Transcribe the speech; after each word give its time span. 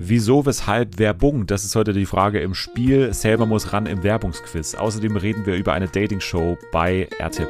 Wieso, 0.00 0.46
weshalb, 0.46 1.00
Werbung? 1.00 1.46
Das 1.46 1.64
ist 1.64 1.74
heute 1.74 1.92
die 1.92 2.06
Frage 2.06 2.38
im 2.38 2.54
Spiel. 2.54 3.12
Selber 3.12 3.46
muss 3.46 3.72
ran 3.72 3.86
im 3.86 4.04
Werbungsquiz. 4.04 4.76
Außerdem 4.76 5.16
reden 5.16 5.44
wir 5.44 5.56
über 5.56 5.72
eine 5.72 5.88
Dating-Show 5.88 6.56
bei 6.70 7.08
RTL. 7.18 7.48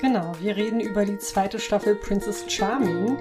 Genau, 0.00 0.32
wir 0.40 0.56
reden 0.56 0.80
über 0.80 1.04
die 1.04 1.18
zweite 1.18 1.60
Staffel 1.60 1.94
Princess 1.94 2.44
Charming 2.48 3.16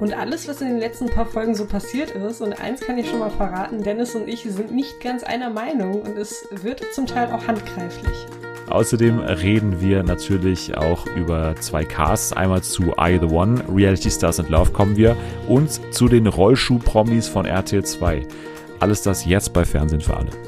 und 0.00 0.14
alles, 0.14 0.48
was 0.48 0.62
in 0.62 0.68
den 0.68 0.78
letzten 0.78 1.10
paar 1.10 1.26
Folgen 1.26 1.54
so 1.54 1.66
passiert 1.66 2.12
ist. 2.12 2.40
Und 2.40 2.54
eins 2.58 2.80
kann 2.80 2.96
ich 2.96 3.10
schon 3.10 3.18
mal 3.18 3.28
verraten, 3.28 3.82
Dennis 3.82 4.14
und 4.14 4.28
ich 4.28 4.44
sind 4.44 4.72
nicht 4.74 5.02
ganz 5.02 5.22
einer 5.22 5.50
Meinung 5.50 6.00
und 6.00 6.16
es 6.16 6.48
wird 6.50 6.82
zum 6.94 7.04
Teil 7.04 7.30
auch 7.30 7.46
handgreiflich. 7.46 8.26
Außerdem 8.70 9.20
reden 9.20 9.80
wir 9.80 10.02
natürlich 10.02 10.76
auch 10.76 11.06
über 11.16 11.54
zwei 11.56 11.84
Casts. 11.84 12.32
Einmal 12.32 12.62
zu 12.62 12.94
I 13.00 13.18
The 13.20 13.26
One, 13.26 13.64
Reality 13.74 14.10
Stars 14.10 14.40
and 14.40 14.50
Love 14.50 14.72
kommen 14.72 14.96
wir 14.96 15.16
und 15.46 15.70
zu 15.92 16.08
den 16.08 16.26
Rollschuh-Promis 16.26 17.28
von 17.28 17.46
RTL 17.46 17.84
2. 17.84 18.26
Alles 18.80 19.02
das 19.02 19.24
jetzt 19.24 19.52
bei 19.52 19.64
Fernsehen 19.64 20.00
für 20.00 20.16
alle. 20.16 20.47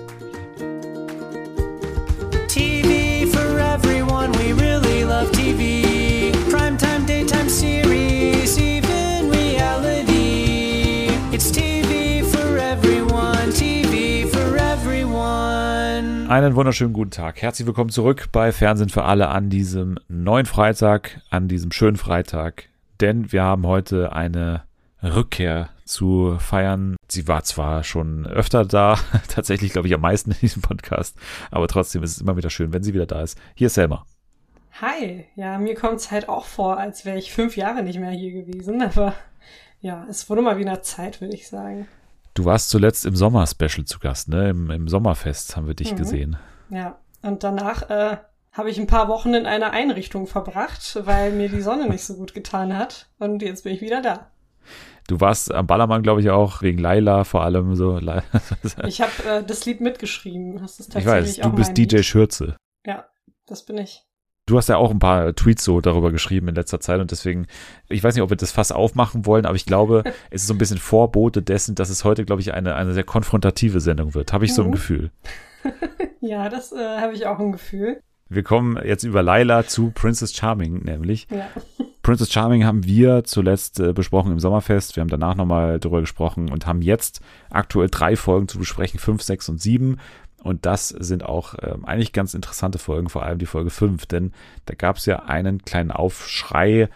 Einen 16.31 16.55
wunderschönen 16.55 16.93
guten 16.93 17.11
Tag. 17.11 17.43
Herzlich 17.43 17.67
willkommen 17.67 17.91
zurück 17.91 18.29
bei 18.31 18.53
Fernsehen 18.53 18.89
für 18.89 19.03
alle 19.03 19.31
an 19.31 19.51
diesem 19.51 19.99
neuen 20.07 20.47
Freitag, 20.47 21.21
an 21.29 21.49
diesem 21.49 21.73
schönen 21.73 21.97
Freitag. 21.97 22.69
Denn 23.01 23.33
wir 23.33 23.43
haben 23.43 23.67
heute 23.67 24.13
eine 24.13 24.63
Rückkehr 25.03 25.71
zu 25.85 26.37
feiern. 26.39 26.95
Sie 27.09 27.27
war 27.27 27.43
zwar 27.43 27.83
schon 27.83 28.29
öfter 28.29 28.65
da, 28.65 28.97
tatsächlich 29.29 29.73
glaube 29.73 29.89
ich 29.89 29.95
am 29.95 30.03
meisten 30.03 30.31
in 30.31 30.39
diesem 30.39 30.63
Podcast, 30.63 31.17
aber 31.51 31.67
trotzdem 31.67 32.05
ist 32.05 32.13
es 32.13 32.21
immer 32.21 32.37
wieder 32.37 32.49
schön, 32.49 32.73
wenn 32.73 32.85
sie 32.85 32.95
wieder 32.95 33.07
da 33.07 33.23
ist. 33.23 33.37
Hier 33.57 33.67
ist 33.67 33.75
Selma. 33.75 34.07
Hi, 34.81 35.25
ja, 35.35 35.59
mir 35.59 35.75
kommt 35.75 35.97
es 35.97 36.13
halt 36.13 36.29
auch 36.29 36.45
vor, 36.45 36.79
als 36.79 37.05
wäre 37.05 37.19
ich 37.19 37.33
fünf 37.33 37.57
Jahre 37.57 37.83
nicht 37.83 37.99
mehr 37.99 38.13
hier 38.13 38.31
gewesen, 38.31 38.83
aber 38.83 39.15
ja, 39.81 40.07
es 40.09 40.31
wurde 40.31 40.43
mal 40.43 40.59
wieder 40.59 40.81
Zeit, 40.81 41.21
würde 41.21 41.35
ich 41.35 41.49
sagen. 41.49 41.89
Du 42.35 42.45
warst 42.45 42.71
zuletzt 42.71 43.05
im 43.07 43.17
Sommer-Special 43.17 43.85
zu 43.85 43.99
Gast, 43.99 44.29
ne? 44.29 44.51
Im, 44.51 44.71
Im, 44.71 44.89
Sommerfest 44.89 45.57
haben 45.57 45.67
wir 45.67 45.75
dich 45.75 45.93
Mhm. 45.93 45.97
gesehen. 45.97 46.37
Ja, 46.71 46.99
und 47.23 47.43
danach 47.43 47.91
äh, 47.91 48.19
habe 48.53 48.71
ich 48.71 48.79
ein 48.79 48.87
paar 48.87 49.09
Wochen 49.09 49.35
in 49.35 49.47
einer 49.47 49.73
Einrichtung 49.73 50.27
verbracht, 50.27 50.99
weil 51.05 51.33
mir 51.33 51.49
die 51.49 51.61
Sonne 51.61 51.89
nicht 51.89 52.05
so 52.05 52.15
gut 52.15 52.35
getan 52.35 52.77
hat. 52.77 53.09
Und 53.19 53.43
jetzt 53.43 53.65
bin 53.65 53.75
ich 53.75 53.81
wieder 53.81 54.01
da. 54.01 54.31
Du 55.09 55.21
warst 55.21 55.53
am 55.53 55.67
Ballermann, 55.67 56.03
glaube 56.03 56.21
ich, 56.21 56.31
auch, 56.31 56.63
wegen 56.63 56.79
Laila 56.79 57.25
vor 57.25 57.43
allem 57.43 57.75
so. 57.75 57.99
Ich 58.87 59.01
habe 59.01 59.13
äh, 59.29 59.43
das 59.43 59.67
Lied 59.67 59.81
mitgeschrieben. 59.81 60.59
Das 60.59 60.79
ist 60.79 60.89
ich 60.89 61.05
tatsächlich 61.05 61.39
weiß, 61.39 61.51
du 61.51 61.53
bist 61.53 61.77
DJ 61.77 61.97
Lied. 61.97 62.05
Schürze. 62.07 62.57
Ja, 62.87 63.07
das 63.47 63.65
bin 63.65 63.79
ich. 63.79 64.05
Du 64.51 64.57
hast 64.59 64.69
ja 64.69 64.77
auch 64.79 64.91
ein 64.91 64.99
paar 64.99 65.33
Tweets 65.35 65.63
so 65.63 65.81
darüber 65.81 66.11
geschrieben 66.11 66.49
in 66.49 66.57
letzter 66.57 66.81
Zeit 66.81 67.01
und 67.01 67.13
deswegen, 67.13 67.47
ich 67.89 68.03
weiß 68.03 68.15
nicht, 68.17 68.23
ob 68.23 68.31
wir 68.31 68.37
das 68.37 68.51
Fass 68.51 68.73
aufmachen 68.73 69.25
wollen, 69.25 69.47
aber 69.47 69.55
ich 69.55 69.65
glaube, 69.65 70.03
es 70.31 70.43
ist 70.43 70.49
so 70.49 70.55
ein 70.55 70.59
bisschen 70.59 70.79
Vorbote 70.79 71.41
dessen, 71.41 71.77
dass 71.77 71.89
es 71.89 72.03
heute, 72.05 72.25
glaube 72.25 72.43
ich, 72.43 72.53
eine, 72.53 72.75
eine 72.75 72.93
sehr 72.93 73.05
konfrontative 73.05 73.81
Sendung 73.81 74.15
wird. 74.15 74.33
Habe 74.33 74.45
ich 74.45 74.53
so 74.55 74.63
ein 74.63 74.69
Mhm. 74.69 74.73
Gefühl. 74.73 75.11
Ja, 76.23 76.49
das 76.51 76.73
äh, 76.73 76.77
habe 77.01 77.15
ich 77.15 77.27
auch 77.27 77.39
ein 77.39 77.53
Gefühl. 77.53 78.01
Wir 78.29 78.43
kommen 78.43 78.79
jetzt 78.85 79.05
über 79.05 79.23
Laila 79.23 79.67
zu 79.67 79.91
Princess 79.91 80.35
Charming, 80.35 80.83
nämlich. 80.85 81.27
Ja. 81.31 81.49
Princess 82.03 82.31
Charming 82.33 82.65
haben 82.65 82.85
wir 82.85 83.25
zuletzt 83.25 83.81
äh, 83.81 83.93
besprochen 83.93 84.33
im 84.33 84.39
Sommerfest. 84.41 84.97
Wir 84.97 85.01
haben 85.01 85.09
danach 85.09 85.35
nochmal 85.35 85.79
darüber 85.81 86.01
gesprochen 86.01 86.51
und 86.51 86.67
haben 86.67 86.83
jetzt 86.83 87.21
aktuell 87.51 87.89
drei 87.91 88.17
Folgen 88.17 88.49
zu 88.49 88.59
besprechen, 88.59 89.01
fünf, 89.01 89.23
sechs 89.23 89.49
und 89.49 89.61
sieben. 89.61 89.99
Und 90.43 90.67
das 90.67 90.89
sind 90.89 91.25
auch 91.25 91.55
ähm, 91.61 91.85
eigentlich 91.85 92.13
ganz 92.13 92.35
interessante 92.35 92.79
Folgen, 92.79 93.09
vor 93.09 93.23
allem 93.23 93.39
die 93.39 93.47
Folge 93.47 93.71
fünf, 93.71 94.07
denn 94.07 94.33
da 94.67 94.75
gab 94.75 94.97
es 94.97 95.07
ja 95.07 95.25
einen 95.25 95.63
kleinen 95.63 95.91
Aufschrei, 95.91 96.89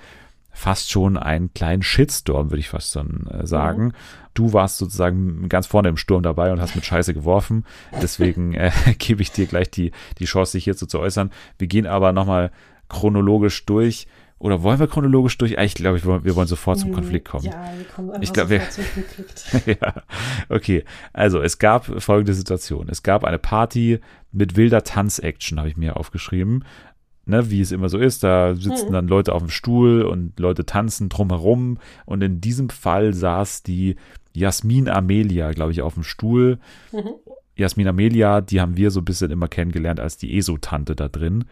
fast 0.50 0.90
schon 0.90 1.16
einen 1.16 1.52
kleinen 1.52 1.82
Shitstorm, 1.82 2.50
würde 2.50 2.60
ich 2.60 2.68
fast 2.68 2.94
dann 2.96 3.26
äh, 3.30 3.46
sagen. 3.46 3.92
Du 4.34 4.52
warst 4.52 4.78
sozusagen 4.78 5.48
ganz 5.48 5.66
vorne 5.66 5.88
im 5.88 5.96
Sturm 5.96 6.22
dabei 6.22 6.52
und 6.52 6.60
hast 6.60 6.74
mit 6.74 6.86
Scheiße 6.86 7.12
geworfen. 7.12 7.66
Deswegen 8.00 8.54
äh, 8.54 8.70
gebe 8.98 9.20
ich 9.20 9.32
dir 9.32 9.46
gleich 9.46 9.70
die, 9.70 9.92
die 10.18 10.24
Chance, 10.24 10.52
dich 10.52 10.64
hierzu 10.64 10.86
zu 10.86 11.00
äußern. 11.00 11.30
Wir 11.58 11.66
gehen 11.66 11.86
aber 11.86 12.12
nochmal 12.12 12.50
chronologisch 12.88 13.66
durch. 13.66 14.06
Oder 14.44 14.62
wollen 14.62 14.78
wir 14.78 14.86
chronologisch 14.88 15.38
durch? 15.38 15.52
Ich 15.58 15.74
glaube, 15.74 15.96
wir 16.02 16.04
wollen, 16.04 16.24
wir 16.24 16.36
wollen 16.36 16.46
sofort 16.46 16.78
zum 16.78 16.88
Hm, 16.90 16.94
Konflikt 16.96 17.26
kommen. 17.28 17.46
Ja, 17.46 17.64
wir 17.78 17.84
kommen 17.86 18.10
einfach 18.10 18.22
Ich 18.22 18.30
glaub, 18.34 18.50
wir- 18.50 18.60
zum 18.68 18.84
Konflikt. 18.92 19.66
ja, 19.80 19.94
okay. 20.50 20.84
Also 21.14 21.40
es 21.40 21.58
gab 21.58 21.86
folgende 22.02 22.34
Situation. 22.34 22.88
Es 22.90 23.02
gab 23.02 23.24
eine 23.24 23.38
Party 23.38 24.00
mit 24.32 24.54
wilder 24.54 24.84
Tanzaction, 24.84 25.58
habe 25.58 25.70
ich 25.70 25.78
mir 25.78 25.96
aufgeschrieben. 25.96 26.64
Ne, 27.24 27.48
wie 27.50 27.62
es 27.62 27.72
immer 27.72 27.88
so 27.88 27.96
ist, 27.96 28.22
da 28.22 28.54
sitzen 28.54 28.88
Mhm. 28.88 28.92
dann 28.92 29.08
Leute 29.08 29.32
auf 29.34 29.40
dem 29.42 29.48
Stuhl 29.48 30.02
und 30.02 30.38
Leute 30.38 30.66
tanzen 30.66 31.08
drumherum. 31.08 31.78
Und 32.04 32.22
in 32.22 32.42
diesem 32.42 32.68
Fall 32.68 33.14
saß 33.14 33.62
die 33.62 33.96
Jasmin 34.34 34.90
Amelia, 34.90 35.52
glaube 35.52 35.72
ich, 35.72 35.80
auf 35.80 35.94
dem 35.94 36.02
Stuhl. 36.02 36.58
Mhm. 36.92 37.08
Jasmin 37.56 37.88
Amelia, 37.88 38.42
die 38.42 38.60
haben 38.60 38.76
wir 38.76 38.90
so 38.90 39.00
ein 39.00 39.06
bisschen 39.06 39.30
immer 39.30 39.48
kennengelernt 39.48 40.00
als 40.00 40.18
die 40.18 40.36
ESO-Tante 40.36 40.94
da 40.96 41.08
drin. 41.08 41.46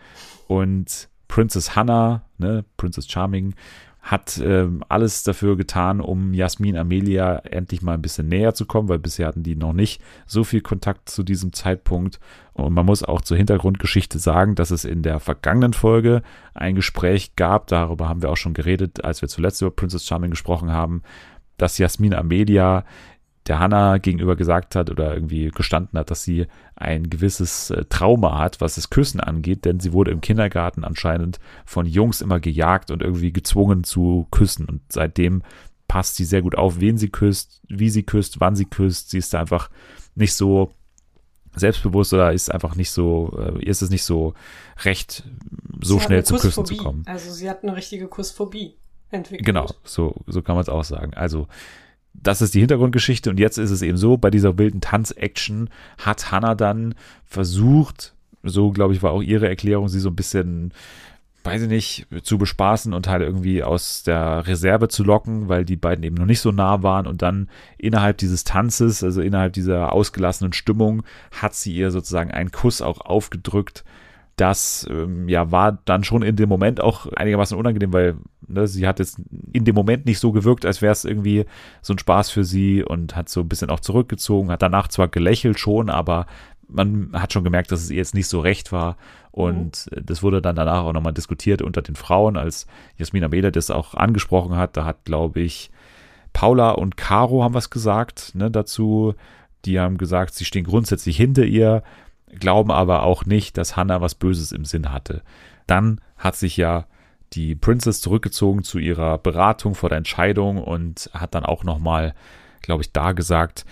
Und 0.47 1.09
Princess 1.33 1.75
Hannah, 1.75 2.25
ne, 2.37 2.63
Princess 2.77 3.09
Charming, 3.09 3.55
hat 4.03 4.39
ähm, 4.45 4.85
alles 4.91 5.23
dafür 5.23 5.57
getan, 5.57 6.03
um 6.03 6.35
Jasmin 6.35 6.77
Amelia 6.77 7.37
endlich 7.37 7.81
mal 7.81 7.95
ein 7.95 8.03
bisschen 8.03 8.29
näher 8.29 8.53
zu 8.53 8.67
kommen, 8.67 8.91
weil 8.91 8.99
bisher 8.99 9.29
hatten 9.29 9.43
die 9.43 9.57
noch 9.57 9.73
nicht 9.73 10.03
so 10.27 10.45
viel 10.45 10.61
Kontakt 10.61 11.09
zu 11.09 11.23
diesem 11.23 11.55
Zeitpunkt. 11.55 12.21
Und 12.53 12.75
man 12.75 12.85
muss 12.85 13.03
auch 13.03 13.23
zur 13.23 13.39
Hintergrundgeschichte 13.39 14.19
sagen, 14.19 14.57
dass 14.57 14.71
es 14.71 14.85
in 14.85 15.03
der 15.03 15.21
vergangenen 15.21 15.73
Folge 15.73 16.21
ein 16.53 16.75
Gespräch 16.75 17.35
gab, 17.35 17.67
darüber 17.69 18.11
haben 18.11 18.21
wir 18.21 18.29
auch 18.29 18.37
schon 18.37 18.53
geredet, 18.53 19.03
als 19.03 19.23
wir 19.23 19.31
zuletzt 19.31 19.63
über 19.63 19.71
Princess 19.71 20.05
Charming 20.05 20.33
gesprochen 20.33 20.71
haben, 20.71 21.01
dass 21.57 21.79
Jasmin 21.79 22.13
Amelia 22.13 22.85
der 23.47 23.59
Hannah 23.59 23.99
gegenüber 23.99 24.37
gesagt 24.37 24.77
hat 24.77 24.91
oder 24.91 25.15
irgendwie 25.15 25.49
gestanden 25.49 25.99
hat, 25.99 26.11
dass 26.11 26.23
sie 26.23 26.47
ein 26.77 27.11
gewisses 27.11 27.71
äh, 27.71 27.85
Trauma 27.89 28.39
hat, 28.39 28.61
was 28.61 28.77
das 28.77 28.91
Küssen 28.91 29.21
angeht, 29.21 29.65
denn 29.65 29.81
sie 29.81 29.93
wurde 29.93 30.11
im 30.13 30.21
Kindergarten 30.21 30.85
anscheinend 30.85 31.41
von 31.65 31.87
Jungs 31.87 32.21
immer 32.21 32.41
gejagt 32.41 32.91
und 32.91 33.03
irgendwie 33.03 33.33
gezwungen 33.33 33.85
zu 33.85 34.29
küssen 34.31 34.67
und 34.67 34.81
seitdem 34.89 35.43
passt 35.89 36.17
sie 36.17 36.25
sehr 36.25 36.41
gut 36.43 36.57
auf, 36.57 36.81
wen 36.81 36.97
sie 36.97 37.11
küsst, 37.11 37.61
wie 37.69 37.91
sie 37.91 38.03
küsst, 38.03 38.41
wann 38.41 38.57
sie 38.57 38.65
küsst. 38.65 39.11
Sie 39.11 39.19
ist 39.19 39.35
da 39.35 39.41
einfach 39.41 39.69
nicht 40.15 40.33
so 40.33 40.73
selbstbewusst 41.55 42.15
oder 42.15 42.33
ist 42.33 42.51
einfach 42.51 42.77
nicht 42.77 42.91
so, 42.91 43.37
äh, 43.39 43.59
ihr 43.59 43.69
ist 43.69 43.83
es 43.83 43.91
nicht 43.91 44.05
so 44.05 44.35
recht, 44.85 45.25
so 45.83 45.99
Sie 45.99 46.05
schnell 46.05 46.25
zu 46.25 46.37
Küssen 46.37 46.65
zu 46.65 46.77
kommen. 46.77 47.03
Also 47.07 47.31
sie 47.31 47.51
hat 47.51 47.63
eine 47.63 47.77
richtige 47.77 48.09
Kussphobie 48.09 48.77
entwickelt. 49.11 49.45
Genau, 49.45 49.67
so, 49.85 50.15
so 50.27 50.41
kann 50.43 50.55
man 50.55 50.63
es 50.63 50.69
auch 50.69 50.85
sagen. 50.85 51.13
Also, 51.15 51.47
das 52.15 52.43
ist 52.43 52.55
die 52.55 52.61
Hintergrundgeschichte 52.61 53.31
und 53.31 53.39
jetzt 53.39 53.59
ist 53.59 53.71
es 53.71 53.83
eben 53.83 53.97
so, 53.97 54.17
bei 54.17 54.31
dieser 54.31 54.59
wilden 54.59 54.81
Tanz-Action 54.81 55.71
hat 55.99 56.31
Hannah 56.31 56.55
dann 56.55 56.95
versucht, 57.25 58.15
so 58.43 58.71
glaube 58.71 58.95
ich 58.95 59.03
war 59.03 59.13
auch 59.13 59.23
ihre 59.23 59.49
Erklärung, 59.49 59.89
sie 59.89 60.01
so 60.01 60.11
ein 60.11 60.17
bisschen, 60.17 60.73
weiß 61.45 61.63
ich 61.63 61.69
nicht, 61.69 62.07
zu 62.23 62.39
bespaßen 62.39 62.93
und 62.93 63.09
halt 63.09 63.23
irgendwie 63.23 63.63
aus 63.63 64.03
der 64.03 64.47
Reserve 64.47 64.89
zu 64.89 65.05
locken, 65.05 65.49
weil 65.49 65.65
die 65.65 65.77
beiden 65.77 66.05
eben 66.05 66.17
noch 66.17 66.27
nicht 66.27 66.41
so 66.41 66.53
nah 66.53 66.83
waren 66.83 67.07
und 67.07 67.23
dann 67.23 67.49
innerhalb 67.79 68.19
dieses 68.19 68.45
Tanzes, 68.45 69.03
also 69.03 69.21
innerhalb 69.21 69.53
dieser 69.55 69.93
ausgelassenen 69.93 70.53
Stimmung, 70.53 71.03
hat 71.33 71.55
sie 71.55 71.75
ihr 71.75 71.91
sozusagen 71.91 72.31
einen 72.31 72.53
Kuss 72.53 72.83
auch 72.83 73.01
aufgedrückt, 73.01 73.85
das 74.37 74.87
ähm, 74.91 75.29
ja 75.29 75.51
war 75.51 75.79
dann 75.85 76.05
schon 76.05 76.23
in 76.23 76.37
dem 76.37 76.49
Moment 76.49 76.81
auch 76.81 77.07
einigermaßen 77.07 77.57
unangenehm, 77.57 77.93
weil 77.93 78.17
ne, 78.47 78.67
sie 78.67 78.87
hat 78.87 78.99
jetzt 78.99 79.21
in 79.53 79.65
dem 79.65 79.75
Moment 79.75 80.07
nicht 80.07 80.19
so 80.19 80.33
gewirkt, 80.33 80.65
als 80.65 80.81
wäre 80.81 80.93
es 80.93 81.05
irgendwie 81.05 81.45
so 81.83 81.93
ein 81.95 81.99
Spaß 81.99 82.31
für 82.31 82.45
sie 82.45 82.83
und 82.83 83.15
hat 83.15 83.29
so 83.29 83.41
ein 83.41 83.49
bisschen 83.49 83.71
auch 83.71 83.81
zurückgezogen, 83.81 84.51
hat 84.51 84.63
danach 84.63 84.89
zwar 84.89 85.09
gelächelt 85.09 85.59
schon, 85.59 85.91
aber 85.91 86.27
man 86.69 87.11
hat 87.13 87.33
schon 87.33 87.45
gemerkt, 87.45 87.71
dass 87.71 87.83
es 87.83 87.91
ihr 87.91 87.99
jetzt 87.99 88.15
nicht 88.15 88.29
so 88.29 88.41
recht 88.41 88.73
war. 88.73 88.97
Und 89.31 89.89
äh, 89.93 90.03
das 90.03 90.23
wurde 90.23 90.43
dann 90.43 90.57
danach 90.57 90.85
auch 90.85 90.93
nochmal 90.93 91.13
diskutiert 91.13 91.63
unter 91.63 91.83
den 91.83 91.97
Frauen, 91.97 92.37
als 92.37 92.67
Jasmin 92.97 93.25
Ameda 93.25 93.51
das 93.51 93.71
auch 93.71 93.95
angesprochen 93.95 94.57
hat, 94.57 94.77
da 94.77 94.85
hat 94.85 95.05
glaube 95.05 95.41
ich 95.41 95.71
Paula 96.33 96.71
und 96.71 96.97
Caro 96.97 97.45
haben 97.45 97.55
was 97.55 97.69
gesagt 97.69 98.35
ne, 98.35 98.51
dazu, 98.51 99.15
die 99.65 99.79
haben 99.79 99.99
gesagt, 99.99 100.35
sie 100.35 100.45
stehen 100.45 100.65
grundsätzlich 100.65 101.17
hinter 101.17 101.45
ihr, 101.45 101.83
glauben 102.39 102.71
aber 102.71 103.03
auch 103.03 103.25
nicht, 103.25 103.57
dass 103.57 103.77
Hannah 103.77 104.01
was 104.01 104.15
Böses 104.15 104.53
im 104.53 104.65
Sinn 104.65 104.93
hatte. 104.93 105.23
Dann 105.67 106.01
hat 106.17 106.37
sich 106.37 106.57
ja 106.57 106.87
die 107.33 107.55
Princess 107.55 108.01
zurückgezogen 108.01 108.63
zu 108.63 108.79
ihrer 108.79 109.19
Beratung 109.19 109.75
vor 109.75 109.89
der 109.89 109.99
Entscheidung 109.99 110.59
und 110.59 111.11
hat 111.15 111.35
dann 111.35 111.45
auch 111.45 111.65
nochmal, 111.65 112.15
glaube 112.61 112.83
ich, 112.83 112.93
da 112.93 113.13
gesagt, 113.13 113.65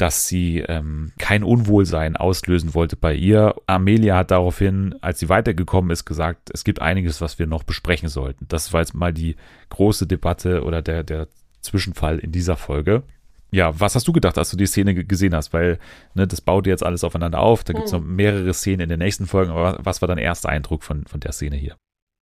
dass 0.00 0.26
sie 0.26 0.60
ähm, 0.60 1.12
kein 1.18 1.44
Unwohlsein 1.44 2.16
auslösen 2.16 2.72
wollte 2.74 2.96
bei 2.96 3.14
ihr. 3.14 3.54
Amelia 3.66 4.16
hat 4.16 4.30
daraufhin, 4.30 4.94
als 5.02 5.20
sie 5.20 5.28
weitergekommen 5.28 5.90
ist, 5.90 6.06
gesagt, 6.06 6.50
es 6.54 6.64
gibt 6.64 6.80
einiges, 6.80 7.20
was 7.20 7.38
wir 7.38 7.46
noch 7.46 7.64
besprechen 7.64 8.08
sollten. 8.08 8.46
Das 8.48 8.72
war 8.72 8.80
jetzt 8.80 8.94
mal 8.94 9.12
die 9.12 9.36
große 9.68 10.06
Debatte 10.06 10.64
oder 10.64 10.80
der, 10.80 11.04
der 11.04 11.28
Zwischenfall 11.60 12.18
in 12.18 12.32
dieser 12.32 12.56
Folge. 12.56 13.02
Ja, 13.52 13.78
was 13.78 13.94
hast 13.94 14.06
du 14.06 14.12
gedacht, 14.12 14.38
als 14.38 14.50
du 14.50 14.56
die 14.56 14.66
Szene 14.66 14.94
gesehen 14.94 15.34
hast? 15.34 15.52
Weil 15.52 15.78
ne, 16.14 16.26
das 16.26 16.40
baut 16.40 16.66
jetzt 16.66 16.84
alles 16.84 17.02
aufeinander 17.04 17.40
auf. 17.40 17.64
Da 17.64 17.72
gibt 17.72 17.86
es 17.86 17.92
Mhm. 17.92 17.98
noch 17.98 18.04
mehrere 18.06 18.54
Szenen 18.54 18.80
in 18.82 18.88
den 18.88 18.98
nächsten 19.00 19.26
Folgen. 19.26 19.50
Aber 19.50 19.78
was 19.80 20.00
war 20.02 20.08
dein 20.08 20.18
erster 20.18 20.48
Eindruck 20.48 20.84
von, 20.84 21.04
von 21.06 21.20
der 21.20 21.32
Szene 21.32 21.56
hier? 21.56 21.76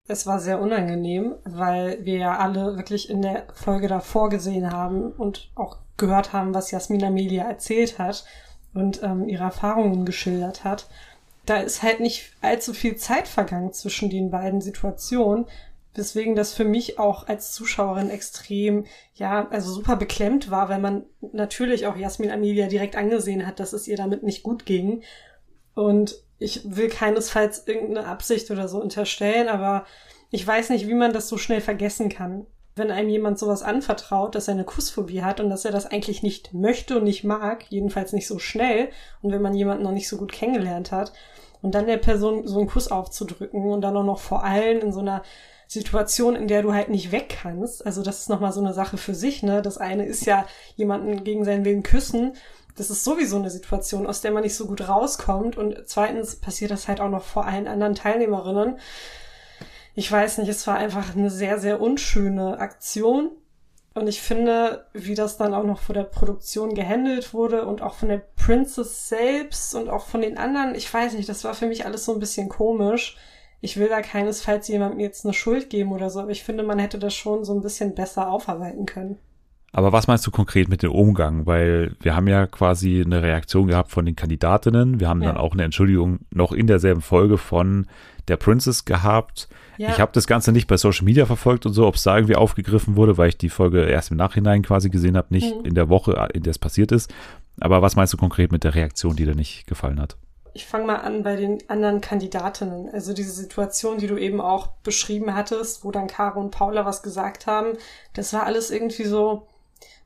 Es 0.09 0.27
war 0.27 0.41
sehr 0.41 0.59
unangenehm, 0.59 1.35
weil 1.45 2.03
wir 2.05 2.17
ja 2.17 2.39
alle 2.39 2.77
wirklich 2.79 3.11
in 3.11 3.21
der 3.21 3.45
Folge 3.53 3.89
davor 3.89 4.31
gesehen 4.31 4.73
haben 4.73 5.13
und 5.13 5.51
auch 5.55 5.77
gehört 5.99 6.33
haben, 6.33 6.55
was 6.55 6.71
Jasmina 6.71 7.11
Melia 7.11 7.45
erzählt 7.45 7.99
hat 7.99 8.25
und 8.73 9.03
ähm, 9.03 9.29
ihre 9.29 9.45
Erfahrungen 9.45 10.07
geschildert 10.07 10.65
hat. 10.65 10.89
Da 11.45 11.59
ist 11.59 11.83
halt 11.83 12.01
nicht 12.01 12.33
allzu 12.41 12.73
viel 12.73 12.97
Zeit 12.97 13.29
vergangen 13.29 13.73
zwischen 13.75 14.09
den 14.09 14.31
beiden 14.31 14.61
Situationen, 14.63 15.45
weswegen 15.99 16.35
das 16.35 16.55
für 16.55 16.65
mich 16.65 16.99
auch 16.99 17.27
als 17.27 17.53
Zuschauerin 17.53 18.09
extrem, 18.09 18.87
ja, 19.15 19.49
also 19.51 19.73
super 19.73 19.97
beklemmt 19.97 20.51
war, 20.51 20.69
weil 20.69 20.79
man 20.79 21.05
natürlich 21.33 21.87
auch 21.87 21.97
Jasmin 21.97 22.31
Amelia 22.31 22.69
direkt 22.69 22.97
angesehen 22.97 23.47
hat, 23.47 23.61
dass 23.61 23.73
es 23.73 23.89
ihr 23.89 23.97
damit 23.97 24.23
nicht 24.23 24.43
gut 24.43 24.65
ging. 24.65 25.03
Und 25.75 26.17
ich 26.39 26.63
will 26.65 26.89
keinesfalls 26.89 27.67
irgendeine 27.67 28.07
Absicht 28.07 28.51
oder 28.51 28.69
so 28.69 28.81
unterstellen, 28.81 29.49
aber 29.49 29.85
ich 30.31 30.47
weiß 30.47 30.71
nicht, 30.71 30.87
wie 30.87 30.95
man 30.95 31.13
das 31.13 31.29
so 31.29 31.37
schnell 31.37 31.61
vergessen 31.61 32.09
kann. 32.09 32.47
Wenn 32.77 32.91
einem 32.93 33.09
jemand 33.09 33.39
sowas 33.39 33.63
anvertraut, 33.63 34.35
dass 34.35 34.47
er 34.47 34.55
eine 34.55 34.65
Kussphobie 34.65 35.23
hat 35.23 35.41
und 35.41 35.51
dass 35.51 35.65
er 35.65 35.73
das 35.73 35.87
eigentlich 35.87 36.23
nicht 36.23 36.55
möchte 36.55 36.99
und 36.99 37.05
nicht 37.05 37.25
mag, 37.25 37.65
jedenfalls 37.71 38.13
nicht 38.13 38.29
so 38.29 38.39
schnell, 38.39 38.91
und 39.21 39.33
wenn 39.33 39.43
man 39.43 39.55
jemanden 39.55 39.83
noch 39.83 39.93
nicht 39.93 40.09
so 40.09 40.17
gut 40.17 40.33
kennengelernt 40.33 40.93
hat, 40.93 41.13
und 41.61 41.75
dann 41.75 41.87
der 41.87 41.97
Person 41.97 42.47
so 42.47 42.59
einen 42.61 42.69
Kuss 42.69 42.89
aufzudrücken 42.89 43.69
und 43.71 43.81
dann 43.81 43.97
auch 43.97 44.05
noch 44.05 44.21
vor 44.21 44.45
allem 44.45 44.79
in 44.79 44.93
so 44.93 45.01
einer 45.01 45.23
Situation, 45.69 46.35
in 46.35 46.49
der 46.49 46.63
du 46.63 46.73
halt 46.73 46.89
nicht 46.89 47.13
weg 47.13 47.39
kannst. 47.43 47.85
Also 47.85 48.03
das 48.03 48.21
ist 48.21 48.31
nochmal 48.31 48.53
so 48.53 48.61
eine 48.61 48.73
Sache 48.73 48.97
für 48.97 49.15
sich, 49.15 49.43
ne? 49.43 49.61
Das 49.61 49.77
eine 49.77 50.07
ist 50.07 50.25
ja 50.25 50.47
jemanden 50.77 51.23
gegen 51.25 51.45
seinen 51.45 51.65
Willen 51.65 51.83
küssen. 51.83 52.33
Das 52.75 52.91
ist 52.91 53.05
sowieso 53.05 53.37
eine 53.37 53.51
Situation, 53.51 54.07
aus 54.07 54.23
der 54.23 54.31
man 54.31 54.45
nicht 54.45 54.55
so 54.55 54.67
gut 54.67 54.89
rauskommt. 54.89 55.59
Und 55.59 55.83
zweitens 55.87 56.37
passiert 56.37 56.71
das 56.71 56.89
halt 56.89 57.01
auch 57.01 57.11
noch 57.11 57.23
vor 57.23 57.45
allen 57.45 57.69
anderen 57.69 57.95
Teilnehmerinnen. 57.95 58.79
Ich 59.95 60.11
weiß 60.11 60.39
nicht, 60.39 60.49
es 60.49 60.67
war 60.67 60.77
einfach 60.77 61.15
eine 61.15 61.31
sehr, 61.31 61.59
sehr 61.59 61.83
unschöne 61.83 62.59
Aktion. 62.59 63.31
Und 63.93 64.07
ich 64.07 64.23
finde, 64.23 64.87
wie 64.95 65.15
das 65.15 65.37
dann 65.37 65.53
auch 65.53 65.65
noch 65.65 65.81
vor 65.81 65.95
der 65.95 66.05
Produktion 66.05 66.75
gehandelt 66.75 67.35
wurde 67.35 67.67
und 67.67 67.83
auch 67.83 67.95
von 67.95 68.09
der 68.09 68.23
Princess 68.37 69.09
selbst 69.09 69.75
und 69.75 69.91
auch 69.91 70.07
von 70.07 70.23
den 70.23 70.39
anderen, 70.39 70.75
ich 70.75 70.93
weiß 70.93 71.13
nicht, 71.15 71.29
das 71.29 71.45
war 71.45 71.53
für 71.53 71.67
mich 71.67 71.85
alles 71.85 72.07
so 72.07 72.15
ein 72.15 72.21
bisschen 72.21 72.49
komisch. 72.49 73.17
Ich 73.61 73.77
will 73.77 73.89
da 73.89 74.01
keinesfalls 74.03 74.69
jemandem 74.69 75.01
jetzt 75.01 75.25
eine 75.25 75.35
Schuld 75.35 75.69
geben 75.71 75.93
oder 75.93 76.11
so, 76.11 76.21
aber 76.21 76.31
ich 76.31 76.45
finde, 76.45 76.63
man 76.63 76.79
hätte 76.79 76.99
das 76.99 77.15
schon 77.15 77.45
so 77.45 77.55
ein 77.55 77.61
bisschen 77.61 77.95
besser 77.95 78.31
aufarbeiten 78.31 78.87
können. 78.87 79.17
Aber 79.73 79.93
was 79.93 80.07
meinst 80.07 80.27
du 80.27 80.31
konkret 80.31 80.69
mit 80.69 80.83
dem 80.83 80.93
Umgang? 80.93 81.45
Weil 81.45 81.95
wir 82.01 82.17
haben 82.17 82.27
ja 82.27 82.47
quasi 82.47 83.03
eine 83.05 83.23
Reaktion 83.23 83.67
gehabt 83.67 83.91
von 83.91 84.07
den 84.07 84.17
Kandidatinnen. 84.17 84.99
Wir 85.01 85.09
haben 85.09 85.21
Ja. 85.23 85.29
dann 85.29 85.37
auch 85.37 85.53
eine 85.53 85.65
Entschuldigung 85.65 86.21
noch 86.33 86.53
in 86.53 86.67
derselben 86.67 87.03
Folge 87.03 87.37
von 87.37 87.87
der 88.29 88.37
Princess 88.39 88.85
gehabt. 88.87 89.49
Ja. 89.77 89.91
Ich 89.91 90.01
habe 90.01 90.13
das 90.15 90.27
Ganze 90.27 90.53
nicht 90.53 90.69
bei 90.69 90.77
Social 90.79 91.05
Media 91.05 91.27
verfolgt 91.27 91.67
und 91.67 91.75
so, 91.75 91.87
ob 91.87 91.97
es 91.97 92.03
da 92.03 92.17
irgendwie 92.17 92.37
aufgegriffen 92.37 92.97
wurde, 92.97 93.19
weil 93.19 93.29
ich 93.29 93.39
die 93.39 93.51
Folge 93.51 93.83
erst 93.85 94.11
im 94.11 94.17
Nachhinein 94.17 94.63
quasi 94.63 94.89
gesehen 94.89 95.17
habe, 95.17 95.29
nicht 95.35 95.55
Mhm. 95.55 95.65
in 95.67 95.75
der 95.75 95.89
Woche, 95.91 96.29
in 96.33 96.43
der 96.45 96.51
es 96.53 96.59
passiert 96.59 96.91
ist. 96.91 97.13
Aber 97.61 97.83
was 97.83 97.95
meinst 97.97 98.13
du 98.13 98.17
konkret 98.17 98.53
mit 98.53 98.65
der 98.65 98.75
Reaktion, 98.75 99.17
die 99.17 99.25
dir 99.27 99.35
nicht 99.35 99.67
gefallen 99.67 100.01
hat? 100.01 100.17
Ich 100.55 100.67
fange 100.67 100.87
mal 100.87 100.97
an 100.97 101.23
bei 101.23 101.37
den 101.37 101.59
anderen 101.69 102.01
Kandidatinnen. 102.01 102.91
Also 102.91 103.13
diese 103.13 103.33
Situation, 103.33 103.99
die 103.99 104.07
du 104.07 104.17
eben 104.17 104.41
auch 104.41 104.69
beschrieben 104.83 105.35
hattest, 105.35 105.85
wo 105.85 105.91
dann 105.91 106.07
Caro 106.07 106.41
und 106.41 106.51
Paula 106.51 106.85
was 106.85 107.03
gesagt 107.03 107.47
haben, 107.47 107.77
das 108.15 108.33
war 108.33 108.45
alles 108.45 108.71
irgendwie 108.71 109.05
so 109.05 109.47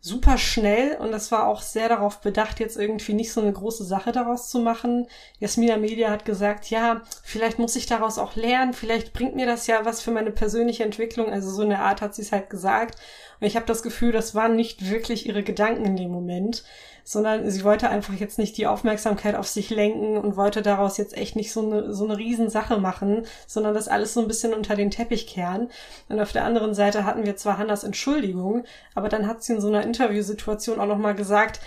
super 0.05 0.37
schnell 0.37 0.97
und 0.97 1.13
das 1.13 1.31
war 1.31 1.47
auch 1.47 1.63
sehr 1.63 1.89
darauf 1.89 2.21
bedacht, 2.21 2.59
jetzt 2.59 2.77
irgendwie 2.77 3.15
nicht 3.15 3.33
so 3.33 3.41
eine 3.41 3.53
große 3.53 3.85
Sache 3.85 4.11
daraus 4.11 4.51
zu 4.51 4.59
machen. 4.59 5.07
Jasmina 5.39 5.77
Media 5.77 6.11
hat 6.11 6.25
gesagt, 6.25 6.71
ja, 6.71 7.03
vielleicht 7.23 7.61
muss 7.61 7.77
ich 7.77 7.87
daraus 7.87 8.19
auch 8.19 8.35
lernen, 8.35 8.73
vielleicht 8.73 9.13
bringt 9.13 9.37
mir 9.37 9.47
das 9.47 9.69
ja 9.69 9.85
was 9.85 10.03
für 10.03 10.11
meine 10.11 10.33
persönliche 10.33 10.83
Entwicklung. 10.83 11.31
Also 11.31 11.51
so 11.51 11.63
eine 11.63 11.79
Art 11.79 12.03
hat 12.03 12.17
sie 12.17 12.23
es 12.23 12.33
halt 12.33 12.51
gesagt. 12.51 12.97
Und 13.41 13.47
ich 13.47 13.55
habe 13.55 13.67
das 13.67 13.85
Gefühl, 13.85 14.11
das 14.11 14.35
waren 14.35 14.57
nicht 14.57 14.91
wirklich 14.91 15.27
ihre 15.27 15.45
Gedanken 15.45 15.85
in 15.85 15.97
dem 15.97 16.11
Moment, 16.11 16.65
sondern 17.05 17.51
sie 17.51 17.65
wollte 17.65 17.89
einfach 17.89 18.15
jetzt 18.15 18.39
nicht 18.39 18.57
die 18.57 18.67
Aufmerksamkeit 18.67 19.35
auf 19.35 19.49
sich 19.49 19.71
lenken 19.71 20.17
und 20.17 20.37
wollte 20.37 20.63
daraus 20.63 20.97
jetzt 20.97 21.17
echt 21.17 21.37
nicht 21.37 21.53
so 21.53 21.65
eine, 21.65 21.93
so 21.93 22.05
eine 22.05 22.19
Riesensache 22.19 22.79
machen, 22.79 23.27
sondern 23.47 23.75
das 23.75 23.89
alles 23.89 24.15
so 24.15 24.21
ein 24.21 24.29
bisschen 24.29 24.55
unter 24.55 24.77
den 24.77 24.91
Teppich 24.91 25.27
kehren. 25.27 25.69
Und 26.09 26.21
auf 26.21 26.33
der 26.33 26.45
anderen 26.45 26.75
Seite 26.75 27.05
hatten 27.05 27.25
wir 27.25 27.37
zwar 27.37 27.59
Hannas 27.59 27.85
Entschuldigung, 27.85 28.65
aber 28.95 29.09
dann 29.09 29.27
hat 29.27 29.43
sie 29.43 29.55
in 29.55 29.61
so 29.61 29.69
einer 29.69 29.83
Interviewsituation 29.83 30.81
auch 30.81 30.87
nochmal 30.87 31.15
gesagt, 31.15 31.61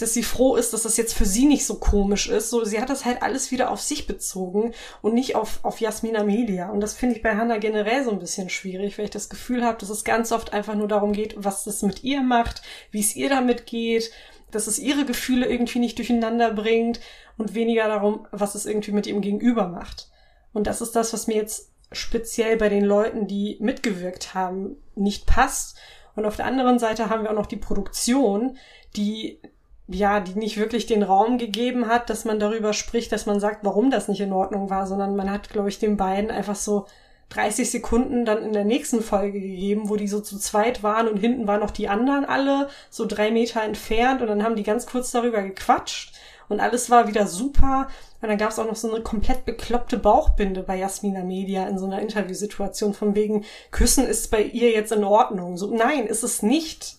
dass 0.00 0.14
sie 0.14 0.22
froh 0.22 0.56
ist, 0.56 0.72
dass 0.72 0.82
das 0.82 0.96
jetzt 0.96 1.14
für 1.14 1.26
sie 1.26 1.46
nicht 1.46 1.66
so 1.66 1.74
komisch 1.74 2.28
ist. 2.28 2.50
So, 2.50 2.64
sie 2.64 2.80
hat 2.80 2.90
das 2.90 3.04
halt 3.04 3.22
alles 3.22 3.50
wieder 3.50 3.70
auf 3.70 3.80
sich 3.80 4.06
bezogen 4.06 4.72
und 5.02 5.14
nicht 5.14 5.36
auf, 5.36 5.60
auf 5.62 5.80
Jasmina 5.80 6.24
Melia. 6.24 6.70
Und 6.70 6.80
das 6.80 6.94
finde 6.94 7.16
ich 7.16 7.22
bei 7.22 7.36
Hannah 7.36 7.58
generell 7.58 8.04
so 8.04 8.10
ein 8.10 8.18
bisschen 8.18 8.48
schwierig, 8.48 8.96
weil 8.96 9.06
ich 9.06 9.10
das 9.10 9.28
Gefühl 9.28 9.64
habe, 9.64 9.78
dass 9.78 9.90
es 9.90 10.04
ganz 10.04 10.32
oft 10.32 10.52
einfach 10.52 10.74
nur 10.74 10.88
darum 10.88 11.12
geht, 11.12 11.34
was 11.36 11.64
das 11.64 11.82
mit 11.82 12.02
ihr 12.02 12.22
macht, 12.22 12.62
wie 12.90 13.00
es 13.00 13.16
ihr 13.16 13.28
damit 13.28 13.66
geht, 13.66 14.10
dass 14.50 14.66
es 14.66 14.78
ihre 14.78 15.04
Gefühle 15.04 15.46
irgendwie 15.46 15.78
nicht 15.78 15.98
durcheinander 15.98 16.52
bringt 16.52 17.00
und 17.38 17.54
weniger 17.54 17.88
darum, 17.88 18.26
was 18.30 18.54
es 18.54 18.66
irgendwie 18.66 18.92
mit 18.92 19.06
ihrem 19.06 19.20
Gegenüber 19.20 19.68
macht. 19.68 20.08
Und 20.52 20.66
das 20.66 20.80
ist 20.80 20.96
das, 20.96 21.12
was 21.12 21.26
mir 21.26 21.36
jetzt 21.36 21.72
speziell 21.92 22.56
bei 22.56 22.68
den 22.68 22.84
Leuten, 22.84 23.26
die 23.26 23.56
mitgewirkt 23.60 24.34
haben, 24.34 24.76
nicht 24.94 25.26
passt. 25.26 25.78
Und 26.14 26.24
auf 26.24 26.36
der 26.36 26.46
anderen 26.46 26.78
Seite 26.78 27.08
haben 27.08 27.22
wir 27.22 27.30
auch 27.30 27.34
noch 27.34 27.46
die 27.46 27.56
Produktion, 27.56 28.56
die 28.96 29.40
ja, 29.92 30.20
die 30.20 30.38
nicht 30.38 30.56
wirklich 30.56 30.86
den 30.86 31.02
Raum 31.02 31.36
gegeben 31.36 31.88
hat, 31.88 32.10
dass 32.10 32.24
man 32.24 32.38
darüber 32.38 32.72
spricht, 32.72 33.10
dass 33.10 33.26
man 33.26 33.40
sagt, 33.40 33.64
warum 33.64 33.90
das 33.90 34.06
nicht 34.06 34.20
in 34.20 34.32
Ordnung 34.32 34.70
war, 34.70 34.86
sondern 34.86 35.16
man 35.16 35.30
hat, 35.30 35.50
glaube 35.50 35.68
ich, 35.68 35.80
den 35.80 35.96
beiden 35.96 36.30
einfach 36.30 36.54
so 36.54 36.86
30 37.30 37.70
Sekunden 37.70 38.24
dann 38.24 38.42
in 38.42 38.52
der 38.52 38.64
nächsten 38.64 39.02
Folge 39.02 39.40
gegeben, 39.40 39.88
wo 39.88 39.96
die 39.96 40.08
so 40.08 40.20
zu 40.20 40.38
zweit 40.38 40.82
waren 40.82 41.08
und 41.08 41.16
hinten 41.16 41.46
waren 41.46 41.60
noch 41.60 41.70
die 41.70 41.88
anderen 41.88 42.24
alle, 42.24 42.68
so 42.90 43.06
drei 43.06 43.30
Meter 43.30 43.62
entfernt 43.62 44.20
und 44.20 44.28
dann 44.28 44.42
haben 44.42 44.56
die 44.56 44.62
ganz 44.62 44.86
kurz 44.86 45.10
darüber 45.10 45.42
gequatscht 45.42 46.14
und 46.50 46.60
alles 46.60 46.90
war 46.90 47.08
wieder 47.08 47.26
super. 47.26 47.88
Und 48.20 48.28
dann 48.28 48.36
gab 48.36 48.50
es 48.50 48.58
auch 48.58 48.66
noch 48.66 48.76
so 48.76 48.92
eine 48.92 49.02
komplett 49.02 49.46
bekloppte 49.46 49.96
Bauchbinde 49.96 50.62
bei 50.62 50.76
Jasmina 50.76 51.22
Media 51.22 51.66
in 51.66 51.78
so 51.78 51.86
einer 51.86 52.02
Interviewsituation 52.02 52.92
von 52.92 53.14
wegen, 53.14 53.44
Küssen 53.70 54.04
ist 54.04 54.30
bei 54.30 54.42
ihr 54.42 54.70
jetzt 54.72 54.92
in 54.92 55.04
Ordnung. 55.04 55.56
So, 55.56 55.74
nein, 55.74 56.06
ist 56.06 56.24
es 56.24 56.42
nicht. 56.42 56.96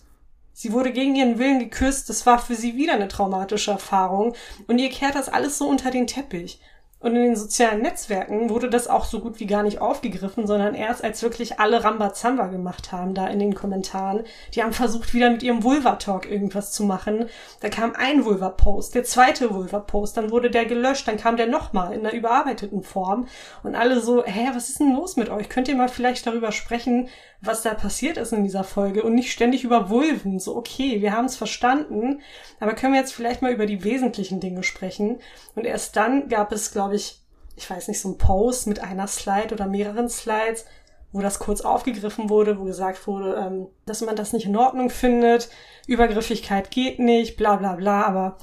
Sie 0.54 0.72
wurde 0.72 0.90
gegen 0.92 1.14
ihren 1.14 1.38
Willen 1.38 1.58
geküsst, 1.58 2.08
das 2.08 2.26
war 2.26 2.38
für 2.38 2.54
sie 2.54 2.76
wieder 2.76 2.94
eine 2.94 3.08
traumatische 3.08 3.70
Erfahrung 3.70 4.34
und 4.68 4.78
ihr 4.78 4.90
kehrt 4.90 5.14
das 5.14 5.28
alles 5.28 5.58
so 5.58 5.66
unter 5.66 5.90
den 5.90 6.06
Teppich. 6.06 6.60
Und 7.02 7.16
in 7.16 7.22
den 7.22 7.36
sozialen 7.36 7.82
Netzwerken 7.82 8.48
wurde 8.48 8.70
das 8.70 8.86
auch 8.86 9.04
so 9.04 9.20
gut 9.20 9.40
wie 9.40 9.46
gar 9.46 9.64
nicht 9.64 9.80
aufgegriffen, 9.80 10.46
sondern 10.46 10.74
erst 10.74 11.02
als 11.02 11.22
wirklich 11.22 11.58
alle 11.58 11.82
Rambazamba 11.82 12.46
gemacht 12.46 12.92
haben 12.92 13.14
da 13.14 13.26
in 13.26 13.40
den 13.40 13.54
Kommentaren. 13.54 14.22
Die 14.54 14.62
haben 14.62 14.72
versucht, 14.72 15.12
wieder 15.12 15.30
mit 15.30 15.42
ihrem 15.42 15.64
Vulva-Talk 15.64 16.30
irgendwas 16.30 16.70
zu 16.70 16.84
machen. 16.84 17.26
Da 17.60 17.68
kam 17.68 17.94
ein 17.96 18.24
Vulva-Post, 18.24 18.94
der 18.94 19.02
zweite 19.04 19.52
Vulva-Post, 19.52 20.16
dann 20.16 20.30
wurde 20.30 20.50
der 20.50 20.64
gelöscht, 20.64 21.08
dann 21.08 21.16
kam 21.16 21.36
der 21.36 21.48
nochmal 21.48 21.92
in 21.92 22.00
einer 22.00 22.14
überarbeiteten 22.14 22.82
Form. 22.82 23.26
Und 23.64 23.74
alle 23.74 24.00
so, 24.00 24.24
hä, 24.24 24.50
was 24.54 24.68
ist 24.68 24.78
denn 24.78 24.94
los 24.94 25.16
mit 25.16 25.28
euch? 25.28 25.48
Könnt 25.48 25.66
ihr 25.68 25.76
mal 25.76 25.88
vielleicht 25.88 26.26
darüber 26.26 26.52
sprechen, 26.52 27.08
was 27.42 27.62
da 27.62 27.74
passiert 27.74 28.16
ist 28.16 28.32
in 28.32 28.44
dieser 28.44 28.62
Folge 28.62 29.02
und 29.02 29.14
nicht 29.14 29.32
ständig 29.32 29.64
über 29.64 29.90
Vulven. 29.90 30.38
So, 30.38 30.56
okay, 30.56 31.02
wir 31.02 31.12
haben 31.12 31.24
es 31.24 31.36
verstanden, 31.36 32.20
aber 32.60 32.74
können 32.74 32.92
wir 32.92 33.00
jetzt 33.00 33.12
vielleicht 33.12 33.42
mal 33.42 33.52
über 33.52 33.66
die 33.66 33.82
wesentlichen 33.82 34.38
Dinge 34.38 34.62
sprechen? 34.62 35.18
Und 35.56 35.66
erst 35.66 35.96
dann 35.96 36.28
gab 36.28 36.52
es, 36.52 36.70
glaube 36.70 36.91
ich, 36.94 37.20
ich 37.56 37.68
weiß 37.68 37.88
nicht, 37.88 38.00
so 38.00 38.10
ein 38.10 38.18
Post 38.18 38.66
mit 38.66 38.80
einer 38.80 39.06
Slide 39.06 39.54
oder 39.54 39.66
mehreren 39.66 40.08
Slides, 40.08 40.64
wo 41.12 41.20
das 41.20 41.38
kurz 41.38 41.60
aufgegriffen 41.60 42.30
wurde, 42.30 42.58
wo 42.58 42.64
gesagt 42.64 43.06
wurde, 43.06 43.34
ähm, 43.34 43.66
dass 43.84 44.00
man 44.00 44.16
das 44.16 44.32
nicht 44.32 44.46
in 44.46 44.56
Ordnung 44.56 44.90
findet, 44.90 45.50
Übergriffigkeit 45.86 46.70
geht 46.70 46.98
nicht, 46.98 47.36
bla 47.36 47.56
bla 47.56 47.74
bla, 47.74 48.04
aber 48.04 48.38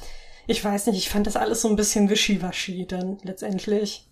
ich 0.47 0.63
weiß 0.63 0.87
nicht, 0.87 0.97
ich 0.97 1.09
fand 1.09 1.27
das 1.27 1.35
alles 1.35 1.61
so 1.61 1.69
ein 1.69 1.75
bisschen 1.75 2.09
wischiwaschi 2.09 2.85
dann 2.87 3.17
letztendlich. 3.23 4.07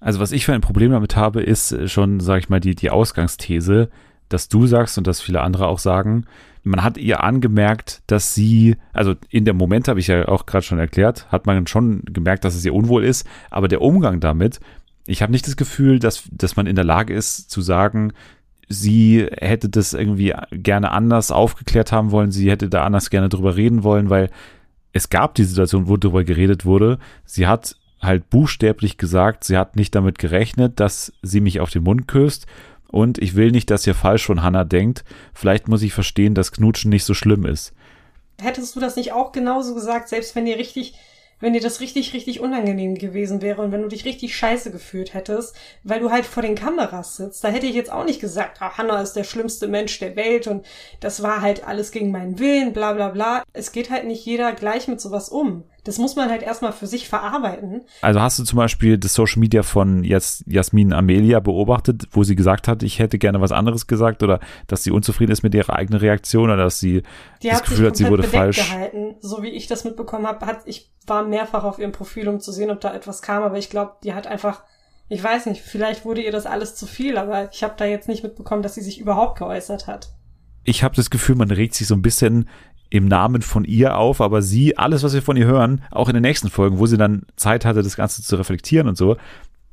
Also 0.00 0.18
was 0.18 0.32
ich 0.32 0.46
für 0.46 0.54
ein 0.54 0.60
Problem 0.60 0.92
damit 0.92 1.14
habe, 1.14 1.42
ist 1.42 1.88
schon, 1.88 2.20
sag 2.20 2.38
ich 2.38 2.48
mal, 2.48 2.60
die, 2.60 2.74
die 2.74 2.90
Ausgangsthese, 2.90 3.90
dass 4.28 4.48
du 4.48 4.66
sagst 4.66 4.96
und 4.98 5.06
dass 5.06 5.20
viele 5.20 5.42
andere 5.42 5.68
auch 5.68 5.78
sagen, 5.78 6.26
man 6.62 6.82
hat 6.82 6.98
ihr 6.98 7.22
angemerkt, 7.22 8.02
dass 8.06 8.34
sie, 8.34 8.76
also 8.92 9.14
in 9.30 9.44
dem 9.44 9.56
Moment 9.56 9.88
habe 9.88 10.00
ich 10.00 10.08
ja 10.08 10.28
auch 10.28 10.46
gerade 10.46 10.64
schon 10.64 10.78
erklärt, 10.78 11.30
hat 11.32 11.46
man 11.46 11.66
schon 11.66 12.02
gemerkt, 12.04 12.44
dass 12.44 12.54
es 12.54 12.64
ihr 12.64 12.74
unwohl 12.74 13.04
ist, 13.04 13.26
aber 13.50 13.68
der 13.68 13.80
Umgang 13.80 14.20
damit, 14.20 14.60
ich 15.06 15.22
habe 15.22 15.32
nicht 15.32 15.46
das 15.46 15.56
Gefühl, 15.56 15.98
dass, 15.98 16.24
dass 16.30 16.56
man 16.56 16.66
in 16.66 16.76
der 16.76 16.84
Lage 16.84 17.14
ist 17.14 17.50
zu 17.50 17.62
sagen, 17.62 18.12
sie 18.68 19.26
hätte 19.38 19.68
das 19.68 19.92
irgendwie 19.92 20.34
gerne 20.52 20.92
anders 20.92 21.32
aufgeklärt 21.32 21.92
haben 21.92 22.12
wollen, 22.12 22.30
sie 22.30 22.50
hätte 22.50 22.68
da 22.68 22.84
anders 22.84 23.10
gerne 23.10 23.28
drüber 23.28 23.56
reden 23.56 23.82
wollen, 23.82 24.10
weil 24.10 24.30
es 24.92 25.10
gab 25.10 25.34
die 25.34 25.44
Situation, 25.44 25.88
wo 25.88 25.96
darüber 25.96 26.24
geredet 26.24 26.64
wurde. 26.64 26.98
Sie 27.24 27.46
hat 27.46 27.76
halt 28.00 28.30
buchstäblich 28.30 28.96
gesagt, 28.96 29.44
sie 29.44 29.56
hat 29.56 29.76
nicht 29.76 29.94
damit 29.94 30.18
gerechnet, 30.18 30.80
dass 30.80 31.12
sie 31.22 31.40
mich 31.40 31.60
auf 31.60 31.70
den 31.70 31.82
Mund 31.82 32.08
küsst. 32.08 32.46
Und 32.90 33.18
ich 33.18 33.36
will 33.36 33.50
nicht, 33.50 33.70
dass 33.70 33.86
ihr 33.86 33.94
falsch 33.94 34.26
von 34.26 34.42
Hannah 34.42 34.64
denkt. 34.64 35.04
Vielleicht 35.32 35.68
muss 35.68 35.82
ich 35.82 35.92
verstehen, 35.92 36.34
dass 36.34 36.52
Knutschen 36.52 36.90
nicht 36.90 37.04
so 37.04 37.14
schlimm 37.14 37.46
ist. 37.46 37.72
hättest 38.40 38.74
du 38.74 38.80
das 38.80 38.96
nicht 38.96 39.12
auch 39.12 39.32
genauso 39.32 39.74
gesagt, 39.74 40.08
selbst 40.08 40.34
wenn 40.34 40.46
dir 40.46 40.56
richtig 40.56 40.94
wenn 41.40 41.54
dir 41.54 41.60
das 41.60 41.80
richtig, 41.80 42.12
richtig 42.12 42.40
unangenehm 42.40 42.94
gewesen 42.94 43.42
wäre 43.42 43.62
und 43.62 43.72
wenn 43.72 43.82
du 43.82 43.88
dich 43.88 44.04
richtig 44.04 44.36
scheiße 44.36 44.70
gefühlt 44.70 45.14
hättest, 45.14 45.56
weil 45.82 46.00
du 46.00 46.10
halt 46.10 46.26
vor 46.26 46.42
den 46.42 46.54
Kameras 46.54 47.16
sitzt, 47.16 47.42
da 47.42 47.48
hätte 47.48 47.66
ich 47.66 47.74
jetzt 47.74 47.90
auch 47.90 48.04
nicht 48.04 48.20
gesagt, 48.20 48.60
ah, 48.60 48.76
Hannah 48.76 49.00
ist 49.00 49.14
der 49.14 49.24
schlimmste 49.24 49.66
Mensch 49.66 49.98
der 49.98 50.16
Welt 50.16 50.46
und 50.46 50.64
das 51.00 51.22
war 51.22 51.40
halt 51.40 51.66
alles 51.66 51.90
gegen 51.90 52.10
meinen 52.10 52.38
Willen, 52.38 52.72
bla 52.72 52.92
bla 52.92 53.08
bla. 53.08 53.42
Es 53.52 53.72
geht 53.72 53.90
halt 53.90 54.04
nicht 54.04 54.24
jeder 54.24 54.52
gleich 54.52 54.86
mit 54.86 55.00
sowas 55.00 55.28
um. 55.28 55.64
Das 55.84 55.98
muss 55.98 56.16
man 56.16 56.28
halt 56.30 56.42
erstmal 56.42 56.72
für 56.72 56.86
sich 56.86 57.08
verarbeiten. 57.08 57.82
Also 58.02 58.20
hast 58.20 58.38
du 58.38 58.44
zum 58.44 58.56
Beispiel 58.56 58.98
das 58.98 59.14
Social 59.14 59.40
Media 59.40 59.62
von 59.62 60.04
Jas 60.04 60.44
Jasmin 60.46 60.92
Amelia 60.92 61.40
beobachtet, 61.40 62.08
wo 62.12 62.22
sie 62.22 62.36
gesagt 62.36 62.68
hat, 62.68 62.82
ich 62.82 62.98
hätte 62.98 63.18
gerne 63.18 63.40
was 63.40 63.52
anderes 63.52 63.86
gesagt 63.86 64.22
oder 64.22 64.40
dass 64.66 64.82
sie 64.84 64.90
unzufrieden 64.90 65.32
ist 65.32 65.42
mit 65.42 65.54
ihrer 65.54 65.74
eigenen 65.74 66.00
Reaktion 66.00 66.44
oder 66.50 66.64
dass 66.64 66.80
sie 66.80 67.02
Die 67.42 67.48
das 67.48 67.58
hat 67.58 67.66
Gefühl 67.66 67.86
hat, 67.88 67.96
sie 67.96 68.08
wurde 68.08 68.22
falsch. 68.22 68.56
gehalten. 68.58 69.14
So 69.20 69.42
wie 69.42 69.50
ich 69.50 69.66
das 69.66 69.84
mitbekommen 69.84 70.26
habe, 70.26 70.44
hat 70.46 70.60
ich 70.66 70.92
war 71.06 71.24
mehrfach 71.24 71.64
auf 71.64 71.78
ihrem 71.78 71.92
Profil, 71.92 72.28
um 72.28 72.40
zu 72.40 72.52
sehen, 72.52 72.70
ob 72.70 72.80
da 72.80 72.94
etwas 72.94 73.22
kam, 73.22 73.42
aber 73.42 73.58
ich 73.58 73.70
glaube, 73.70 73.94
die 74.04 74.14
hat 74.14 74.26
einfach 74.26 74.62
ich 75.12 75.22
weiß 75.22 75.46
nicht, 75.46 75.60
vielleicht 75.60 76.04
wurde 76.04 76.22
ihr 76.22 76.30
das 76.30 76.46
alles 76.46 76.76
zu 76.76 76.86
viel, 76.86 77.18
aber 77.18 77.52
ich 77.52 77.64
habe 77.64 77.74
da 77.76 77.84
jetzt 77.84 78.06
nicht 78.06 78.22
mitbekommen, 78.22 78.62
dass 78.62 78.76
sie 78.76 78.80
sich 78.80 79.00
überhaupt 79.00 79.40
geäußert 79.40 79.88
hat. 79.88 80.12
Ich 80.62 80.84
habe 80.84 80.94
das 80.94 81.10
Gefühl, 81.10 81.34
man 81.34 81.50
regt 81.50 81.74
sich 81.74 81.88
so 81.88 81.94
ein 81.94 82.02
bisschen 82.02 82.48
im 82.90 83.06
Namen 83.06 83.40
von 83.42 83.64
ihr 83.64 83.96
auf, 83.96 84.20
aber 84.20 84.42
sie, 84.42 84.76
alles, 84.76 85.02
was 85.02 85.14
wir 85.14 85.22
von 85.22 85.36
ihr 85.36 85.46
hören, 85.46 85.82
auch 85.90 86.08
in 86.08 86.14
den 86.14 86.22
nächsten 86.22 86.50
Folgen, 86.50 86.78
wo 86.78 86.86
sie 86.86 86.98
dann 86.98 87.22
Zeit 87.36 87.64
hatte, 87.64 87.82
das 87.82 87.96
Ganze 87.96 88.22
zu 88.22 88.36
reflektieren 88.36 88.88
und 88.88 88.98
so, 88.98 89.16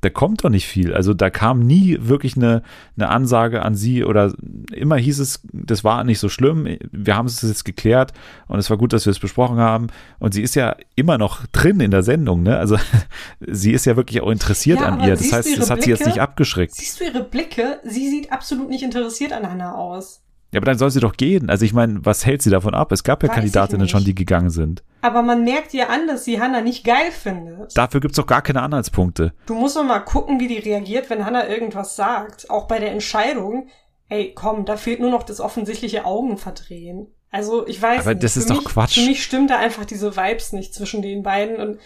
da 0.01 0.11
kommt 0.11 0.43
doch 0.43 0.49
nicht 0.49 0.67
viel. 0.67 0.93
Also 0.93 1.15
da 1.15 1.31
kam 1.31 1.59
nie 1.59 1.97
wirklich 1.99 2.37
eine, 2.37 2.61
eine 2.95 3.09
Ansage 3.09 3.63
an 3.63 3.73
sie 3.73 4.03
oder 4.03 4.31
immer 4.71 4.95
hieß 4.97 5.19
es, 5.19 5.41
das 5.51 5.83
war 5.83 6.03
nicht 6.03 6.19
so 6.19 6.29
schlimm, 6.29 6.67
wir 6.91 7.15
haben 7.15 7.25
es 7.25 7.41
jetzt 7.41 7.65
geklärt 7.65 8.13
und 8.47 8.59
es 8.59 8.69
war 8.69 8.77
gut, 8.77 8.93
dass 8.93 9.07
wir 9.07 9.11
es 9.11 9.19
besprochen 9.19 9.57
haben. 9.57 9.87
Und 10.19 10.35
sie 10.35 10.43
ist 10.43 10.53
ja 10.53 10.75
immer 10.95 11.17
noch 11.17 11.47
drin 11.47 11.79
in 11.79 11.89
der 11.89 12.03
Sendung, 12.03 12.43
ne? 12.43 12.57
Also 12.57 12.77
sie 13.39 13.71
ist 13.71 13.85
ja 13.85 13.95
wirklich 13.95 14.21
auch 14.21 14.29
interessiert 14.29 14.81
Ja, 14.81 14.87
an 14.87 14.99
ihr. 15.01 15.15
Das 15.15 15.33
heißt, 15.33 15.57
das 15.57 15.71
hat 15.71 15.81
sie 15.81 15.89
jetzt 15.89 15.99
Blicke? 15.99 16.09
nicht 16.11 16.21
abgeschreckt. 16.21 16.75
Siehst 16.75 16.99
du 16.99 17.05
ihre 17.05 17.23
Blicke? 17.23 17.79
Sie 17.83 18.07
sieht 18.09 18.31
absolut 18.31 18.69
nicht 18.69 18.83
interessiert 18.83 19.33
an 19.33 19.49
Hannah 19.49 19.73
aus. 19.73 20.21
Ja, 20.57 20.59
aber 20.61 20.71
dann 20.71 20.79
soll 20.79 20.89
sie 20.89 20.99
doch 20.99 21.13
gehen. 21.15 21.51
Also 21.51 21.65
ich 21.65 21.73
meine, 21.73 22.03
was 22.03 22.25
hält 22.25 22.41
sie 22.41 22.49
davon 22.49 22.73
ab? 22.73 22.91
Es 22.91 23.03
gab 23.03 23.21
ja 23.21 23.29
Weiß 23.29 23.35
Kandidatinnen 23.35 23.87
schon, 23.87 24.03
die 24.03 24.15
gegangen 24.15 24.49
sind. 24.49 24.81
Aber 25.01 25.21
man 25.21 25.43
merkt 25.43 25.71
ihr 25.75 25.91
an, 25.91 26.07
dass 26.07 26.25
sie 26.25 26.41
Hannah 26.41 26.61
nicht 26.61 26.83
geil 26.83 27.11
findet. 27.11 27.77
Dafür 27.77 27.99
gibt's 27.99 28.17
doch 28.17 28.25
gar 28.25 28.41
keine 28.41 28.63
Anhaltspunkte. 28.63 29.33
Du 29.45 29.53
musst 29.53 29.75
doch 29.75 29.83
mal 29.83 29.99
gucken, 29.99 30.39
wie 30.39 30.47
die 30.47 30.57
reagiert, 30.57 31.11
wenn 31.11 31.25
Hannah 31.25 31.47
irgendwas 31.47 31.95
sagt. 31.95 32.49
Auch 32.49 32.67
bei 32.67 32.79
der 32.79 32.91
Entscheidung. 32.91 33.67
Ey, 34.09 34.33
komm, 34.33 34.65
da 34.65 34.77
fehlt 34.77 34.99
nur 34.99 35.11
noch 35.11 35.21
das 35.23 35.39
offensichtliche 35.39 36.05
Augenverdrehen. 36.05 37.07
Also, 37.29 37.67
ich 37.67 37.79
weiß 37.79 37.99
Aber 38.01 38.13
nicht. 38.15 38.23
das 38.23 38.33
Für 38.33 38.39
ist 38.39 38.49
doch 38.49 38.55
mich, 38.55 38.65
Quatsch. 38.65 38.99
Für 38.99 39.05
mich 39.05 39.23
stimmt 39.23 39.51
da 39.51 39.57
einfach 39.57 39.85
diese 39.85 40.15
Vibes 40.17 40.53
nicht 40.53 40.73
zwischen 40.73 41.03
den 41.03 41.21
beiden 41.21 41.57
und 41.57 41.79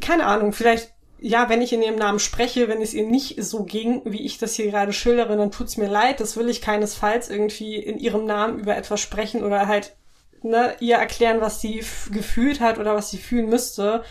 keine 0.00 0.26
Ahnung, 0.26 0.52
vielleicht, 0.52 0.92
ja, 1.22 1.48
wenn 1.48 1.60
ich 1.60 1.72
in 1.72 1.82
ihrem 1.82 1.96
Namen 1.96 2.18
spreche, 2.18 2.68
wenn 2.68 2.80
es 2.80 2.94
ihr 2.94 3.06
nicht 3.06 3.42
so 3.42 3.64
ging, 3.64 4.02
wie 4.04 4.24
ich 4.24 4.38
das 4.38 4.54
hier 4.54 4.70
gerade 4.70 4.92
schildere, 4.92 5.36
dann 5.36 5.50
tut's 5.50 5.76
mir 5.76 5.88
leid. 5.88 6.20
Das 6.20 6.36
will 6.36 6.48
ich 6.48 6.62
keinesfalls 6.62 7.28
irgendwie 7.28 7.76
in 7.76 7.98
ihrem 7.98 8.24
Namen 8.24 8.58
über 8.58 8.76
etwas 8.76 9.00
sprechen 9.00 9.44
oder 9.44 9.66
halt 9.66 9.94
ne, 10.42 10.74
ihr 10.80 10.96
erklären, 10.96 11.40
was 11.40 11.60
sie 11.60 11.84
gefühlt 12.10 12.60
hat 12.60 12.78
oder 12.78 12.94
was 12.94 13.10
sie 13.10 13.18
fühlen 13.18 13.48
müsste. 13.48 14.02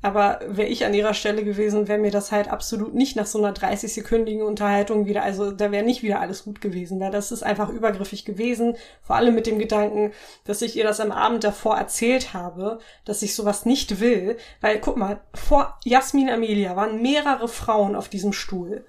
Aber 0.00 0.38
wäre 0.46 0.68
ich 0.68 0.84
an 0.84 0.94
ihrer 0.94 1.12
Stelle 1.12 1.42
gewesen, 1.42 1.88
wäre 1.88 1.98
mir 1.98 2.12
das 2.12 2.30
halt 2.30 2.48
absolut 2.48 2.94
nicht 2.94 3.16
nach 3.16 3.26
so 3.26 3.38
einer 3.38 3.52
30-sekündigen 3.52 4.42
Unterhaltung 4.42 5.06
wieder, 5.06 5.24
also 5.24 5.50
da 5.50 5.72
wäre 5.72 5.84
nicht 5.84 6.04
wieder 6.04 6.20
alles 6.20 6.44
gut 6.44 6.60
gewesen, 6.60 7.00
weil 7.00 7.10
das 7.10 7.32
ist 7.32 7.42
einfach 7.42 7.68
übergriffig 7.68 8.24
gewesen. 8.24 8.76
Vor 9.02 9.16
allem 9.16 9.34
mit 9.34 9.48
dem 9.48 9.58
Gedanken, 9.58 10.12
dass 10.44 10.62
ich 10.62 10.76
ihr 10.76 10.84
das 10.84 11.00
am 11.00 11.10
Abend 11.10 11.42
davor 11.42 11.76
erzählt 11.76 12.32
habe, 12.32 12.78
dass 13.04 13.22
ich 13.22 13.34
sowas 13.34 13.66
nicht 13.66 13.98
will. 13.98 14.36
Weil, 14.60 14.78
guck 14.78 14.96
mal, 14.96 15.20
vor 15.34 15.76
Jasmin 15.84 16.30
Amelia 16.30 16.76
waren 16.76 17.02
mehrere 17.02 17.48
Frauen 17.48 17.96
auf 17.96 18.08
diesem 18.08 18.32
Stuhl. 18.32 18.84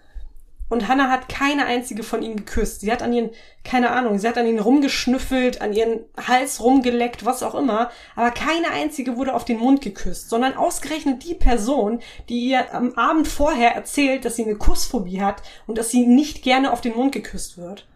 Und 0.69 0.87
Hannah 0.87 1.09
hat 1.09 1.27
keine 1.27 1.65
einzige 1.65 2.03
von 2.03 2.21
ihnen 2.21 2.37
geküsst. 2.37 2.81
Sie 2.81 2.91
hat 2.91 3.01
an 3.01 3.11
ihren, 3.11 3.31
keine 3.63 3.89
Ahnung, 3.89 4.19
sie 4.19 4.27
hat 4.27 4.37
an 4.37 4.45
ihnen 4.45 4.59
rumgeschnüffelt, 4.59 5.61
an 5.61 5.73
ihren 5.73 6.01
Hals 6.27 6.63
rumgeleckt, 6.63 7.25
was 7.25 7.41
auch 7.41 7.55
immer. 7.55 7.89
Aber 8.15 8.29
keine 8.29 8.69
einzige 8.71 9.17
wurde 9.17 9.33
auf 9.33 9.45
den 9.45 9.57
Mund 9.57 9.81
geküsst, 9.81 10.29
sondern 10.29 10.55
ausgerechnet 10.55 11.27
die 11.27 11.33
Person, 11.33 11.99
die 12.29 12.49
ihr 12.49 12.73
am 12.73 12.93
Abend 12.93 13.27
vorher 13.27 13.73
erzählt, 13.75 14.25
dass 14.25 14.35
sie 14.35 14.45
eine 14.45 14.55
Kussphobie 14.55 15.21
hat 15.21 15.41
und 15.65 15.77
dass 15.79 15.89
sie 15.89 16.05
nicht 16.05 16.43
gerne 16.43 16.71
auf 16.71 16.81
den 16.81 16.95
Mund 16.95 17.11
geküsst 17.11 17.57
wird. 17.57 17.87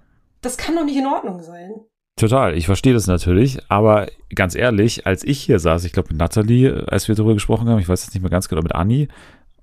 Das 0.42 0.58
kann 0.58 0.76
doch 0.76 0.84
nicht 0.84 0.98
in 0.98 1.08
Ordnung 1.08 1.44
sein. 1.44 1.74
Total, 2.16 2.56
ich 2.56 2.68
verstehe 2.68 2.94
das 2.94 3.08
natürlich, 3.08 3.60
aber 3.70 4.08
ganz 4.36 4.54
ehrlich, 4.54 5.08
als 5.08 5.24
ich 5.24 5.42
hier 5.42 5.60
saß, 5.60 5.84
ich 5.84 5.94
glaube 5.94 6.10
mit 6.10 6.20
Natalie, 6.20 6.86
als 6.88 7.08
wir 7.08 7.16
darüber 7.16 7.34
gesprochen 7.34 7.68
haben, 7.68 7.80
ich 7.80 7.90
weiß 7.90 8.04
jetzt 8.04 8.14
nicht 8.14 8.22
mehr 8.22 8.30
ganz 8.30 8.50
genau, 8.50 8.62
mit 8.62 8.76
Anni, 8.76 9.08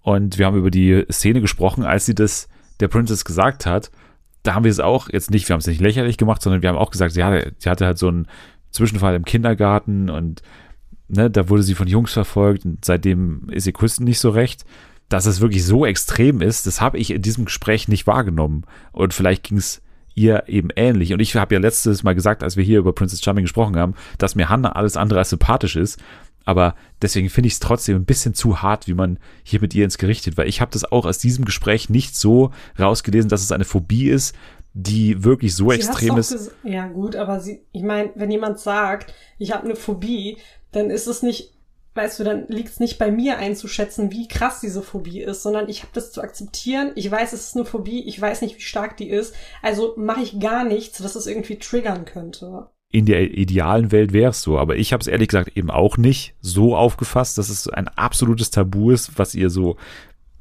und 0.03 0.39
wir 0.39 0.47
haben 0.47 0.57
über 0.57 0.71
die 0.71 1.05
Szene 1.13 1.41
gesprochen, 1.41 1.85
als 1.85 2.07
sie 2.07 2.15
das 2.15 2.49
der 2.81 2.89
Princess 2.89 3.25
gesagt 3.25 3.67
hat, 3.67 3.91
da 4.43 4.55
haben 4.55 4.65
wir 4.65 4.71
es 4.71 4.81
auch 4.81 5.09
jetzt 5.11 5.31
nicht, 5.31 5.49
wir 5.49 5.55
haben 5.55 5.61
es 5.61 5.67
nicht 5.67 5.81
lächerlich 5.81 6.17
gemacht, 6.17 6.43
sondern 6.43 6.63
wir 6.63 6.69
haben 6.69 6.79
auch 6.79 6.91
gesagt, 6.91 7.13
sie 7.13 7.23
hatte, 7.25 7.53
sie 7.59 7.69
hatte 7.69 7.87
halt 7.87 7.99
so 7.99 8.09
einen 8.09 8.27
Zwischenfall 8.71 9.15
im 9.15 9.25
Kindergarten 9.25 10.09
und 10.09 10.43
ne, 11.09 11.31
da 11.31 11.49
wurde 11.49 11.63
sie 11.63 11.75
von 11.75 11.89
Jungs 11.89 12.13
verfolgt 12.13 12.65
und 12.65 12.85
seitdem 12.85 13.49
ist 13.51 13.67
ihr 13.67 13.73
Küssen 13.73 14.05
nicht 14.05 14.21
so 14.21 14.31
recht. 14.31 14.65
Dass 15.09 15.27
es 15.27 15.41
wirklich 15.41 15.65
so 15.65 15.85
extrem 15.85 16.41
ist, 16.41 16.69
das 16.69 16.81
habe 16.81 16.97
ich 16.97 17.11
in 17.11 17.21
diesem 17.21 17.47
Gespräch 17.47 17.89
nicht 17.89 18.07
wahrgenommen. 18.07 18.63
Und 18.93 19.13
vielleicht 19.13 19.43
ging 19.43 19.59
es 19.59 19.83
ihr 20.15 20.45
eben 20.47 20.69
ähnlich. 20.77 21.13
Und 21.13 21.19
ich 21.19 21.35
habe 21.35 21.53
ja 21.53 21.61
letztes 21.61 22.05
Mal 22.05 22.15
gesagt, 22.15 22.45
als 22.45 22.57
wir 22.57 22.63
hier 22.63 22.79
über 22.79 22.93
Princess 22.93 23.21
Charming 23.21 23.43
gesprochen 23.45 23.77
haben, 23.77 23.95
dass 24.19 24.37
mir 24.37 24.49
Hannah 24.49 24.73
alles 24.73 24.97
andere 24.97 25.19
als 25.19 25.31
sympathisch 25.31 25.75
ist. 25.75 26.01
Aber 26.45 26.75
deswegen 27.03 27.29
finde 27.29 27.49
ich 27.49 27.55
es 27.55 27.61
trotzdem 27.61 27.97
ein 27.97 28.05
bisschen 28.05 28.35
zu 28.35 28.63
hart, 28.63 28.87
wie 28.87 28.95
man 28.95 29.19
hier 29.43 29.61
mit 29.61 29.75
ihr 29.75 29.85
ins 29.85 29.99
Gericht 29.99 30.25
geht, 30.25 30.37
weil 30.37 30.49
ich 30.49 30.61
habe 30.61 30.73
das 30.73 30.91
auch 30.91 31.07
aus 31.07 31.19
diesem 31.19 31.45
Gespräch 31.45 31.91
nicht 31.91 32.17
so 32.17 32.51
rausgelesen, 32.79 33.29
dass 33.29 33.43
es 33.43 33.53
eine 33.53 33.65
Phobie 33.65 34.09
ist, 34.09 34.35
die 34.73 35.25
wirklich 35.25 35.55
so 35.55 35.71
Sie 35.71 35.77
extrem 35.77 36.17
ist. 36.17 36.53
Ja, 36.63 36.87
gut, 36.87 37.17
aber 37.17 37.41
sie, 37.41 37.63
ich 37.73 37.83
meine, 37.83 38.11
wenn 38.15 38.31
jemand 38.31 38.61
sagt, 38.61 39.13
ich 39.39 39.53
habe 39.53 39.65
eine 39.65 39.77
Phobie, 39.77 40.39
dann 40.73 40.91
ist 40.91 41.07
es 41.07 41.23
nicht, 41.23 41.53
weißt 41.95 42.21
du, 42.21 42.25
dann 42.25 42.47
liegt 42.49 42.71
es 42.71 42.81
nicht 42.81 42.99
bei 42.99 43.11
mir 43.11 43.39
einzuschätzen, 43.39 44.13
wie 44.13 44.29
krass 44.29 44.61
diese 44.61 44.83
Phobie 44.83 45.23
ist, 45.23 45.43
sondern 45.43 45.69
ich 45.69 45.83
habe 45.83 45.93
das 45.93 46.13
zu 46.13 46.23
akzeptieren. 46.23 46.93
Ich 46.95 47.11
weiß, 47.11 47.33
es 47.33 47.49
ist 47.49 47.57
eine 47.57 47.65
Phobie, 47.65 48.05
ich 48.05 48.21
weiß 48.21 48.43
nicht, 48.43 48.57
wie 48.57 48.63
stark 48.63 48.97
die 48.97 49.11
ist. 49.11 49.35
Also 49.61 49.95
mache 49.97 50.23
ich 50.23 50.39
gar 50.39 50.65
nichts, 50.65 51.03
was 51.03 51.17
es 51.17 51.27
irgendwie 51.27 51.59
triggern 51.59 52.05
könnte. 52.05 52.69
In 52.93 53.07
der 53.07 53.37
idealen 53.39 53.93
Welt 53.93 54.13
wäre 54.13 54.31
es 54.31 54.43
so. 54.43 54.59
Aber 54.59 54.77
ich 54.77 54.93
habe 54.93 55.01
es 55.01 55.07
ehrlich 55.07 55.29
gesagt 55.29 55.57
eben 55.57 55.71
auch 55.71 55.97
nicht 55.97 56.35
so 56.41 56.77
aufgefasst, 56.77 57.39
dass 57.39 57.49
es 57.49 57.69
ein 57.69 57.89
absolutes 57.89 58.51
Tabu 58.51 58.91
ist, 58.91 59.19
was 59.19 59.35
ihr 59.35 59.51
so 59.51 59.77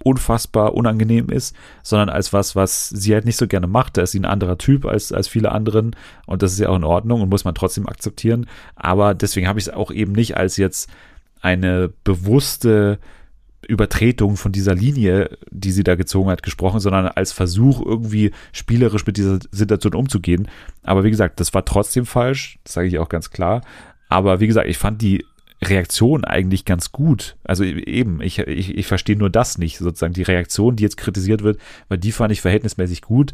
unfassbar 0.03 0.74
unangenehm 0.75 1.29
ist, 1.29 1.56
sondern 1.84 2.10
als 2.10 2.32
was, 2.32 2.56
was 2.56 2.89
sie 2.89 3.13
halt 3.13 3.25
nicht 3.25 3.38
so 3.38 3.48
gerne 3.48 3.68
macht. 3.68 3.98
Da 3.98 4.01
ist 4.01 4.12
sie 4.12 4.20
ein 4.20 4.25
anderer 4.25 4.58
Typ 4.58 4.86
als, 4.86 5.12
als 5.12 5.27
viele 5.27 5.51
anderen 5.51 5.96
und 6.25 6.41
das 6.41 6.53
ist 6.53 6.60
ja 6.60 6.70
auch 6.70 6.75
in 6.77 6.84
Ordnung 6.84 7.22
und 7.22 7.29
muss 7.29 7.44
man 7.44 7.53
trotzdem 7.53 7.88
akzeptieren. 7.88 8.48
Aber 8.75 9.13
deswegen 9.13 9.48
habe 9.48 9.60
ich 9.60 9.68
es 9.68 9.74
auch 9.74 9.91
eben 9.91 10.13
nicht 10.13 10.38
als 10.38 10.58
jetzt 10.58 10.89
eine 11.41 11.91
bewusste 12.03 13.00
Übertretung 13.68 14.38
von 14.38 14.51
dieser 14.51 14.74
Linie, 14.74 15.38
die 15.51 15.72
sie 15.72 15.84
da 15.84 15.96
gezogen 15.96 16.30
hat, 16.30 16.44
gesprochen, 16.44 16.80
sondern 16.80 17.08
als 17.08 17.32
Versuch, 17.32 17.86
irgendwie 17.86 18.32
spielerisch 18.51 19.06
mit 19.06 19.18
dieser 19.18 19.39
Situation 19.51 19.94
umzugehen. 19.94 20.48
Aber 20.84 21.04
wie 21.04 21.10
gesagt, 21.10 21.39
das 21.39 21.54
war 21.54 21.66
trotzdem 21.66 22.06
falsch, 22.06 22.60
das 22.63 22.74
sage 22.74 22.88
ich 22.88 23.00
auch 23.00 23.10
ganz 23.10 23.32
klar. 23.32 23.62
Aber 24.08 24.39
wie 24.39 24.48
gesagt, 24.48 24.68
ich 24.68 24.78
fand 24.78 25.01
die 25.01 25.25
Reaktion 25.62 26.24
eigentlich 26.24 26.63
ganz 26.63 26.92
gut. 26.92 27.36
Also 27.44 27.63
eben, 27.63 28.22
ich, 28.22 28.39
ich, 28.39 28.78
ich 28.78 28.88
verstehe 28.88 29.18
nur 29.18 29.30
das 29.30 29.58
nicht, 29.58 29.78
sozusagen 29.78 30.13
die 30.13 30.24
Reaktion, 30.24 30.75
die 30.75 30.84
jetzt 30.84 30.98
kritisiert 30.98 31.44
wird, 31.44 31.60
weil 31.89 31.98
die 31.98 32.13
fand 32.13 32.32
ich 32.32 32.42
verhältnismäßig 32.42 33.01
gut. 33.01 33.34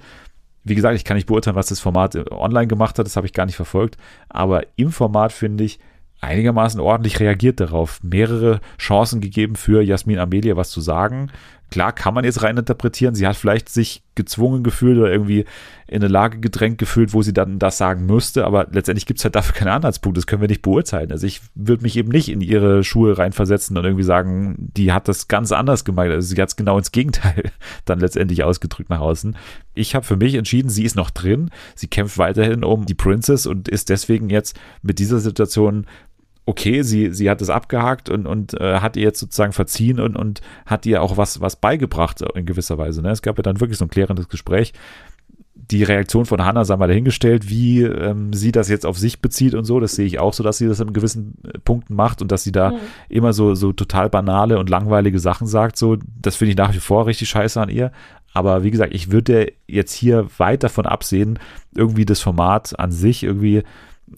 Wie 0.63 0.75
gesagt, 0.75 0.95
ich 0.95 1.03
kann 1.03 1.15
nicht 1.15 1.27
beurteilen, 1.27 1.55
was 1.55 1.67
das 1.67 1.79
Format 1.79 2.15
online 2.31 2.67
gemacht 2.67 2.97
hat, 2.97 3.05
das 3.05 3.15
habe 3.15 3.27
ich 3.27 3.33
gar 3.33 3.45
nicht 3.45 3.55
verfolgt. 3.55 3.97
Aber 4.27 4.63
im 4.75 4.91
Format 4.91 5.31
finde 5.31 5.63
ich, 5.63 5.79
einigermaßen 6.21 6.79
ordentlich 6.79 7.19
reagiert 7.19 7.59
darauf. 7.59 7.99
Mehrere 8.03 8.59
Chancen 8.77 9.21
gegeben 9.21 9.55
für 9.55 9.81
Jasmin 9.81 10.19
Amelia, 10.19 10.55
was 10.55 10.69
zu 10.69 10.81
sagen. 10.81 11.31
Klar 11.71 11.91
kann 11.93 12.13
man 12.13 12.23
jetzt 12.23 12.43
reininterpretieren. 12.43 13.15
Sie 13.15 13.27
hat 13.27 13.35
vielleicht 13.35 13.69
sich 13.69 14.03
gezwungen 14.13 14.63
gefühlt 14.63 14.97
oder 14.97 15.11
irgendwie 15.11 15.45
in 15.87 16.01
eine 16.01 16.07
Lage 16.07 16.39
gedrängt 16.39 16.77
gefühlt, 16.77 17.13
wo 17.13 17.21
sie 17.21 17.33
dann 17.33 17.59
das 17.59 17.77
sagen 17.77 18.05
müsste. 18.05 18.45
Aber 18.45 18.67
letztendlich 18.71 19.05
gibt 19.05 19.19
es 19.19 19.25
halt 19.25 19.35
dafür 19.35 19.53
keine 19.53 19.71
Anhaltspunkte. 19.73 20.19
Das 20.19 20.27
können 20.27 20.41
wir 20.41 20.47
nicht 20.47 20.61
beurteilen. 20.61 21.11
Also 21.11 21.27
ich 21.27 21.41
würde 21.53 21.83
mich 21.83 21.97
eben 21.97 22.09
nicht 22.09 22.29
in 22.29 22.41
ihre 22.41 22.83
Schuhe 22.83 23.17
reinversetzen 23.17 23.77
und 23.77 23.83
irgendwie 23.83 24.03
sagen, 24.03 24.55
die 24.57 24.93
hat 24.93 25.07
das 25.07 25.27
ganz 25.27 25.51
anders 25.51 25.85
gemeint. 25.85 26.11
Also 26.11 26.33
sie 26.33 26.41
hat 26.41 26.49
es 26.49 26.55
genau 26.55 26.77
ins 26.77 26.91
Gegenteil 26.91 27.51
dann 27.85 27.99
letztendlich 27.99 28.43
ausgedrückt 28.43 28.89
nach 28.89 29.01
außen. 29.01 29.35
Ich 29.73 29.95
habe 29.95 30.05
für 30.05 30.17
mich 30.17 30.35
entschieden, 30.35 30.69
sie 30.69 30.85
ist 30.85 30.95
noch 30.95 31.09
drin. 31.09 31.49
Sie 31.75 31.87
kämpft 31.87 32.17
weiterhin 32.17 32.63
um 32.63 32.85
die 32.85 32.93
Princess 32.93 33.45
und 33.45 33.67
ist 33.67 33.89
deswegen 33.89 34.29
jetzt 34.29 34.57
mit 34.81 34.99
dieser 34.99 35.19
Situation 35.19 35.85
okay, 36.45 36.83
sie, 36.83 37.11
sie 37.11 37.29
hat 37.29 37.41
es 37.41 37.49
abgehakt 37.49 38.09
und, 38.09 38.27
und 38.27 38.59
äh, 38.59 38.79
hat 38.79 38.97
ihr 38.97 39.03
jetzt 39.03 39.19
sozusagen 39.19 39.53
verziehen 39.53 39.99
und, 39.99 40.15
und 40.15 40.41
hat 40.65 40.85
ihr 40.85 41.01
auch 41.01 41.17
was, 41.17 41.41
was 41.41 41.55
beigebracht 41.55 42.21
in 42.35 42.45
gewisser 42.45 42.77
Weise. 42.77 43.01
Ne? 43.01 43.09
Es 43.09 43.21
gab 43.21 43.37
ja 43.37 43.43
dann 43.43 43.59
wirklich 43.59 43.79
so 43.79 43.85
ein 43.85 43.89
klärendes 43.89 44.29
Gespräch. 44.29 44.73
die 45.55 45.83
Reaktion 45.83 46.25
von 46.25 46.43
Hannah, 46.43 46.65
sagen 46.65 46.81
wir 46.81 46.87
dahingestellt, 46.87 47.49
wie 47.49 47.81
ähm, 47.81 48.33
sie 48.33 48.51
das 48.51 48.69
jetzt 48.69 48.85
auf 48.85 48.99
sich 48.99 49.21
bezieht 49.21 49.55
und 49.55 49.65
so, 49.65 49.79
das 49.79 49.95
sehe 49.95 50.05
ich 50.05 50.19
auch 50.19 50.33
so, 50.33 50.43
dass 50.43 50.57
sie 50.57 50.67
das 50.67 50.79
in 50.79 50.93
gewissen 50.93 51.37
Punkten 51.63 51.95
macht 51.95 52.21
und 52.21 52.31
dass 52.31 52.43
sie 52.43 52.51
da 52.51 52.71
mhm. 52.71 52.77
immer 53.09 53.33
so, 53.33 53.55
so 53.55 53.73
total 53.73 54.09
banale 54.09 54.59
und 54.59 54.69
langweilige 54.69 55.19
Sachen 55.19 55.47
sagt, 55.47 55.77
so, 55.77 55.97
das 56.21 56.35
finde 56.35 56.51
ich 56.51 56.57
nach 56.57 56.73
wie 56.73 56.79
vor 56.79 57.07
richtig 57.07 57.29
scheiße 57.29 57.59
an 57.59 57.69
ihr. 57.69 57.91
Aber 58.33 58.63
wie 58.63 58.71
gesagt, 58.71 58.93
ich 58.93 59.11
würde 59.11 59.53
jetzt 59.65 59.93
hier 59.93 60.27
weit 60.37 60.63
davon 60.63 60.85
absehen, 60.85 61.39
irgendwie 61.73 62.05
das 62.05 62.19
Format 62.19 62.77
an 62.77 62.91
sich 62.91 63.23
irgendwie 63.23 63.63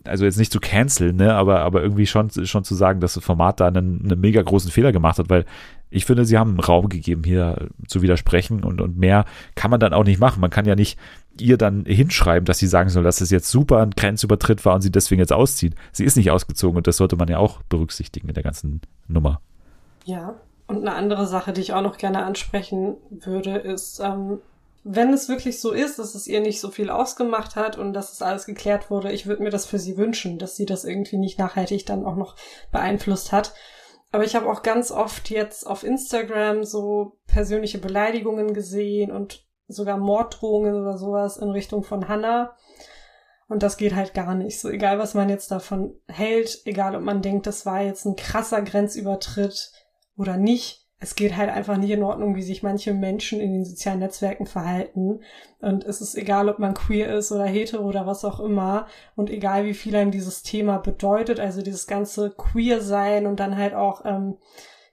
also 0.04 0.24
jetzt 0.24 0.38
nicht 0.38 0.52
zu 0.52 0.60
canceln, 0.60 1.16
ne, 1.16 1.34
aber, 1.34 1.60
aber 1.60 1.82
irgendwie 1.82 2.06
schon, 2.06 2.30
schon 2.30 2.64
zu 2.64 2.74
sagen, 2.74 3.00
dass 3.00 3.14
das 3.14 3.24
Format 3.24 3.60
da 3.60 3.68
einen, 3.68 4.02
einen 4.04 4.20
mega 4.20 4.42
großen 4.42 4.70
Fehler 4.70 4.92
gemacht 4.92 5.18
hat, 5.18 5.30
weil 5.30 5.44
ich 5.90 6.04
finde, 6.04 6.24
sie 6.24 6.36
haben 6.36 6.60
Raum 6.60 6.88
gegeben, 6.88 7.24
hier 7.24 7.68
zu 7.86 8.02
widersprechen 8.02 8.62
und, 8.62 8.80
und 8.80 8.98
mehr 8.98 9.24
kann 9.54 9.70
man 9.70 9.80
dann 9.80 9.94
auch 9.94 10.04
nicht 10.04 10.20
machen. 10.20 10.40
Man 10.40 10.50
kann 10.50 10.66
ja 10.66 10.74
nicht 10.74 10.98
ihr 11.40 11.56
dann 11.56 11.86
hinschreiben, 11.86 12.44
dass 12.44 12.58
sie 12.58 12.66
sagen 12.66 12.90
soll, 12.90 13.04
dass 13.04 13.20
es 13.20 13.30
jetzt 13.30 13.50
super 13.50 13.80
ein 13.80 13.92
Grenzübertritt 13.92 14.64
war 14.64 14.74
und 14.74 14.82
sie 14.82 14.92
deswegen 14.92 15.20
jetzt 15.20 15.32
auszieht. 15.32 15.74
Sie 15.92 16.04
ist 16.04 16.16
nicht 16.16 16.30
ausgezogen 16.30 16.76
und 16.76 16.86
das 16.86 16.98
sollte 16.98 17.16
man 17.16 17.28
ja 17.28 17.38
auch 17.38 17.62
berücksichtigen 17.62 18.28
in 18.28 18.34
der 18.34 18.42
ganzen 18.42 18.82
Nummer. 19.06 19.40
Ja, 20.04 20.34
und 20.66 20.78
eine 20.78 20.94
andere 20.94 21.26
Sache, 21.26 21.54
die 21.54 21.62
ich 21.62 21.72
auch 21.72 21.82
noch 21.82 21.96
gerne 21.96 22.24
ansprechen 22.24 22.96
würde, 23.10 23.56
ist, 23.56 24.00
ähm, 24.00 24.38
wenn 24.90 25.12
es 25.12 25.28
wirklich 25.28 25.60
so 25.60 25.72
ist, 25.72 25.98
dass 25.98 26.14
es 26.14 26.26
ihr 26.26 26.40
nicht 26.40 26.60
so 26.60 26.70
viel 26.70 26.88
ausgemacht 26.88 27.56
hat 27.56 27.76
und 27.76 27.92
dass 27.92 28.10
es 28.10 28.22
alles 28.22 28.46
geklärt 28.46 28.90
wurde, 28.90 29.12
ich 29.12 29.26
würde 29.26 29.42
mir 29.42 29.50
das 29.50 29.66
für 29.66 29.78
sie 29.78 29.98
wünschen, 29.98 30.38
dass 30.38 30.56
sie 30.56 30.64
das 30.64 30.84
irgendwie 30.84 31.18
nicht 31.18 31.38
nachhaltig 31.38 31.84
dann 31.84 32.06
auch 32.06 32.16
noch 32.16 32.36
beeinflusst 32.72 33.30
hat. 33.30 33.52
Aber 34.12 34.24
ich 34.24 34.34
habe 34.34 34.48
auch 34.48 34.62
ganz 34.62 34.90
oft 34.90 35.28
jetzt 35.28 35.66
auf 35.66 35.84
Instagram 35.84 36.64
so 36.64 37.18
persönliche 37.26 37.76
Beleidigungen 37.76 38.54
gesehen 38.54 39.12
und 39.12 39.44
sogar 39.66 39.98
Morddrohungen 39.98 40.74
oder 40.74 40.96
sowas 40.96 41.36
in 41.36 41.50
Richtung 41.50 41.82
von 41.82 42.08
Hannah. 42.08 42.56
Und 43.46 43.62
das 43.62 43.76
geht 43.76 43.94
halt 43.94 44.14
gar 44.14 44.34
nicht. 44.34 44.58
So 44.58 44.70
egal, 44.70 44.98
was 44.98 45.12
man 45.12 45.28
jetzt 45.28 45.50
davon 45.50 46.00
hält, 46.06 46.62
egal 46.64 46.96
ob 46.96 47.02
man 47.02 47.20
denkt, 47.20 47.46
das 47.46 47.66
war 47.66 47.82
jetzt 47.82 48.06
ein 48.06 48.16
krasser 48.16 48.62
Grenzübertritt 48.62 49.70
oder 50.16 50.38
nicht, 50.38 50.87
es 51.00 51.14
geht 51.14 51.36
halt 51.36 51.50
einfach 51.50 51.76
nicht 51.76 51.90
in 51.90 52.02
Ordnung, 52.02 52.34
wie 52.34 52.42
sich 52.42 52.64
manche 52.64 52.92
Menschen 52.92 53.40
in 53.40 53.52
den 53.52 53.64
sozialen 53.64 54.00
Netzwerken 54.00 54.46
verhalten. 54.46 55.20
Und 55.60 55.84
es 55.84 56.00
ist 56.00 56.16
egal, 56.16 56.48
ob 56.48 56.58
man 56.58 56.74
queer 56.74 57.14
ist 57.14 57.30
oder 57.30 57.44
hetero 57.44 57.84
oder 57.84 58.06
was 58.06 58.24
auch 58.24 58.40
immer. 58.40 58.88
Und 59.14 59.30
egal, 59.30 59.64
wie 59.64 59.74
viel 59.74 59.94
einem 59.94 60.10
dieses 60.10 60.42
Thema 60.42 60.78
bedeutet, 60.78 61.38
also 61.38 61.62
dieses 61.62 61.86
ganze 61.86 62.30
queer 62.30 62.80
sein 62.80 63.26
und 63.26 63.38
dann 63.38 63.56
halt 63.56 63.74
auch, 63.74 64.04
ähm, 64.04 64.38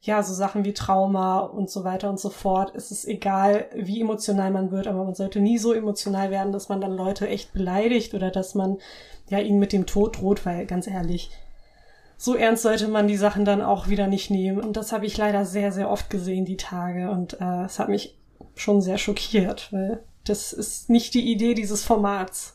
ja, 0.01 0.21
so 0.21 0.35
Sachen 0.35 0.63
wie 0.63 0.73
Trauma 0.73 1.39
und 1.39 1.71
so 1.71 1.83
weiter 1.83 2.11
und 2.11 2.19
so 2.19 2.29
fort. 2.29 2.73
Es 2.75 2.91
ist 2.91 3.07
egal, 3.07 3.65
wie 3.73 4.01
emotional 4.01 4.51
man 4.51 4.69
wird, 4.69 4.85
aber 4.85 5.03
man 5.03 5.15
sollte 5.15 5.39
nie 5.39 5.57
so 5.57 5.73
emotional 5.73 6.29
werden, 6.29 6.53
dass 6.53 6.69
man 6.69 6.81
dann 6.81 6.95
Leute 6.95 7.27
echt 7.27 7.51
beleidigt 7.53 8.13
oder 8.13 8.29
dass 8.29 8.53
man 8.53 8.77
ja 9.27 9.39
ihnen 9.39 9.57
mit 9.57 9.73
dem 9.73 9.87
Tod 9.87 10.21
droht, 10.21 10.45
weil 10.45 10.67
ganz 10.67 10.85
ehrlich, 10.85 11.31
so 12.17 12.35
ernst 12.35 12.63
sollte 12.63 12.87
man 12.87 13.07
die 13.07 13.17
Sachen 13.17 13.45
dann 13.45 13.61
auch 13.61 13.87
wieder 13.87 14.07
nicht 14.07 14.29
nehmen. 14.29 14.59
Und 14.59 14.77
das 14.77 14.91
habe 14.91 15.05
ich 15.05 15.17
leider 15.17 15.45
sehr, 15.45 15.71
sehr 15.71 15.89
oft 15.89 16.09
gesehen, 16.09 16.45
die 16.45 16.57
Tage. 16.57 17.09
Und 17.09 17.39
äh, 17.41 17.65
es 17.65 17.79
hat 17.79 17.89
mich 17.89 18.17
schon 18.55 18.81
sehr 18.81 18.97
schockiert, 18.97 19.71
weil 19.71 20.03
das 20.23 20.53
ist 20.53 20.89
nicht 20.89 21.13
die 21.13 21.31
Idee 21.31 21.53
dieses 21.53 21.83
Formats. 21.83 22.54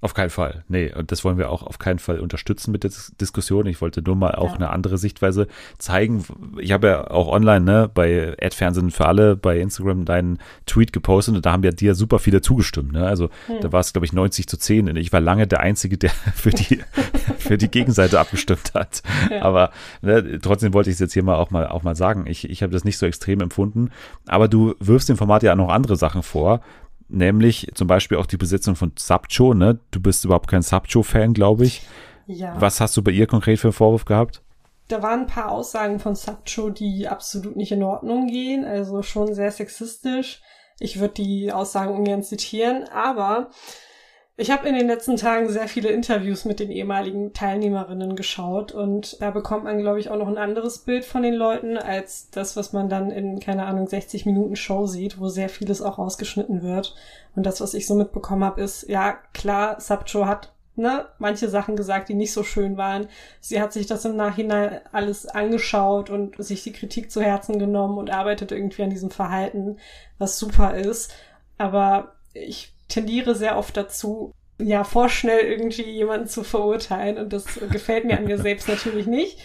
Auf 0.00 0.14
keinen 0.14 0.30
Fall. 0.30 0.62
Nee, 0.68 0.92
und 0.94 1.10
das 1.10 1.24
wollen 1.24 1.38
wir 1.38 1.50
auch 1.50 1.64
auf 1.64 1.80
keinen 1.80 1.98
Fall 1.98 2.20
unterstützen 2.20 2.70
mit 2.70 2.84
der 2.84 2.92
Diskussion. 3.20 3.66
Ich 3.66 3.80
wollte 3.80 4.00
nur 4.00 4.14
mal 4.14 4.36
auch 4.36 4.50
ja. 4.50 4.54
eine 4.54 4.70
andere 4.70 4.96
Sichtweise 4.96 5.48
zeigen. 5.78 6.24
Ich 6.60 6.70
habe 6.70 6.86
ja 6.86 7.10
auch 7.10 7.26
online, 7.26 7.64
ne, 7.64 7.90
bei 7.92 8.36
Ad-Fernsehen 8.40 8.92
für 8.92 9.06
alle 9.06 9.34
bei 9.34 9.58
Instagram 9.58 10.04
deinen 10.04 10.38
Tweet 10.66 10.92
gepostet 10.92 11.34
und 11.34 11.44
da 11.44 11.50
haben 11.50 11.64
ja 11.64 11.72
dir 11.72 11.96
super 11.96 12.20
viele 12.20 12.40
zugestimmt. 12.42 12.92
Ne? 12.92 13.04
Also 13.04 13.28
hm. 13.46 13.56
da 13.60 13.72
war 13.72 13.80
es, 13.80 13.92
glaube 13.92 14.06
ich, 14.06 14.12
90 14.12 14.46
zu 14.46 14.56
10. 14.56 14.88
Und 14.88 14.96
ich 14.96 15.12
war 15.12 15.20
lange 15.20 15.48
der 15.48 15.60
Einzige, 15.60 15.98
der 15.98 16.10
für 16.34 16.50
die, 16.50 16.78
für 17.38 17.58
die 17.58 17.68
Gegenseite 17.68 18.20
abgestimmt 18.20 18.74
hat. 18.74 19.02
Ja. 19.32 19.42
Aber 19.42 19.72
ne, 20.00 20.38
trotzdem 20.40 20.74
wollte 20.74 20.90
ich 20.90 20.94
es 20.94 21.00
jetzt 21.00 21.14
hier 21.14 21.24
mal 21.24 21.36
auch 21.36 21.50
mal 21.50 21.66
auch 21.66 21.82
mal 21.82 21.96
sagen. 21.96 22.26
Ich, 22.28 22.48
ich 22.48 22.62
habe 22.62 22.72
das 22.72 22.84
nicht 22.84 22.98
so 22.98 23.06
extrem 23.06 23.40
empfunden. 23.40 23.90
Aber 24.28 24.46
du 24.46 24.76
wirfst 24.78 25.08
dem 25.08 25.16
Format 25.16 25.42
ja 25.42 25.56
noch 25.56 25.70
andere 25.70 25.96
Sachen 25.96 26.22
vor 26.22 26.60
nämlich 27.08 27.70
zum 27.74 27.86
Beispiel 27.86 28.18
auch 28.18 28.26
die 28.26 28.36
Besetzung 28.36 28.76
von 28.76 28.92
Subcho, 28.98 29.54
ne? 29.54 29.80
Du 29.90 30.00
bist 30.00 30.24
überhaupt 30.24 30.48
kein 30.48 30.62
Subcho-Fan, 30.62 31.32
glaube 31.32 31.64
ich. 31.64 31.82
Ja. 32.26 32.60
Was 32.60 32.80
hast 32.80 32.96
du 32.96 33.02
bei 33.02 33.10
ihr 33.10 33.26
konkret 33.26 33.58
für 33.58 33.68
einen 33.68 33.72
Vorwurf 33.72 34.04
gehabt? 34.04 34.42
Da 34.88 35.02
waren 35.02 35.20
ein 35.20 35.26
paar 35.26 35.50
Aussagen 35.50 35.98
von 35.98 36.14
Subcho, 36.14 36.70
die 36.70 37.08
absolut 37.08 37.56
nicht 37.56 37.72
in 37.72 37.82
Ordnung 37.82 38.26
gehen, 38.26 38.64
also 38.64 39.02
schon 39.02 39.34
sehr 39.34 39.50
sexistisch. 39.50 40.40
Ich 40.78 41.00
würde 41.00 41.14
die 41.14 41.52
Aussagen 41.52 41.94
ungern 41.94 42.22
zitieren, 42.22 42.84
aber 42.88 43.50
ich 44.40 44.52
habe 44.52 44.68
in 44.68 44.76
den 44.76 44.86
letzten 44.86 45.16
Tagen 45.16 45.50
sehr 45.50 45.66
viele 45.66 45.88
Interviews 45.88 46.44
mit 46.44 46.60
den 46.60 46.70
ehemaligen 46.70 47.32
Teilnehmerinnen 47.32 48.14
geschaut 48.14 48.70
und 48.70 49.20
da 49.20 49.32
bekommt 49.32 49.64
man, 49.64 49.78
glaube 49.78 49.98
ich, 49.98 50.10
auch 50.10 50.16
noch 50.16 50.28
ein 50.28 50.38
anderes 50.38 50.78
Bild 50.78 51.04
von 51.04 51.24
den 51.24 51.34
Leuten 51.34 51.76
als 51.76 52.30
das, 52.30 52.56
was 52.56 52.72
man 52.72 52.88
dann 52.88 53.10
in, 53.10 53.40
keine 53.40 53.66
Ahnung, 53.66 53.88
60 53.88 54.26
Minuten 54.26 54.54
Show 54.54 54.86
sieht, 54.86 55.18
wo 55.18 55.26
sehr 55.28 55.48
vieles 55.48 55.82
auch 55.82 55.98
rausgeschnitten 55.98 56.62
wird. 56.62 56.94
Und 57.34 57.46
das, 57.46 57.60
was 57.60 57.74
ich 57.74 57.88
so 57.88 57.96
mitbekommen 57.96 58.44
habe, 58.44 58.60
ist, 58.60 58.88
ja, 58.88 59.18
klar, 59.34 59.80
Subcho 59.80 60.26
hat 60.26 60.52
ne, 60.76 61.06
manche 61.18 61.48
Sachen 61.48 61.74
gesagt, 61.74 62.08
die 62.08 62.14
nicht 62.14 62.32
so 62.32 62.44
schön 62.44 62.76
waren. 62.76 63.08
Sie 63.40 63.60
hat 63.60 63.72
sich 63.72 63.88
das 63.88 64.04
im 64.04 64.14
Nachhinein 64.14 64.82
alles 64.92 65.26
angeschaut 65.26 66.10
und 66.10 66.40
sich 66.42 66.62
die 66.62 66.72
Kritik 66.72 67.10
zu 67.10 67.20
Herzen 67.20 67.58
genommen 67.58 67.98
und 67.98 68.10
arbeitet 68.10 68.52
irgendwie 68.52 68.84
an 68.84 68.90
diesem 68.90 69.10
Verhalten, 69.10 69.78
was 70.18 70.38
super 70.38 70.76
ist. 70.76 71.12
Aber 71.58 72.12
ich 72.34 72.72
tendiere 72.88 73.34
sehr 73.34 73.56
oft 73.56 73.76
dazu, 73.76 74.32
ja, 74.60 74.82
vorschnell 74.84 75.40
irgendwie 75.40 75.82
jemanden 75.82 76.26
zu 76.26 76.42
verurteilen 76.42 77.16
und 77.18 77.32
das 77.32 77.44
gefällt 77.70 78.04
mir 78.04 78.18
an 78.18 78.24
mir 78.24 78.38
selbst 78.38 78.68
natürlich 78.68 79.06
nicht. 79.06 79.38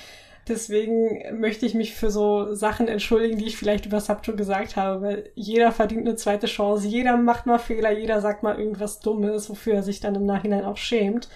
Deswegen 0.47 1.39
möchte 1.39 1.65
ich 1.65 1.73
mich 1.73 1.93
für 1.93 2.11
so 2.11 2.53
Sachen 2.53 2.89
entschuldigen, 2.89 3.37
die 3.37 3.45
ich 3.45 3.55
vielleicht 3.57 3.85
über 3.85 4.01
Subto 4.01 4.35
gesagt 4.35 4.75
habe, 4.75 5.01
weil 5.01 5.29
jeder 5.35 5.71
verdient 5.71 6.05
eine 6.05 6.17
zweite 6.17 6.47
Chance, 6.47 6.87
jeder 6.87 7.15
macht 7.15 7.45
mal 7.45 7.59
Fehler, 7.59 7.91
jeder 7.91 8.19
sagt 8.19 8.43
mal 8.43 8.59
irgendwas 8.59 8.99
Dummes, 8.99 9.49
wofür 9.49 9.75
er 9.75 9.83
sich 9.83 10.01
dann 10.01 10.15
im 10.15 10.25
Nachhinein 10.25 10.65
auch 10.65 10.75
schämt. 10.75 11.29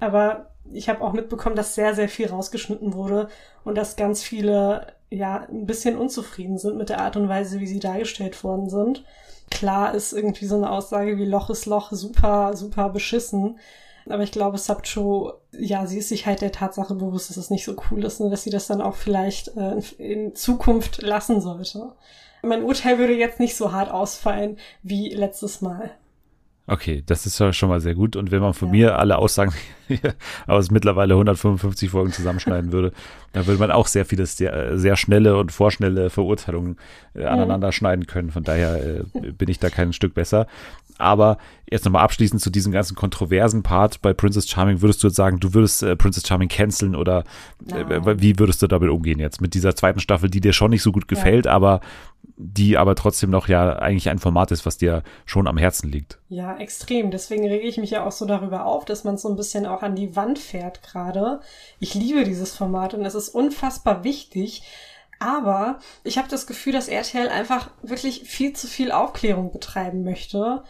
Aber 0.00 0.50
ich 0.72 0.88
habe 0.88 1.02
auch 1.02 1.12
mitbekommen, 1.12 1.54
dass 1.54 1.76
sehr, 1.76 1.94
sehr 1.94 2.08
viel 2.08 2.26
rausgeschnitten 2.26 2.94
wurde 2.94 3.28
und 3.62 3.76
dass 3.76 3.94
ganz 3.94 4.24
viele 4.24 4.88
ja 5.08 5.46
ein 5.48 5.66
bisschen 5.66 5.96
unzufrieden 5.96 6.58
sind 6.58 6.76
mit 6.76 6.88
der 6.88 7.00
Art 7.00 7.16
und 7.16 7.28
Weise, 7.28 7.60
wie 7.60 7.66
sie 7.66 7.78
dargestellt 7.80 8.42
worden 8.42 8.68
sind 8.68 9.04
klar 9.50 9.94
ist 9.94 10.12
irgendwie 10.12 10.46
so 10.46 10.56
eine 10.56 10.70
Aussage 10.70 11.18
wie 11.18 11.24
Loch 11.24 11.50
ist 11.50 11.66
Loch 11.66 11.92
super, 11.92 12.56
super 12.56 12.88
beschissen. 12.90 13.58
Aber 14.08 14.22
ich 14.22 14.32
glaube, 14.32 14.58
Subcho, 14.58 15.34
ja, 15.52 15.86
sie 15.86 15.98
ist 15.98 16.08
sich 16.08 16.26
halt 16.26 16.40
der 16.40 16.52
Tatsache 16.52 16.94
bewusst, 16.94 17.28
dass 17.28 17.36
es 17.36 17.50
nicht 17.50 17.64
so 17.64 17.76
cool 17.90 18.04
ist 18.04 18.20
und 18.20 18.30
dass 18.30 18.42
sie 18.42 18.50
das 18.50 18.66
dann 18.66 18.80
auch 18.80 18.94
vielleicht 18.94 19.56
äh, 19.56 19.76
in 19.98 20.34
Zukunft 20.34 21.02
lassen 21.02 21.40
sollte. 21.40 21.92
Mein 22.42 22.62
Urteil 22.62 22.98
würde 22.98 23.14
jetzt 23.14 23.40
nicht 23.40 23.56
so 23.56 23.72
hart 23.72 23.90
ausfallen 23.90 24.58
wie 24.82 25.12
letztes 25.12 25.60
Mal. 25.60 25.90
Okay, 26.70 27.02
das 27.06 27.24
ist 27.24 27.38
ja 27.38 27.50
schon 27.54 27.70
mal 27.70 27.80
sehr 27.80 27.94
gut. 27.94 28.14
Und 28.14 28.30
wenn 28.30 28.42
man 28.42 28.52
von 28.52 28.68
ja. 28.68 28.72
mir 28.72 28.98
alle 28.98 29.16
Aussagen 29.16 29.54
aus 30.46 30.70
mittlerweile 30.70 31.14
155 31.14 31.88
Folgen 31.88 32.12
zusammenschneiden 32.12 32.72
würde, 32.72 32.92
dann 33.32 33.46
würde 33.46 33.58
man 33.58 33.70
auch 33.70 33.86
sehr 33.86 34.04
viele 34.04 34.26
sehr, 34.26 34.78
sehr 34.78 34.96
schnelle 34.96 35.38
und 35.38 35.50
vorschnelle 35.50 36.10
Verurteilungen 36.10 36.76
äh, 37.14 37.24
aneinander 37.24 37.72
schneiden 37.72 38.06
können. 38.06 38.30
Von 38.30 38.44
daher 38.44 38.84
äh, 38.84 39.02
bin 39.32 39.48
ich 39.48 39.58
da 39.58 39.70
kein 39.70 39.94
Stück 39.94 40.12
besser. 40.12 40.46
Aber 40.98 41.38
jetzt 41.70 41.86
nochmal 41.86 42.02
abschließend 42.02 42.42
zu 42.42 42.50
diesem 42.50 42.72
ganzen 42.72 42.96
kontroversen 42.96 43.62
Part 43.62 44.02
bei 44.02 44.12
Princess 44.12 44.48
Charming, 44.48 44.82
würdest 44.82 45.02
du 45.02 45.06
jetzt 45.06 45.16
sagen, 45.16 45.40
du 45.40 45.54
würdest 45.54 45.82
äh, 45.82 45.96
Princess 45.96 46.26
Charming 46.26 46.48
canceln 46.48 46.94
oder 46.94 47.24
äh, 47.70 48.20
wie 48.20 48.38
würdest 48.38 48.60
du 48.60 48.66
damit 48.66 48.90
umgehen 48.90 49.20
jetzt 49.20 49.40
mit 49.40 49.54
dieser 49.54 49.74
zweiten 49.74 50.00
Staffel, 50.00 50.28
die 50.28 50.40
dir 50.40 50.52
schon 50.52 50.70
nicht 50.70 50.82
so 50.82 50.92
gut 50.92 51.08
gefällt, 51.08 51.46
ja. 51.46 51.52
aber 51.52 51.80
die 52.40 52.78
aber 52.78 52.94
trotzdem 52.94 53.30
noch 53.30 53.48
ja 53.48 53.78
eigentlich 53.78 54.08
ein 54.08 54.20
Format 54.20 54.52
ist, 54.52 54.64
was 54.64 54.78
dir 54.78 55.02
schon 55.26 55.48
am 55.48 55.58
Herzen 55.58 55.90
liegt. 55.90 56.18
Ja, 56.28 56.56
extrem. 56.56 57.10
Deswegen 57.10 57.46
rege 57.46 57.66
ich 57.66 57.78
mich 57.78 57.90
ja 57.90 58.06
auch 58.06 58.12
so 58.12 58.26
darüber 58.26 58.64
auf, 58.64 58.84
dass 58.84 59.04
man 59.04 59.18
so 59.18 59.28
ein 59.28 59.36
bisschen 59.36 59.66
auch 59.66 59.82
an 59.82 59.96
die 59.96 60.14
Wand 60.14 60.38
fährt 60.38 60.82
gerade. 60.82 61.40
Ich 61.80 61.94
liebe 61.94 62.24
dieses 62.24 62.54
Format 62.54 62.94
und 62.94 63.04
es 63.04 63.16
ist 63.16 63.30
unfassbar 63.30 64.04
wichtig. 64.04 64.62
Aber 65.18 65.80
ich 66.04 66.16
habe 66.16 66.28
das 66.28 66.46
Gefühl, 66.46 66.72
dass 66.72 66.86
RTL 66.86 67.28
einfach 67.28 67.70
wirklich 67.82 68.22
viel 68.22 68.52
zu 68.52 68.68
viel 68.68 68.92
Aufklärung 68.92 69.50
betreiben 69.50 70.04
möchte 70.04 70.62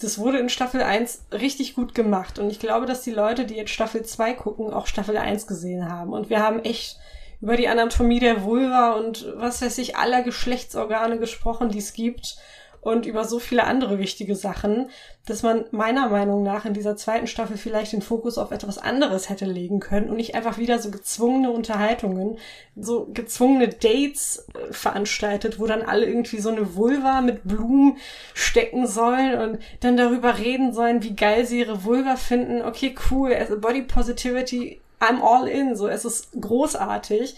das 0.00 0.18
wurde 0.18 0.38
in 0.38 0.48
Staffel 0.48 0.82
1 0.82 1.26
richtig 1.32 1.74
gut 1.74 1.94
gemacht. 1.94 2.38
Und 2.38 2.50
ich 2.50 2.58
glaube, 2.58 2.86
dass 2.86 3.02
die 3.02 3.12
Leute, 3.12 3.46
die 3.46 3.54
jetzt 3.54 3.70
Staffel 3.70 4.04
2 4.04 4.34
gucken, 4.34 4.72
auch 4.72 4.86
Staffel 4.86 5.16
1 5.16 5.46
gesehen 5.46 5.88
haben. 5.90 6.12
Und 6.12 6.30
wir 6.30 6.42
haben 6.42 6.60
echt 6.60 6.98
über 7.44 7.58
die 7.58 7.68
Anatomie 7.68 8.20
der 8.20 8.42
Vulva 8.42 8.92
und 8.92 9.26
was 9.36 9.60
weiß 9.60 9.76
ich, 9.76 9.96
aller 9.96 10.22
Geschlechtsorgane 10.22 11.18
gesprochen, 11.18 11.68
die 11.68 11.78
es 11.78 11.92
gibt. 11.92 12.38
und 12.80 13.06
über 13.06 13.24
so 13.24 13.38
viele 13.38 13.64
andere 13.64 13.98
wichtige 13.98 14.36
Sachen, 14.36 14.90
dass 15.24 15.42
man 15.42 15.64
meiner 15.70 16.10
Meinung 16.10 16.42
nach 16.42 16.66
in 16.66 16.74
dieser 16.74 16.96
zweiten 16.96 17.26
Staffel 17.26 17.56
vielleicht 17.56 17.94
den 17.94 18.02
Fokus 18.02 18.36
auf 18.36 18.50
etwas 18.50 18.76
anderes 18.76 19.30
hätte 19.30 19.46
legen 19.46 19.80
können 19.80 20.10
und 20.10 20.16
nicht 20.16 20.34
einfach 20.34 20.58
wieder 20.58 20.78
so 20.78 20.90
gezwungene 20.90 21.50
Unterhaltungen, 21.50 22.36
so 22.76 23.08
gezwungene 23.12 23.68
Dates 23.68 24.46
äh, 24.52 24.70
veranstaltet, 24.72 25.58
wo 25.58 25.66
dann 25.66 25.80
alle 25.80 26.04
irgendwie 26.04 26.40
so 26.40 26.50
eine 26.50 26.76
Vulva 26.76 27.22
mit 27.22 27.44
Blumen 27.44 27.96
stecken 28.34 28.86
sollen 28.86 29.38
und 29.40 29.58
dann 29.80 29.96
darüber 29.96 30.36
reden 30.38 30.74
sollen, 30.74 31.02
wie 31.02 31.16
geil 31.16 31.46
sie 31.46 31.60
ihre 31.60 31.84
Vulva 31.84 32.16
finden. 32.16 32.60
Okay, 32.60 32.94
cool, 33.10 33.32
also 33.32 33.58
Body 33.58 33.80
Positivity, 33.80 34.82
I'm 35.08 35.22
all 35.22 35.48
in, 35.48 35.76
so 35.76 35.88
es 35.88 36.04
ist 36.04 36.30
großartig. 36.40 37.36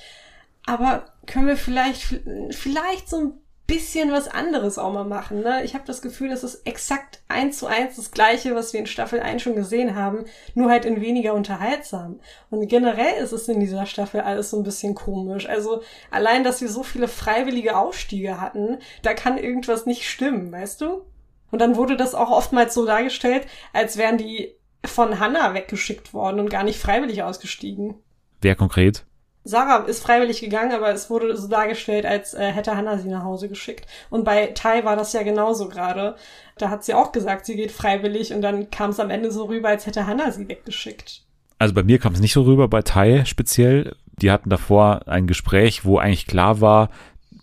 Aber 0.67 1.05
können 1.27 1.47
wir 1.47 1.57
vielleicht, 1.57 2.21
vielleicht 2.51 3.09
so 3.09 3.19
ein 3.19 3.33
bisschen 3.67 4.13
was 4.13 4.29
anderes 4.29 4.79
auch 4.79 4.93
mal 4.93 5.05
machen. 5.05 5.41
Ne? 5.41 5.65
Ich 5.65 5.75
habe 5.75 5.85
das 5.87 6.01
Gefühl, 6.01 6.29
das 6.29 6.45
ist 6.45 6.67
exakt 6.67 7.21
eins 7.29 7.59
zu 7.59 7.67
eins 7.67 7.97
das 7.97 8.13
gleiche, 8.13 8.55
was 8.55 8.73
wir 8.73 8.81
in 8.81 8.87
Staffel 8.87 9.21
1 9.21 9.43
schon 9.43 9.57
gesehen 9.57 9.97
haben, 9.97 10.25
nur 10.55 10.71
halt 10.71 10.85
in 10.85 11.01
weniger 11.01 11.35
unterhaltsam. 11.35 12.21
Und 12.51 12.69
generell 12.69 13.23
ist 13.23 13.33
es 13.33 13.49
in 13.49 13.59
dieser 13.59 13.87
Staffel 13.87 14.21
alles 14.21 14.51
so 14.51 14.57
ein 14.57 14.63
bisschen 14.63 14.95
komisch. 14.95 15.49
Also 15.49 15.83
allein, 16.11 16.45
dass 16.45 16.61
wir 16.61 16.69
so 16.69 16.85
viele 16.85 17.09
freiwillige 17.09 17.77
Aufstiege 17.77 18.41
hatten, 18.41 18.79
da 19.03 19.15
kann 19.15 19.39
irgendwas 19.39 19.87
nicht 19.87 20.09
stimmen, 20.09 20.53
weißt 20.53 20.81
du? 20.81 21.03
Und 21.51 21.61
dann 21.61 21.77
wurde 21.77 21.97
das 21.97 22.15
auch 22.15 22.31
oftmals 22.31 22.75
so 22.75 22.87
dargestellt, 22.87 23.47
als 23.73 23.97
wären 23.97 24.19
die 24.19 24.55
von 24.85 25.19
Hannah 25.19 25.55
weggeschickt 25.55 26.15
worden 26.15 26.41
und 26.41 26.51
gar 26.51 26.65
nicht 26.65 26.79
freiwillig 26.79 27.23
ausgestiegen. 27.23 27.95
Wer 28.41 28.55
konkret? 28.55 29.05
Sarah 29.45 29.85
ist 29.85 30.03
freiwillig 30.03 30.41
gegangen, 30.41 30.73
aber 30.73 30.93
es 30.93 31.09
wurde 31.09 31.37
so 31.37 31.47
dargestellt, 31.47 32.05
als 32.05 32.35
äh, 32.35 32.51
hätte 32.51 32.77
Hannah 32.77 32.99
sie 32.99 33.09
nach 33.09 33.23
Hause 33.23 33.49
geschickt. 33.49 33.87
Und 34.11 34.25
bei 34.25 34.47
Tai 34.49 34.85
war 34.85 34.97
das 34.97 35.13
ja 35.13 35.23
genauso 35.23 35.69
gerade. 35.69 36.17
Da 36.59 36.69
hat 36.69 36.85
sie 36.85 36.95
auch 36.95 37.13
gesagt, 37.13 37.47
sie 37.47 37.55
geht 37.55 37.71
freiwillig 37.71 38.33
und 38.33 38.43
dann 38.43 38.71
kam 38.71 38.91
es 38.91 38.99
am 38.99 39.11
Ende 39.11 39.31
so 39.31 39.45
rüber, 39.45 39.69
als 39.69 39.87
hätte 39.87 40.07
Hannah 40.07 40.33
sie 40.33 40.49
weggeschickt. 40.49 41.23
Also 41.59 41.75
bei 41.75 41.85
mir 41.85 41.99
kam 41.99 42.13
es 42.13 42.21
nicht 42.21 42.33
so 42.33 42.43
rüber, 42.43 42.67
bei 42.67 42.83
Tai 42.83 43.25
speziell. 43.25 43.95
Die 44.21 44.31
hatten 44.31 44.51
davor 44.51 45.07
ein 45.07 45.27
Gespräch, 45.27 45.85
wo 45.85 45.99
eigentlich 45.99 46.27
klar 46.27 46.61
war, 46.61 46.91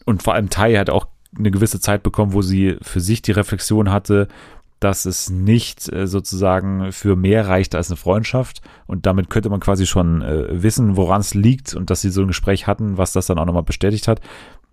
und 0.06 0.24
vor 0.24 0.34
allem 0.34 0.50
Tai 0.50 0.76
hat 0.76 0.90
auch 0.90 1.08
eine 1.38 1.52
gewisse 1.52 1.80
Zeit 1.80 2.04
bekommen, 2.04 2.34
wo 2.34 2.42
sie 2.42 2.78
für 2.82 3.00
sich 3.00 3.22
die 3.22 3.32
Reflexion 3.32 3.92
hatte, 3.92 4.28
dass 4.84 5.06
es 5.06 5.30
nicht 5.30 5.92
äh, 5.92 6.08
sozusagen 6.08 6.92
für 6.92 7.16
mehr 7.16 7.48
reicht 7.48 7.76
als 7.76 7.90
eine 7.90 7.98
Freundschaft. 7.98 8.62
Und 8.86 9.06
damit 9.06 9.30
könnte 9.30 9.50
man 9.50 9.60
quasi 9.60 9.86
schon 9.86 10.22
äh, 10.22 10.62
wissen, 10.62 10.98
woran 10.98 11.22
es 11.22 11.34
liegt 11.34 11.74
und 11.74 11.90
dass 11.90 12.02
sie 12.02 12.10
so 12.10 12.22
ein 12.22 12.28
Gespräch 12.28 12.68
hatten, 12.68 12.98
was 12.98 13.14
das 13.14 13.28
dann 13.28 13.40
auch 13.40 13.46
nochmal 13.46 13.64
bestätigt 13.64 14.08
hat. 14.08 14.20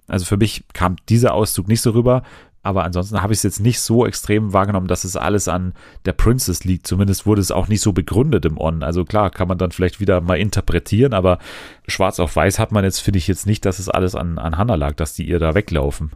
Also 0.09 0.25
für 0.25 0.37
mich 0.37 0.65
kam 0.73 0.97
dieser 1.09 1.35
Auszug 1.35 1.69
nicht 1.69 1.83
so 1.83 1.91
rüber. 1.91 2.23
Aber 2.63 2.85
ansonsten 2.85 3.23
habe 3.23 3.33
ich 3.33 3.39
es 3.39 3.43
jetzt 3.43 3.61
nicht 3.61 3.81
so 3.81 4.05
extrem 4.05 4.53
wahrgenommen, 4.53 4.89
dass 4.89 5.05
es 5.05 5.17
alles 5.17 5.49
an 5.49 5.73
der 6.05 6.13
Princess 6.13 6.65
liegt. 6.65 6.87
Zumindest 6.87 7.25
wurde 7.25 7.41
es 7.41 7.51
auch 7.51 7.69
nicht 7.69 7.81
so 7.81 7.93
begründet 7.93 8.45
im 8.45 8.59
On. 8.59 8.83
Also 8.83 9.05
klar, 9.05 9.31
kann 9.31 9.49
man 9.49 9.57
dann 9.57 9.71
vielleicht 9.71 9.99
wieder 9.99 10.21
mal 10.21 10.39
interpretieren, 10.39 11.15
aber 11.15 11.39
schwarz 11.87 12.21
auf 12.21 12.37
weiß 12.37 12.59
hat 12.59 12.71
man 12.71 12.85
jetzt, 12.85 12.99
finde 12.99 13.19
ich 13.19 13.29
jetzt 13.29 13.47
nicht, 13.47 13.65
dass 13.65 13.79
es 13.79 13.89
alles 13.89 14.15
an, 14.15 14.39
an 14.39 14.59
Hannah 14.59 14.75
lag, 14.75 14.95
dass 14.95 15.15
die 15.15 15.27
ihr 15.27 15.39
da 15.39 15.55
weglaufen. 15.55 16.11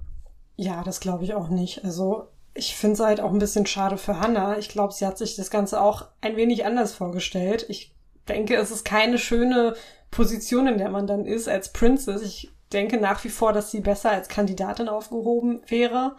Ja, 0.57 0.83
das 0.85 1.01
glaube 1.01 1.25
ich 1.25 1.35
auch 1.35 1.49
nicht. 1.49 1.83
Also 1.83 2.29
ich 2.55 2.77
finde 2.77 2.95
es 2.95 3.01
halt 3.01 3.21
auch 3.21 3.33
ein 3.33 3.39
bisschen 3.39 3.67
schade 3.67 3.99
für 3.99 4.21
Hannah. 4.21 4.59
Ich 4.59 4.69
glaube, 4.69 4.95
sie 4.95 5.07
hat 5.07 5.19
sich 5.19 5.37
das 5.37 5.51
Ganze 5.51 5.81
auch 5.81 6.07
ein 6.21 6.37
wenig 6.37 6.65
anders 6.65 6.93
vorgestellt. 6.93 7.67
Ich 7.69 7.95
denke, 8.29 8.57
es 8.57 8.71
ist 8.71 8.85
keine 8.85 9.19
schöne 9.19 9.75
Position, 10.11 10.69
in 10.69 10.79
der 10.79 10.91
man 10.91 11.07
dann 11.07 11.27
ist 11.27 11.49
als 11.49 11.73
Princess. 11.73 12.23
Ich 12.23 12.53
denke 12.73 12.99
nach 12.99 13.25
wie 13.25 13.29
vor, 13.29 13.53
dass 13.53 13.71
sie 13.71 13.81
besser 13.81 14.11
als 14.11 14.29
Kandidatin 14.29 14.89
aufgehoben 14.89 15.63
wäre. 15.67 16.17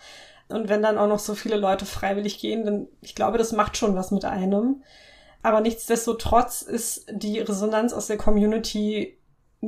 Und 0.49 0.69
wenn 0.69 0.81
dann 0.81 0.97
auch 0.97 1.07
noch 1.07 1.19
so 1.19 1.35
viele 1.35 1.55
Leute 1.55 1.85
freiwillig 1.85 2.39
gehen, 2.39 2.65
dann 2.65 2.87
ich 3.01 3.15
glaube, 3.15 3.37
das 3.37 3.53
macht 3.53 3.77
schon 3.77 3.95
was 3.95 4.11
mit 4.11 4.25
einem. 4.25 4.83
Aber 5.41 5.61
nichtsdestotrotz 5.61 6.61
ist 6.61 7.05
die 7.11 7.39
Resonanz 7.39 7.93
aus 7.93 8.07
der 8.07 8.17
Community 8.17 9.17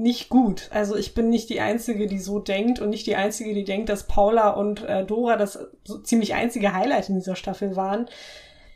nicht 0.01 0.29
gut. 0.29 0.69
Also 0.71 0.95
ich 0.95 1.13
bin 1.13 1.29
nicht 1.29 1.49
die 1.49 1.61
Einzige, 1.61 2.07
die 2.07 2.19
so 2.19 2.39
denkt 2.39 2.79
und 2.79 2.89
nicht 2.89 3.07
die 3.07 3.15
Einzige, 3.15 3.53
die 3.53 3.63
denkt, 3.63 3.89
dass 3.89 4.07
Paula 4.07 4.49
und 4.51 4.83
äh, 4.83 5.05
Dora 5.05 5.37
das 5.37 5.59
so 5.83 5.97
ziemlich 5.99 6.33
einzige 6.33 6.73
Highlight 6.73 7.09
in 7.09 7.15
dieser 7.15 7.35
Staffel 7.35 7.75
waren. 7.75 8.07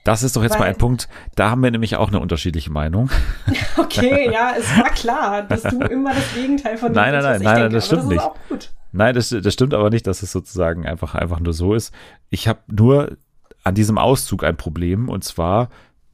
Das 0.03 0.23
ist 0.23 0.35
doch 0.35 0.41
jetzt 0.41 0.53
Weil, 0.53 0.59
mal 0.59 0.65
ein 0.69 0.77
Punkt, 0.77 1.07
da 1.35 1.51
haben 1.51 1.61
wir 1.61 1.69
nämlich 1.69 1.95
auch 1.95 2.07
eine 2.07 2.19
unterschiedliche 2.19 2.71
Meinung. 2.71 3.09
Okay, 3.77 4.29
ja, 4.33 4.53
es 4.57 4.77
war 4.77 4.89
klar, 4.89 5.43
dass 5.43 5.63
du 5.63 5.79
immer 5.79 6.13
das 6.13 6.33
Gegenteil 6.33 6.77
von 6.77 6.91
dem 6.91 6.95
Nein, 6.95 7.13
nein, 7.13 7.23
nein, 7.23 7.41
nein, 7.41 7.55
denke, 7.55 7.75
das 7.75 7.85
stimmt 7.87 8.03
das 8.03 8.09
nicht. 8.49 8.73
Nein, 8.91 9.15
das, 9.15 9.29
das 9.29 9.53
stimmt 9.53 9.73
aber 9.73 9.89
nicht, 9.89 10.07
dass 10.07 10.23
es 10.23 10.31
sozusagen 10.31 10.85
einfach, 10.85 11.15
einfach 11.15 11.39
nur 11.39 11.53
so 11.53 11.73
ist. 11.73 11.93
Ich 12.29 12.47
habe 12.47 12.59
nur 12.67 13.17
an 13.63 13.75
diesem 13.75 13.97
Auszug 13.97 14.43
ein 14.43 14.57
Problem 14.57 15.09
und 15.09 15.23
zwar 15.23 15.69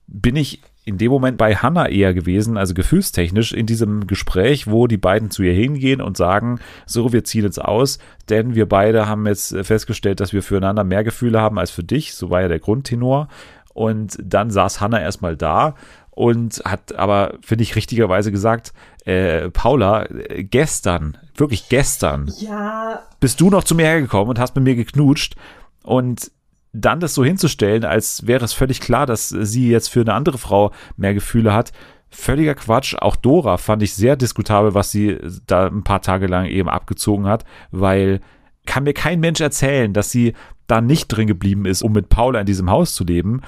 bin 0.08 0.36
ich 0.36 0.62
in 0.88 0.98
dem 0.98 1.12
Moment 1.12 1.38
bei 1.38 1.54
Hannah 1.54 1.90
eher 1.90 2.14
gewesen, 2.14 2.56
also 2.56 2.74
gefühlstechnisch 2.74 3.52
in 3.52 3.66
diesem 3.66 4.08
Gespräch, 4.08 4.68
wo 4.68 4.88
die 4.88 4.96
beiden 4.96 5.30
zu 5.30 5.44
ihr 5.44 5.52
hingehen 5.52 6.00
und 6.00 6.16
sagen, 6.16 6.60
so, 6.86 7.12
wir 7.12 7.26
ziehen 7.26 7.44
jetzt 7.44 7.62
aus, 7.62 8.00
denn 8.30 8.56
wir 8.56 8.70
beide 8.70 9.06
haben 9.06 9.28
jetzt 9.28 9.54
festgestellt, 9.64 10.22
dass 10.22 10.32
wir 10.32 10.42
füreinander 10.42 10.86
mehr 10.86 11.04
Gefühle 11.04 11.42
haben 11.42 11.60
als 11.60 11.72
für 11.72 11.84
dich, 11.84 12.14
so 12.14 12.30
war 12.30 12.42
ja 12.42 12.48
der 12.48 12.60
Grundtenor. 12.60 13.28
Und 13.74 14.18
dann 14.24 14.50
saß 14.50 14.80
Hannah 14.80 15.02
erstmal 15.02 15.36
da 15.36 15.76
und 16.12 16.62
hat 16.64 16.96
aber, 16.96 17.34
finde 17.42 17.64
ich, 17.64 17.76
richtigerweise 17.76 18.32
gesagt, 18.32 18.72
äh, 19.04 19.50
Paula, 19.50 20.08
gestern, 20.10 21.18
wirklich 21.36 21.68
gestern, 21.68 22.32
ja. 22.40 23.02
bist 23.20 23.42
du 23.42 23.50
noch 23.50 23.66
zu 23.66 23.76
mir 23.76 23.88
hergekommen 23.88 24.30
und 24.30 24.40
hast 24.40 24.56
mit 24.56 24.64
mir 24.64 24.76
geknutscht 24.76 25.36
und 25.84 26.32
dann 26.74 27.00
das 27.00 27.14
so 27.14 27.24
hinzustellen, 27.24 27.86
als 27.86 28.28
wäre 28.28 28.46
es 28.46 28.54
völlig 28.54 28.82
klar, 28.82 29.06
dass 29.06 29.30
sie 29.30 29.70
jetzt 29.70 29.88
für 29.90 30.02
eine 30.02 30.14
andere 30.14 30.38
Frau 30.38 30.72
mehr 30.96 31.14
Gefühle 31.14 31.54
hat, 31.54 31.72
völliger 32.10 32.56
Quatsch. 32.56 32.96
Auch 32.96 33.16
Dora 33.16 33.58
fand 33.58 33.84
ich 33.84 33.94
sehr 33.94 34.16
diskutabel, 34.16 34.74
was 34.74 34.92
sie 34.92 35.18
da 35.46 35.68
ein 35.68 35.84
paar 35.84 36.02
Tage 36.02 36.28
lang 36.28 36.46
eben 36.46 36.70
abgezogen 36.70 37.28
hat, 37.28 37.46
weil 37.72 38.22
kann 38.66 38.84
mir 38.84 38.94
kein 38.94 39.20
Mensch 39.20 39.40
erzählen, 39.40 39.94
dass 39.94 40.12
sie 40.12 40.34
da 40.68 40.82
nicht 40.82 41.08
drin 41.08 41.28
geblieben 41.28 41.66
ist, 41.66 41.82
um 41.82 41.94
mit 41.94 42.10
Paula 42.10 42.42
in 42.42 42.46
diesem 42.46 42.70
Haus 42.70 42.94
zu 42.94 43.06
leben, 43.06 43.42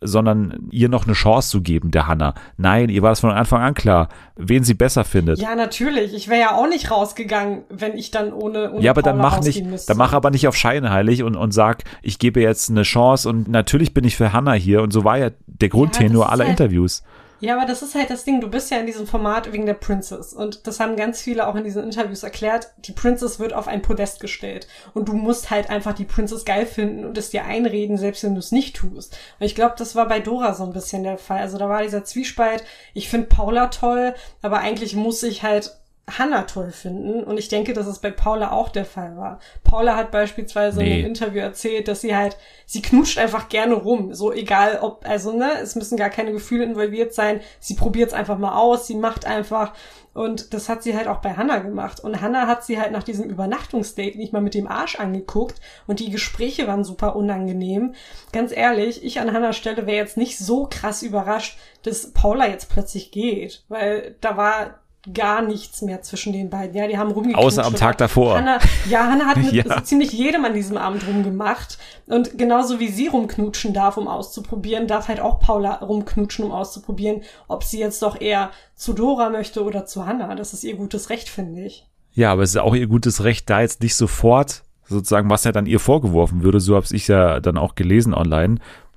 sondern 0.00 0.68
ihr 0.70 0.88
noch 0.88 1.04
eine 1.04 1.14
Chance 1.14 1.50
zu 1.50 1.62
geben, 1.62 1.90
der 1.90 2.06
Hanna. 2.06 2.34
Nein, 2.56 2.88
ihr 2.88 3.02
war 3.02 3.10
das 3.10 3.20
von 3.20 3.30
Anfang 3.30 3.62
an 3.62 3.74
klar, 3.74 4.08
wen 4.36 4.64
sie 4.64 4.74
besser 4.74 5.04
findet. 5.04 5.38
Ja, 5.38 5.54
natürlich. 5.54 6.14
Ich 6.14 6.28
wäre 6.28 6.40
ja 6.40 6.54
auch 6.56 6.68
nicht 6.68 6.90
rausgegangen, 6.90 7.62
wenn 7.68 7.96
ich 7.96 8.10
dann 8.10 8.32
ohne, 8.32 8.72
ohne 8.72 8.82
Ja, 8.82 8.92
aber 8.92 9.02
Paula 9.02 9.12
dann 9.14 9.22
mach 9.22 9.40
nicht, 9.40 9.64
müsste. 9.64 9.88
dann 9.88 9.98
mach 9.98 10.12
aber 10.12 10.30
nicht 10.30 10.48
auf 10.48 10.56
scheinheilig 10.56 11.22
und, 11.22 11.36
und 11.36 11.52
sag, 11.52 11.84
ich 12.02 12.18
gebe 12.18 12.40
jetzt 12.40 12.70
eine 12.70 12.82
Chance 12.82 13.28
und 13.28 13.48
natürlich 13.48 13.94
bin 13.94 14.04
ich 14.04 14.16
für 14.16 14.32
Hanna 14.32 14.52
hier 14.52 14.82
und 14.82 14.92
so 14.92 15.04
war 15.04 15.18
ja 15.18 15.30
der 15.46 15.68
Grundtenor 15.68 16.24
ja, 16.24 16.30
aller 16.30 16.44
halt, 16.44 16.58
Interviews. 16.58 17.02
Ja, 17.38 17.56
aber 17.56 17.66
das 17.66 17.82
ist 17.82 17.94
halt 17.94 18.08
das 18.08 18.24
Ding. 18.24 18.40
Du 18.40 18.48
bist 18.48 18.70
ja 18.70 18.78
in 18.78 18.86
diesem 18.86 19.06
Format 19.06 19.52
wegen 19.52 19.66
der 19.66 19.74
Princess. 19.74 20.32
Und 20.32 20.66
das 20.66 20.80
haben 20.80 20.96
ganz 20.96 21.20
viele 21.20 21.46
auch 21.46 21.54
in 21.54 21.64
diesen 21.64 21.84
Interviews 21.84 22.22
erklärt. 22.22 22.72
Die 22.78 22.92
Princess 22.92 23.38
wird 23.38 23.52
auf 23.52 23.68
ein 23.68 23.82
Podest 23.82 24.20
gestellt. 24.20 24.66
Und 24.94 25.08
du 25.08 25.12
musst 25.12 25.50
halt 25.50 25.68
einfach 25.68 25.92
die 25.92 26.06
Princess 26.06 26.44
geil 26.44 26.64
finden 26.64 27.04
und 27.04 27.18
es 27.18 27.30
dir 27.30 27.44
einreden, 27.44 27.98
selbst 27.98 28.24
wenn 28.24 28.34
du 28.34 28.38
es 28.38 28.52
nicht 28.52 28.76
tust. 28.76 29.18
Und 29.38 29.46
ich 29.46 29.54
glaube, 29.54 29.74
das 29.76 29.94
war 29.94 30.08
bei 30.08 30.20
Dora 30.20 30.54
so 30.54 30.64
ein 30.64 30.72
bisschen 30.72 31.02
der 31.02 31.18
Fall. 31.18 31.40
Also 31.40 31.58
da 31.58 31.68
war 31.68 31.82
dieser 31.82 32.04
Zwiespalt. 32.04 32.64
Ich 32.94 33.10
finde 33.10 33.26
Paula 33.26 33.66
toll, 33.66 34.14
aber 34.40 34.60
eigentlich 34.60 34.94
muss 34.96 35.22
ich 35.22 35.42
halt 35.42 35.76
Hannah 36.08 36.42
toll 36.42 36.70
finden. 36.70 37.24
Und 37.24 37.36
ich 37.36 37.48
denke, 37.48 37.72
dass 37.72 37.88
es 37.88 37.98
bei 37.98 38.12
Paula 38.12 38.52
auch 38.52 38.68
der 38.68 38.84
Fall 38.84 39.16
war. 39.16 39.40
Paula 39.64 39.96
hat 39.96 40.12
beispielsweise 40.12 40.78
nee. 40.78 40.86
in 40.86 40.92
einem 40.92 41.06
Interview 41.06 41.40
erzählt, 41.40 41.88
dass 41.88 42.00
sie 42.00 42.14
halt, 42.14 42.36
sie 42.64 42.80
knutscht 42.80 43.18
einfach 43.18 43.48
gerne 43.48 43.74
rum. 43.74 44.14
So 44.14 44.32
egal 44.32 44.78
ob, 44.82 45.04
also 45.08 45.36
ne, 45.36 45.50
es 45.60 45.74
müssen 45.74 45.96
gar 45.96 46.10
keine 46.10 46.30
Gefühle 46.30 46.62
involviert 46.62 47.12
sein. 47.12 47.40
Sie 47.58 47.74
probiert 47.74 48.08
es 48.08 48.14
einfach 48.14 48.38
mal 48.38 48.56
aus, 48.56 48.86
sie 48.86 48.94
macht 48.94 49.26
einfach. 49.26 49.72
Und 50.14 50.54
das 50.54 50.68
hat 50.68 50.84
sie 50.84 50.96
halt 50.96 51.08
auch 51.08 51.18
bei 51.18 51.34
Hannah 51.34 51.58
gemacht. 51.58 51.98
Und 51.98 52.20
Hannah 52.20 52.46
hat 52.46 52.64
sie 52.64 52.80
halt 52.80 52.92
nach 52.92 53.02
diesem 53.02 53.28
Übernachtungsdate 53.28 54.16
nicht 54.16 54.32
mal 54.32 54.40
mit 54.40 54.54
dem 54.54 54.68
Arsch 54.68 55.00
angeguckt. 55.00 55.60
Und 55.88 55.98
die 55.98 56.10
Gespräche 56.10 56.68
waren 56.68 56.84
super 56.84 57.16
unangenehm. 57.16 57.94
Ganz 58.32 58.52
ehrlich, 58.56 59.04
ich 59.04 59.18
an 59.18 59.32
Hannahs 59.32 59.56
Stelle 59.56 59.86
wäre 59.86 59.96
jetzt 59.96 60.16
nicht 60.16 60.38
so 60.38 60.68
krass 60.70 61.02
überrascht, 61.02 61.58
dass 61.82 62.12
Paula 62.12 62.46
jetzt 62.46 62.70
plötzlich 62.70 63.10
geht. 63.10 63.64
Weil 63.68 64.14
da 64.20 64.36
war 64.36 64.85
gar 65.12 65.42
nichts 65.42 65.82
mehr 65.82 66.02
zwischen 66.02 66.32
den 66.32 66.50
beiden. 66.50 66.76
Ja, 66.76 66.86
die 66.86 66.98
haben 66.98 67.10
rumgeknutscht. 67.10 67.44
Außer 67.44 67.64
am 67.64 67.74
Tag 67.74 67.98
davor. 67.98 68.36
Hannah, 68.36 68.58
ja, 68.88 69.10
Hannah 69.10 69.26
hat 69.26 69.36
mit 69.36 69.52
ja. 69.52 69.64
so 69.64 69.80
ziemlich 69.80 70.12
jedem 70.12 70.44
an 70.44 70.54
diesem 70.54 70.76
Abend 70.76 71.06
rumgemacht. 71.06 71.78
Und 72.06 72.38
genauso 72.38 72.80
wie 72.80 72.88
sie 72.88 73.08
rumknutschen 73.08 73.72
darf, 73.72 73.96
um 73.96 74.08
auszuprobieren, 74.08 74.86
darf 74.86 75.08
halt 75.08 75.20
auch 75.20 75.40
Paula 75.40 75.74
rumknutschen, 75.74 76.44
um 76.44 76.52
auszuprobieren, 76.52 77.22
ob 77.48 77.64
sie 77.64 77.78
jetzt 77.78 78.02
doch 78.02 78.20
eher 78.20 78.50
zu 78.74 78.92
Dora 78.92 79.30
möchte 79.30 79.64
oder 79.64 79.86
zu 79.86 80.06
Hannah. 80.06 80.34
Das 80.34 80.52
ist 80.52 80.64
ihr 80.64 80.76
gutes 80.76 81.10
Recht, 81.10 81.28
finde 81.28 81.64
ich. 81.64 81.86
Ja, 82.12 82.32
aber 82.32 82.42
es 82.42 82.50
ist 82.50 82.56
auch 82.56 82.74
ihr 82.74 82.86
gutes 82.86 83.24
Recht, 83.24 83.50
da 83.50 83.60
jetzt 83.60 83.82
nicht 83.82 83.94
sofort 83.94 84.62
sozusagen, 84.88 85.28
was 85.30 85.44
ja 85.44 85.52
dann 85.52 85.66
ihr 85.66 85.80
vorgeworfen 85.80 86.42
würde, 86.42 86.60
so 86.60 86.76
habe 86.76 86.86
ich 86.90 87.08
ja 87.08 87.40
dann 87.40 87.58
auch 87.58 87.74
gelesen 87.74 88.14
online. 88.14 88.56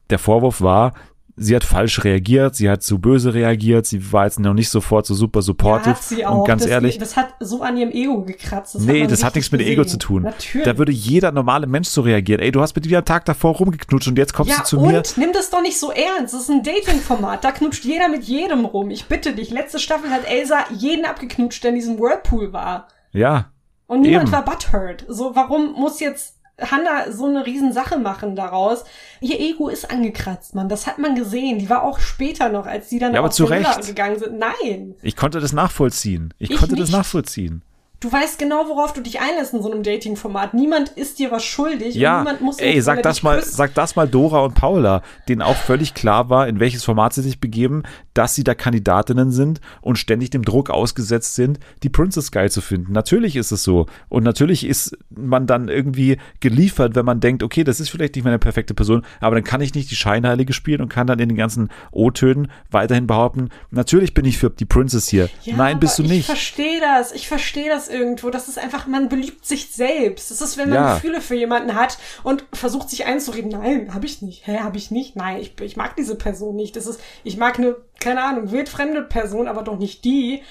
Der 0.10 0.20
Vorwurf 0.20 0.62
war, 0.62 0.94
sie 1.40 1.56
hat 1.56 1.64
falsch 1.64 2.04
reagiert, 2.04 2.56
sie 2.56 2.70
hat 2.70 2.84
zu 2.84 3.00
böse 3.00 3.34
reagiert, 3.34 3.86
sie 3.86 4.12
war 4.12 4.26
jetzt 4.26 4.40
noch 4.40 4.54
nicht 4.54 4.70
sofort 4.70 5.06
so 5.06 5.14
super 5.16 5.42
supportive. 5.42 5.90
Ja, 5.92 5.96
hat 5.96 6.04
sie 6.04 6.26
auch. 6.26 6.40
Und 6.40 6.48
ganz 6.48 6.64
das, 6.64 6.72
ehrlich, 6.72 6.98
Das 6.98 7.16
hat 7.16 7.34
so 7.40 7.62
an 7.62 7.78
ihrem 7.78 7.92
Ego 7.92 8.24
gekratzt. 8.24 8.76
Das 8.76 8.82
nee, 8.84 9.00
man 9.02 9.10
das 9.10 9.24
hat 9.24 9.36
nichts 9.36 9.52
mit 9.52 9.62
Ego 9.62 9.84
gesehen. 9.84 10.00
zu 10.00 10.06
tun. 10.08 10.22
Natürlich. 10.24 10.66
Da 10.66 10.78
würde 10.78 10.92
jeder 10.92 11.32
normale 11.32 11.66
Mensch 11.68 11.88
so 11.88 12.02
reagieren. 12.02 12.42
Ey, 12.42 12.52
du 12.52 12.62
hast 12.62 12.76
mit 12.76 12.86
dir 12.86 13.00
am 13.00 13.06
Tag 13.06 13.26
davor 13.26 13.56
rumgeknutscht 13.56 14.08
und 14.08 14.18
jetzt 14.18 14.34
kommst 14.34 14.52
ja, 14.52 14.58
du 14.60 14.64
zu 14.66 14.80
und 14.80 14.88
mir. 14.92 15.02
nimm 15.18 15.32
das 15.34 15.50
doch 15.50 15.62
nicht 15.62 15.80
so 15.80 15.92
ernst. 15.92 16.34
Das 16.34 16.42
ist 16.42 16.50
ein 16.50 16.64
Dating-Format. 16.64 17.44
Da 17.44 17.52
knutscht 17.52 17.86
jeder 17.86 18.10
mit 18.10 18.24
jedem 18.26 18.66
rum. 18.66 18.90
Ich 18.90 19.06
bitte 19.06 19.34
dich. 19.34 19.50
Letzte 19.50 19.80
Staffel 19.80 20.10
hat 20.12 20.26
Elsa 20.30 20.66
jeden 20.72 21.06
abgeknutscht, 21.06 21.64
der 21.64 21.70
in 21.70 21.76
diesem 21.76 22.00
Whirlpool 22.00 22.54
war. 22.54 22.88
Ja, 23.12 23.52
Und 23.88 24.02
niemand 24.02 24.26
Eben. 24.26 24.32
war 24.34 24.46
butthurt. 24.46 25.06
So, 25.08 25.36
warum 25.36 25.74
muss 25.74 26.00
jetzt 26.00 26.36
Hannah 26.62 27.12
so 27.12 27.26
eine 27.26 27.46
Riesensache 27.46 27.98
machen 28.00 28.36
daraus? 28.36 28.84
Ihr 29.22 29.40
Ego 29.40 29.70
ist 29.70 29.90
angekratzt, 29.92 30.56
Mann. 30.56 30.70
Das 30.70 30.88
hat 30.88 30.98
man 31.00 31.16
gesehen. 31.16 31.60
Die 31.60 31.70
war 31.70 31.84
auch 31.84 32.00
später 32.00 32.50
noch, 32.50 32.66
als 32.66 32.90
sie 32.90 33.00
dann 33.00 33.14
Ja, 33.14 33.20
aber 33.20 33.30
auf 33.30 33.34
zu 33.34 33.46
Recht. 33.46 33.86
gegangen 33.88 34.20
sind. 34.20 34.38
Nein. 34.40 34.96
ich 35.02 35.16
konnte 35.16 35.40
das 35.40 35.54
nachvollziehen. 35.54 36.34
Ich, 36.40 36.52
Ich 36.52 36.58
konnte 36.58 36.76
das 36.76 36.90
nicht. 36.90 36.98
nachvollziehen. 36.98 37.62
Du 38.02 38.10
weißt 38.10 38.40
genau, 38.40 38.70
worauf 38.70 38.94
du 38.94 39.02
dich 39.02 39.20
einlässt 39.20 39.54
in 39.54 39.62
so 39.62 39.70
einem 39.70 39.84
Dating-Format. 39.84 40.54
Niemand 40.54 40.90
ist 40.90 41.20
dir 41.20 41.32
was 41.32 41.44
schuldig. 41.44 41.96
und 41.96 42.02
Ja, 42.02 42.20
niemand 42.20 42.40
muss 42.40 42.58
ey, 42.60 42.80
sag 42.82 43.04
das 43.04 43.24
mal, 43.24 43.40
küsst- 43.40 43.56
sag 43.58 43.74
das 43.74 43.98
mal 43.98 44.08
Dora 44.08 44.40
und 44.40 44.54
Paula, 44.56 45.02
denen 45.28 45.42
auch 45.42 45.58
völlig 45.58 45.94
klar 45.96 46.30
war, 46.30 46.48
in 46.48 46.62
welches 46.62 46.86
Format 46.86 47.14
sie 47.14 47.22
sich 47.22 47.42
begeben, 47.42 47.84
dass 48.14 48.36
sie 48.36 48.46
da 48.46 48.54
Kandidatinnen 48.56 49.32
sind 49.32 49.60
und 49.82 49.98
ständig 49.98 50.30
dem 50.30 50.44
Druck 50.46 50.70
ausgesetzt 50.70 51.36
sind, 51.36 51.60
die 51.84 51.90
Princess 51.90 52.32
geil 52.32 52.50
zu 52.50 52.62
finden. 52.62 52.94
Natürlich 52.94 53.36
ist 53.36 53.52
es 53.52 53.64
so. 53.64 53.86
Und 54.08 54.24
natürlich 54.24 54.66
ist 54.66 54.98
man 55.10 55.46
dann 55.46 55.68
irgendwie 55.68 56.18
geliefert, 56.40 56.96
wenn 56.96 57.06
man 57.06 57.20
denkt, 57.20 57.44
okay, 57.44 57.66
das 57.66 57.82
ist 57.82 57.90
vielleicht 57.90 58.16
nicht 58.16 58.24
meine 58.24 58.40
perfekte 58.40 58.74
Person, 58.74 59.06
aber 59.20 59.36
dann 59.36 59.44
kann 59.44 59.60
ich 59.60 59.74
nicht 59.76 59.92
die 59.92 59.96
Scheinheilige 59.98 60.54
spielen 60.54 60.80
und 60.82 60.88
kann 60.90 61.08
dann 61.08 61.20
in 61.20 61.28
den 61.28 61.38
ganzen 61.38 61.70
O-Tönen 61.92 62.50
weiterhin 62.72 63.08
behaupten, 63.08 63.50
natürlich 63.72 64.14
bin 64.14 64.24
ich 64.24 64.38
für 64.38 64.50
die 64.50 64.66
Princess 64.66 65.10
hier. 65.10 65.30
Ja, 65.44 65.58
Nein, 65.58 65.82
bist 65.82 66.00
du 66.00 66.04
nicht. 66.04 66.20
Ich 66.20 66.26
verstehe 66.28 66.80
das. 66.80 67.12
Ich 67.12 67.28
verstehe 67.28 67.68
das 67.70 67.89
irgendwo. 67.90 68.30
Das 68.30 68.48
ist 68.48 68.58
einfach, 68.58 68.88
man 68.88 69.10
beliebt 69.10 69.46
sich 69.46 69.72
selbst. 69.72 70.32
Das 70.32 70.42
ist, 70.42 70.58
wenn 70.58 70.70
man 70.70 70.84
Ja. 70.84 70.94
Gefühle 70.96 71.22
für 71.22 71.36
jemanden 71.36 71.76
hat 71.76 71.98
und 72.24 72.46
versucht 72.54 72.90
sich 72.90 73.06
einzureden. 73.06 73.52
Nein, 73.52 73.94
habe 73.94 74.06
ich 74.06 74.22
nicht. 74.22 74.48
Hä, 74.48 74.60
habe 74.60 74.78
ich 74.78 74.92
nicht? 74.92 75.16
Nein, 75.16 75.40
ich, 75.42 75.60
ich 75.62 75.78
mag 75.78 75.96
diese 75.96 76.16
Person 76.16 76.56
nicht. 76.56 76.76
Das 76.76 76.88
ist, 76.88 77.00
ich 77.24 77.38
mag 77.38 77.58
eine, 77.58 77.76
keine 78.00 78.24
Ahnung, 78.24 78.52
wildfremde 78.52 79.04
Person, 79.04 79.48
aber 79.48 79.64
doch 79.64 79.78
nicht 79.78 80.04
die. 80.06 80.44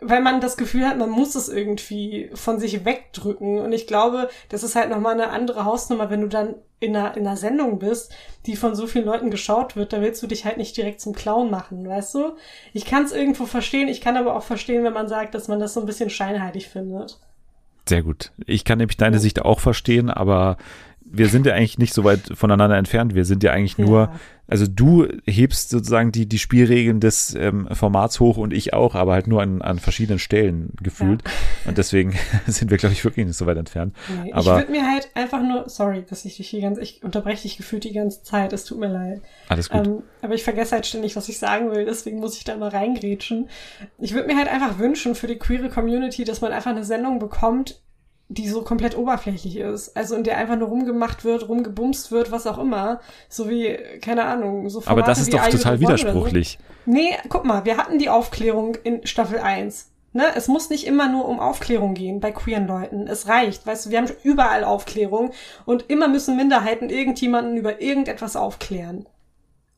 Weil 0.00 0.22
man 0.22 0.40
das 0.40 0.56
Gefühl 0.56 0.86
hat, 0.86 0.98
man 0.98 1.10
muss 1.10 1.34
es 1.34 1.48
irgendwie 1.48 2.30
von 2.34 2.58
sich 2.60 2.84
wegdrücken. 2.84 3.58
Und 3.58 3.72
ich 3.72 3.86
glaube, 3.86 4.28
das 4.48 4.62
ist 4.62 4.76
halt 4.76 4.90
nochmal 4.90 5.14
eine 5.14 5.30
andere 5.30 5.64
Hausnummer, 5.64 6.10
wenn 6.10 6.20
du 6.20 6.28
dann 6.28 6.54
in 6.80 6.96
einer, 6.96 7.16
in 7.16 7.26
einer 7.26 7.36
Sendung 7.36 7.78
bist, 7.78 8.12
die 8.46 8.56
von 8.56 8.74
so 8.74 8.86
vielen 8.86 9.04
Leuten 9.04 9.30
geschaut 9.30 9.76
wird, 9.76 9.92
da 9.92 10.00
willst 10.00 10.22
du 10.22 10.26
dich 10.26 10.44
halt 10.44 10.56
nicht 10.56 10.76
direkt 10.76 11.00
zum 11.00 11.14
Clown 11.14 11.50
machen, 11.50 11.86
weißt 11.86 12.14
du? 12.14 12.32
Ich 12.72 12.86
kann 12.86 13.04
es 13.04 13.12
irgendwo 13.12 13.44
verstehen, 13.44 13.88
ich 13.88 14.00
kann 14.00 14.16
aber 14.16 14.34
auch 14.34 14.42
verstehen, 14.42 14.82
wenn 14.82 14.94
man 14.94 15.08
sagt, 15.08 15.34
dass 15.34 15.48
man 15.48 15.60
das 15.60 15.74
so 15.74 15.80
ein 15.80 15.86
bisschen 15.86 16.10
scheinheilig 16.10 16.68
findet. 16.68 17.20
Sehr 17.88 18.02
gut. 18.02 18.32
Ich 18.46 18.64
kann 18.64 18.78
nämlich 18.78 18.96
deine 18.96 19.18
Sicht 19.18 19.42
auch 19.42 19.60
verstehen, 19.60 20.10
aber 20.10 20.56
wir 21.12 21.28
sind 21.28 21.46
ja 21.46 21.54
eigentlich 21.54 21.78
nicht 21.78 21.92
so 21.94 22.04
weit 22.04 22.20
voneinander 22.34 22.76
entfernt. 22.76 23.14
Wir 23.14 23.24
sind 23.24 23.42
ja 23.42 23.52
eigentlich 23.52 23.78
nur, 23.78 24.00
Ja. 24.00 24.12
also 24.46 24.66
du 24.68 25.08
hebst 25.26 25.70
sozusagen 25.70 26.12
die, 26.12 26.26
die 26.28 26.38
Spielregeln 26.38 27.00
des 27.00 27.34
ähm, 27.34 27.66
Formats 27.72 28.20
hoch 28.20 28.36
und 28.36 28.52
ich 28.52 28.72
auch, 28.74 28.94
aber 28.94 29.14
halt 29.14 29.26
nur 29.26 29.42
an, 29.42 29.60
an 29.62 29.78
verschiedenen 29.78 30.18
Stellen 30.18 30.72
gefühlt. 30.82 31.22
Und 31.66 31.78
deswegen 31.78 32.14
sind 32.46 32.70
wir, 32.70 32.78
glaube 32.78 32.92
ich, 32.92 33.04
wirklich 33.04 33.26
nicht 33.26 33.36
so 33.36 33.46
weit 33.46 33.56
entfernt. 33.56 33.94
Nee, 34.22 34.28
ich 34.28 34.34
aber 34.34 34.56
würde 34.58 34.70
mir 34.70 34.86
halt 34.88 35.10
einfach 35.14 35.42
nur, 35.42 35.68
sorry, 35.68 36.04
dass 36.08 36.24
ich 36.24 36.36
dich 36.36 36.48
hier 36.48 36.60
ganz, 36.60 36.78
ich 36.78 37.02
unterbreche 37.02 37.42
dich 37.42 37.56
gefühlt 37.56 37.84
die 37.84 37.92
ganze 37.92 38.22
Zeit, 38.22 38.52
es 38.52 38.64
tut 38.64 38.78
mir 38.78 38.88
leid. 38.88 39.20
alles 39.48 39.68
gut. 39.68 39.86
Ähm, 39.86 40.02
aber 40.22 40.34
ich 40.34 40.44
vergesse 40.44 40.72
halt 40.76 40.86
ständig, 40.86 41.16
was 41.16 41.28
ich 41.28 41.38
sagen 41.38 41.70
will, 41.72 41.84
deswegen 41.84 42.20
muss 42.20 42.36
ich 42.36 42.44
da 42.44 42.56
mal 42.56 42.68
reingrätschen. 42.70 43.48
Ich 43.98 44.14
würde 44.14 44.28
mir 44.28 44.36
halt 44.36 44.48
einfach 44.48 44.78
wünschen 44.78 45.14
für 45.14 45.26
die 45.26 45.38
queere 45.38 45.68
Community, 45.70 46.24
dass 46.24 46.40
man 46.40 46.52
einfach 46.52 46.70
eine 46.70 46.84
Sendung 46.84 47.18
bekommt, 47.18 47.80
die 48.30 48.48
so 48.48 48.62
komplett 48.62 48.96
oberflächlich 48.96 49.56
ist. 49.56 49.96
Also 49.96 50.14
in 50.14 50.22
der 50.22 50.38
einfach 50.38 50.56
nur 50.56 50.68
rumgemacht 50.68 51.24
wird, 51.24 51.48
rumgebumst 51.48 52.12
wird, 52.12 52.30
was 52.30 52.46
auch 52.46 52.58
immer. 52.58 53.00
So 53.28 53.50
wie, 53.50 53.76
keine 54.00 54.24
Ahnung, 54.24 54.70
so 54.70 54.82
aber 54.86 55.02
das 55.02 55.18
Formate 55.18 55.20
ist 55.20 55.54
doch 55.54 55.58
total 55.58 55.78
oder 55.78 55.98
so. 55.98 56.04
widersprüchlich. 56.04 56.58
Nee, 56.86 57.16
guck 57.28 57.44
mal, 57.44 57.64
wir 57.64 57.76
hatten 57.76 57.98
die 57.98 58.08
Aufklärung 58.08 58.76
in 58.84 59.04
Staffel 59.04 59.40
1. 59.40 59.90
Ne? 60.12 60.24
Es 60.34 60.46
muss 60.46 60.70
nicht 60.70 60.86
immer 60.86 61.08
nur 61.08 61.28
um 61.28 61.40
Aufklärung 61.40 61.94
gehen 61.94 62.20
bei 62.20 62.30
queeren 62.30 62.68
Leuten. 62.68 63.08
Es 63.08 63.26
reicht, 63.26 63.66
weißt 63.66 63.86
du, 63.86 63.90
wir 63.90 63.98
haben 63.98 64.10
überall 64.22 64.62
Aufklärung 64.62 65.32
und 65.66 65.90
immer 65.90 66.06
müssen 66.06 66.36
Minderheiten 66.36 66.88
irgendjemanden 66.88 67.56
über 67.56 67.82
irgendetwas 67.82 68.36
aufklären. 68.36 69.06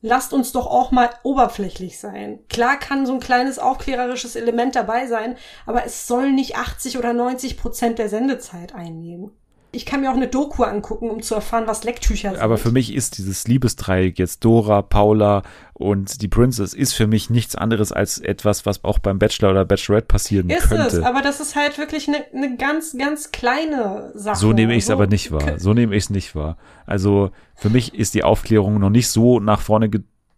Lasst 0.05 0.33
uns 0.33 0.51
doch 0.51 0.67
auch 0.67 0.91
mal 0.91 1.09
oberflächlich 1.23 1.97
sein. 1.97 2.39
Klar 2.49 2.77
kann 2.77 3.05
so 3.05 3.13
ein 3.13 3.21
kleines 3.21 3.57
aufklärerisches 3.57 4.35
Element 4.35 4.75
dabei 4.75 5.07
sein, 5.07 5.37
aber 5.65 5.85
es 5.85 6.07
soll 6.07 6.33
nicht 6.33 6.57
80 6.57 6.97
oder 6.97 7.13
90 7.13 7.55
Prozent 7.55 7.99
der 7.99 8.09
Sendezeit 8.09 8.75
einnehmen. 8.75 9.31
Ich 9.75 9.85
kann 9.87 10.01
mir 10.01 10.11
auch 10.11 10.15
eine 10.15 10.27
Doku 10.27 10.63
angucken, 10.63 11.09
um 11.09 11.21
zu 11.23 11.33
erfahren, 11.35 11.63
was 11.65 11.83
Lecktücher 11.83 12.29
sind. 12.31 12.39
Aber 12.41 12.57
für 12.57 12.71
mich 12.71 12.93
ist 12.93 13.17
dieses 13.17 13.47
Liebesdreieck 13.47 14.19
jetzt 14.19 14.45
Dora, 14.45 14.83
Paula 14.83 15.41
und 15.73 16.21
die 16.21 16.27
Princess 16.27 16.73
ist 16.75 16.93
für 16.93 17.07
mich 17.07 17.29
nichts 17.31 17.55
anderes 17.55 17.91
als 17.91 18.19
etwas, 18.19 18.65
was 18.67 18.83
auch 18.83 18.99
beim 18.99 19.17
Bachelor 19.17 19.49
oder 19.49 19.65
Bachelorette 19.65 20.05
passieren 20.07 20.49
Ist 20.51 20.69
könnte. 20.69 20.99
es, 20.99 20.99
aber 21.03 21.21
das 21.23 21.39
ist 21.39 21.55
halt 21.55 21.77
wirklich 21.79 22.07
eine, 22.07 22.23
eine 22.33 22.55
ganz, 22.55 22.95
ganz 22.97 23.31
kleine 23.31 24.11
Sache. 24.13 24.37
So 24.37 24.53
nehme 24.53 24.73
ich 24.73 24.83
es 24.83 24.87
So- 24.87 24.93
aber 24.93 25.07
nicht 25.07 25.31
wahr. 25.31 25.59
So 25.59 25.73
nehme 25.73 25.95
ich 25.95 26.03
es 26.03 26.09
nicht 26.11 26.35
wahr. 26.35 26.57
Also 26.85 27.31
für 27.55 27.69
mich 27.71 27.95
ist 27.95 28.13
die 28.13 28.23
Aufklärung 28.23 28.79
noch 28.79 28.91
nicht 28.91 29.07
so 29.09 29.39
nach 29.39 29.61
vorne 29.61 29.89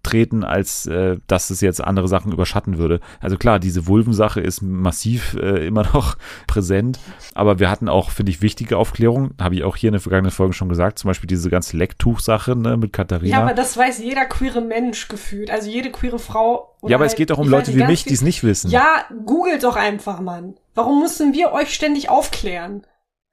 getreten, 0.06 0.44
als 0.44 0.86
äh, 0.86 1.18
dass 1.28 1.50
es 1.50 1.62
jetzt 1.62 1.84
andere 1.84 2.08
Sachen 2.08 2.32
überschatten 2.32 2.78
würde. 2.78 3.00
Also 3.20 3.38
klar, 3.38 3.60
diese 3.60 3.88
Vulven-Sache 3.88 4.40
ist 4.40 4.62
massiv 4.62 5.34
äh, 5.34 5.66
immer 5.66 5.84
noch 5.94 6.18
präsent, 6.48 7.00
aber 7.34 7.60
wir 7.60 7.70
hatten 7.70 7.90
auch, 7.90 8.12
finde 8.12 8.32
ich, 8.32 8.42
wichtige 8.42 8.78
Aufklärung. 8.78 9.32
Habe 9.42 9.56
ich 9.56 9.64
auch 9.64 9.76
hier 9.76 9.90
in 9.90 9.94
den 9.94 10.02
vergangenen 10.02 10.32
Folgen 10.32 10.54
schon 10.54 10.70
gesagt. 10.70 11.00
Zum 11.00 11.10
Beispiel 11.10 11.28
diese 11.28 11.50
ganze 11.50 11.76
Lecktuch-Sache 11.78 12.56
ne, 12.56 12.78
mit 12.78 12.94
Katharina. 12.94 13.38
Ja, 13.38 13.44
aber 13.44 13.54
das 13.54 13.76
weiß 13.76 14.00
jeder 14.00 14.26
queere 14.26 14.62
Mensch 14.62 15.08
gefühlt. 15.08 15.50
Also 15.50 15.70
jede 15.70 15.92
queere 15.92 16.20
Frau. 16.20 16.76
oder 16.82 16.92
Ja, 16.92 16.98
aber 16.98 17.06
es 17.06 17.12
halt- 17.12 17.18
geht 17.18 17.30
doch 17.32 17.40
um 17.40 17.50
Leute 17.50 17.76
wie 17.76 17.84
mich, 17.84 18.04
die 18.06 18.14
es 18.14 18.22
nicht 18.22 18.44
wissen. 18.44 18.70
Ja, 18.70 19.06
googelt 19.26 19.64
doch 19.64 19.76
einfach, 19.76 20.22
Mann. 20.22 20.56
Warum 20.76 21.00
müssen 21.00 21.34
wir 21.34 21.52
euch 21.52 21.74
ständig 21.74 22.10
aufklären? 22.10 22.84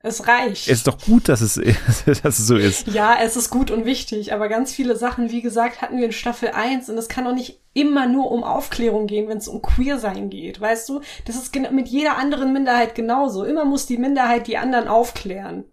Es 0.05 0.27
reicht. 0.27 0.67
Es 0.67 0.79
ist 0.79 0.89
doch 0.89 0.99
gut, 0.99 1.29
dass 1.29 1.41
es, 1.41 1.55
dass 2.07 2.39
es 2.39 2.47
so 2.47 2.57
ist. 2.57 2.89
ja, 2.89 3.17
es 3.23 3.37
ist 3.37 3.51
gut 3.51 3.71
und 3.71 3.85
wichtig, 3.85 4.33
aber 4.33 4.49
ganz 4.49 4.73
viele 4.73 4.97
Sachen, 4.97 5.31
wie 5.31 5.43
gesagt, 5.43 5.81
hatten 5.81 5.97
wir 5.97 6.05
in 6.05 6.13
Staffel 6.13 6.51
1 6.51 6.91
und 6.91 6.99
es 6.99 7.09
kann 7.09 7.25
doch 7.25 7.35
nicht 7.35 7.61
immer 7.73 8.07
nur 8.07 8.33
um 8.33 8.43
Aufklärung 8.43 9.07
gehen, 9.07 9.29
wenn 9.29 9.39
es 9.39 9.49
um 9.49 9.63
Queer-Sein 9.63 10.29
geht, 10.29 10.61
weißt 10.61 10.89
du? 10.89 11.01
Das 11.25 11.37
ist 11.37 11.55
mit 11.55 11.89
jeder 11.89 12.19
anderen 12.19 12.53
Minderheit 12.53 12.95
genauso. 12.97 13.45
Immer 13.45 13.65
muss 13.65 13.87
die 13.87 13.97
Minderheit 13.97 14.49
die 14.49 14.59
anderen 14.59 14.89
aufklären 14.89 15.65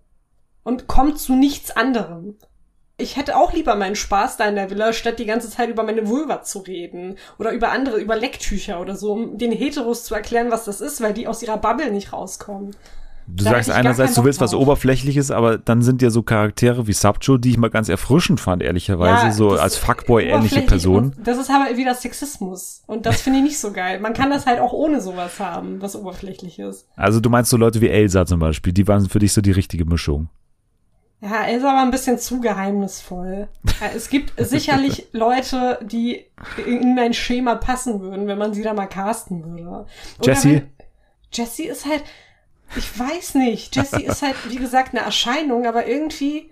und 0.64 0.88
kommt 0.88 1.20
zu 1.20 1.34
nichts 1.34 1.72
anderem. 1.72 2.38
Ich 2.98 3.16
hätte 3.16 3.38
auch 3.38 3.54
lieber 3.54 3.76
meinen 3.76 3.96
Spaß 3.96 4.38
da 4.38 4.46
in 4.46 4.56
der 4.56 4.70
Villa, 4.70 4.92
statt 4.92 5.20
die 5.20 5.26
ganze 5.26 5.50
Zeit 5.50 5.70
über 5.70 5.84
meine 5.84 6.08
Vulva 6.08 6.44
zu 6.44 6.60
reden. 6.60 7.18
Oder 7.40 7.52
über 7.52 7.72
andere, 7.72 7.98
über 7.98 8.18
Lecktücher 8.18 8.82
oder 8.82 8.98
so, 8.98 9.14
um 9.14 9.38
den 9.38 9.54
Heteros 9.54 10.04
zu 10.04 10.14
erklären, 10.14 10.52
was 10.52 10.66
das 10.66 10.82
ist, 10.82 11.00
weil 11.00 11.14
die 11.14 11.26
aus 11.26 11.42
ihrer 11.42 11.58
Bubble 11.58 11.92
nicht 11.92 12.12
rauskommen. 12.12 12.76
Du 13.32 13.44
Da 13.44 13.52
sagst 13.52 13.70
einerseits, 13.72 14.16
du 14.16 14.24
willst 14.24 14.42
was. 14.42 14.54
Oberflächliches, 14.54 15.32
aber 15.32 15.58
dann 15.58 15.82
sind 15.82 16.02
ja 16.02 16.10
so 16.10 16.24
Charaktere 16.24 16.88
wie 16.88 16.94
Subjo, 16.94 17.38
die 17.38 17.52
ich 17.52 17.58
mal 17.58 17.70
ganz 17.70 17.88
erfrischend 17.88 18.40
fand, 18.40 18.62
ehrlicherweise, 18.64 19.26
Ja, 19.28 19.32
so 19.32 19.52
als 19.52 19.78
Fuckboy-ähnliche 19.78 20.62
Person. 20.64 21.14
Das 21.24 21.38
ist 21.38 21.50
aber 21.50 21.78
wieder 21.78 21.94
Sexismus. 21.96 22.84
Und 22.88 23.06
das 23.06 23.22
finde 23.22 23.40
ich 23.40 23.44
nicht 23.46 23.60
so 23.60 23.72
geil. 23.72 24.00
Man 24.00 24.14
kann 24.14 24.30
das 24.30 24.46
halt 24.46 24.60
auch 24.60 24.74
ohne 24.74 25.00
sowas 25.02 25.40
haben, 25.40 25.82
was 25.82 25.96
oberflächlich 25.96 26.60
ist. 26.60 26.88
Also 26.96 27.20
du 27.20 27.30
meinst 27.30 27.50
so 27.50 27.58
Leute 27.58 27.80
wie 27.82 27.90
Elsa 27.90 28.26
zum 28.26 28.40
Beispiel, 28.40 28.74
die 28.74 28.88
waren 28.88 29.08
für 29.08 29.20
dich 29.20 29.32
so 29.34 29.42
die 29.42 29.52
richtige 29.52 29.86
Mischung. 29.86 30.30
Ja, 31.22 31.44
Elsa 31.46 31.68
war 31.68 31.82
ein 31.84 31.92
bisschen 31.92 32.18
zu 32.18 32.40
geheimnisvoll. 32.40 33.50
Es 33.96 34.10
gibt 34.10 34.34
sicherlich 34.38 35.08
Leute, 35.12 35.80
die 35.84 36.26
in 36.66 36.96
mein 36.96 37.14
Schema 37.14 37.56
passen 37.56 38.00
würden, 38.00 38.28
wenn 38.28 38.38
man 38.38 38.54
sie 38.54 38.64
da 38.64 38.74
mal 38.74 38.88
casten 38.88 39.44
würde. 39.44 39.86
Oder 40.20 40.28
Jessie? 40.34 40.54
wenn- 40.56 40.70
Jessie 41.32 41.66
ist 41.68 41.86
halt, 41.86 42.04
ich 42.76 43.00
weiß 43.00 43.36
nicht. 43.36 43.76
Jessie 43.76 44.04
ist 44.04 44.22
halt, 44.22 44.36
wie 44.50 44.58
gesagt, 44.58 44.94
eine 44.94 45.04
Erscheinung, 45.04 45.66
aber 45.66 45.88
irgendwie 45.88 46.50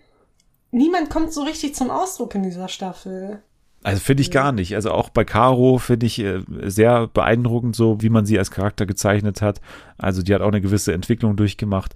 niemand 0.71 1.09
kommt 1.09 1.33
so 1.33 1.43
richtig 1.43 1.75
zum 1.75 1.89
Ausdruck 1.89 2.35
in 2.35 2.43
dieser 2.43 2.67
Staffel. 2.67 3.41
Also 3.83 4.01
finde 4.01 4.21
ich 4.21 4.31
gar 4.31 4.51
nicht. 4.51 4.75
Also 4.75 4.91
auch 4.91 5.09
bei 5.09 5.23
Caro 5.23 5.77
finde 5.77 6.07
ich 6.07 6.19
äh, 6.19 6.41
sehr 6.63 7.07
beeindruckend 7.07 7.75
so, 7.75 8.01
wie 8.01 8.09
man 8.09 8.25
sie 8.25 8.37
als 8.37 8.51
Charakter 8.51 8.85
gezeichnet 8.85 9.41
hat. 9.41 9.61
Also 9.97 10.23
die 10.23 10.33
hat 10.33 10.41
auch 10.41 10.47
eine 10.47 10.61
gewisse 10.61 10.93
Entwicklung 10.93 11.35
durchgemacht. 11.35 11.93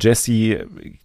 Jessie, 0.00 0.58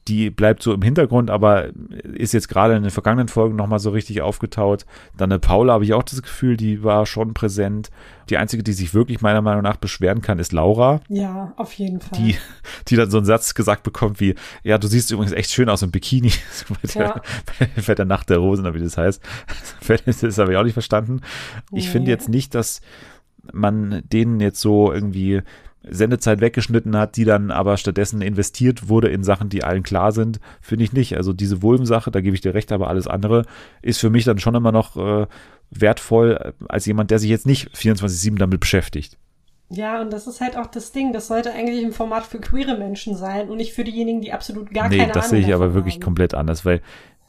die 0.07 0.29
bleibt 0.29 0.63
so 0.63 0.73
im 0.73 0.81
Hintergrund, 0.81 1.29
aber 1.29 1.69
ist 2.13 2.33
jetzt 2.33 2.47
gerade 2.49 2.75
in 2.75 2.83
den 2.83 2.91
vergangenen 2.91 3.27
Folgen 3.27 3.55
nochmal 3.55 3.79
so 3.79 3.89
richtig 3.91 4.21
aufgetaut. 4.21 4.85
Dann 5.17 5.31
eine 5.31 5.39
Paula 5.39 5.73
habe 5.73 5.83
ich 5.83 5.93
auch 5.93 6.03
das 6.03 6.21
Gefühl, 6.21 6.57
die 6.57 6.83
war 6.83 7.05
schon 7.05 7.33
präsent. 7.33 7.89
Die 8.29 8.37
einzige, 8.37 8.63
die 8.63 8.73
sich 8.73 8.93
wirklich 8.93 9.21
meiner 9.21 9.41
Meinung 9.41 9.61
nach 9.61 9.77
beschweren 9.77 10.21
kann, 10.21 10.39
ist 10.39 10.51
Laura. 10.51 11.01
Ja, 11.09 11.53
auf 11.57 11.73
jeden 11.73 12.01
Fall. 12.01 12.17
Die, 12.17 12.35
die 12.87 12.95
dann 12.95 13.11
so 13.11 13.17
einen 13.17 13.25
Satz 13.25 13.53
gesagt 13.53 13.83
bekommt 13.83 14.19
wie, 14.19 14.35
ja, 14.63 14.77
du 14.77 14.87
siehst 14.87 15.11
übrigens 15.11 15.33
echt 15.33 15.51
schön 15.51 15.69
aus 15.69 15.81
im 15.83 15.91
Bikini. 15.91 16.31
bei, 16.69 16.99
Ja. 16.99 17.21
der, 17.59 17.83
bei 17.85 17.95
der 17.95 18.05
Nacht 18.05 18.29
der 18.29 18.37
Rosen, 18.37 18.65
oder 18.65 18.73
wie 18.73 18.79
das 18.83 18.97
heißt. 18.97 19.21
Das 20.21 20.37
habe 20.39 20.51
ich 20.53 20.57
auch 20.57 20.63
nicht 20.63 20.73
verstanden. 20.73 21.21
Ich 21.71 21.85
Nee. 21.85 21.91
finde 21.91 22.11
jetzt 22.11 22.29
nicht, 22.29 22.55
dass 22.55 22.81
man 23.53 24.01
denen 24.11 24.39
jetzt 24.39 24.59
so 24.59 24.91
irgendwie 24.91 25.41
Sendezeit 25.89 26.41
weggeschnitten 26.41 26.97
hat, 26.97 27.15
die 27.15 27.25
dann 27.25 27.51
aber 27.51 27.77
stattdessen 27.77 28.21
investiert 28.21 28.89
wurde 28.89 29.09
in 29.09 29.23
Sachen, 29.23 29.49
die 29.49 29.63
allen 29.63 29.83
klar 29.83 30.11
sind, 30.11 30.39
finde 30.61 30.83
ich 30.83 30.93
nicht. 30.93 31.17
Also 31.17 31.33
diese 31.33 31.61
Wulm-Sache, 31.61 32.11
da 32.11 32.21
gebe 32.21 32.35
ich 32.35 32.41
dir 32.41 32.53
recht, 32.53 32.71
aber 32.71 32.87
alles 32.87 33.07
andere 33.07 33.45
ist 33.81 33.99
für 33.99 34.09
mich 34.09 34.25
dann 34.25 34.39
schon 34.39 34.55
immer 34.55 34.71
noch 34.71 34.97
äh, 34.97 35.27
wertvoll 35.71 36.37
äh, 36.39 36.65
als 36.67 36.85
jemand, 36.85 37.11
der 37.11 37.19
sich 37.19 37.29
jetzt 37.29 37.45
nicht 37.45 37.69
24-7 37.75 38.37
damit 38.37 38.59
beschäftigt. 38.59 39.17
Ja, 39.69 39.99
und 39.99 40.13
das 40.13 40.27
ist 40.27 40.41
halt 40.41 40.57
auch 40.57 40.67
das 40.67 40.91
Ding. 40.91 41.11
Das 41.11 41.27
sollte 41.27 41.51
eigentlich 41.51 41.83
ein 41.83 41.91
Format 41.91 42.25
für 42.25 42.39
queere 42.39 42.77
Menschen 42.77 43.15
sein 43.15 43.49
und 43.49 43.57
nicht 43.57 43.73
für 43.73 43.83
diejenigen, 43.83 44.21
die 44.21 44.31
absolut 44.31 44.71
gar 44.71 44.89
nee, 44.89 44.97
keine 44.97 45.11
das 45.11 45.25
Ahnung 45.25 45.41
sehe 45.41 45.47
ich 45.47 45.55
aber 45.55 45.73
wirklich 45.73 45.95
haben. 45.95 46.03
komplett 46.03 46.35
anders, 46.35 46.65
weil 46.65 46.81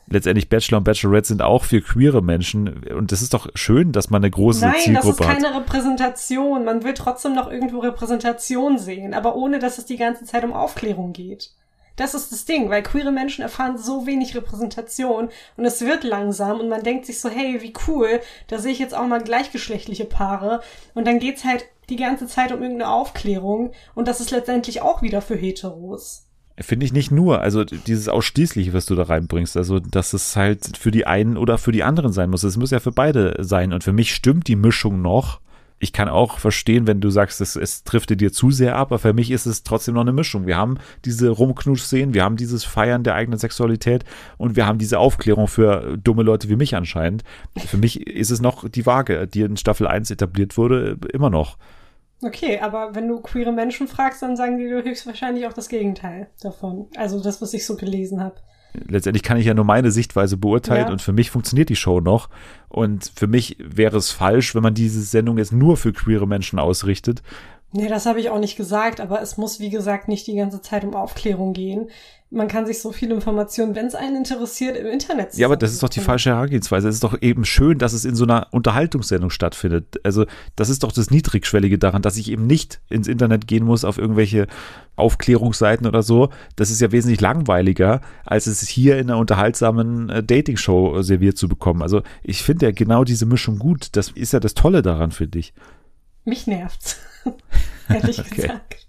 letztendlich 0.08 0.48
Bachelor 0.48 0.78
und 0.78 0.84
Bachelorette 0.84 1.28
sind 1.28 1.42
auch 1.42 1.64
für 1.64 1.80
queere 1.80 2.22
Menschen 2.22 2.84
und 2.94 3.12
das 3.12 3.22
ist 3.22 3.34
doch 3.34 3.48
schön, 3.54 3.92
dass 3.92 4.10
man 4.10 4.22
eine 4.22 4.30
große 4.30 4.60
Nein, 4.60 4.72
das 4.72 4.78
ist 4.80 4.84
Zielgruppe 4.84 5.28
hat. 5.28 5.38
keine 5.38 5.56
Repräsentation. 5.56 6.64
Man 6.64 6.84
will 6.84 6.94
trotzdem 6.94 7.34
noch 7.34 7.50
irgendwo 7.50 7.80
Repräsentation 7.80 8.78
sehen, 8.78 9.14
aber 9.14 9.36
ohne, 9.36 9.58
dass 9.58 9.78
es 9.78 9.86
die 9.86 9.96
ganze 9.96 10.24
Zeit 10.24 10.44
um 10.44 10.52
Aufklärung 10.52 11.12
geht. 11.12 11.50
Das 11.96 12.12
ist 12.12 12.30
das 12.30 12.44
Ding, 12.44 12.68
weil 12.68 12.82
queere 12.82 13.10
Menschen 13.10 13.40
erfahren 13.40 13.78
so 13.78 14.06
wenig 14.06 14.36
Repräsentation 14.36 15.30
und 15.56 15.64
es 15.64 15.80
wird 15.80 16.04
langsam 16.04 16.60
und 16.60 16.68
man 16.68 16.82
denkt 16.82 17.06
sich 17.06 17.20
so, 17.20 17.30
hey, 17.30 17.62
wie 17.62 17.72
cool, 17.88 18.20
da 18.48 18.58
sehe 18.58 18.72
ich 18.72 18.78
jetzt 18.78 18.94
auch 18.94 19.06
mal 19.06 19.22
gleichgeschlechtliche 19.22 20.04
Paare 20.04 20.60
und 20.94 21.06
dann 21.06 21.18
geht's 21.18 21.44
halt 21.44 21.64
die 21.88 21.96
ganze 21.96 22.26
Zeit 22.26 22.52
um 22.52 22.60
irgendeine 22.60 22.90
Aufklärung 22.90 23.72
und 23.94 24.08
das 24.08 24.20
ist 24.20 24.30
letztendlich 24.30 24.82
auch 24.82 25.00
wieder 25.00 25.22
für 25.22 25.36
Heteros. 25.36 26.25
Finde 26.58 26.86
ich 26.86 26.92
nicht 26.92 27.10
nur, 27.10 27.42
also 27.42 27.64
dieses 27.64 28.08
Ausschließliche, 28.08 28.72
was 28.72 28.86
du 28.86 28.94
da 28.94 29.02
reinbringst, 29.02 29.58
also 29.58 29.78
dass 29.78 30.14
es 30.14 30.36
halt 30.36 30.78
für 30.78 30.90
die 30.90 31.06
einen 31.06 31.36
oder 31.36 31.58
für 31.58 31.72
die 31.72 31.82
anderen 31.82 32.12
sein 32.12 32.30
muss. 32.30 32.44
Es 32.44 32.56
muss 32.56 32.70
ja 32.70 32.80
für 32.80 32.92
beide 32.92 33.36
sein. 33.40 33.74
Und 33.74 33.84
für 33.84 33.92
mich 33.92 34.14
stimmt 34.14 34.48
die 34.48 34.56
Mischung 34.56 35.02
noch. 35.02 35.40
Ich 35.78 35.92
kann 35.92 36.08
auch 36.08 36.38
verstehen, 36.38 36.86
wenn 36.86 37.02
du 37.02 37.10
sagst, 37.10 37.42
es, 37.42 37.54
es 37.54 37.84
trifft 37.84 38.18
dir 38.18 38.32
zu 38.32 38.50
sehr 38.50 38.76
ab, 38.76 38.88
aber 38.88 38.98
für 38.98 39.12
mich 39.12 39.30
ist 39.30 39.44
es 39.44 39.62
trotzdem 39.62 39.94
noch 39.94 40.00
eine 40.00 40.12
Mischung. 40.12 40.46
Wir 40.46 40.56
haben 40.56 40.78
diese 41.04 41.28
Rumknusch-Szenen, 41.28 42.14
wir 42.14 42.24
haben 42.24 42.36
dieses 42.36 42.64
Feiern 42.64 43.02
der 43.02 43.14
eigenen 43.14 43.38
Sexualität 43.38 44.06
und 44.38 44.56
wir 44.56 44.66
haben 44.66 44.78
diese 44.78 44.98
Aufklärung 44.98 45.48
für 45.48 45.98
dumme 45.98 46.22
Leute 46.22 46.48
wie 46.48 46.56
mich 46.56 46.74
anscheinend. 46.74 47.24
Für 47.66 47.76
mich 47.76 48.06
ist 48.06 48.30
es 48.30 48.40
noch 48.40 48.66
die 48.66 48.86
Waage, 48.86 49.26
die 49.26 49.42
in 49.42 49.58
Staffel 49.58 49.86
1 49.86 50.10
etabliert 50.10 50.56
wurde, 50.56 50.96
immer 51.12 51.28
noch. 51.28 51.58
Okay, 52.22 52.58
aber 52.60 52.94
wenn 52.94 53.08
du 53.08 53.20
queere 53.20 53.52
Menschen 53.52 53.88
fragst, 53.88 54.22
dann 54.22 54.36
sagen 54.36 54.58
die 54.58 54.66
höchstwahrscheinlich 54.68 55.46
auch 55.46 55.52
das 55.52 55.68
Gegenteil 55.68 56.28
davon. 56.40 56.86
Also 56.96 57.22
das, 57.22 57.42
was 57.42 57.52
ich 57.54 57.66
so 57.66 57.76
gelesen 57.76 58.22
habe. 58.22 58.36
letztendlich 58.88 59.22
kann 59.22 59.36
ich 59.38 59.46
ja 59.46 59.54
nur 59.54 59.64
meine 59.64 59.90
Sichtweise 59.90 60.36
beurteilen 60.36 60.86
Ja. 60.86 60.92
und 60.92 61.00
für 61.02 61.12
mich 61.12 61.30
funktioniert 61.30 61.68
die 61.70 61.76
Show 61.76 62.00
noch. 62.00 62.28
Und 62.68 63.10
für 63.16 63.26
mich 63.26 63.56
wäre 63.58 63.96
es 63.96 64.10
falsch, 64.10 64.54
wenn 64.54 64.62
man 64.62 64.74
diese 64.74 65.00
Sendung 65.02 65.38
jetzt 65.38 65.52
nur 65.52 65.76
für 65.76 65.92
queere 65.92 66.26
Menschen 66.26 66.58
ausrichtet. 66.58 67.22
Nee, 67.72 67.88
das 67.88 68.06
habe 68.06 68.20
ich 68.20 68.30
auch 68.30 68.38
nicht 68.38 68.56
gesagt, 68.56 69.00
aber 69.00 69.20
es 69.20 69.36
muss, 69.36 69.60
wie 69.60 69.70
gesagt, 69.70 70.08
nicht 70.08 70.26
die 70.26 70.36
ganze 70.36 70.62
Zeit 70.62 70.84
um 70.84 70.94
Aufklärung 70.94 71.52
gehen. 71.52 71.90
Man 72.30 72.48
kann 72.48 72.66
sich 72.66 72.80
so 72.80 72.90
viele 72.90 73.14
Informationen, 73.14 73.74
wenn 73.74 73.86
es 73.86 73.94
einen 73.94 74.16
interessiert, 74.16 74.76
im 74.76 74.86
Internet 74.86 75.34
Ja, 75.34 75.46
aber 75.46 75.56
das 75.56 75.72
ist 75.72 75.82
doch 75.82 75.88
die 75.88 76.00
falsche 76.00 76.30
Herangehensweise. 76.30 76.88
Es 76.88 76.96
ist 76.96 77.04
doch 77.04 77.20
eben 77.20 77.44
schön, 77.44 77.78
dass 77.78 77.92
es 77.92 78.04
in 78.04 78.16
so 78.16 78.24
einer 78.24 78.48
Unterhaltungssendung 78.50 79.30
stattfindet. 79.30 80.00
Also 80.04 80.26
das 80.56 80.68
ist 80.68 80.82
doch 80.82 80.90
das 80.90 81.10
Niedrigschwellige 81.10 81.78
daran, 81.78 82.02
dass 82.02 82.16
ich 82.16 82.30
eben 82.30 82.46
nicht 82.46 82.80
ins 82.88 83.08
Internet 83.08 83.46
gehen 83.46 83.64
muss 83.64 83.84
auf 83.84 83.98
irgendwelche 83.98 84.48
Aufklärungsseiten 84.96 85.86
oder 85.86 86.02
so. 86.02 86.30
Das 86.56 86.70
ist 86.70 86.80
ja 86.80 86.90
wesentlich 86.92 87.20
langweiliger, 87.20 88.00
als 88.24 88.46
es 88.46 88.60
hier 88.66 88.98
in 88.98 89.10
einer 89.10 89.18
unterhaltsamen 89.18 90.08
äh, 90.08 90.22
Dating-Show 90.22 90.98
äh, 90.98 91.02
serviert 91.02 91.36
zu 91.36 91.48
bekommen. 91.48 91.82
Also 91.82 92.02
ich 92.22 92.42
finde 92.42 92.66
ja 92.66 92.72
genau 92.72 93.04
diese 93.04 93.26
Mischung 93.26 93.58
gut. 93.58 93.88
Das 93.92 94.10
ist 94.10 94.32
ja 94.32 94.40
das 94.40 94.54
Tolle 94.54 94.82
daran 94.82 95.12
für 95.12 95.28
dich. 95.28 95.52
Mich 96.24 96.46
nervt's. 96.46 96.96
Ehrlich 97.88 98.18
Okay. 98.20 98.34
gesagt. 98.34 98.86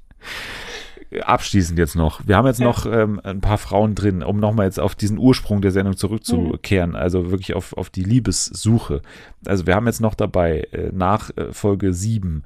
abschließend 1.21 1.80
jetzt 1.80 1.95
noch. 1.95 2.28
Wir 2.28 2.36
haben 2.36 2.47
jetzt 2.47 2.60
Ja. 2.60 2.65
noch 2.65 2.86
ähm, 2.86 3.21
ein 3.23 3.39
paar 3.41 3.58
Frauen 3.58 3.95
drin, 3.95 4.23
um 4.23 4.39
nochmal 4.39 4.65
jetzt 4.65 4.80
auf 4.80 4.93
diesen 4.95 5.17
Ursprung 5.17 5.62
der 5.62 5.71
Sendung 5.71 5.95
zurückzukehren, 5.95 6.95
also 6.95 7.32
wirklich 7.32 7.54
auf, 7.54 7.73
auf 7.78 7.89
die 7.89 8.04
Liebessuche. 8.04 9.02
Also 9.45 9.65
wir 9.67 9.76
haben 9.76 9.88
jetzt 9.88 10.02
noch 10.02 10.15
dabei 10.15 10.67
äh, 10.73 10.89
nach 10.93 11.30
äh, 11.38 11.54
Folge 11.54 11.93
7 11.93 12.43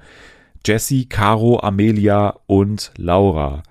Jessie, 0.64 1.08
Caro, 1.10 1.60
Amelia 1.60 2.36
und 2.46 2.92
Laura. 2.98 3.64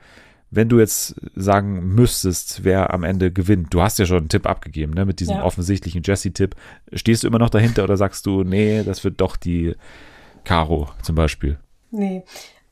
Wenn 0.51 0.69
du 0.69 0.81
jetzt 0.81 1.15
sagen 1.37 1.95
müsstest, 1.95 2.65
wer 2.65 2.93
am 2.93 3.05
Ende 3.05 3.31
gewinnt, 3.31 3.73
du 3.73 3.81
hast 3.83 4.01
ja 4.01 4.07
schon 4.07 4.19
einen 4.19 4.29
Tipp 4.29 4.49
abgegeben, 4.49 4.93
ne, 4.95 5.05
mit 5.07 5.21
diesem 5.21 5.37
Ja. 5.37 5.45
offensichtlichen 5.45 6.03
Jessie-Tipp. 6.05 6.57
Stehst 6.93 7.23
du 7.23 7.29
immer 7.29 7.39
noch 7.39 7.51
dahinter 7.51 7.85
oder 7.85 7.97
sagst 7.97 8.27
du, 8.27 8.43
nee, 8.43 8.83
das 8.83 9.05
wird 9.05 9.21
doch 9.21 9.37
die 9.37 9.77
Caro 10.43 10.89
zum 11.03 11.15
Beispiel? 11.15 11.59
Nee. 11.91 12.25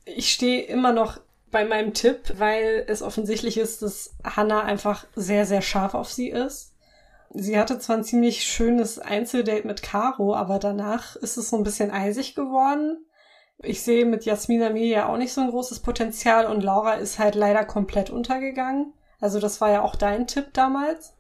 Ich 0.05 0.33
stehe 0.33 0.63
immer 0.63 0.93
noch 0.93 1.21
bei 1.51 1.65
meinem 1.65 1.95
Tipp, 1.95 2.35
weil 2.39 2.85
es 2.89 3.03
offensichtlich 3.03 3.59
ist, 3.59 3.83
dass 3.83 4.15
Hannah 4.25 4.63
einfach 4.63 5.07
sehr, 5.15 5.47
sehr 5.47 5.63
scharf 5.63 5.95
auf 5.95 6.11
sie 6.11 6.29
ist. 6.29 6.75
Sie 7.31 7.59
hatte 7.59 7.79
zwar 7.79 7.97
ein 7.97 8.05
ziemlich 8.05 8.45
schönes 8.45 8.99
Einzeldate 8.99 9.67
mit 9.67 9.83
Caro, 9.83 10.35
aber 10.35 10.59
danach 10.59 11.17
ist 11.17 11.37
es 11.37 11.51
so 11.51 11.57
ein 11.57 11.63
bisschen 11.63 11.91
eisig 11.91 12.35
geworden. 12.35 13.05
Ich 13.63 13.83
sehe 13.83 14.07
mit 14.07 14.25
Jasmin 14.25 14.63
Amelia 14.63 15.09
auch 15.09 15.17
nicht 15.17 15.33
so 15.33 15.41
ein 15.41 15.51
großes 15.51 15.81
Potenzial 15.81 16.47
und 16.47 16.63
Laura 16.63 16.95
ist 16.95 17.19
halt 17.19 17.35
leider 17.35 17.65
komplett 17.65 18.09
untergegangen. 18.09 18.95
Also 19.21 19.41
das 19.41 19.61
war 19.61 19.71
ja 19.71 19.83
auch 19.83 19.97
dein 19.97 20.27
Tipp 20.27 20.55
damals. 20.55 21.15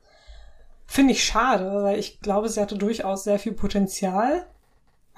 Finde 0.86 1.12
ich 1.12 1.24
schade, 1.24 1.82
weil 1.82 1.98
ich 1.98 2.20
glaube, 2.20 2.48
sie 2.48 2.60
hatte 2.60 2.78
durchaus 2.78 3.24
sehr 3.24 3.38
viel 3.38 3.52
Potenzial. 3.52 4.46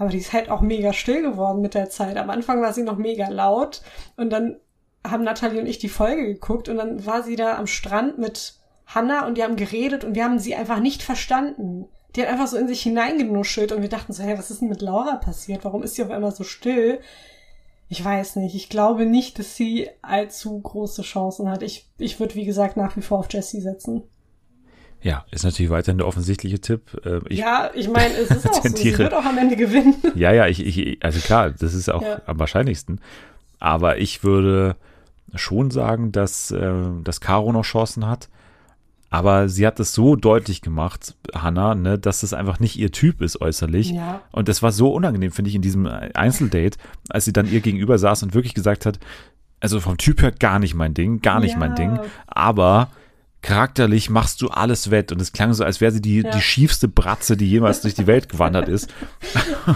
Aber 0.00 0.08
die 0.08 0.16
ist 0.16 0.32
halt 0.32 0.48
auch 0.48 0.62
mega 0.62 0.94
still 0.94 1.20
geworden 1.20 1.60
mit 1.60 1.74
der 1.74 1.90
Zeit. 1.90 2.16
Am 2.16 2.30
Anfang 2.30 2.62
war 2.62 2.72
sie 2.72 2.82
noch 2.82 2.96
mega 2.96 3.28
laut 3.28 3.82
und 4.16 4.30
dann 4.30 4.56
haben 5.06 5.24
Nathalie 5.24 5.60
und 5.60 5.66
ich 5.66 5.78
die 5.78 5.90
Folge 5.90 6.24
geguckt 6.24 6.70
und 6.70 6.78
dann 6.78 7.04
war 7.04 7.22
sie 7.22 7.36
da 7.36 7.58
am 7.58 7.66
Strand 7.66 8.16
mit 8.16 8.54
Hannah 8.86 9.26
und 9.26 9.36
die 9.36 9.42
haben 9.42 9.56
geredet 9.56 10.02
und 10.02 10.14
wir 10.14 10.24
haben 10.24 10.38
sie 10.38 10.54
einfach 10.54 10.80
nicht 10.80 11.02
verstanden. 11.02 11.86
Die 12.16 12.22
hat 12.22 12.30
einfach 12.30 12.46
so 12.46 12.56
in 12.56 12.66
sich 12.66 12.80
hineingenuschelt 12.80 13.72
und 13.72 13.82
wir 13.82 13.90
dachten 13.90 14.14
so, 14.14 14.22
hey, 14.22 14.38
was 14.38 14.50
ist 14.50 14.62
denn 14.62 14.70
mit 14.70 14.80
Laura 14.80 15.16
passiert? 15.16 15.66
Warum 15.66 15.82
ist 15.82 15.96
sie 15.96 16.02
auf 16.02 16.10
einmal 16.10 16.32
so 16.32 16.44
still? 16.44 17.00
Ich 17.90 18.02
weiß 18.02 18.36
nicht. 18.36 18.54
Ich 18.54 18.70
glaube 18.70 19.04
nicht, 19.04 19.38
dass 19.38 19.54
sie 19.54 19.90
allzu 20.00 20.58
große 20.60 21.02
Chancen 21.02 21.50
hat. 21.50 21.62
Ich, 21.62 21.90
ich 21.98 22.18
würde, 22.18 22.36
wie 22.36 22.46
gesagt, 22.46 22.78
nach 22.78 22.96
wie 22.96 23.02
vor 23.02 23.18
auf 23.18 23.30
Jessie 23.30 23.60
setzen. 23.60 24.04
Ja, 25.02 25.24
ist 25.30 25.44
natürlich 25.44 25.70
weiterhin 25.70 25.98
der 25.98 26.06
offensichtliche 26.06 26.60
Tipp. 26.60 26.82
Äh, 27.04 27.20
Ich, 27.28 27.38
ja, 27.38 27.70
ich 27.74 27.88
meine, 27.88 28.12
es 28.14 28.30
ist 28.30 28.46
auch 28.50 28.62
so. 28.62 28.76
Sie 28.76 28.98
wird 28.98 29.14
auch 29.14 29.24
am 29.24 29.38
Ende 29.38 29.56
gewinnen. 29.56 29.94
Ja, 30.14 30.32
ja, 30.32 30.46
ich, 30.46 30.64
ich, 30.64 31.02
also 31.02 31.20
klar, 31.20 31.50
das 31.50 31.74
ist 31.74 31.88
auch 31.90 32.02
Ja. 32.02 32.20
am 32.26 32.38
wahrscheinlichsten. 32.38 33.00
Aber 33.58 33.98
ich 33.98 34.22
würde 34.24 34.76
schon 35.34 35.70
sagen, 35.70 36.12
dass, 36.12 36.50
äh, 36.50 36.72
dass 37.04 37.20
Caro 37.20 37.52
noch 37.52 37.64
Chancen 37.64 38.06
hat. 38.08 38.28
Aber 39.12 39.48
sie 39.48 39.66
hat 39.66 39.80
es 39.80 39.92
so 39.92 40.14
deutlich 40.14 40.60
gemacht, 40.62 41.16
Hannah, 41.34 41.74
ne, 41.74 41.98
dass 41.98 42.22
es 42.22 42.32
einfach 42.32 42.60
nicht 42.60 42.76
ihr 42.78 42.92
Typ 42.92 43.22
ist 43.22 43.40
äußerlich. 43.40 43.90
Ja. 43.90 44.20
Und 44.30 44.48
das 44.48 44.62
war 44.62 44.70
so 44.70 44.92
unangenehm, 44.92 45.32
finde 45.32 45.48
ich, 45.48 45.56
in 45.56 45.62
diesem 45.62 45.86
Einzeldate, 45.86 46.78
als 47.08 47.24
sie 47.24 47.32
dann 47.32 47.50
ihr 47.50 47.60
gegenüber 47.60 47.98
saß 47.98 48.22
und 48.22 48.34
wirklich 48.34 48.54
gesagt 48.54 48.86
hat, 48.86 49.00
also 49.58 49.80
vom 49.80 49.96
Typ 49.98 50.22
her 50.22 50.30
gar 50.30 50.58
nicht 50.60 50.74
mein 50.74 50.94
Ding, 50.94 51.20
gar 51.22 51.40
nicht 51.40 51.52
Ja. 51.54 51.58
mein 51.58 51.74
Ding, 51.74 51.98
aber 52.28 52.88
charakterlich 53.42 54.10
machst 54.10 54.42
du 54.42 54.48
alles 54.48 54.90
wett. 54.90 55.12
Und 55.12 55.20
es 55.22 55.32
klang 55.32 55.52
so, 55.54 55.64
als 55.64 55.80
wäre 55.80 55.92
sie 55.92 56.00
die, 56.02 56.20
Ja. 56.20 56.30
die 56.30 56.40
schiefste 56.42 56.88
Bratze, 56.88 57.36
die 57.36 57.48
jemals 57.48 57.80
durch 57.80 57.94
die 57.94 58.06
Welt 58.06 58.28
gewandert 58.28 58.68
ist. 58.68 58.92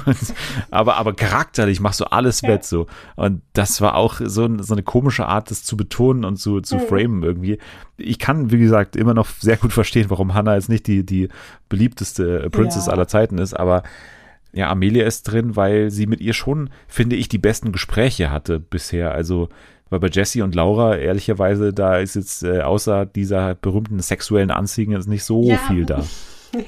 Und, 0.06 0.16
aber, 0.70 0.96
aber 0.96 1.14
charakterlich 1.14 1.80
machst 1.80 2.00
du 2.00 2.04
alles 2.12 2.42
Ja. 2.42 2.50
wett 2.50 2.64
so. 2.64 2.86
Und 3.16 3.40
das 3.54 3.80
war 3.80 3.94
auch 3.94 4.20
so, 4.22 4.44
ein- 4.44 4.62
so 4.62 4.74
eine 4.74 4.82
komische 4.82 5.26
Art, 5.26 5.50
das 5.50 5.62
zu 5.64 5.76
betonen 5.76 6.24
und 6.24 6.36
zu, 6.36 6.60
zu 6.60 6.76
Mhm. 6.76 6.80
framen 6.80 7.22
irgendwie. 7.22 7.58
Ich 7.96 8.18
kann, 8.18 8.50
wie 8.50 8.58
gesagt, 8.58 8.96
immer 8.96 9.14
noch 9.14 9.28
sehr 9.28 9.56
gut 9.56 9.72
verstehen, 9.72 10.10
warum 10.10 10.34
Hannah 10.34 10.54
jetzt 10.56 10.68
nicht 10.68 10.86
die, 10.86 11.04
die 11.06 11.28
beliebteste 11.68 12.48
Princess 12.50 12.86
Ja. 12.86 12.92
aller 12.92 13.08
Zeiten 13.08 13.38
ist, 13.38 13.54
aber 13.54 13.82
ja, 14.52 14.70
Amelia 14.70 15.04
ist 15.04 15.24
drin, 15.24 15.56
weil 15.56 15.90
sie 15.90 16.06
mit 16.06 16.20
ihr 16.20 16.32
schon, 16.32 16.70
finde 16.86 17.16
ich, 17.16 17.28
die 17.28 17.38
besten 17.38 17.72
Gespräche 17.72 18.30
hatte 18.30 18.60
bisher. 18.60 19.10
Also, 19.12 19.48
weil 19.94 20.00
bei 20.00 20.08
Jessie 20.08 20.42
und 20.42 20.54
Laura, 20.54 20.96
ehrlicherweise, 20.96 21.72
da 21.72 21.98
ist 21.98 22.16
jetzt 22.16 22.42
äh, 22.42 22.60
außer 22.62 23.06
dieser 23.06 23.54
berühmten 23.54 24.00
sexuellen 24.00 24.50
Anziehung 24.50 24.92
jetzt 24.92 25.06
nicht 25.08 25.22
so 25.24 25.42
Ja. 25.44 25.56
viel 25.56 25.86
da. 25.86 26.04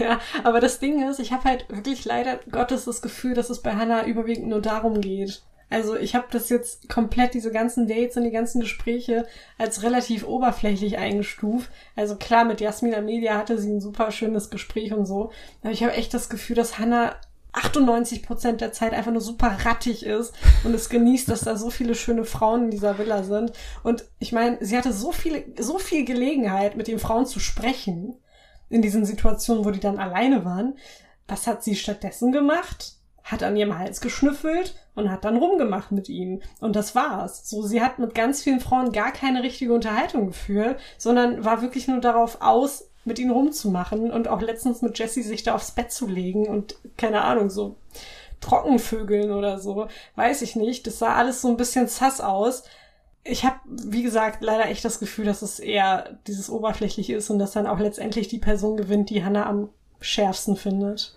Ja, 0.00 0.18
aber 0.42 0.58
das 0.58 0.80
Ding 0.80 1.08
ist, 1.08 1.20
ich 1.20 1.30
habe 1.30 1.44
halt 1.44 1.64
wirklich 1.68 2.04
leider 2.04 2.40
Gottes 2.50 2.86
das 2.86 3.02
Gefühl, 3.02 3.34
dass 3.34 3.50
es 3.50 3.62
bei 3.62 3.70
Hannah 3.76 4.04
überwiegend 4.04 4.48
nur 4.48 4.60
darum 4.60 5.00
geht. 5.00 5.42
Also 5.70 5.94
ich 5.96 6.16
habe 6.16 6.26
das 6.32 6.48
jetzt 6.48 6.88
komplett, 6.88 7.34
diese 7.34 7.52
ganzen 7.52 7.86
Dates 7.86 8.16
und 8.16 8.24
die 8.24 8.32
ganzen 8.32 8.60
Gespräche 8.60 9.26
als 9.58 9.84
relativ 9.84 10.26
oberflächlich 10.26 10.98
eingestuft. 10.98 11.70
Also 11.94 12.16
klar, 12.16 12.44
mit 12.44 12.60
Jasmin 12.60 12.94
Amelia 12.96 13.36
hatte 13.36 13.58
sie 13.58 13.70
ein 13.70 13.80
super 13.80 14.10
schönes 14.10 14.50
Gespräch 14.50 14.92
und 14.92 15.06
so. 15.06 15.30
Aber 15.62 15.70
ich 15.72 15.84
habe 15.84 15.92
echt 15.92 16.12
das 16.14 16.28
Gefühl, 16.28 16.56
dass 16.56 16.80
Hannah 16.80 17.14
98 17.56 18.22
Prozent 18.22 18.60
der 18.60 18.72
Zeit 18.72 18.92
einfach 18.92 19.12
nur 19.12 19.20
super 19.20 19.58
rattig 19.64 20.04
ist 20.04 20.34
und 20.64 20.74
es 20.74 20.88
genießt, 20.88 21.28
dass 21.28 21.40
da 21.40 21.56
so 21.56 21.70
viele 21.70 21.94
schöne 21.94 22.24
Frauen 22.24 22.64
in 22.64 22.70
dieser 22.70 22.98
Villa 22.98 23.22
sind. 23.22 23.52
Und 23.82 24.04
ich 24.18 24.32
meine, 24.32 24.58
sie 24.60 24.76
hatte 24.76 24.92
so 24.92 25.10
viele, 25.10 25.44
so 25.58 25.78
viel 25.78 26.04
Gelegenheit, 26.04 26.76
mit 26.76 26.86
den 26.86 26.98
Frauen 26.98 27.26
zu 27.26 27.40
sprechen 27.40 28.16
in 28.68 28.82
diesen 28.82 29.04
Situationen, 29.04 29.64
wo 29.64 29.70
die 29.70 29.80
dann 29.80 29.98
alleine 29.98 30.44
waren. 30.44 30.76
Was 31.28 31.46
hat 31.46 31.64
sie 31.64 31.76
stattdessen 31.76 32.30
gemacht? 32.30 32.94
Hat 33.24 33.42
an 33.42 33.56
ihrem 33.56 33.78
Hals 33.78 34.00
geschnüffelt 34.00 34.76
und 34.94 35.10
hat 35.10 35.24
dann 35.24 35.36
rumgemacht 35.36 35.92
mit 35.92 36.08
ihnen. 36.08 36.42
Und 36.60 36.76
das 36.76 36.94
war's. 36.94 37.48
So, 37.48 37.62
sie 37.62 37.82
hat 37.82 37.98
mit 37.98 38.14
ganz 38.14 38.42
vielen 38.42 38.60
Frauen 38.60 38.92
gar 38.92 39.12
keine 39.12 39.42
richtige 39.42 39.72
Unterhaltung 39.72 40.26
geführt, 40.26 40.78
sondern 40.98 41.44
war 41.44 41.62
wirklich 41.62 41.88
nur 41.88 42.00
darauf 42.00 42.40
aus, 42.40 42.90
mit 43.06 43.18
ihnen 43.18 43.30
rumzumachen 43.30 44.10
und 44.10 44.28
auch 44.28 44.42
letztens 44.42 44.82
mit 44.82 44.98
Jessie 44.98 45.22
sich 45.22 45.42
da 45.42 45.54
aufs 45.54 45.70
Bett 45.70 45.92
zu 45.92 46.06
legen 46.06 46.46
und 46.46 46.76
keine 46.96 47.22
Ahnung, 47.22 47.50
so 47.50 47.76
Trockenvögeln 48.40 49.30
oder 49.30 49.58
so, 49.58 49.88
weiß 50.16 50.42
ich 50.42 50.56
nicht. 50.56 50.86
Das 50.86 50.98
sah 50.98 51.14
alles 51.14 51.40
so 51.40 51.48
ein 51.48 51.56
bisschen 51.56 51.88
sass 51.88 52.20
aus. 52.20 52.64
Ich 53.24 53.44
habe, 53.44 53.56
wie 53.64 54.02
gesagt, 54.02 54.42
leider 54.42 54.66
echt 54.66 54.84
das 54.84 55.00
Gefühl, 55.00 55.24
dass 55.24 55.42
es 55.42 55.58
eher 55.58 56.18
dieses 56.26 56.50
Oberflächliche 56.50 57.14
ist 57.16 57.30
und 57.30 57.38
dass 57.38 57.52
dann 57.52 57.66
auch 57.66 57.80
letztendlich 57.80 58.28
die 58.28 58.38
Person 58.38 58.76
gewinnt, 58.76 59.10
die 59.10 59.24
Hannah 59.24 59.46
am 59.46 59.70
schärfsten 60.00 60.56
findet. 60.56 61.14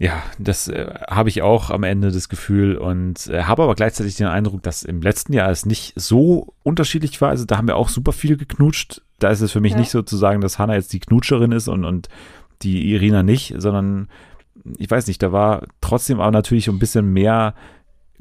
Ja, 0.00 0.22
das 0.38 0.68
äh, 0.68 0.94
habe 1.08 1.28
ich 1.28 1.42
auch 1.42 1.70
am 1.70 1.82
Ende 1.82 2.12
das 2.12 2.28
Gefühl 2.28 2.76
und 2.76 3.26
äh, 3.26 3.42
habe 3.42 3.64
aber 3.64 3.74
gleichzeitig 3.74 4.14
den 4.14 4.28
Eindruck, 4.28 4.62
dass 4.62 4.84
im 4.84 5.02
letzten 5.02 5.32
Jahr 5.32 5.50
es 5.50 5.66
nicht 5.66 5.92
so 5.96 6.54
unterschiedlich 6.62 7.20
war. 7.20 7.30
Also 7.30 7.44
da 7.44 7.56
haben 7.56 7.66
wir 7.66 7.76
auch 7.76 7.88
super 7.88 8.12
viel 8.12 8.36
geknutscht. 8.36 9.02
Da 9.18 9.30
ist 9.30 9.40
es 9.40 9.52
für 9.52 9.60
mich 9.60 9.72
Ja. 9.72 9.78
nicht 9.78 9.90
so 9.90 10.02
zu 10.02 10.16
sagen, 10.16 10.40
dass 10.40 10.58
Hannah 10.58 10.74
jetzt 10.74 10.92
die 10.92 11.00
Knutscherin 11.00 11.52
ist 11.52 11.68
und, 11.68 11.84
und 11.84 12.08
die 12.62 12.92
Irina 12.92 13.22
nicht, 13.22 13.54
sondern 13.58 14.08
ich 14.78 14.90
weiß 14.90 15.06
nicht, 15.06 15.22
da 15.22 15.32
war 15.32 15.62
trotzdem 15.80 16.20
aber 16.20 16.30
natürlich 16.30 16.68
ein 16.68 16.78
bisschen 16.78 17.12
mehr 17.12 17.54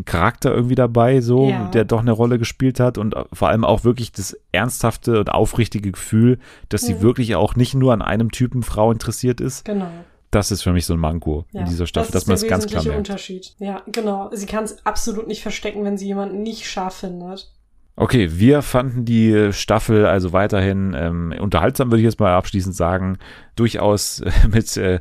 Charakter 0.05 0.53
irgendwie 0.53 0.75
dabei, 0.75 1.21
so, 1.21 1.49
Ja. 1.49 1.69
der 1.69 1.83
doch 1.83 2.01
eine 2.01 2.11
Rolle 2.11 2.37
gespielt 2.37 2.79
hat 2.79 2.99
und 2.99 3.15
vor 3.33 3.49
allem 3.49 3.63
auch 3.65 3.83
wirklich 3.83 4.11
das 4.11 4.37
ernsthafte 4.51 5.19
und 5.19 5.31
aufrichtige 5.31 5.91
Gefühl, 5.91 6.37
dass 6.69 6.81
sie 6.83 6.93
Mhm. 6.95 7.01
wirklich 7.01 7.35
auch 7.35 7.55
nicht 7.55 7.73
nur 7.73 7.93
an 7.93 8.03
einem 8.03 8.29
Typen 8.31 8.61
Frau 8.61 8.91
interessiert 8.91 9.41
ist. 9.41 9.65
Genau. 9.65 9.87
Das 10.29 10.51
ist 10.51 10.61
für 10.61 10.71
mich 10.73 10.85
so 10.85 10.93
ein 10.93 10.99
Manko 10.99 11.45
Ja. 11.51 11.61
in 11.61 11.67
dieser 11.67 11.87
Staffel, 11.87 12.11
das 12.11 12.23
dass 12.23 12.27
man 12.27 12.35
ist 12.35 12.41
es 12.41 12.47
der 12.47 12.49
ganz 12.51 12.67
klar 12.67 12.83
merkt. 12.83 12.97
Unterschied. 12.97 13.55
Ja, 13.57 13.81
genau. 13.91 14.29
Sie 14.33 14.45
kann 14.45 14.65
es 14.65 14.85
absolut 14.85 15.27
nicht 15.27 15.41
verstecken, 15.41 15.83
wenn 15.83 15.97
sie 15.97 16.05
jemanden 16.05 16.43
nicht 16.43 16.67
scharf 16.69 16.95
findet. 16.97 17.51
Okay, 17.99 18.29
wir 18.33 18.61
fanden 18.61 19.05
die 19.05 19.51
Staffel 19.51 20.05
also 20.05 20.31
weiterhin 20.31 20.95
ähm, 20.95 21.33
unterhaltsam, 21.39 21.89
würde 21.89 21.97
ich 21.97 22.05
jetzt 22.05 22.19
mal 22.19 22.35
abschließend 22.35 22.75
sagen. 22.75 23.17
Durchaus 23.55 24.19
äh, 24.19 24.31
mit 24.51 24.77
äh, 24.77 24.99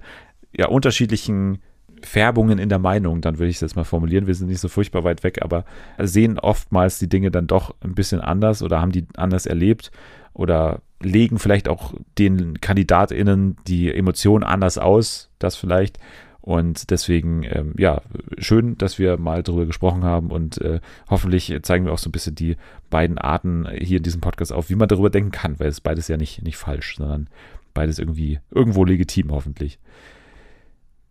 ja, 0.56 0.68
unterschiedlichen 0.68 1.58
Färbungen 2.02 2.58
in 2.58 2.70
der 2.70 2.78
Meinung, 2.78 3.20
dann 3.20 3.38
würde 3.38 3.50
ich 3.50 3.56
es 3.56 3.60
jetzt 3.60 3.76
mal 3.76 3.84
formulieren. 3.84 4.26
Wir 4.26 4.34
sind 4.34 4.48
nicht 4.48 4.60
so 4.60 4.68
furchtbar 4.68 5.04
weit 5.04 5.24
weg, 5.24 5.42
aber 5.42 5.66
sehen 5.98 6.38
oftmals 6.38 6.98
die 6.98 7.08
Dinge 7.08 7.30
dann 7.30 7.46
doch 7.46 7.74
ein 7.82 7.94
bisschen 7.94 8.22
anders 8.22 8.62
oder 8.62 8.80
haben 8.80 8.92
die 8.92 9.06
anders 9.16 9.44
erlebt 9.44 9.90
oder 10.32 10.80
legen 11.02 11.38
vielleicht 11.38 11.68
auch 11.68 11.92
den 12.16 12.62
KandidatInnen 12.62 13.58
die 13.66 13.92
Emotionen 13.92 14.42
anders 14.42 14.78
aus, 14.78 15.30
das 15.38 15.56
vielleicht. 15.56 15.98
Und 16.46 16.92
deswegen, 16.92 17.42
ähm, 17.42 17.74
ja, 17.76 18.02
schön, 18.38 18.78
dass 18.78 19.00
wir 19.00 19.18
mal 19.18 19.42
darüber 19.42 19.66
gesprochen 19.66 20.04
haben 20.04 20.30
und 20.30 20.58
äh, 20.58 20.78
hoffentlich 21.10 21.52
zeigen 21.62 21.86
wir 21.86 21.92
auch 21.92 21.98
so 21.98 22.08
ein 22.08 22.12
bisschen 22.12 22.36
die 22.36 22.56
beiden 22.88 23.18
Arten 23.18 23.66
hier 23.80 23.96
in 23.96 24.04
diesem 24.04 24.20
Podcast 24.20 24.52
auf, 24.52 24.70
wie 24.70 24.76
man 24.76 24.86
darüber 24.86 25.10
denken 25.10 25.32
kann, 25.32 25.58
weil 25.58 25.66
es 25.66 25.80
beides 25.80 26.06
ja 26.06 26.16
nicht, 26.16 26.44
nicht 26.44 26.56
falsch, 26.56 26.98
sondern 26.98 27.28
beides 27.74 27.98
irgendwie 27.98 28.38
irgendwo 28.52 28.84
legitim 28.84 29.32
hoffentlich. 29.32 29.80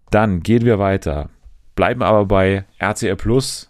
Dann 0.10 0.40
gehen 0.40 0.64
wir 0.64 0.80
weiter, 0.80 1.30
bleiben 1.76 2.02
aber 2.02 2.26
bei 2.26 2.64
RTL 2.78 3.18
Plus, 3.18 3.70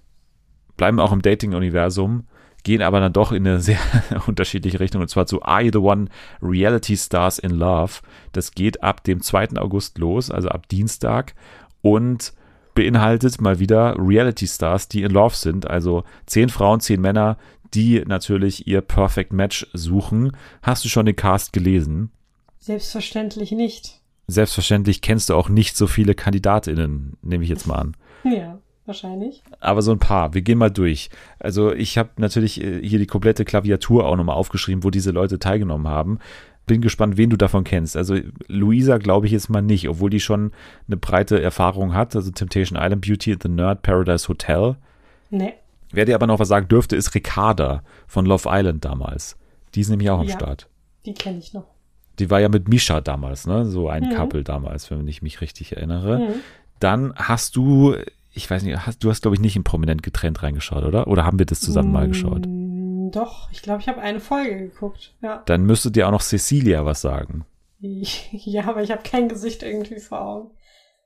bleiben 0.78 1.00
auch 1.00 1.12
im 1.12 1.24
Dating-Universum, 1.24 2.28
gehen 2.66 2.82
aber 2.82 3.00
dann 3.00 3.14
doch 3.14 3.32
in 3.32 3.48
eine 3.48 3.62
sehr 3.62 3.80
unterschiedliche 4.28 4.82
Richtung 4.82 5.02
und 5.02 5.08
zwar 5.08 5.28
zu 5.28 5.42
Are 5.44 5.62
You 5.62 5.72
the 5.72 5.78
One 5.78 6.08
Reality 6.42 6.98
Stars 6.98 7.40
in 7.40 7.52
Love. 7.52 8.02
Das 8.34 8.52
geht 8.52 8.84
ab 8.84 9.04
dem 9.06 9.22
2. 9.22 9.56
August 9.58 9.98
los, 10.00 10.30
also 10.30 10.50
ab 10.50 10.68
Dienstag 10.68 11.36
und 11.82 12.34
beinhaltet 12.74 13.40
mal 13.40 13.60
wieder 13.60 13.96
Reality 13.98 14.48
Stars, 14.48 14.90
die 14.90 15.04
in 15.04 15.12
Love 15.12 15.36
sind, 15.36 15.70
also 15.70 16.04
zehn 16.26 16.50
Frauen, 16.50 16.82
zehn 16.82 17.00
Männer, 17.00 17.38
die 17.74 18.04
natürlich 18.06 18.68
ihr 18.68 18.82
Perfect 18.82 19.32
Match 19.32 19.68
suchen. 19.74 20.36
Hast 20.62 20.84
du 20.84 20.90
schon 20.90 21.06
den 21.06 21.16
Cast 21.16 21.54
gelesen? 21.54 22.12
Selbstverständlich 22.60 23.52
nicht. 23.52 24.02
Selbstverständlich 24.28 25.02
kennst 25.02 25.30
du 25.30 25.36
auch 25.36 25.50
nicht 25.50 25.78
so 25.78 25.86
viele 25.86 26.16
KandidatInnen, 26.16 27.16
nehme 27.22 27.44
ich 27.44 27.50
jetzt 27.50 27.68
mal 27.68 27.76
an. 27.76 27.96
Ja, 28.24 28.58
wahrscheinlich. 28.86 29.44
Aber 29.60 29.82
so 29.82 29.92
ein 29.92 30.00
paar. 30.00 30.34
Wir 30.34 30.42
gehen 30.42 30.58
mal 30.58 30.72
durch. 30.72 31.10
Also 31.40 31.74
ich 31.74 31.98
habe 31.98 32.10
natürlich 32.18 32.62
äh, 32.64 32.82
hier 32.86 33.00
die 33.00 33.08
komplette 33.08 33.46
Klaviatur 33.46 34.06
auch 34.06 34.16
nochmal 34.16 34.36
aufgeschrieben, 34.36 34.84
wo 34.84 34.90
diese 34.90 35.12
Leute 35.12 35.40
teilgenommen 35.40 35.88
haben. 35.88 36.20
Bin 36.68 36.82
gespannt, 36.82 37.18
wen 37.18 37.30
du 37.30 37.38
davon 37.38 37.64
kennst. 37.64 37.96
Also 37.96 38.18
Luisa 38.48 38.98
glaube 38.98 39.28
ich 39.28 39.32
jetzt 39.32 39.50
mal 39.50 39.62
nicht, 39.62 39.88
obwohl 39.88 40.10
die 40.10 40.20
schon 40.20 40.52
eine 40.88 40.98
breite 40.98 41.40
Erfahrung 41.42 41.94
hat. 41.94 42.16
Also 42.16 42.32
Temptation 42.32 42.80
Island, 42.82 43.02
Beauty, 43.06 43.38
The 43.42 43.50
Nerd, 43.50 43.82
Paradise 43.84 44.28
Hotel. 44.28 44.76
Nee. 45.30 45.54
Wer 45.92 46.06
dir 46.06 46.16
aber 46.16 46.28
noch 46.28 46.40
was 46.40 46.48
sagen 46.48 46.68
dürfte, 46.68 46.96
ist 46.96 47.14
Ricarda 47.14 47.84
von 48.08 48.26
Love 48.26 48.50
Island 48.52 48.84
damals. 48.84 49.38
Die 49.76 49.82
ist 49.82 49.90
nämlich 49.90 50.10
auch 50.10 50.20
am 50.20 50.28
Ja. 50.28 50.34
Start. 50.34 50.68
Die 51.06 51.14
kenne 51.14 51.38
ich 51.38 51.54
noch. 51.54 51.66
Die 52.18 52.30
war 52.32 52.40
ja 52.40 52.50
mit 52.50 52.68
Misha 52.68 53.02
damals, 53.02 53.46
ne? 53.46 53.66
So 53.66 53.88
ein 53.90 54.04
Mhm. 54.06 54.16
Couple 54.16 54.44
damals, 54.44 54.90
wenn 54.90 55.08
ich 55.08 55.22
mich 55.22 55.42
richtig 55.42 55.76
erinnere. 55.76 56.20
Mhm. 56.20 56.34
Dann 56.80 57.14
hast 57.16 57.56
du, 57.56 57.96
ich 58.36 58.50
weiß 58.50 58.64
nicht, 58.64 58.86
hast, 58.86 59.04
du 59.04 59.10
hast, 59.10 59.22
glaube 59.22 59.36
ich, 59.36 59.42
nicht 59.42 59.56
in 59.56 59.64
prominent 59.64 60.04
getrennt 60.04 60.44
reingeschaut, 60.44 60.84
oder? 60.84 61.08
Oder 61.08 61.26
haben 61.26 61.40
wir 61.40 61.46
das 61.46 61.62
zusammen 61.62 61.92
mal 61.92 62.08
geschaut? 62.08 62.46
Mm, 62.46 63.12
Doch, 63.12 63.50
ich 63.52 63.62
glaube, 63.62 63.82
ich 63.82 63.88
habe 63.88 64.02
eine 64.02 64.20
Folge 64.20 64.58
geguckt. 64.58 65.14
Ja. 65.22 65.42
Dann 65.46 65.66
müsste 65.66 65.90
dir 65.92 66.08
auch 66.08 66.12
noch 66.12 66.22
Cecilia 66.22 66.86
was 66.86 67.02
sagen. 67.02 67.46
Ja, 68.32 68.68
aber 68.68 68.82
ich 68.82 68.92
habe 68.92 69.04
kein 69.04 69.30
Gesicht 69.30 69.62
irgendwie 69.62 70.00
vor 70.00 70.22
Augen. 70.22 70.52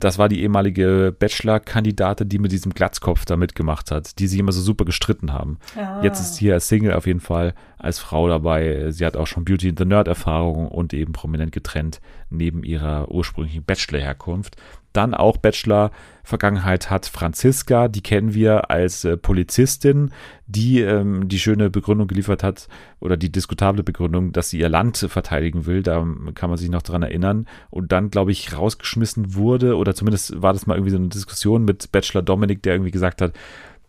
Das 0.01 0.17
war 0.17 0.29
die 0.29 0.41
ehemalige 0.41 1.13
Bachelor-Kandidatin, 1.19 2.29
die 2.29 2.39
mit 2.39 2.53
diesem 2.53 2.73
Glatzkopf 2.73 3.25
da 3.25 3.35
mitgemacht 3.35 3.91
hat, 3.91 4.17
die 4.19 4.27
sich 4.27 4.39
immer 4.39 4.53
so 4.53 4.61
super 4.61 4.85
gestritten 4.85 5.33
haben. 5.33 5.59
Ah. 5.75 6.01
Jetzt 6.01 6.21
ist 6.21 6.35
sie 6.35 6.49
als 6.53 6.69
Single 6.69 6.93
auf 6.93 7.05
jeden 7.05 7.19
Fall 7.19 7.53
als 7.77 7.99
Frau 7.99 8.29
dabei. 8.29 8.91
Sie 8.91 9.05
hat 9.05 9.17
auch 9.17 9.27
schon 9.27 9.43
Beauty 9.43 9.67
and 9.67 9.77
the 9.77 9.83
Nerd 9.83 10.07
Erfahrung 10.07 10.69
und 10.69 10.93
eben 10.93 11.11
prominent 11.11 11.51
getrennt 11.51 11.99
neben 12.29 12.63
ihrer 12.63 13.11
ursprünglichen 13.11 13.65
Bachelor-Herkunft. 13.65 14.55
Dann 14.93 15.13
auch 15.13 15.37
Bachelor-Vergangenheit 15.37 16.89
hat 16.89 17.05
Franziska, 17.05 17.87
die 17.87 18.01
kennen 18.01 18.33
wir 18.33 18.71
als 18.71 19.05
äh, 19.05 19.17
Polizistin, 19.17 20.11
die 20.47 20.81
ähm, 20.81 21.27
die 21.27 21.39
schöne 21.39 21.69
Begründung 21.69 22.07
geliefert 22.07 22.43
hat 22.43 22.67
oder 22.99 23.15
die 23.15 23.31
diskutable 23.31 23.83
Begründung, 23.83 24.31
dass 24.31 24.49
sie 24.49 24.59
ihr 24.59 24.69
Land 24.69 24.97
verteidigen 24.97 25.65
will. 25.65 25.83
Da 25.83 26.05
kann 26.33 26.49
man 26.49 26.57
sich 26.57 26.69
noch 26.69 26.81
dran 26.81 27.03
erinnern. 27.03 27.47
Und 27.69 27.91
dann, 27.91 28.09
glaube 28.09 28.31
ich, 28.31 28.57
rausgeschmissen 28.57 29.35
wurde 29.35 29.77
oder 29.77 29.93
zumindest 29.93 30.41
war 30.41 30.53
das 30.53 30.65
mal 30.65 30.75
irgendwie 30.75 30.91
so 30.91 30.97
eine 30.97 31.09
Diskussion 31.09 31.65
mit 31.65 31.91
Bachelor 31.91 32.21
Dominik, 32.21 32.63
der 32.63 32.73
irgendwie 32.73 32.91
gesagt 32.91 33.21
hat, 33.21 33.33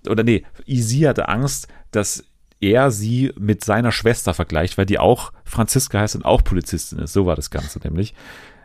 oder 0.08 0.22
nee, 0.22 0.44
Isi 0.66 1.00
hatte 1.00 1.28
Angst, 1.28 1.68
dass 1.90 2.24
er 2.60 2.90
sie 2.90 3.32
mit 3.38 3.64
seiner 3.64 3.90
Schwester 3.90 4.34
vergleicht, 4.34 4.76
weil 4.76 4.86
die 4.86 4.98
auch 4.98 5.32
Franziska 5.44 5.98
heißt 5.98 6.16
und 6.16 6.24
auch 6.24 6.44
Polizistin 6.44 6.98
ist. 6.98 7.12
So 7.12 7.26
war 7.26 7.36
das 7.36 7.50
Ganze 7.50 7.78
nämlich. 7.80 8.14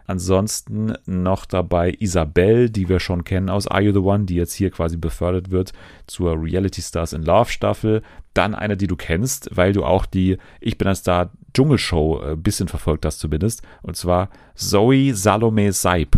Ansonsten 0.08 0.93
noch 1.06 1.45
dabei 1.45 1.93
Isabel, 1.99 2.70
die 2.70 2.88
wir 2.89 2.99
schon 2.99 3.24
kennen 3.24 3.49
aus 3.49 3.68
Are 3.68 3.82
You 3.82 3.91
the 3.91 3.99
One, 3.99 4.26
die 4.26 4.36
jetzt 4.36 4.53
hier 4.53 4.70
quasi 4.72 4.97
befördert 4.97 5.51
wird 5.51 5.74
zur 6.08 6.41
Reality 6.41 6.82
Stars 6.82 7.14
in 7.14 7.24
Love 7.24 7.49
Staffel. 7.51 8.01
Dann 8.34 8.53
eine, 8.56 8.78
die 8.78 8.88
du 8.88 8.95
kennst, 8.95 9.49
weil 9.56 9.74
du 9.74 9.84
auch 9.84 10.06
die 10.06 10.38
Ich 10.60 10.78
bin 10.78 10.88
ein 10.88 10.95
Star 10.95 11.32
Dschungelshow 11.53 12.20
ein 12.20 12.41
bisschen 12.43 12.68
verfolgt 12.68 13.06
hast 13.06 13.20
zumindest. 13.20 13.62
Und 13.82 13.95
zwar 13.97 14.30
Zoe 14.56 15.14
Salome 15.14 15.72
Seib. 15.72 16.18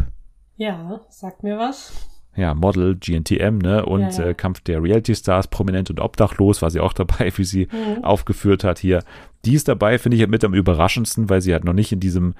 Ja, 0.58 1.02
sagt 1.10 1.44
mir 1.44 1.58
was. 1.58 1.94
Ja, 2.36 2.54
Model, 2.54 2.96
GNTM, 2.96 3.58
ne? 3.58 3.84
Und 3.86 4.02
Ja, 4.02 4.10
ja. 4.10 4.24
Äh, 4.26 4.34
Kampf 4.36 4.60
der 4.62 4.82
Reality 4.84 5.16
Stars, 5.16 5.48
prominent 5.48 5.90
und 5.90 6.00
obdachlos, 6.00 6.62
war 6.62 6.70
sie 6.70 6.80
auch 6.80 6.94
dabei, 7.02 7.32
wie 7.36 7.44
sie 7.44 7.68
Mhm. 7.72 8.04
aufgeführt 8.04 8.64
hat 8.64 8.80
hier. 8.80 9.04
Die 9.46 9.54
ist 9.54 9.68
dabei, 9.68 9.98
finde 9.98 10.18
ich 10.18 10.28
mit 10.28 10.44
am 10.44 10.54
überraschendsten, 10.54 11.30
weil 11.30 11.42
sie 11.42 11.54
halt 11.54 11.64
noch 11.64 11.74
nicht 11.74 11.92
in 11.92 12.00
diesem 12.00 12.36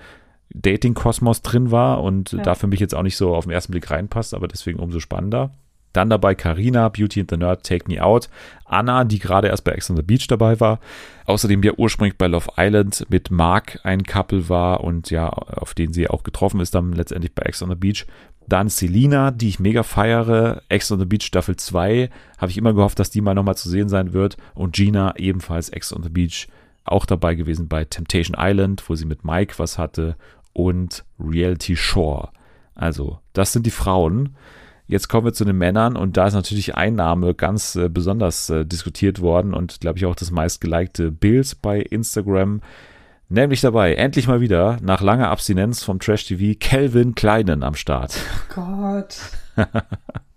Dating-Kosmos 0.54 1.42
drin 1.42 1.72
war 1.72 2.02
und 2.04 2.32
Ja. 2.32 2.44
da 2.44 2.56
für 2.56 2.68
mich 2.68 2.80
jetzt 2.80 2.96
auch 2.96 3.04
nicht 3.04 3.18
so 3.18 3.36
auf 3.36 3.46
den 3.46 3.52
ersten 3.54 3.72
Blick 3.72 3.90
reinpasst, 3.90 4.34
aber 4.34 4.48
deswegen 4.48 4.80
umso 4.80 5.00
spannender. 5.00 5.52
Dann 5.94 6.10
dabei 6.10 6.36
Karina, 6.36 6.90
Beauty 6.90 7.22
and 7.22 7.32
the 7.32 7.38
Nerd, 7.38 7.66
Take 7.66 7.86
Me 7.88 8.04
Out. 8.04 8.30
Anna, 8.66 9.04
die 9.04 9.18
gerade 9.20 9.48
erst 9.48 9.64
bei 9.64 9.72
Ex 9.72 9.90
on 9.90 9.96
the 9.96 10.04
Beach 10.04 10.28
dabei 10.28 10.60
war. 10.60 10.80
Außerdem 11.26 11.64
ja 11.64 11.72
ursprünglich 11.76 12.18
bei 12.18 12.28
Love 12.28 12.50
Island 12.58 13.06
mit 13.10 13.32
Mark 13.32 13.80
ein 13.84 14.04
Couple 14.04 14.48
war 14.48 14.84
und 14.84 15.10
ja, 15.10 15.30
auf 15.30 15.74
den 15.74 15.94
sie 15.94 16.08
auch 16.10 16.24
getroffen 16.24 16.60
ist 16.60 16.76
dann 16.76 16.92
letztendlich 16.94 17.34
bei 17.34 17.44
Ex 17.44 17.64
on 17.64 17.70
the 17.70 17.76
Beach. 17.76 18.06
Dann 18.48 18.70
Selina, 18.70 19.32
die 19.32 19.48
ich 19.50 19.60
mega 19.60 19.82
feiere. 19.84 20.62
Ex 20.70 20.92
on 20.92 21.00
the 21.00 21.06
Beach 21.06 21.24
Staffel 21.26 21.56
2. 21.56 22.10
Habe 22.38 22.52
ich 22.52 22.58
immer 22.58 22.74
gehofft, 22.74 23.00
dass 23.00 23.10
die 23.10 23.22
mal 23.22 23.34
nochmal 23.34 23.58
zu 23.58 23.68
sehen 23.70 23.90
sein 23.90 24.14
wird. 24.14 24.38
Und 24.54 24.76
Gina, 24.76 25.16
ebenfalls 25.18 25.70
Ex 25.70 25.92
on 25.94 26.04
the 26.04 26.10
Beach, 26.10 26.48
auch 26.86 27.06
dabei 27.06 27.36
gewesen 27.36 27.68
bei 27.68 27.84
Temptation 27.86 28.38
Island, 28.40 28.84
wo 28.88 28.96
sie 28.96 29.06
mit 29.06 29.26
Mike 29.26 29.56
was 29.58 29.78
hatte. 29.78 30.16
Und 30.58 31.06
Reality 31.20 31.76
Shore. 31.76 32.30
Also, 32.74 33.20
das 33.34 33.54
sind 33.54 33.68
die 33.68 33.72
Frauen. 33.72 34.36
Jetzt 34.88 35.08
kommen 35.08 35.26
wir 35.26 35.34
zu 35.34 35.46
den 35.46 35.56
Männern 35.56 35.96
und 35.96 36.18
da 36.18 36.26
ist 36.26 36.34
natürlich 36.34 36.74
ein 36.74 36.96
Name 36.96 37.36
ganz 37.36 37.76
äh, 37.76 37.90
besonders 37.90 38.50
äh, 38.50 38.66
diskutiert 38.66 39.22
worden 39.22 39.54
und 39.54 39.82
glaube 39.82 40.00
ich 40.00 40.06
auch 40.08 40.16
das 40.16 40.32
meistgelikte 40.32 41.12
Bild 41.12 41.62
bei 41.62 41.80
Instagram. 41.80 42.62
Nämlich 43.30 43.62
dabei, 43.62 43.94
endlich 43.94 44.28
mal 44.28 44.42
wieder, 44.42 44.80
nach 44.82 45.02
langer 45.02 45.30
Abstinenz 45.30 45.84
vom 45.84 46.00
Trash 46.00 46.26
TV, 46.26 46.58
Calvin 46.60 47.14
Kleinen 47.14 47.62
am 47.62 47.76
Start. 47.76 48.18
Gott. 48.56 49.18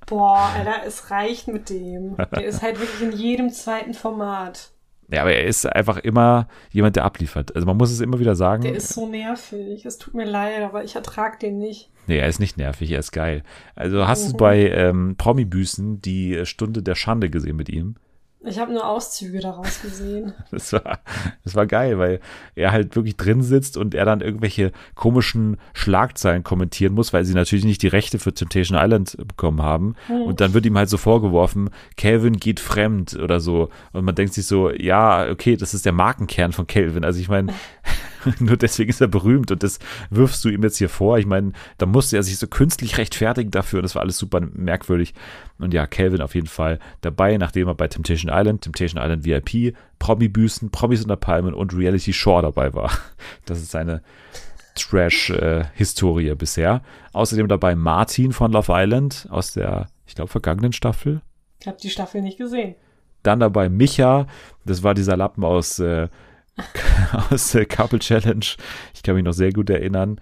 Boah, 0.05 0.51
Alter, 0.55 0.87
es 0.87 1.11
reicht 1.11 1.49
mit 1.49 1.71
dem. 1.71 2.17
Der 2.17 2.45
ist 2.45 2.61
halt 2.61 2.79
wirklich 2.79 3.01
in 3.01 3.13
jedem 3.13 3.51
zweiten 3.51 3.95
Format. 3.95 4.71
Ja, 5.13 5.23
aber 5.23 5.33
er 5.33 5.45
ist 5.45 5.67
einfach 5.67 5.97
immer 5.99 6.47
jemand, 6.71 6.97
der 6.97 7.05
abliefert. 7.05 7.55
Also 7.55 7.67
man 7.67 7.77
muss 7.77 7.91
es 7.91 8.01
immer 8.01 8.21
wieder 8.21 8.35
sagen. 8.37 8.63
Der 8.63 8.75
ist 8.75 8.91
so 8.95 9.09
nervig. 9.09 9.85
Es 9.85 9.99
tut 9.99 10.15
mir 10.15 10.25
leid, 10.25 10.63
aber 10.63 10.85
ich 10.85 10.95
ertrag 10.95 11.41
den 11.41 11.59
nicht. 11.59 11.91
Nee, 12.07 12.19
er 12.19 12.29
ist 12.29 12.39
nicht 12.41 12.57
nervig, 12.57 12.91
er 12.93 13.01
ist 13.01 13.13
geil. 13.13 13.43
Also 13.75 14.07
hast 14.07 14.27
Mhm. 14.27 14.31
du 14.33 14.37
bei 14.37 14.71
ähm, 14.71 15.15
Promi-Büßen 15.19 16.01
die 16.01 16.41
Stunde 16.45 16.83
der 16.83 16.95
Schande 16.95 17.29
gesehen 17.31 17.57
mit 17.57 17.69
ihm? 17.69 17.97
Ich 18.43 18.59
habe 18.59 18.73
nur 18.73 18.87
Auszüge 18.87 19.41
daraus 19.41 19.83
gesehen. 19.83 20.33
Das 20.51 20.73
war, 20.73 21.01
das 21.45 21.55
war 21.55 21.67
geil, 21.67 21.99
weil 21.99 22.21
er 22.55 22.73
halt 22.73 22.97
wirklich 22.97 23.17
drin 23.17 23.43
sitzt 23.43 23.77
und 23.77 23.95
er 23.95 24.05
dann 24.05 24.21
irgendwelche 24.21 24.73
komischen 24.95 25.59
Schlagzeilen 25.75 26.43
kommentieren 26.43 26.95
muss, 26.95 27.13
weil 27.13 27.25
sie 27.25 27.35
natürlich 27.35 27.65
nicht 27.65 27.83
die 27.83 27.89
Rechte 27.89 28.19
für 28.19 28.33
Temptation 28.33 28.79
Island 28.81 29.17
bekommen 29.27 29.63
haben. 29.63 29.95
Und 30.09 30.41
dann 30.41 30.55
wird 30.55 30.67
ihm 30.67 30.77
halt 30.77 30.89
so 30.89 30.97
vorgeworfen, 30.97 31.71
Calvin 31.97 32.39
geht 32.39 32.61
fremd 32.61 33.15
oder 33.15 33.41
so. 33.41 33.69
Und 33.93 34.05
man 34.05 34.15
denkt 34.15 34.35
sich 34.35 34.47
so, 34.47 34.71
ja, 34.71 35.29
okay, 35.31 35.57
das 35.57 35.73
ist 35.75 35.87
der 35.87 35.93
Markenkern 35.93 36.53
von 36.53 36.67
Calvin. 36.67 37.05
Also 37.05 37.21
ich 37.21 37.29
meine, 37.29 37.53
nur 38.39 38.57
deswegen 38.57 38.91
ist 38.91 39.01
er 39.01 39.09
berühmt 39.09 39.51
und 39.51 39.63
das 39.63 39.79
wirfst 40.11 40.45
du 40.45 40.49
ihm 40.49 40.63
jetzt 40.63 40.79
hier 40.79 40.89
vor. 40.89 41.19
Ich 41.19 41.27
meine, 41.27 41.53
da 41.79 41.87
musste 41.87 42.17
er 42.17 42.23
sich 42.23 42.39
so 42.39 42.47
künstlich 42.47 42.99
rechtfertigen 42.99 43.51
dafür 43.51 43.79
und 43.79 43.85
das 43.85 43.95
war 43.95 44.03
alles 44.03 44.19
super 44.19 44.41
merkwürdig. 44.41 45.15
Und 45.59 45.75
ja, 45.75 45.87
Calvin 45.87 46.23
auf 46.23 46.35
jeden 46.35 46.47
Fall 46.47 46.79
dabei, 47.01 47.37
nachdem 47.37 47.69
er 47.69 47.75
bei 47.75 47.89
Temptation 47.89 48.31
Island, 48.33 48.63
Temptation 48.63 49.03
Island 49.03 49.25
VIP, 49.25 49.77
Promi-Büßen, 49.99 50.71
Promis 50.71 51.03
unter 51.03 51.17
Palmen 51.17 51.55
und 51.55 51.75
Reality 51.75 52.13
Shore 52.13 52.43
dabei 52.43 52.75
war. 52.75 52.91
Das 53.45 53.59
ist 53.59 53.71
seine 53.71 54.03
Trash-Historie 54.75 56.35
bisher. 56.35 56.83
Außerdem 57.13 57.49
dabei 57.49 57.75
Martin 57.75 58.33
von 58.33 58.53
Love 58.53 58.73
Island 58.75 59.27
aus 59.31 59.53
der, 59.53 59.89
ich 60.07 60.15
glaube, 60.15 60.31
vergangenen 60.31 60.73
Staffel. 60.73 61.23
Ich 61.61 61.67
habe 61.67 61.77
die 61.83 61.91
Staffel 61.91 62.23
nicht 62.23 62.39
gesehen. 62.39 62.75
Dann 63.23 63.41
dabei 63.41 63.69
Micha, 63.69 64.27
das 64.65 64.83
war 64.83 64.95
dieser 64.95 65.17
Lappen 65.17 65.45
aus, 65.45 65.79
äh, 65.79 66.09
aus 67.31 67.55
äh, 67.55 67.65
Couple 67.65 67.99
Challenge. 67.99 68.45
Ich 68.95 69.03
kann 69.03 69.15
mich 69.15 69.25
noch 69.25 69.33
sehr 69.33 69.53
gut 69.53 69.71
erinnern. 69.71 70.21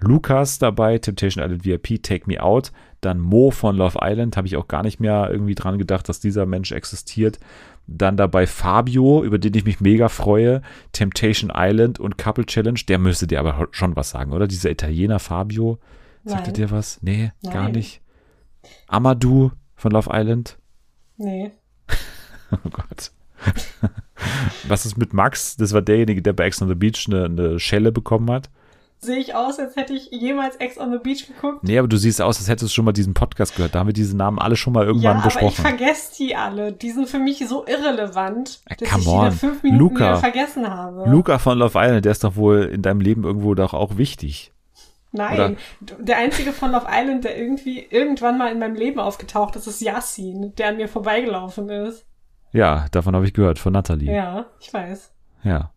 Lukas 0.00 0.58
dabei, 0.58 0.98
Temptation 0.98 1.42
Island 1.42 1.64
VIP, 1.64 2.02
Take 2.02 2.24
Me 2.26 2.42
Out. 2.42 2.72
Dann 3.00 3.18
Mo 3.18 3.50
von 3.50 3.76
Love 3.76 3.98
Island, 4.02 4.36
habe 4.36 4.46
ich 4.46 4.56
auch 4.56 4.68
gar 4.68 4.82
nicht 4.82 5.00
mehr 5.00 5.28
irgendwie 5.30 5.54
dran 5.54 5.78
gedacht, 5.78 6.08
dass 6.08 6.20
dieser 6.20 6.46
Mensch 6.46 6.72
existiert. 6.72 7.38
Dann 7.86 8.16
dabei 8.16 8.46
Fabio, 8.46 9.22
über 9.22 9.38
den 9.38 9.54
ich 9.54 9.64
mich 9.64 9.80
mega 9.80 10.08
freue, 10.08 10.60
Temptation 10.92 11.52
Island 11.54 12.00
und 12.00 12.18
Couple 12.18 12.44
Challenge. 12.44 12.80
Der 12.88 12.98
müsste 12.98 13.26
dir 13.26 13.38
aber 13.40 13.68
schon 13.70 13.94
was 13.96 14.10
sagen, 14.10 14.32
oder? 14.32 14.48
Dieser 14.48 14.70
Italiener 14.70 15.18
Fabio. 15.18 15.78
Sagt 16.24 16.42
er 16.42 16.46
Nein. 16.46 16.54
dir 16.54 16.70
was? 16.72 16.98
Nee, 17.02 17.32
gar 17.44 17.64
Nein. 17.64 17.72
nicht. 17.72 18.00
Amadou 18.88 19.52
von 19.76 19.92
Love 19.92 20.10
Island. 20.12 20.58
Nee. 21.16 21.52
Oh 22.52 22.70
Gott. 22.70 23.10
Was 24.68 24.86
ist 24.86 24.96
mit 24.96 25.12
Max? 25.12 25.56
Das 25.56 25.72
war 25.72 25.82
derjenige, 25.82 26.22
der 26.22 26.32
bei 26.32 26.44
Ex 26.46 26.60
on 26.62 26.68
the 26.68 26.74
Beach 26.74 27.06
eine, 27.08 27.24
eine 27.26 27.60
Schelle 27.60 27.92
bekommen 27.92 28.30
hat. 28.30 28.48
Sehe 28.98 29.18
ich 29.18 29.34
aus, 29.34 29.58
als 29.58 29.76
hätte 29.76 29.92
ich 29.92 30.10
jemals 30.10 30.56
Ex 30.56 30.78
on 30.78 30.90
the 30.90 30.98
Beach 30.98 31.26
geguckt? 31.26 31.62
Nee, 31.62 31.78
aber 31.78 31.86
du 31.86 31.98
siehst 31.98 32.20
aus, 32.22 32.38
als 32.38 32.48
hättest 32.48 32.70
du 32.70 32.74
schon 32.74 32.86
mal 32.86 32.92
diesen 32.92 33.12
Podcast 33.12 33.54
gehört. 33.54 33.74
Da 33.74 33.80
haben 33.80 33.88
wir 33.88 33.92
diese 33.92 34.16
Namen 34.16 34.38
alle 34.38 34.56
schon 34.56 34.72
mal 34.72 34.80
Ja, 34.84 34.88
irgendwann 34.88 35.16
aber 35.18 35.26
ich 35.28 35.34
besprochen. 35.34 35.62
vergesse 35.64 36.16
die 36.16 36.34
alle. 36.34 36.72
Die 36.72 36.90
sind 36.90 37.06
für 37.08 37.18
mich 37.18 37.46
so 37.46 37.66
irrelevant, 37.66 38.60
Äh, 38.64 38.76
dass 38.76 38.96
ich 38.98 39.04
die 39.04 39.08
on. 39.10 39.24
nach 39.26 39.34
fünf 39.34 39.62
Minuten 39.62 39.80
Luca. 39.80 40.16
vergessen 40.16 40.66
habe. 40.68 41.08
Luca 41.10 41.38
von 41.38 41.58
Love 41.58 41.78
Island, 41.78 42.04
der 42.06 42.12
ist 42.12 42.24
doch 42.24 42.36
wohl 42.36 42.62
in 42.72 42.80
deinem 42.80 43.00
Leben 43.00 43.24
irgendwo 43.24 43.54
doch 43.54 43.74
auch 43.74 43.98
wichtig. 43.98 44.50
Nein, 45.12 45.56
der 45.80 46.16
einzige 46.18 46.52
von 46.52 46.72
Love 46.72 46.86
Island, 46.90 47.24
der 47.24 47.38
irgendwie 47.38 47.86
irgendwann 47.90 48.36
mal 48.38 48.50
in 48.50 48.58
meinem 48.58 48.74
Leben 48.74 48.98
aufgetaucht 48.98 49.56
ist, 49.56 49.66
ist 49.66 49.80
Yassin, 49.80 50.54
der 50.56 50.68
an 50.68 50.76
mir 50.78 50.88
vorbeigelaufen 50.88 51.68
ist. 51.70 52.04
Ja, 52.52 52.86
davon 52.90 53.14
habe 53.14 53.26
ich 53.26 53.34
gehört, 53.34 53.58
von 53.58 53.72
Nathalie. 53.72 54.12
Ja, 54.12 54.46
ich 54.60 54.72
weiß. 54.72 55.12
Ja. 55.42 55.72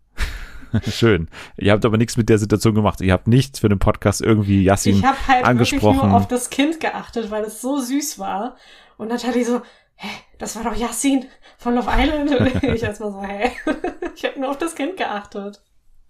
Schön. 0.88 1.30
Ihr 1.57 1.72
habt 1.72 1.84
aber 1.86 1.97
nichts 1.97 2.15
mit 2.15 2.30
der 2.30 2.38
Situation 2.38 2.76
gemacht. 2.76 3.01
Ihr 3.01 3.13
habt 3.13 3.28
nichts 3.28 3.59
für 3.59 3.70
den 3.70 3.80
Podcast 3.80 4.22
irgendwie 4.22 4.63
Yassin 4.63 4.97
Ich 4.97 5.03
habe 5.03 5.17
halt 5.28 5.45
wirklich 5.45 5.47
angesprochen. 5.47 6.09
nur 6.09 6.17
auf 6.17 6.28
das 6.28 6.49
Kind 6.49 6.80
geachtet, 6.80 7.32
weil 7.32 7.43
es 7.43 7.61
so 7.61 7.80
süß 7.80 8.20
war. 8.20 8.55
Und 8.97 9.07
Natalie 9.09 9.43
so, 9.43 9.61
hä, 9.95 10.09
das 10.38 10.55
war 10.55 10.63
doch 10.63 10.76
Yassin 10.76 11.26
von 11.57 11.76
Love 11.76 11.89
Island. 11.91 12.32
Und 12.63 12.63
ich 12.63 12.84
erstmal 12.84 13.11
so, 13.11 13.22
hä? 13.24 13.51
ich 14.15 14.26
habe 14.26 14.39
nur 14.39 14.49
auf 14.49 14.57
das 14.57 14.76
Kind 14.76 14.97
geachtet. 14.97 15.61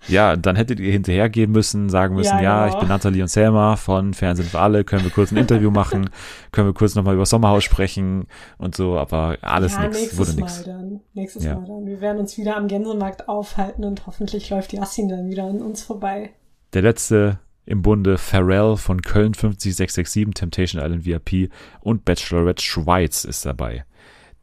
Ja, 0.08 0.36
dann 0.38 0.56
hättet 0.56 0.80
ihr 0.80 0.92
hinterhergehen 0.92 1.52
müssen, 1.52 1.90
sagen 1.90 2.16
müssen, 2.16 2.38
ja, 2.38 2.42
Ja, 2.42 2.66
ich 2.66 2.72
genau. 2.72 2.80
bin 2.82 2.90
Nathalie 2.90 3.22
und 3.22 3.28
Selma 3.28 3.76
von 3.76 4.14
Fernsehen 4.14 4.48
für 4.48 4.60
alle, 4.60 4.84
können 4.84 5.04
wir 5.04 5.12
kurz 5.12 5.32
ein 5.32 5.38
Interview 5.38 5.72
machen, 5.72 6.10
können 6.52 6.68
wir 6.68 6.74
kurz 6.74 6.96
nochmal 6.96 7.16
über 7.16 7.26
Sommerhaus 7.26 7.64
sprechen 7.64 8.28
und 8.58 8.76
so, 8.76 8.98
aber 8.98 9.38
alles 9.42 9.74
ja, 9.74 9.82
nix, 9.84 9.98
nächstes 10.00 10.18
wurde 10.18 10.32
Mal 10.40 10.46
nix. 10.46 10.64
dann. 10.64 11.00
Nächstes 11.14 11.44
Ja. 11.44 11.56
Mal 11.56 11.68
dann. 11.68 11.86
Wir 11.86 12.02
werden 12.02 12.20
uns 12.20 12.38
wieder 12.38 12.56
am 12.56 12.68
Gänsemarkt 12.68 13.28
aufhalten 13.28 13.84
und 13.84 14.08
hoffentlich 14.08 14.50
läuft 14.50 14.74
Yassin 14.74 15.10
dann 15.10 15.30
wieder 15.30 15.44
an 15.44 15.62
uns 15.62 15.84
vorbei. 15.84 16.32
Der 16.74 16.82
letzte 16.82 17.40
im 17.66 17.82
Bunde 17.84 18.18
Pharrell 18.18 18.78
von 18.78 19.02
Köln 19.02 19.34
50667, 19.36 20.34
Temptation 20.34 20.82
Island 20.82 21.06
VIP 21.06 21.52
und 21.82 22.04
Bachelorette 22.06 22.64
Schweiz 22.64 23.26
ist 23.26 23.46
dabei. 23.46 23.86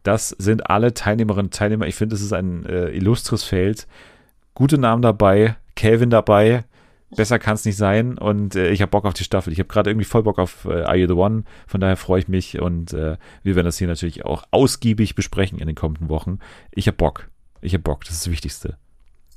Das 0.05 0.29
sind 0.29 0.71
alle 0.71 0.95
Teilnehmerinnen 0.95 1.47
und 1.47 1.55
Teilnehmer. 1.55 1.87
Ich 1.89 1.97
finde, 1.97 2.15
es 2.15 2.23
ist 2.23 2.33
ein 2.33 2.65
äh, 2.67 2.91
illustres 2.91 3.43
Feld. 3.43 3.89
Gute 4.57 4.79
Namen 4.79 5.03
dabei, 5.03 5.57
Calvin 5.75 6.09
dabei. 6.09 6.65
Besser 7.15 7.39
kann 7.39 7.57
es 7.57 7.67
nicht 7.67 7.77
sein 7.77 8.17
und 8.17 8.57
äh, 8.57 8.71
ich 8.71 8.81
habe 8.81 8.89
Bock 8.89 9.05
auf 9.05 9.13
die 9.13 9.23
Staffel. 9.23 9.53
Ich 9.53 9.59
habe 9.59 9.69
gerade 9.69 9.91
irgendwie 9.91 10.07
voll 10.07 10.23
Bock 10.23 10.39
auf 10.39 10.65
äh, 10.65 10.81
Are 10.83 10.97
You 10.97 11.07
the 11.07 11.13
One. 11.13 11.45
Von 11.67 11.83
daher 11.83 11.99
freue 11.99 12.21
ich 12.21 12.29
mich 12.29 12.59
und 12.59 12.95
äh, 12.95 13.19
wir 13.43 13.55
werden 13.55 13.67
das 13.67 13.77
hier 13.77 13.87
natürlich 13.87 14.25
auch 14.25 14.45
ausgiebig 14.53 15.15
besprechen 15.15 15.59
in 15.59 15.67
den 15.67 15.77
kommenden 15.77 16.09
Wochen. 16.09 16.39
Ich 16.71 16.87
habe 16.87 16.97
Bock. 16.97 17.29
Ich 17.61 17.75
habe 17.75 17.83
Bock. 17.83 18.05
Das 18.05 18.15
ist 18.15 18.25
das 18.25 18.33
Wichtigste. 18.33 18.79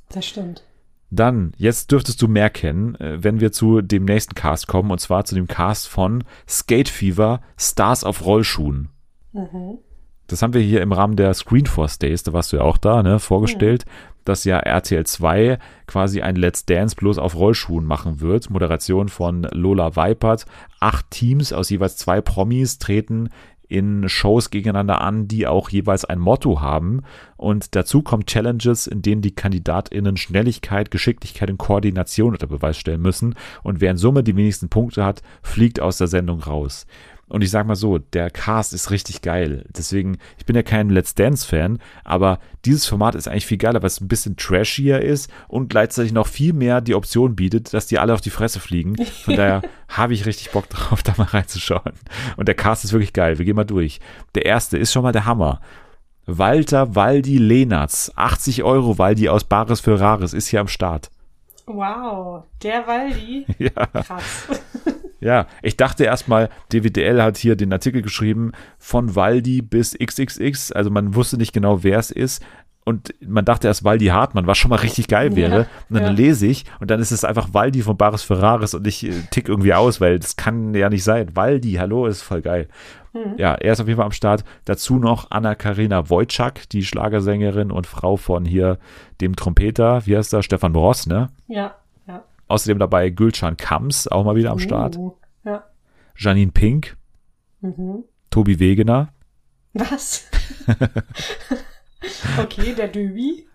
Das 0.08 0.24
stimmt. 0.26 0.64
Dann, 1.10 1.52
jetzt 1.58 1.92
dürftest 1.92 2.22
du 2.22 2.26
mehr 2.26 2.48
kennen, 2.48 2.94
äh, 2.94 3.22
wenn 3.22 3.40
wir 3.40 3.52
zu 3.52 3.82
dem 3.82 4.06
nächsten 4.06 4.34
Cast 4.34 4.68
kommen, 4.68 4.90
und 4.90 5.00
zwar 5.00 5.26
zu 5.26 5.34
dem 5.34 5.48
Cast 5.48 5.86
von 5.86 6.24
Skate 6.48 6.88
Fever 6.88 7.42
Stars 7.58 8.04
auf 8.04 8.24
Rollschuhen. 8.24 8.88
Mhm. 9.32 9.80
Das 10.30 10.42
haben 10.42 10.54
wir 10.54 10.60
hier 10.60 10.80
im 10.80 10.92
Rahmen 10.92 11.16
der 11.16 11.34
Screenforce 11.34 11.98
Days, 11.98 12.22
da 12.22 12.32
warst 12.32 12.52
du 12.52 12.58
ja 12.58 12.62
auch 12.62 12.78
da, 12.78 13.02
ne, 13.02 13.18
vorgestellt, 13.18 13.84
dass 14.24 14.44
ja 14.44 14.58
RTL 14.58 15.04
2 15.04 15.58
quasi 15.88 16.22
ein 16.22 16.36
Let's 16.36 16.64
Dance 16.64 16.94
bloß 16.94 17.18
auf 17.18 17.34
Rollschuhen 17.34 17.84
machen 17.84 18.20
wird. 18.20 18.48
Moderation 18.48 19.08
von 19.08 19.42
Lola 19.50 19.96
Weipert. 19.96 20.46
Acht 20.78 21.10
Teams 21.10 21.52
aus 21.52 21.68
jeweils 21.68 21.96
zwei 21.96 22.20
Promis 22.20 22.78
treten 22.78 23.30
in 23.66 24.08
Shows 24.08 24.50
gegeneinander 24.50 25.00
an, 25.00 25.26
die 25.26 25.48
auch 25.48 25.68
jeweils 25.68 26.04
ein 26.04 26.20
Motto 26.20 26.60
haben. 26.60 27.02
Und 27.36 27.74
dazu 27.74 28.02
kommen 28.02 28.26
Challenges, 28.26 28.86
in 28.86 29.02
denen 29.02 29.22
die 29.22 29.34
KandidatInnen 29.34 30.16
Schnelligkeit, 30.16 30.92
Geschicklichkeit 30.92 31.50
und 31.50 31.58
Koordination 31.58 32.32
unter 32.32 32.46
Beweis 32.46 32.76
stellen 32.76 33.02
müssen. 33.02 33.34
Und 33.64 33.80
wer 33.80 33.90
in 33.90 33.96
Summe 33.96 34.22
die 34.22 34.36
wenigsten 34.36 34.68
Punkte 34.68 35.04
hat, 35.04 35.22
fliegt 35.42 35.80
aus 35.80 35.98
der 35.98 36.08
Sendung 36.08 36.40
raus. 36.40 36.86
Und 37.30 37.42
ich 37.42 37.50
sag 37.50 37.66
mal 37.66 37.76
so, 37.76 37.98
der 37.98 38.28
Cast 38.28 38.74
ist 38.74 38.90
richtig 38.90 39.22
geil. 39.22 39.64
Deswegen, 39.68 40.18
ich 40.36 40.44
bin 40.44 40.56
ja 40.56 40.62
kein 40.62 40.90
Let's 40.90 41.14
Dance-Fan, 41.14 41.78
aber 42.04 42.40
dieses 42.64 42.86
Format 42.86 43.14
ist 43.14 43.28
eigentlich 43.28 43.46
viel 43.46 43.56
geiler, 43.56 43.80
weil 43.82 43.86
es 43.86 44.00
ein 44.00 44.08
bisschen 44.08 44.36
trashier 44.36 45.00
ist 45.00 45.30
und 45.46 45.68
gleichzeitig 45.68 46.12
noch 46.12 46.26
viel 46.26 46.52
mehr 46.52 46.80
die 46.80 46.94
Option 46.94 47.36
bietet, 47.36 47.72
dass 47.72 47.86
die 47.86 47.98
alle 48.00 48.12
auf 48.12 48.20
die 48.20 48.30
Fresse 48.30 48.58
fliegen. 48.58 48.96
Von 49.04 49.36
daher 49.36 49.62
habe 49.88 50.12
ich 50.12 50.26
richtig 50.26 50.50
Bock 50.50 50.68
drauf, 50.68 51.02
da 51.04 51.14
mal 51.16 51.24
reinzuschauen. 51.24 51.92
Und 52.36 52.48
der 52.48 52.56
Cast 52.56 52.84
ist 52.84 52.92
wirklich 52.92 53.12
geil. 53.12 53.38
Wir 53.38 53.44
gehen 53.44 53.56
mal 53.56 53.64
durch. 53.64 54.00
Der 54.34 54.44
erste 54.44 54.76
ist 54.76 54.92
schon 54.92 55.04
mal 55.04 55.12
der 55.12 55.24
Hammer. 55.24 55.60
Walter 56.26 56.94
Waldi 56.96 57.38
Lehnertz. 57.38 58.10
80 58.16 58.64
Euro 58.64 58.98
Waldi 58.98 59.28
aus 59.28 59.44
Bares 59.44 59.80
für 59.80 59.98
Rares 59.98 60.32
ist 60.32 60.48
hier 60.48 60.60
am 60.60 60.68
Start. 60.68 61.10
Wow, 61.66 62.44
der 62.62 62.86
Waldi. 62.86 63.46
Ja. 63.58 63.86
Krass. 63.86 64.48
Ja, 65.20 65.46
ich 65.62 65.76
dachte 65.76 66.04
erstmal, 66.04 66.48
DWDL 66.72 67.22
hat 67.22 67.36
hier 67.36 67.56
den 67.56 67.72
Artikel 67.72 68.02
geschrieben, 68.02 68.52
von 68.78 69.14
Waldi 69.14 69.62
bis 69.62 69.96
XXX, 69.98 70.72
also 70.72 70.90
man 70.90 71.14
wusste 71.14 71.36
nicht 71.36 71.52
genau, 71.52 71.82
wer 71.82 71.98
es 71.98 72.10
ist, 72.10 72.42
und 72.84 73.14
man 73.24 73.44
dachte 73.44 73.68
erst 73.68 73.84
Waldi 73.84 74.06
Hartmann, 74.06 74.46
was 74.46 74.58
schon 74.58 74.70
mal 74.70 74.76
richtig 74.76 75.06
geil 75.06 75.36
wäre. 75.36 75.60
Ja, 75.60 75.66
und 75.88 75.96
dann 75.96 76.02
ja. 76.04 76.10
lese 76.10 76.46
ich 76.46 76.64
und 76.80 76.90
dann 76.90 76.98
ist 76.98 77.10
es 77.10 77.24
einfach 77.24 77.52
Waldi 77.52 77.82
von 77.82 77.96
Baris 77.96 78.22
Ferraris 78.22 78.74
und 78.74 78.86
ich 78.86 79.06
äh, 79.06 79.12
tick 79.30 79.48
irgendwie 79.48 79.74
aus, 79.74 80.00
weil 80.00 80.18
das 80.18 80.36
kann 80.36 80.74
ja 80.74 80.88
nicht 80.88 81.04
sein. 81.04 81.36
Waldi, 81.36 81.74
hallo, 81.74 82.06
ist 82.06 82.22
voll 82.22 82.40
geil. 82.40 82.68
Mhm. 83.12 83.34
Ja, 83.36 83.54
er 83.54 83.72
ist 83.72 83.80
auf 83.80 83.86
jeden 83.86 83.98
Fall 83.98 84.06
am 84.06 84.12
Start. 84.12 84.44
Dazu 84.64 84.98
noch 84.98 85.30
Anna-Karina 85.30 86.08
Wojcik, 86.08 86.68
die 86.70 86.82
Schlagersängerin 86.82 87.70
und 87.70 87.86
Frau 87.86 88.16
von 88.16 88.44
hier 88.44 88.78
dem 89.20 89.36
Trompeter, 89.36 90.06
wie 90.06 90.16
heißt 90.16 90.32
er, 90.32 90.42
Stefan 90.42 90.74
Ross, 90.74 91.06
ne? 91.06 91.28
Ja. 91.48 91.74
Außerdem 92.50 92.78
dabei 92.78 93.10
Gülcan 93.10 93.56
Kams, 93.56 94.08
auch 94.08 94.24
mal 94.24 94.34
wieder 94.36 94.50
am 94.50 94.58
Start. 94.58 94.96
Uh, 94.96 95.12
ja. 95.44 95.64
Janine 96.16 96.52
Pink, 96.52 96.96
Mhm. 97.62 98.04
Tobi 98.30 98.58
Wegener, 98.58 99.12
Was? 99.74 100.28
okay, 102.42 102.74
der 102.74 102.88
Döbi. 102.88 103.46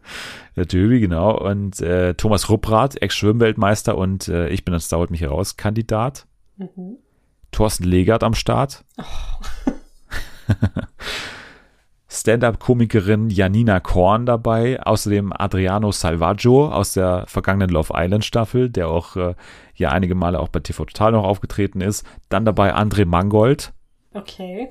der 0.56 0.66
Döbi, 0.66 1.00
genau, 1.00 1.38
und 1.38 1.82
äh, 1.82 2.14
Thomas 2.14 2.50
Rupprath, 2.50 3.02
Ex-Schwimmweltmeister 3.02 3.98
und 3.98 4.28
äh, 4.28 4.50
ich 4.50 4.64
bin 4.64 4.74
das 4.74 4.88
dauert 4.90 5.12
mich 5.12 5.22
heraus 5.22 5.58
Kandidat. 5.58 6.28
Mhm. 6.58 6.98
Thorsten 7.52 7.84
Legert 7.86 8.24
am 8.24 8.34
Start. 8.36 8.86
Stand-up-Komikerin 12.22 13.30
Janina 13.30 13.80
Korn 13.80 14.26
dabei, 14.26 14.82
außerdem 14.82 15.34
Adriano 15.34 15.92
Salvaggio 15.92 16.70
aus 16.70 16.94
der 16.94 17.26
vergangenen 17.28 17.70
Love 17.70 17.94
Island 17.96 18.24
Staffel, 18.26 18.70
der 18.70 18.88
auch 18.88 19.16
äh, 19.16 19.36
ja 19.76 19.90
einige 19.90 20.16
Male 20.16 20.40
auch 20.40 20.48
bei 20.50 20.60
TV 20.62 20.86
Total 20.86 21.12
noch 21.12 21.24
aufgetreten 21.24 21.82
ist. 21.82 22.06
Dann 22.30 22.46
dabei 22.46 22.74
André 22.76 23.06
Mangold, 23.06 23.74
Okay. 24.14 24.70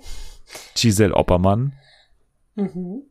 Giselle 0.74 1.14
Oppermann, 1.14 1.72
Mhm. 2.54 3.02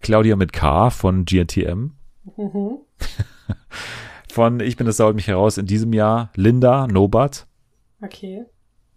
Claudia 0.00 0.36
mit 0.36 0.52
K 0.52 0.90
von 0.90 1.24
GNTM, 1.24 1.92
Mhm. 2.36 2.78
von 4.30 4.60
Ich 4.60 4.76
bin 4.76 4.86
das 4.86 4.98
dauert 4.98 5.14
mich 5.16 5.28
heraus 5.28 5.56
in 5.58 5.66
diesem 5.66 5.92
Jahr 5.92 6.30
Linda 6.34 6.86
Nobat, 6.86 7.46
Okay. 8.02 8.44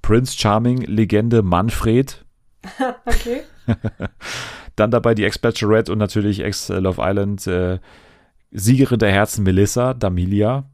Prince 0.01 0.37
Charming 0.37 0.81
Legende 0.81 1.41
Manfred, 1.43 2.25
Okay. 3.05 3.41
Dann 4.75 4.91
dabei 4.91 5.13
die 5.13 5.25
Ex-Bachelorette 5.25 5.91
und 5.91 5.97
natürlich 5.97 6.41
Ex-Love 6.41 7.01
Island 7.01 7.47
äh, 7.47 7.79
Siegerin 8.51 8.99
der 8.99 9.11
Herzen 9.11 9.43
Melissa 9.43 9.93
Damilia. 9.93 10.65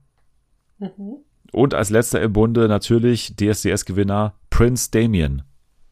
Mhm. 0.80 1.18
Und 1.52 1.74
als 1.74 1.90
letzter 1.90 2.22
im 2.22 2.34
Bunde 2.34 2.68
natürlich 2.68 3.36
DSDS-Gewinner 3.36 4.34
Prince 4.50 4.92
Damien. 4.92 5.44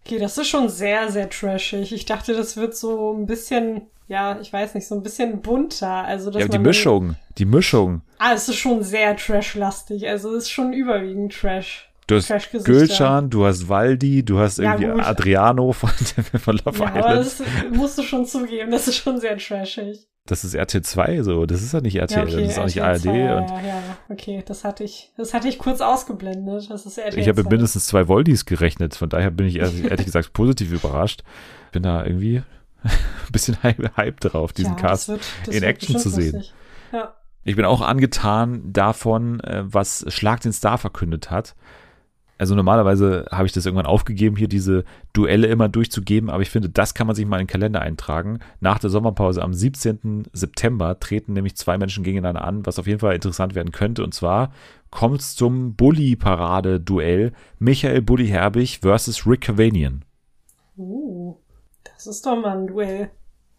Okay, 0.06 0.20
das 0.20 0.38
ist 0.38 0.47
schon 0.49 0.70
sehr, 0.70 1.12
sehr 1.12 1.30
trashig. 1.30 1.91
Ich 1.91 2.06
dachte, 2.06 2.34
das 2.34 2.58
wird 2.58 2.76
so 2.76 3.14
ein 3.14 3.26
bisschen, 3.26 3.84
ja, 4.08 4.39
ich 4.39 4.53
weiß 4.53 4.76
nicht, 4.76 4.88
so 4.88 4.93
ein 4.95 5.01
bisschen 5.01 5.41
bunter. 5.41 6.03
Also, 6.03 6.30
dass 6.30 6.41
Ja, 6.41 6.47
die 6.47 6.60
Mischung, 6.60 7.16
die 7.38 7.45
Mischung. 7.45 8.01
Ah, 8.20 8.34
es 8.34 8.47
ist 8.47 8.58
schon 8.58 8.84
sehr 8.84 9.16
trashlastig. 9.18 10.08
Also, 10.08 10.36
es 10.36 10.43
ist 10.43 10.51
schon 10.51 10.74
überwiegend 10.74 11.34
Trash. 11.34 11.89
Du 12.08 12.16
hast. 12.16 12.32
Gülcan, 12.64 13.30
du 13.30 13.45
hast 13.45 13.68
Waldi, 13.68 14.24
du 14.24 14.39
hast 14.39 14.60
Ja, 14.60 14.74
irgendwie 14.74 14.91
gut. 14.93 15.03
Adriano 15.06 15.72
von, 15.72 15.89
von 16.39 16.58
Love 16.64 16.80
Ja, 16.80 16.88
aber 16.93 17.20
Island. 17.20 17.20
das 17.20 17.43
musst 17.78 17.97
du 17.97 18.03
schon 18.03 18.26
zugeben, 18.26 18.72
das 18.72 18.88
ist 18.88 18.97
schon 18.97 19.20
sehr 19.20 19.38
trashig. 19.38 20.08
Das 20.28 20.43
ist 20.43 20.56
RTL 20.56 20.82
2 20.82 21.22
so, 21.24 21.45
das 21.45 21.62
ist 21.62 21.74
ja 21.74 21.82
nicht 21.82 21.95
RTL, 21.97 22.26
das 22.26 22.34
ist 22.34 22.60
auch 22.60 22.66
nicht 22.66 22.78
RTL 22.78 22.88
ARD. 22.88 23.01
2, 23.01 23.18
ja, 23.18 23.38
und 23.38 23.49
ja, 23.49 23.62
ja, 23.68 23.97
okay, 24.10 24.43
das 24.45 24.64
hatte 24.64 24.84
ich, 24.84 25.12
das 25.18 25.34
hatte 25.34 25.47
ich 25.47 25.60
kurz 25.60 25.82
ausgeblendet. 25.82 26.70
Das 26.70 26.86
ist 26.86 26.97
RTL 26.97 27.20
ich 27.20 27.28
habe 27.28 27.38
mit 27.41 27.47
2. 27.47 27.51
mindestens 27.51 27.86
zwei 27.88 28.08
Voldis 28.08 28.45
gerechnet, 28.45 28.95
von 28.95 29.10
daher 29.10 29.30
bin 29.32 29.45
ich 29.47 29.58
ehrlich, 29.58 29.84
gesagt 30.06 30.34
positiv 30.34 30.72
überrascht. 30.72 31.24
Bin 31.72 31.84
da 31.84 32.03
irgendwie 32.06 32.41
ein 32.84 32.91
bisschen 33.32 33.58
hype, 33.64 34.20
drauf, 34.20 34.53
diesen 34.53 34.76
ja, 34.76 34.80
Cast 34.80 35.10
das 35.10 35.16
wird, 35.16 35.22
das 35.45 35.56
in 35.56 35.64
Action 35.64 35.97
zu 35.99 36.10
sehen. 36.10 36.34
lustig. 36.36 36.53
Ja. 36.91 37.16
Ich 37.43 37.56
bin 37.56 37.66
auch 37.66 37.82
angetan 37.82 38.74
davon, 38.74 39.39
äh, 39.41 39.64
was 39.66 40.06
Schlag 40.08 40.41
den 40.41 40.53
Star 40.53 40.80
verkündet 40.80 41.30
hat. 41.30 41.56
Also 42.38 42.53
normalerweise 42.53 43.25
habe 43.31 43.45
ich 43.45 43.53
das 43.53 43.65
irgendwann 43.65 43.86
aufgegeben, 43.86 44.36
hier 44.36 44.49
diese 44.49 44.83
Duelle 45.13 45.47
immer 45.47 45.69
durchzugeben, 45.69 46.29
aber 46.29 46.41
ich 46.41 46.49
finde, 46.49 46.69
das 46.69 46.93
kann 46.93 47.07
man 47.07 47.15
sich 47.15 47.25
mal 47.25 47.38
in 47.38 47.43
den 47.43 47.51
Kalender 47.51 47.81
eintragen. 47.81 48.39
Nach 48.59 48.77
der 48.77 48.89
Sommerpause 48.89 49.41
am 49.41 49.53
17. 49.53 50.27
September 50.33 50.99
treten 50.99 51.31
nämlich 51.33 51.55
zwei 51.55 51.77
Menschen 51.77 52.03
gegeneinander 52.03 52.43
an, 52.43 52.65
was 52.65 52.77
auf 52.77 52.88
jeden 52.88 52.99
Fall 52.99 53.15
interessant 53.15 53.55
werden 53.55 53.71
könnte. 53.71 54.03
Und 54.03 54.13
zwar 54.13 54.51
kommt 54.91 55.21
es 55.21 55.36
zum 55.36 55.75
Bully-Parade-Duell 55.75 57.31
Michael 57.59 58.01
Bully 58.01 58.27
Herbig 58.27 58.79
versus 58.81 59.25
Rick 59.25 59.41
Cavanian. 59.41 60.03
Uh, 60.77 61.38
das 61.86 62.05
ist 62.05 62.25
doch 62.25 62.36
mal 62.36 62.57
ein 62.57 62.67
Duell. 62.67 63.11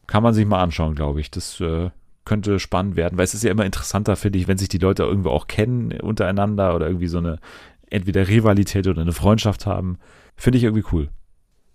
Kann 0.07 0.23
man 0.23 0.35
sich 0.35 0.45
mal 0.45 0.63
anschauen, 0.63 0.95
glaube 0.95 1.21
ich. 1.21 1.31
Das 1.31 1.59
äh, 1.61 1.91
könnte 2.27 2.59
spannend 2.59 2.97
werden, 2.97 3.17
weil 3.17 3.25
es 3.25 3.33
ist 3.33 3.45
ja 3.45 3.51
immer 3.51 3.65
interessanter, 3.65 4.17
finde 4.17 4.39
ich, 4.39 4.49
wenn 4.49 4.59
sich 4.59 4.69
die 4.69 4.79
Leute 4.79 5.05
irgendwo 5.05 5.31
auch 5.31 5.47
kennen 5.47 5.99
untereinander 6.01 6.75
oder 6.75 6.87
irgendwie 6.89 7.07
so 7.07 7.19
eine 7.19 7.39
entweder 7.91 8.29
Rivalität 8.29 8.87
oder 8.87 9.03
eine 9.03 9.13
Freundschaft 9.13 9.67
haben. 9.67 9.99
Finde 10.37 10.59
ich 10.59 10.65
irgendwie 10.65 10.87
cool. 10.93 11.09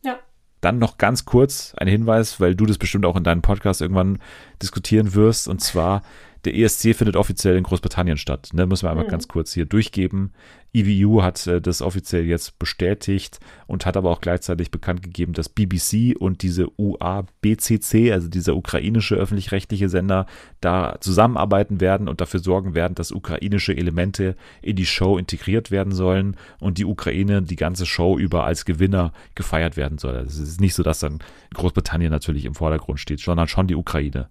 Ja. 0.04 0.20
Dann 0.62 0.80
noch 0.80 0.98
ganz 0.98 1.26
kurz 1.26 1.74
ein 1.76 1.88
Hinweis, 1.88 2.40
weil 2.40 2.56
du 2.56 2.66
das 2.66 2.78
bestimmt 2.78 3.06
auch 3.06 3.16
in 3.16 3.24
deinem 3.24 3.42
Podcast 3.42 3.82
irgendwann 3.82 4.20
diskutieren 4.62 5.14
wirst. 5.14 5.48
Und 5.48 5.62
zwar, 5.62 6.04
der 6.46 6.56
ESC 6.56 6.96
findet 6.96 7.16
offiziell 7.16 7.56
in 7.56 7.64
Großbritannien 7.64 8.18
statt. 8.18 8.50
Ne, 8.54 8.66
müssen 8.66 8.86
wir 8.86 8.90
einmal 8.92 9.06
Mhm. 9.06 9.12
ganz 9.12 9.28
kurz 9.28 9.54
hier 9.54 9.66
durchgeben. 9.66 10.32
EVU 10.74 11.22
hat 11.22 11.46
äh, 11.48 11.62
das 11.62 11.82
offiziell 11.82 12.26
jetzt 12.26 12.58
bestätigt 12.58 13.40
und 13.68 13.86
hat 13.86 13.98
aber 13.98 14.10
auch 14.10 14.22
gleichzeitig 14.22 14.72
bekannt 14.72 15.04
gegeben, 15.04 15.34
dass 15.34 15.50
BBC 15.50 16.16
und 16.18 16.42
diese 16.42 16.68
UABCC, 16.80 18.12
also 18.12 18.30
dieser 18.30 18.56
ukrainische 18.56 19.16
öffentlich-rechtliche 19.16 19.90
Sender, 19.90 20.26
da 20.62 20.96
zusammenarbeiten 21.02 21.82
werden 21.82 22.08
und 22.08 22.22
dafür 22.22 22.40
sorgen 22.40 22.74
werden, 22.74 22.96
dass 22.96 23.12
ukrainische 23.12 23.76
Elemente 23.76 24.36
in 24.62 24.76
die 24.76 24.86
Show 24.86 25.18
integriert 25.18 25.72
werden 25.72 25.94
sollen 25.94 26.38
und 26.60 26.78
die 26.78 26.86
Ukraine 26.86 27.42
die 27.42 27.56
ganze 27.58 27.86
Show 27.86 28.18
über 28.18 28.46
als 28.46 28.66
Gewinner 28.66 29.12
gefeiert 29.36 29.76
werden 29.78 29.98
soll. 29.98 30.16
Also 30.16 30.42
es 30.42 30.50
ist 30.50 30.62
nicht 30.62 30.74
so, 30.74 30.84
dass 30.84 31.00
dann 31.00 31.20
Großbritannien 31.54 32.12
natürlich 32.12 32.46
im 32.46 32.56
Vordergrund 32.56 33.00
steht, 33.00 33.20
sondern 33.20 33.48
schon 33.48 33.68
die 33.68 33.76
Ukraine. 33.76 34.30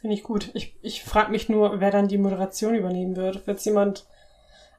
Finde 0.00 0.14
ich 0.14 0.22
gut. 0.22 0.50
Ich, 0.54 0.76
ich 0.80 1.02
frage 1.02 1.32
mich 1.32 1.48
nur, 1.48 1.80
wer 1.80 1.90
dann 1.90 2.08
die 2.08 2.18
Moderation 2.18 2.74
übernehmen 2.74 3.16
wird. 3.16 3.46
Wird 3.46 3.58
es 3.58 3.64
jemand 3.64 4.06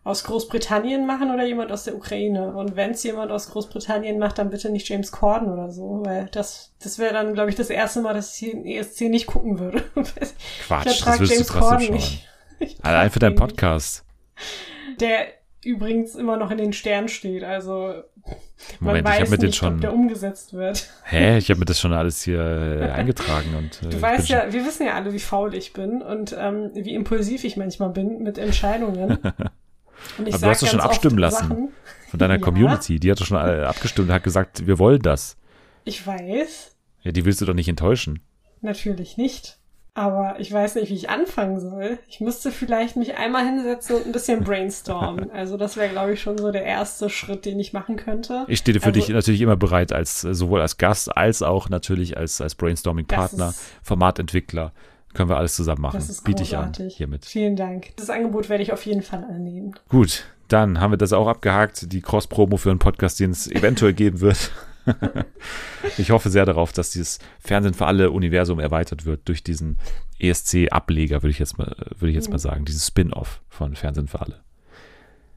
aus 0.05 0.23
Großbritannien 0.23 1.05
machen 1.05 1.31
oder 1.31 1.45
jemand 1.45 1.71
aus 1.73 1.83
der 1.83 1.95
Ukraine? 1.95 2.55
Und 2.55 2.77
wenn 2.77 2.91
es 2.91 3.03
jemand 3.03 3.31
aus 3.31 3.51
Großbritannien 3.51 4.17
macht, 4.17 4.37
dann 4.37 4.49
bitte 4.49 4.69
nicht 4.69 4.87
James 4.87 5.11
Corden 5.11 5.51
oder 5.51 5.71
so, 5.71 6.01
weil 6.05 6.29
das, 6.31 6.73
das 6.81 6.99
wäre 6.99 7.13
dann, 7.13 7.33
glaube 7.33 7.49
ich, 7.49 7.55
das 7.55 7.69
erste 7.69 8.01
Mal, 8.01 8.13
dass 8.13 8.39
ich 8.39 8.51
den 8.51 8.65
ESC 8.65 9.01
nicht 9.01 9.27
gucken 9.27 9.59
würde. 9.59 9.83
Quatsch, 10.65 10.87
ich 10.87 11.03
das 11.03 11.19
wirst 11.19 11.31
du 11.31 11.35
James 11.35 11.47
trotzdem 11.47 11.59
Corden 11.61 11.85
schauen. 11.85 11.95
nicht. 11.95 12.25
Ich 12.61 12.83
Allein 12.83 13.09
für 13.09 13.19
deinen 13.19 13.35
nicht. 13.35 13.39
Podcast. 13.39 14.05
Der 14.99 15.27
übrigens 15.63 16.15
immer 16.15 16.35
noch 16.35 16.51
in 16.51 16.57
den 16.57 16.73
Sternen 16.73 17.07
steht, 17.07 17.43
also 17.43 18.03
Moment, 18.79 19.07
ich 19.07 19.19
habe 19.21 19.29
mir 19.29 19.37
den 19.37 19.53
schon. 19.53 19.79
der 19.81 19.93
umgesetzt 19.93 20.53
wird. 20.53 20.89
Hä? 21.05 21.37
Ich 21.37 21.49
habe 21.49 21.59
mir 21.59 21.65
das 21.65 21.79
schon 21.79 21.93
alles 21.93 22.21
hier 22.21 22.39
äh, 22.41 22.89
eingetragen 22.91 23.55
und 23.57 23.81
äh, 23.83 23.89
Du 23.89 24.01
weißt 24.01 24.29
ja, 24.29 24.51
wir 24.51 24.65
wissen 24.65 24.85
ja 24.85 24.93
alle, 24.95 25.13
wie 25.13 25.19
faul 25.19 25.53
ich 25.55 25.73
bin 25.73 26.01
und 26.01 26.35
ähm, 26.37 26.71
wie 26.73 26.93
impulsiv 26.93 27.43
ich 27.43 27.57
manchmal 27.57 27.89
bin 27.89 28.21
mit 28.23 28.37
Entscheidungen. 28.37 29.17
Und 30.17 30.29
ich 30.29 30.33
Aber 30.33 30.45
du 30.45 30.49
hast 30.51 30.63
doch 30.63 30.67
schon 30.69 30.79
abstimmen 30.79 31.17
lassen. 31.17 31.49
Sachen. 31.49 31.69
von 32.09 32.19
deiner 32.19 32.35
Ja. 32.39 32.39
Community. 32.39 33.01
Die 33.01 33.11
hat 33.11 33.19
doch 33.19 33.25
schon 33.25 33.35
alle 33.35 33.67
abgestimmt 33.67 34.07
und 34.07 34.13
hat 34.15 34.23
gesagt, 34.23 34.65
wir 34.65 34.79
wollen 34.79 35.01
das. 35.01 35.35
Ich 35.83 36.07
weiß, 36.07 36.73
Ja, 37.01 37.11
die 37.11 37.25
willst 37.25 37.41
du 37.41 37.45
doch 37.45 37.53
nicht 37.53 37.67
enttäuschen. 37.67 38.21
natürlich 38.61 39.17
nicht. 39.17 39.58
Aber 39.95 40.35
ich 40.39 40.51
weiß 40.51 40.75
nicht, 40.75 40.89
wie 40.89 40.95
ich 40.95 41.09
anfangen 41.09 41.59
soll. 41.59 41.97
Ich 42.07 42.21
müsste 42.21 42.51
vielleicht 42.51 42.95
mich 42.95 43.17
einmal 43.17 43.45
hinsetzen 43.45 43.97
und 43.97 44.05
ein 44.05 44.11
bisschen 44.11 44.43
brainstormen. 44.43 45.29
Also 45.33 45.57
das 45.57 45.75
wäre, 45.77 45.89
glaube 45.89 46.13
ich, 46.13 46.21
schon 46.21 46.37
so 46.37 46.51
der 46.51 46.63
erste 46.63 47.09
Schritt, 47.09 47.45
den 47.45 47.59
ich 47.59 47.73
machen 47.73 47.95
könnte. 47.97 48.45
Ich 48.47 48.59
stehe 48.59 48.79
für 48.79 48.87
Also- 48.87 48.99
dich 48.99 49.09
natürlich 49.09 49.41
immer 49.41 49.57
bereit, 49.57 49.91
als 49.91 50.23
äh, 50.23 50.33
sowohl 50.33 50.61
als 50.61 50.77
Gast 50.77 51.15
als 51.17 51.41
auch 51.41 51.69
natürlich 51.69 52.17
als, 52.17 52.39
als 52.39 52.55
Brainstorming-Partner, 52.55 53.53
Formatentwickler. 53.83 54.71
Können 55.13 55.29
wir 55.29 55.37
alles 55.37 55.55
zusammen 55.55 55.81
machen. 55.81 55.95
Das 55.97 56.07
ist 56.09 56.23
Biete 56.23 56.43
ich 56.43 56.55
an 56.55 56.71
hiermit. 56.89 57.25
Vielen 57.25 57.55
Dank. 57.55 57.95
Das 57.97 58.09
Angebot 58.11 58.47
werde 58.47 58.61
ich 58.63 58.71
auf 58.71 58.85
jeden 58.85 59.01
Fall 59.01 59.23
annehmen. 59.23 59.73
Gut, 59.89 60.25
dann 60.49 60.79
haben 60.79 60.91
wir 60.93 60.97
das 60.97 61.13
auch 61.13 61.27
abgehakt. 61.27 61.91
Die 61.91 62.01
Cross-Promo 62.01 62.57
für 62.57 62.69
einen 62.69 62.77
Podcast, 62.79 63.19
den 63.19 63.31
es 63.31 63.49
eventuell 63.49 63.93
geben 63.93 64.21
wird. 64.21 64.51
ich 65.97 66.11
hoffe 66.11 66.29
sehr 66.29 66.45
darauf, 66.45 66.71
dass 66.71 66.91
dieses 66.91 67.19
Fernsehen 67.39 67.73
für 67.73 67.85
alle 67.85 68.11
Universum 68.11 68.59
erweitert 68.59 69.05
wird 69.05 69.27
durch 69.27 69.43
diesen 69.43 69.77
ESC-Ableger, 70.19 71.21
würde 71.23 71.31
ich 71.31 71.39
jetzt 71.39 71.57
mal, 71.57 71.75
würde 71.97 72.09
ich 72.09 72.15
jetzt 72.15 72.29
mal 72.29 72.39
sagen, 72.39 72.65
dieses 72.65 72.87
Spin-off 72.87 73.41
von 73.49 73.75
Fernsehen 73.75 74.07
für 74.07 74.21
alle. 74.21 74.41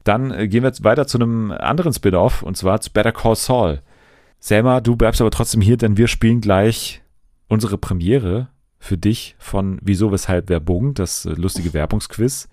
Dann 0.03 0.31
äh, 0.31 0.47
gehen 0.47 0.63
wir 0.63 0.69
jetzt 0.69 0.83
weiter 0.83 1.07
zu 1.07 1.17
einem 1.17 1.51
anderen 1.51 1.93
Spin-off 1.93 2.43
und 2.43 2.57
zwar 2.57 2.81
zu 2.81 2.91
Better 2.91 3.11
Call 3.11 3.35
Saul. 3.35 3.81
Selma, 4.39 4.81
du 4.81 4.95
bleibst 4.95 5.21
aber 5.21 5.31
trotzdem 5.31 5.61
hier, 5.61 5.77
denn 5.77 5.95
wir 5.97 6.07
spielen 6.07 6.41
gleich 6.41 7.01
unsere 7.47 7.77
Premiere 7.77 8.49
für 8.79 8.97
dich 8.97 9.35
von 9.39 9.79
Wieso, 9.81 10.11
Weshalb, 10.11 10.49
Werbung, 10.49 10.93
das 10.93 11.25
äh, 11.25 11.29
lustige 11.31 11.73
Werbungsquiz. 11.73 12.49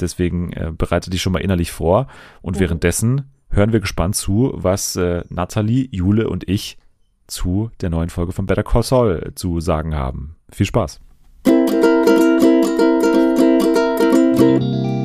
Deswegen 0.00 0.52
äh, 0.54 0.72
bereite 0.76 1.10
dich 1.10 1.22
schon 1.22 1.32
mal 1.32 1.42
innerlich 1.42 1.70
vor. 1.70 2.08
Und 2.42 2.56
Mhm. 2.56 2.60
währenddessen 2.60 3.30
hören 3.50 3.72
wir 3.72 3.80
gespannt 3.80 4.14
zu, 4.14 4.52
was 4.54 4.96
äh, 4.96 5.24
Nathalie, 5.28 5.88
Jule 5.90 6.28
und 6.28 6.48
ich 6.48 6.78
zu 7.26 7.70
der 7.80 7.90
neuen 7.90 8.08
Folge 8.08 8.32
von 8.32 8.46
Better 8.46 8.62
Call 8.62 8.82
Saul 8.82 9.32
zu 9.34 9.60
sagen 9.60 9.94
haben. 9.94 10.36
Viel 10.52 10.66
Spaß. 10.66 11.00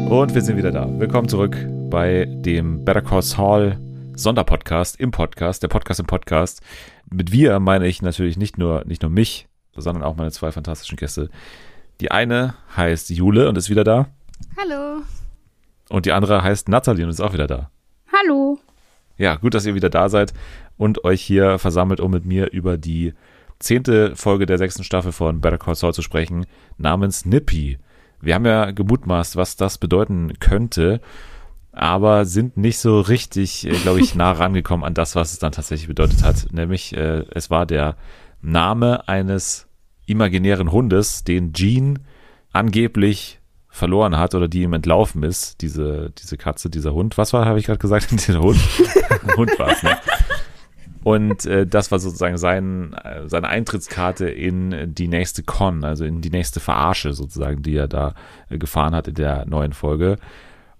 Und 0.09 0.33
wir 0.33 0.41
sind 0.41 0.57
wieder 0.57 0.71
da. 0.71 0.87
Willkommen 0.99 1.27
zurück 1.27 1.57
bei 1.89 2.25
dem 2.25 2.85
Better 2.85 3.01
Call 3.01 3.23
Saul 3.23 3.79
Sonderpodcast 4.15 4.99
im 4.99 5.11
Podcast, 5.11 5.61
der 5.63 5.67
Podcast 5.67 5.99
im 5.99 6.05
Podcast. 6.05 6.61
Mit 7.11 7.31
wir 7.31 7.59
meine 7.59 7.87
ich 7.87 8.01
natürlich 8.01 8.37
nicht 8.37 8.57
nur, 8.57 8.83
nicht 8.85 9.01
nur 9.01 9.11
mich, 9.11 9.47
sondern 9.75 10.03
auch 10.03 10.15
meine 10.15 10.31
zwei 10.31 10.51
fantastischen 10.51 10.97
Gäste. 10.97 11.29
Die 11.99 12.11
eine 12.11 12.55
heißt 12.77 13.09
Jule 13.09 13.49
und 13.49 13.57
ist 13.57 13.69
wieder 13.69 13.83
da. 13.83 14.07
Hallo. 14.57 15.01
Und 15.89 16.05
die 16.05 16.11
andere 16.11 16.43
heißt 16.43 16.69
Nathalie 16.69 17.03
und 17.03 17.09
ist 17.09 17.21
auch 17.21 17.33
wieder 17.33 17.47
da. 17.47 17.71
Hallo. 18.17 18.59
Ja, 19.17 19.35
gut, 19.35 19.53
dass 19.53 19.65
ihr 19.65 19.75
wieder 19.75 19.89
da 19.89 20.09
seid 20.09 20.33
und 20.77 21.03
euch 21.03 21.21
hier 21.21 21.59
versammelt, 21.59 21.99
um 21.99 22.11
mit 22.11 22.25
mir 22.25 22.51
über 22.51 22.77
die 22.77 23.13
zehnte 23.59 24.15
Folge 24.15 24.45
der 24.45 24.57
sechsten 24.57 24.83
Staffel 24.83 25.11
von 25.11 25.41
Better 25.41 25.57
Call 25.57 25.75
Saul 25.75 25.93
zu 25.93 26.01
sprechen, 26.01 26.45
namens 26.77 27.25
Nippy. 27.25 27.77
Wir 28.21 28.35
haben 28.35 28.45
ja 28.45 28.71
gemutmaßt, 28.71 29.35
was 29.35 29.55
das 29.55 29.77
bedeuten 29.77 30.33
könnte, 30.39 31.01
aber 31.71 32.25
sind 32.25 32.57
nicht 32.57 32.79
so 32.79 33.01
richtig, 33.01 33.67
äh, 33.67 33.71
glaube 33.71 33.99
ich, 33.99 34.15
nah 34.15 34.31
rangekommen 34.31 34.85
an 34.85 34.93
das, 34.93 35.15
was 35.15 35.33
es 35.33 35.39
dann 35.39 35.51
tatsächlich 35.51 35.87
bedeutet 35.87 36.23
hat. 36.23 36.47
Nämlich, 36.51 36.95
äh, 36.95 37.25
es 37.31 37.49
war 37.49 37.65
der 37.65 37.97
Name 38.41 39.07
eines 39.07 39.67
imaginären 40.05 40.71
Hundes, 40.71 41.23
den 41.23 41.51
Gene 41.51 41.95
angeblich 42.53 43.39
verloren 43.75 44.17
hat 44.17 44.33
oder 44.33 44.47
die 44.47 44.61
ihm 44.63 44.71
entlaufen 44.71 45.21
ist, 45.23 45.61
diese, 45.61 46.11
diese 46.17 46.37
Katze, 46.37 46.69
dieser 46.69 46.93
Hund. 46.93 47.17
Was 47.17 47.33
war, 47.33 47.45
habe 47.45 47.59
ich 47.59 47.65
gerade 47.65 47.79
gesagt, 47.79 48.09
dieser 48.27 48.39
Hund? 48.39 48.57
Hund 49.37 49.59
war 49.59 49.69
es, 49.71 49.83
ne? 49.83 49.97
Und 51.03 51.45
äh, 51.45 51.67
das 51.67 51.91
war 51.91 51.99
sozusagen 51.99 52.37
sein, 52.37 52.93
äh, 52.93 53.27
seine 53.27 53.49
Eintrittskarte 53.49 54.27
in 54.27 54.95
die 54.95 55.07
nächste 55.07 55.43
Con, 55.43 55.83
also 55.83 56.03
in 56.05 56.21
die 56.21 56.31
nächste 56.31 56.59
Verarsche 56.59 57.13
sozusagen, 57.13 57.61
die 57.61 57.75
er 57.75 57.87
da 57.87 58.15
äh, 58.49 58.57
gefahren 58.57 58.95
hat 58.95 59.09
in 59.09 59.15
der 59.15 59.45
neuen 59.45 59.73
Folge. 59.73 60.15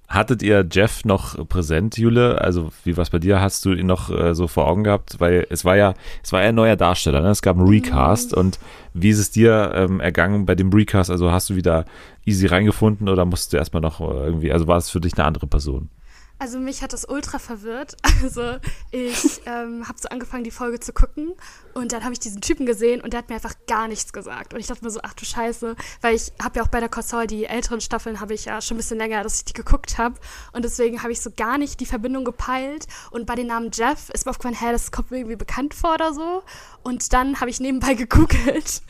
Hattet 0.08 0.43
ihr 0.43 0.66
Jeff 0.72 1.03
noch 1.03 1.47
präsent, 1.49 1.97
Jule? 1.97 2.39
Also 2.39 2.72
wie 2.84 2.95
was 2.95 3.10
bei 3.10 3.18
dir? 3.20 3.41
Hast 3.41 3.66
du 3.66 3.74
ihn 3.74 3.88
noch 3.88 4.10
äh, 4.12 4.36
so 4.36 4.47
vor 4.47 4.68
Augen 4.68 4.84
gehabt? 4.84 5.16
Weil 5.20 5.47
es 5.49 5.66
war 5.66 5.76
ja, 5.76 5.93
es 6.24 6.32
war 6.32 6.43
ja 6.43 6.49
ein 6.49 6.56
neuer 6.56 6.76
Darsteller, 6.76 7.22
ne? 7.22 7.30
Es 7.30 7.41
gab 7.41 7.58
einen 7.58 7.68
Recast 7.68 8.32
Mhm. 8.34 8.38
und 8.38 8.60
wie 8.93 9.10
ist 9.10 9.18
es 9.20 9.32
dir 9.32 9.72
ähm, 9.76 9.99
ergangen 9.99 10.45
bei 10.45 10.53
dem 10.56 10.72
Recast? 10.72 11.10
Also 11.10 11.32
hast 11.32 11.49
du 11.49 11.56
wieder 11.56 11.86
easy 12.26 12.45
reingefunden 12.45 13.10
oder 13.10 13.26
musst 13.26 13.51
du 13.51 13.58
erstmal 13.58 13.82
noch 13.82 13.99
äh, 13.99 14.03
irgendwie, 14.26 14.51
also 14.51 14.68
war 14.68 14.78
es 14.78 14.89
für 14.89 15.01
dich 15.01 15.16
eine 15.18 15.26
andere 15.26 15.47
Person? 15.47 15.89
Also 16.38 16.60
mich 16.60 16.82
hat 16.82 16.92
das 16.92 17.08
ultra 17.08 17.40
verwirrt. 17.40 17.96
Also 18.24 18.58
ich 18.92 19.42
ähm, 19.46 19.88
habe 19.88 20.00
so 20.00 20.08
angefangen, 20.10 20.44
die 20.44 20.52
Folge 20.52 20.80
zu 20.80 20.94
gucken 20.94 21.34
und 21.74 21.92
dann 21.92 22.04
habe 22.04 22.14
ich 22.14 22.20
diesen 22.20 22.42
Typen 22.42 22.66
gesehen 22.66 23.02
und 23.02 23.14
der 23.14 23.20
hat 23.20 23.30
mir 23.30 23.36
einfach 23.36 23.54
gar 23.68 23.88
nichts 23.88 24.14
gesagt. 24.14 24.54
Und 24.54 24.60
ich 24.60 24.68
dachte 24.68 24.84
mir 24.84 24.90
so, 24.90 25.02
ach 25.04 25.14
du 25.14 25.26
Scheiße, 25.26 25.76
weil 26.02 26.16
ich 26.16 26.32
habe 26.42 26.58
ja 26.58 26.64
auch 26.64 26.70
bei 26.70 26.80
der 26.80 26.90
Korsol 26.90 27.28
die 27.28 27.46
älteren 27.46 27.82
Staffeln 27.82 28.22
habe 28.22 28.34
ich 28.34 28.46
ja 28.46 28.62
schon 28.62 28.76
ein 28.76 28.78
bisschen 28.78 28.98
länger, 28.98 29.22
dass 29.22 29.36
ich 29.40 29.46
die 29.46 29.54
geguckt 29.54 29.98
habe 30.00 30.16
und 30.54 30.66
deswegen 30.66 31.04
habe 31.04 31.12
ich 31.12 31.22
so 31.22 31.30
gar 31.30 31.58
nicht 31.58 31.80
die 31.82 31.86
Verbindung 31.86 32.26
gepeilt 32.26 32.88
und 33.12 33.28
bei 33.28 33.36
dem 33.36 33.48
Namen 33.48 33.70
Jeff 33.72 34.10
ist 34.10 34.26
mir 34.26 34.32
aufgefallen, 34.32 34.58
hä, 34.60 34.72
das 34.72 34.92
kommt 34.92 35.12
mir 35.12 35.18
irgendwie 35.18 35.36
bekannt 35.36 35.74
vor 35.74 35.94
oder 35.96 36.14
so 36.14 36.42
und 36.82 37.14
dann 37.14 37.42
habe 37.42 37.50
ich 37.52 37.60
nebenbei 37.60 37.94
gegoogelt, 37.96 38.82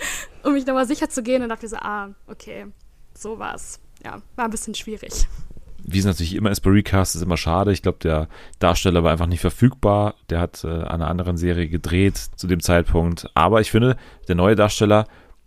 um 0.43 0.54
mich 0.54 0.66
nochmal 0.66 0.88
sicher 0.88 1.10
zu 1.10 1.24
gehen 1.24 1.41
und 1.41 1.50
dachte 1.50 1.66
mir 1.66 1.70
so, 1.70 1.78
ah, 1.78 2.10
okay, 2.28 2.68
so 3.18 3.38
war's. 3.38 3.80
Ja, 4.04 4.22
war 4.36 4.46
ein 4.46 4.52
bisschen 4.52 4.76
schwierig. 4.76 5.28
Wie 5.88 5.99
es 5.99 6.05
natürlich 6.05 6.36
immer 6.36 6.51
ist 6.51 6.61
bei 6.61 6.71
Recast, 6.71 7.15
ist 7.15 7.21
immer 7.21 7.38
schade. 7.38 7.71
Ich 7.71 7.81
glaube, 7.81 7.99
der 8.01 8.27
Darsteller 8.59 9.03
war 9.03 9.11
einfach 9.11 9.27
nicht 9.27 9.41
verfügbar. 9.41 10.15
Der 10.29 10.39
hat 10.39 10.63
äh, 10.63 10.67
an 10.67 11.01
anderen 11.01 11.38
Serie 11.38 11.67
gedreht 11.67 12.17
zu 12.17 12.47
dem 12.47 12.59
Zeitpunkt. 12.59 13.29
Aber 13.36 13.61
ich 13.61 13.71
finde, 13.71 13.95
der 14.27 14.36
neue 14.36 14.55
Darsteller 14.55 15.05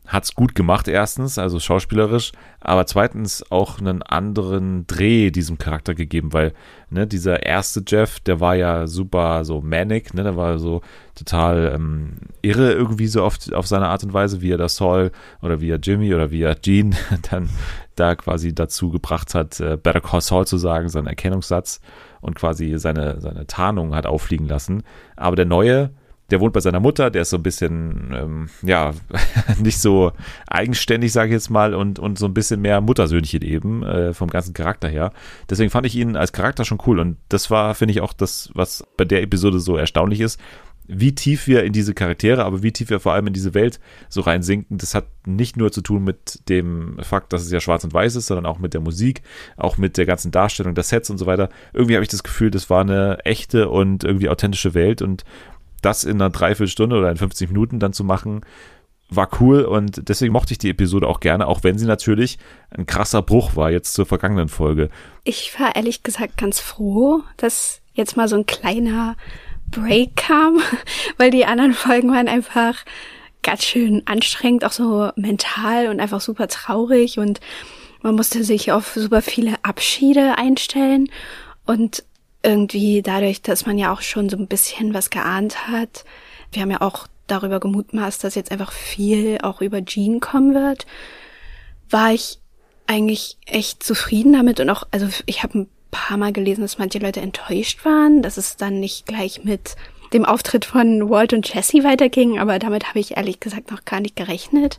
hat 0.09 0.25
es 0.25 0.35
gut 0.35 0.55
gemacht, 0.55 0.89
erstens, 0.89 1.39
also 1.39 1.61
schauspielerisch, 1.61 2.33
aber 2.61 2.87
zweitens 2.87 3.45
auch 3.53 3.79
einen 3.79 4.03
anderen 4.03 4.87
Dreh 4.87 5.31
diesem 5.31 5.59
Charakter 5.59 5.95
gegeben, 5.95 6.33
weil 6.33 6.55
ne, 6.89 7.07
dieser 7.07 7.45
erste 7.45 7.83
Jeff, 7.87 8.19
der 8.19 8.41
war 8.41 8.57
ja 8.57 8.87
super 8.87 9.45
so 9.45 9.61
manic, 9.61 10.15
ne, 10.15 10.23
der 10.23 10.35
war 10.35 10.59
so 10.59 10.81
total 11.15 11.73
ähm, 11.75 12.17
irre 12.41 12.73
irgendwie 12.73 13.07
so 13.07 13.23
auf, 13.23 13.37
auf 13.53 13.67
seine 13.67 13.89
Art 13.89 14.03
und 14.03 14.15
Weise, 14.15 14.41
wie 14.41 14.51
er 14.51 14.57
das 14.57 14.77
Saul 14.77 15.13
oder 15.43 15.61
wie 15.61 15.71
er 15.71 15.79
Jimmy 15.79 16.15
oder 16.15 16.31
wie 16.31 16.43
er 16.43 16.55
Gene 16.55 16.97
dann 17.31 17.51
da 17.95 18.15
quasi 18.15 18.55
dazu 18.55 18.91
gebracht 18.91 19.35
hat, 19.35 19.61
äh, 19.61 19.77
Better 19.77 20.01
Call 20.01 20.23
Saul 20.23 20.47
zu 20.47 20.57
sagen, 20.57 20.89
seinen 20.89 21.07
Erkennungssatz 21.07 21.81
und 22.23 22.35
quasi 22.35 22.79
seine, 22.79 23.21
seine 23.21 23.47
Tarnung 23.47 23.95
hat 23.95 24.07
auffliegen 24.07 24.49
lassen. 24.49 24.85
Aber 25.17 25.37
der 25.37 25.45
neue, 25.45 25.91
der 26.31 26.41
wohnt 26.41 26.53
bei 26.53 26.61
seiner 26.61 26.81
Mutter, 26.81 27.11
der 27.11 27.23
ist 27.23 27.31
so 27.31 27.37
ein 27.37 27.43
bisschen, 27.43 28.15
ähm, 28.15 28.49
ja, 28.63 28.93
nicht 29.63 29.81
so 29.81 30.13
eigenständig, 30.47 31.13
sage 31.13 31.29
ich 31.29 31.35
jetzt 31.35 31.51
mal, 31.51 31.75
und, 31.75 31.99
und 31.99 32.19
so 32.19 32.27
ein 32.27 32.35
bisschen 32.35 32.61
mehr 32.61 32.81
Muttersöhnchen 32.81 33.43
eben, 33.43 33.83
äh, 33.83 34.13
vom 34.13 34.29
ganzen 34.29 34.53
Charakter 34.53 34.89
her. 34.89 35.13
Deswegen 35.49 35.71
fand 35.71 35.87
ich 35.87 35.97
ihn 35.97 36.17
als 36.17 36.33
Charakter 36.33 36.65
schon 36.65 36.79
cool 36.87 36.99
und 36.99 37.17
das 37.29 37.51
war, 37.51 37.75
finde 37.75 37.93
ich, 37.93 38.01
auch 38.01 38.13
das, 38.13 38.51
was 38.55 38.85
bei 38.97 39.05
der 39.05 39.23
Episode 39.23 39.59
so 39.59 39.77
erstaunlich 39.77 40.21
ist, 40.21 40.39
wie 40.89 41.15
tief 41.15 41.47
wir 41.47 41.65
in 41.65 41.75
diese 41.75 41.93
Charaktere, 41.93 42.45
aber 42.45 42.63
wie 42.63 42.73
tief 42.73 42.89
wir 42.89 42.99
vor 42.99 43.13
allem 43.13 43.27
in 43.27 43.35
diese 43.35 43.53
Welt 43.53 43.79
so 44.09 44.23
reinsinken, 44.23 44.79
das 44.79 44.95
hat 44.95 45.05
nicht 45.27 45.59
nur 45.59 45.71
zu 45.71 45.83
tun 45.83 46.03
mit 46.03 46.49
dem 46.49 46.99
Fakt, 47.03 47.35
dass 47.35 47.43
es 47.43 47.53
ja 47.53 47.61
schwarz 47.61 47.85
und 47.85 47.93
weiß 47.93 48.17
ist, 48.17 48.27
sondern 48.27 48.47
auch 48.47 48.59
mit 48.59 48.73
der 48.73 48.81
Musik, 48.81 49.21
auch 49.59 49.77
mit 49.77 49.99
der 49.99 50.07
ganzen 50.07 50.31
Darstellung 50.31 50.75
der 50.75 50.85
Sets 50.85 51.11
und 51.11 51.19
so 51.19 51.27
weiter. 51.27 51.51
Irgendwie 51.75 51.95
habe 51.95 52.05
ich 52.05 52.09
das 52.09 52.23
Gefühl, 52.23 52.51
das 52.51 52.71
war 52.71 52.81
eine 52.81 53.19
echte 53.25 53.69
und 53.69 54.03
irgendwie 54.03 54.31
authentische 54.31 54.73
Welt 54.73 55.03
und 55.03 55.25
das 55.83 56.05
in 56.05 56.21
einer 56.21 56.31
Dreiviertelstunde 56.31 56.97
oder 56.97 57.11
in 57.11 57.17
50 57.17 57.49
Minuten 57.49 57.79
dann 57.79 57.93
zu 57.93 58.05
machen, 58.05 58.43
war 59.11 59.29
cool 59.41 59.63
und 59.63 60.09
deswegen 60.09 60.33
mochte 60.33 60.53
ich 60.53 60.59
die 60.59 60.71
Episode 60.71 61.07
auch 61.07 61.21
gerne, 61.21 61.47
auch 61.47 61.63
wenn 61.63 61.79
sie 61.79 61.87
natürlich 61.87 62.39
ein 62.71 62.87
krasser 62.87 63.23
Bruch 63.23 63.57
war 63.57 63.71
jetzt 63.71 63.95
zur 63.95 64.05
vergangenen 64.05 64.49
Folge. 64.49 64.91
Ich 65.25 65.59
war 65.59 65.75
ehrlich 65.77 66.03
gesagt 66.03 66.37
ganz 66.37 66.61
froh, 66.61 67.23
dass 67.39 67.81
jetzt 67.95 68.17
mal 68.17 68.29
so 68.29 68.37
ein 68.37 68.47
kleiner 68.47 69.17
Break 69.71 70.17
kam, 70.17 70.61
weil 71.17 71.31
die 71.31 71.47
anderen 71.47 71.73
Folgen 71.73 72.11
waren 72.13 72.29
einfach 72.29 72.85
ganz 73.43 73.65
schön 73.65 74.03
anstrengend, 74.05 74.65
auch 74.65 74.73
so 74.73 75.11
mental 75.17 75.89
und 75.89 76.01
einfach 76.01 76.21
super 76.21 76.49
traurig 76.49 77.19
und 77.19 77.41
man 78.03 78.15
musste 78.15 78.45
sich 78.45 78.73
auf 78.73 78.93
super 78.95 79.23
viele 79.23 79.55
Abschiede 79.65 80.37
einstellen 80.37 81.09
und 81.65 82.05
irgendwie 82.43 83.03
dadurch, 83.03 83.43
dass 83.43 83.67
man 83.67 83.79
ja 83.79 83.93
auch 83.93 84.03
schon 84.03 84.29
so 84.29 84.37
ein 84.37 84.47
bisschen 84.47 84.95
was 84.95 85.11
geahnt 85.11 85.69
hat, 85.69 86.05
wir 86.53 86.63
haben 86.63 86.71
ja 86.71 86.81
auch 86.81 87.07
darüber 87.27 87.61
gemutmaßt, 87.61 88.25
dass 88.25 88.35
jetzt 88.35 88.51
einfach 88.51 88.73
viel 88.73 89.39
auch 89.43 89.61
über 89.61 89.85
Jean 89.85 90.21
kommen 90.21 90.55
wird, 90.55 90.87
war 91.91 92.13
ich 92.13 92.39
eigentlich 92.87 93.37
echt 93.47 93.83
zufrieden 93.83 94.33
damit? 94.33 94.61
Und 94.61 94.71
auch, 94.71 94.85
also 94.91 95.09
ich 95.27 95.43
habe 95.43 95.61
ein 95.61 95.69
paar 95.91 96.17
Mal 96.17 96.33
gelesen, 96.33 96.63
dass 96.63 96.79
manche 96.79 96.99
Leute 96.99 97.21
enttäuscht 97.21 97.85
waren, 97.85 98.23
dass 98.23 98.37
es 98.37 98.57
dann 98.57 98.81
nicht 98.81 99.07
gleich 99.07 99.45
mit 99.45 99.77
dem 100.13 100.25
Auftritt 100.25 100.65
von 100.65 101.11
Walt 101.11 101.33
und 101.33 101.53
Jesse 101.53 101.85
weiterging, 101.85 102.39
aber 102.39 102.59
damit 102.59 102.89
habe 102.89 102.99
ich 102.99 103.17
ehrlich 103.17 103.41
gesagt 103.41 103.71
noch 103.71 103.85
gar 103.85 104.01
nicht 104.01 104.17
gerechnet. 104.17 104.79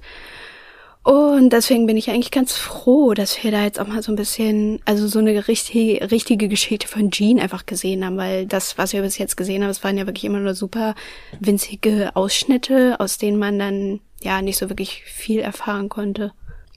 Und 1.10 1.54
deswegen 1.54 1.88
bin 1.88 1.98
ich 1.98 2.12
eigentlich 2.12 2.30
ganz 2.30 2.56
froh, 2.56 3.16
dass 3.16 3.44
wir 3.44 3.50
da 3.50 3.64
jetzt 3.64 3.80
auch 3.80 3.88
mal 3.88 4.04
so 4.04 4.12
ein 4.12 4.16
bisschen, 4.16 4.80
also 4.86 5.08
so 5.08 5.18
eine 5.18 5.48
richtige, 5.48 6.12
richtige 6.12 6.48
Geschichte 6.48 6.88
von 6.88 7.10
Jean 7.10 7.40
einfach 7.40 7.66
gesehen 7.66 8.06
haben, 8.06 8.16
weil 8.16 8.46
das, 8.46 8.78
was 8.78 8.94
wir 8.94 9.02
bis 9.02 9.18
jetzt 9.18 9.36
gesehen 9.36 9.64
haben, 9.64 9.72
es 9.72 9.84
waren 9.84 9.98
ja 9.98 10.06
wirklich 10.06 10.26
immer 10.26 10.38
nur 10.38 10.54
super 10.54 10.94
winzige 11.40 12.16
Ausschnitte, 12.16 13.00
aus 13.00 13.18
denen 13.18 13.40
man 13.40 13.58
dann 13.58 14.02
ja 14.22 14.44
nicht 14.44 14.58
so 14.58 14.70
wirklich 14.70 15.02
viel 15.04 15.40
erfahren 15.40 15.90
konnte. 15.90 16.32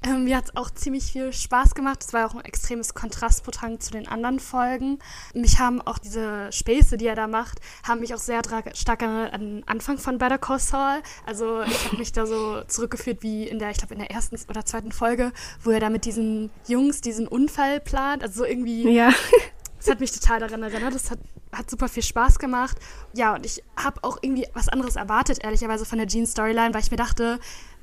Ähm, 0.05 0.25
mir 0.25 0.37
hat 0.37 0.47
es 0.47 0.57
auch 0.57 0.71
ziemlich 0.71 1.05
viel 1.13 1.33
Spaß 1.33 1.75
gemacht. 1.75 2.03
Es 2.05 2.13
war 2.13 2.27
auch 2.27 2.35
ein 2.35 2.45
extremes 2.45 2.95
Kontrastprogramm 2.95 3.81
zu 3.81 3.93
den 3.93 4.09
anderen 4.09 4.41
Folgen. 4.41 4.99
Mich 5.35 5.59
haben 5.59 5.81
auch 5.81 5.99
diese 5.99 6.51
Späße, 6.51 6.97
die 6.97 7.07
er 7.07 7.15
da 7.15 7.29
macht, 7.29 7.61
haben 7.85 8.01
mich 8.01 8.15
auch 8.15 8.19
sehr 8.19 8.43
stark 8.75 9.03
an 9.03 9.13
an 9.13 9.41
den 9.41 9.69
Anfang 9.69 9.99
von 9.99 10.19
Better 10.19 10.39
Call 10.39 10.59
Saul. 10.59 11.03
Also 11.27 11.63
ich 11.63 11.87
habe 11.87 11.97
mich 11.99 12.13
da 12.13 12.27
so 12.27 12.63
zurückgeführt 12.65 13.23
wie 13.23 13.47
in 13.47 13.59
der, 13.59 13.71
ich 13.71 13.79
glaube 13.79 13.95
in 13.95 14.01
der 14.01 14.11
ersten 14.11 14.37
oder 14.49 14.65
zweiten 14.65 14.93
Folge, 14.93 15.33
wo 15.63 15.71
er 15.71 15.81
da 15.81 15.91
mit 15.91 16.05
diesen 16.05 16.51
Jungs 16.67 17.01
diesen 17.01 17.29
Unfall 17.29 17.81
plant. 17.81 18.23
Also 18.23 18.41
so 18.41 18.45
irgendwie 18.45 18.91
Ja. 18.91 19.13
das 19.83 19.91
hat 19.91 20.01
mich 20.01 20.13
total 20.13 20.41
daran 20.41 20.63
erinnert. 20.63 20.95
Das 20.95 21.11
hat, 21.11 21.19
hat 21.53 21.69
super 21.69 21.89
viel 21.89 22.03
Spaß 22.03 22.39
gemacht. 22.39 22.77
Ja, 23.15 23.35
und 23.35 23.45
ich 23.45 23.63
habe 23.77 24.03
auch 24.03 24.19
irgendwie 24.23 24.47
was 24.55 24.69
anderes 24.69 24.97
erwartet, 24.97 25.43
ehrlicherweise, 25.43 25.85
von 25.85 25.99
der 25.99 26.07
Jean-Storyline, 26.07 26.73
weil 26.73 26.83
ich 26.83 26.91
mir 26.91 26.97
dachte, 26.97 27.41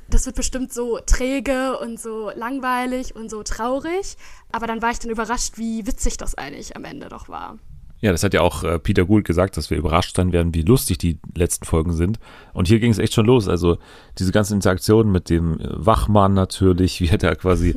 das 0.10 0.26
wird 0.26 0.36
bestimmt 0.36 0.74
so 0.74 1.00
träge 1.06 1.78
und 1.80 2.00
so 2.00 2.32
langweilig 2.36 3.16
und 3.16 3.30
so 3.30 3.44
traurig. 3.44 4.18
Aber 4.52 4.68
dann 4.68 4.82
war 4.82 4.92
ich 4.92 5.00
dann 5.00 5.12
überrascht, 5.12 5.58
wie 5.58 5.86
witzig 5.88 6.18
das 6.18 6.36
eigentlich 6.36 6.76
am 6.76 6.84
Ende 6.84 7.10
doch 7.10 7.30
war. 7.30 7.58
Ja, 8.02 8.12
das 8.12 8.24
hat 8.24 8.34
ja 8.34 8.42
auch 8.42 8.64
äh, 8.64 8.80
Peter 8.80 9.06
Gould 9.06 9.26
gesagt, 9.26 9.58
dass 9.58 9.70
wir 9.70 9.78
überrascht 9.78 10.16
sein 10.16 10.32
werden, 10.32 10.54
wie 10.54 10.62
lustig 10.62 11.00
die 11.00 11.20
letzten 11.36 11.66
Folgen 11.66 11.94
sind. 11.94 12.18
Und 12.54 12.68
hier 12.68 12.80
ging 12.80 12.92
es 12.92 12.98
echt 12.98 13.14
schon 13.14 13.26
los. 13.26 13.50
Also 13.50 13.78
diese 14.18 14.32
ganzen 14.32 14.54
Interaktionen 14.54 15.12
mit 15.12 15.30
dem 15.30 15.60
äh, 15.60 15.68
Wachmann 15.70 16.34
natürlich, 16.34 17.02
wie 17.02 17.10
er 17.10 17.36
quasi 17.36 17.76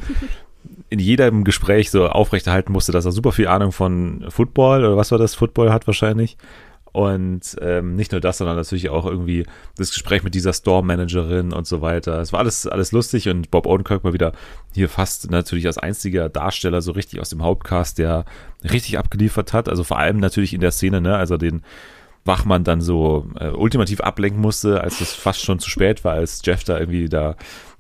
in 0.91 1.01
jedem 1.01 1.43
Gespräch 1.43 1.91
so 1.91 2.07
aufrechterhalten 2.07 2.73
musste, 2.73 2.93
dass 2.93 3.05
er 3.05 3.13
super 3.13 3.33
viel 3.33 3.49
Ahnung 3.49 3.73
von 3.73 4.25
Football 4.29 4.85
oder 4.85 4.97
was 4.97 5.11
war 5.11 5.19
das? 5.19 5.35
Football 5.35 5.73
hat 5.73 5.87
wahrscheinlich. 5.89 6.37
Und 6.93 7.57
ähm, 7.63 7.97
nicht 7.97 8.13
nur 8.13 8.21
das, 8.21 8.39
sondern 8.39 8.57
natürlich 8.57 8.91
auch 8.91 9.07
irgendwie 9.07 9.47
das 9.77 9.91
Gespräch 9.91 10.23
mit 10.23 10.35
dieser 10.35 10.53
Store-Managerin 10.53 11.53
und 11.53 11.67
so 11.67 11.81
weiter. 11.81 12.21
Es 12.21 12.35
war 12.35 12.41
alles, 12.41 12.67
alles 12.67 12.93
lustig 12.93 13.31
und 13.31 13.51
Bob 13.51 13.67
Odenkirk 13.67 14.05
mal 14.05 14.13
wieder 14.13 14.33
hier 14.75 14.91
fast 14.91 15.31
natürlich 15.31 15.67
als 15.67 15.79
einziger 15.79 16.29
Darsteller 16.29 16.83
so 16.83 16.93
richtig 16.93 17.21
aus 17.21 17.31
dem 17.31 17.43
Hauptcast, 17.43 17.97
der 17.97 18.27
richtig 18.63 18.99
abgeliefert 18.99 19.55
hat. 19.55 19.71
Also 19.71 19.85
vor 19.85 19.99
allem 19.99 20.19
natürlich 20.19 20.53
in 20.53 20.61
der 20.61 20.71
Szene, 20.71 21.01
ne, 21.01 21.17
also 21.17 21.39
den 21.39 21.63
Wachmann 22.25 22.63
dann 22.63 22.83
so 22.83 23.27
äh, 23.41 23.49
ultimativ 23.49 24.01
ablenken 24.01 24.41
musste, 24.41 24.83
als 24.83 25.01
es 25.01 25.13
fast 25.13 25.43
schon 25.43 25.59
zu 25.59 25.71
spät 25.71 26.05
war, 26.05 26.13
als 26.13 26.43
Jeff 26.45 26.63
da 26.63 26.79
irgendwie 26.79 27.09
da 27.09 27.37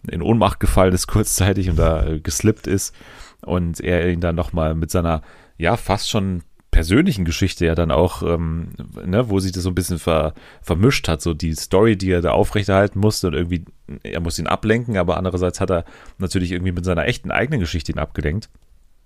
in 0.08 0.22
Ohnmacht 0.22 0.58
gefallen 0.58 0.94
ist 0.94 1.06
kurzzeitig 1.08 1.68
und 1.68 1.78
da 1.78 2.06
äh, 2.06 2.20
geslippt 2.20 2.66
ist 2.66 2.94
und 3.42 3.80
er 3.80 4.10
ihn 4.10 4.20
dann 4.20 4.34
nochmal 4.34 4.74
mit 4.74 4.90
seiner, 4.90 5.22
ja, 5.58 5.76
fast 5.76 6.10
schon 6.10 6.42
persönlichen 6.72 7.26
Geschichte 7.26 7.66
ja 7.66 7.74
dann 7.76 7.92
auch, 7.92 8.22
ähm, 8.22 8.70
ne, 9.04 9.28
wo 9.28 9.38
sich 9.38 9.52
das 9.52 9.62
so 9.62 9.70
ein 9.70 9.74
bisschen 9.74 9.98
ver, 9.98 10.32
vermischt 10.62 11.06
hat, 11.06 11.20
so 11.20 11.34
die 11.34 11.54
Story, 11.54 11.96
die 11.96 12.10
er 12.10 12.22
da 12.22 12.32
aufrechterhalten 12.32 12.98
musste 12.98 13.28
und 13.28 13.34
irgendwie, 13.34 13.66
er 14.02 14.20
muss 14.20 14.38
ihn 14.38 14.46
ablenken, 14.46 14.96
aber 14.96 15.18
andererseits 15.18 15.60
hat 15.60 15.70
er 15.70 15.84
natürlich 16.18 16.50
irgendwie 16.50 16.72
mit 16.72 16.84
seiner 16.84 17.06
echten 17.06 17.30
eigenen 17.30 17.60
Geschichte 17.60 17.92
ihn 17.92 17.98
abgelenkt. 17.98 18.48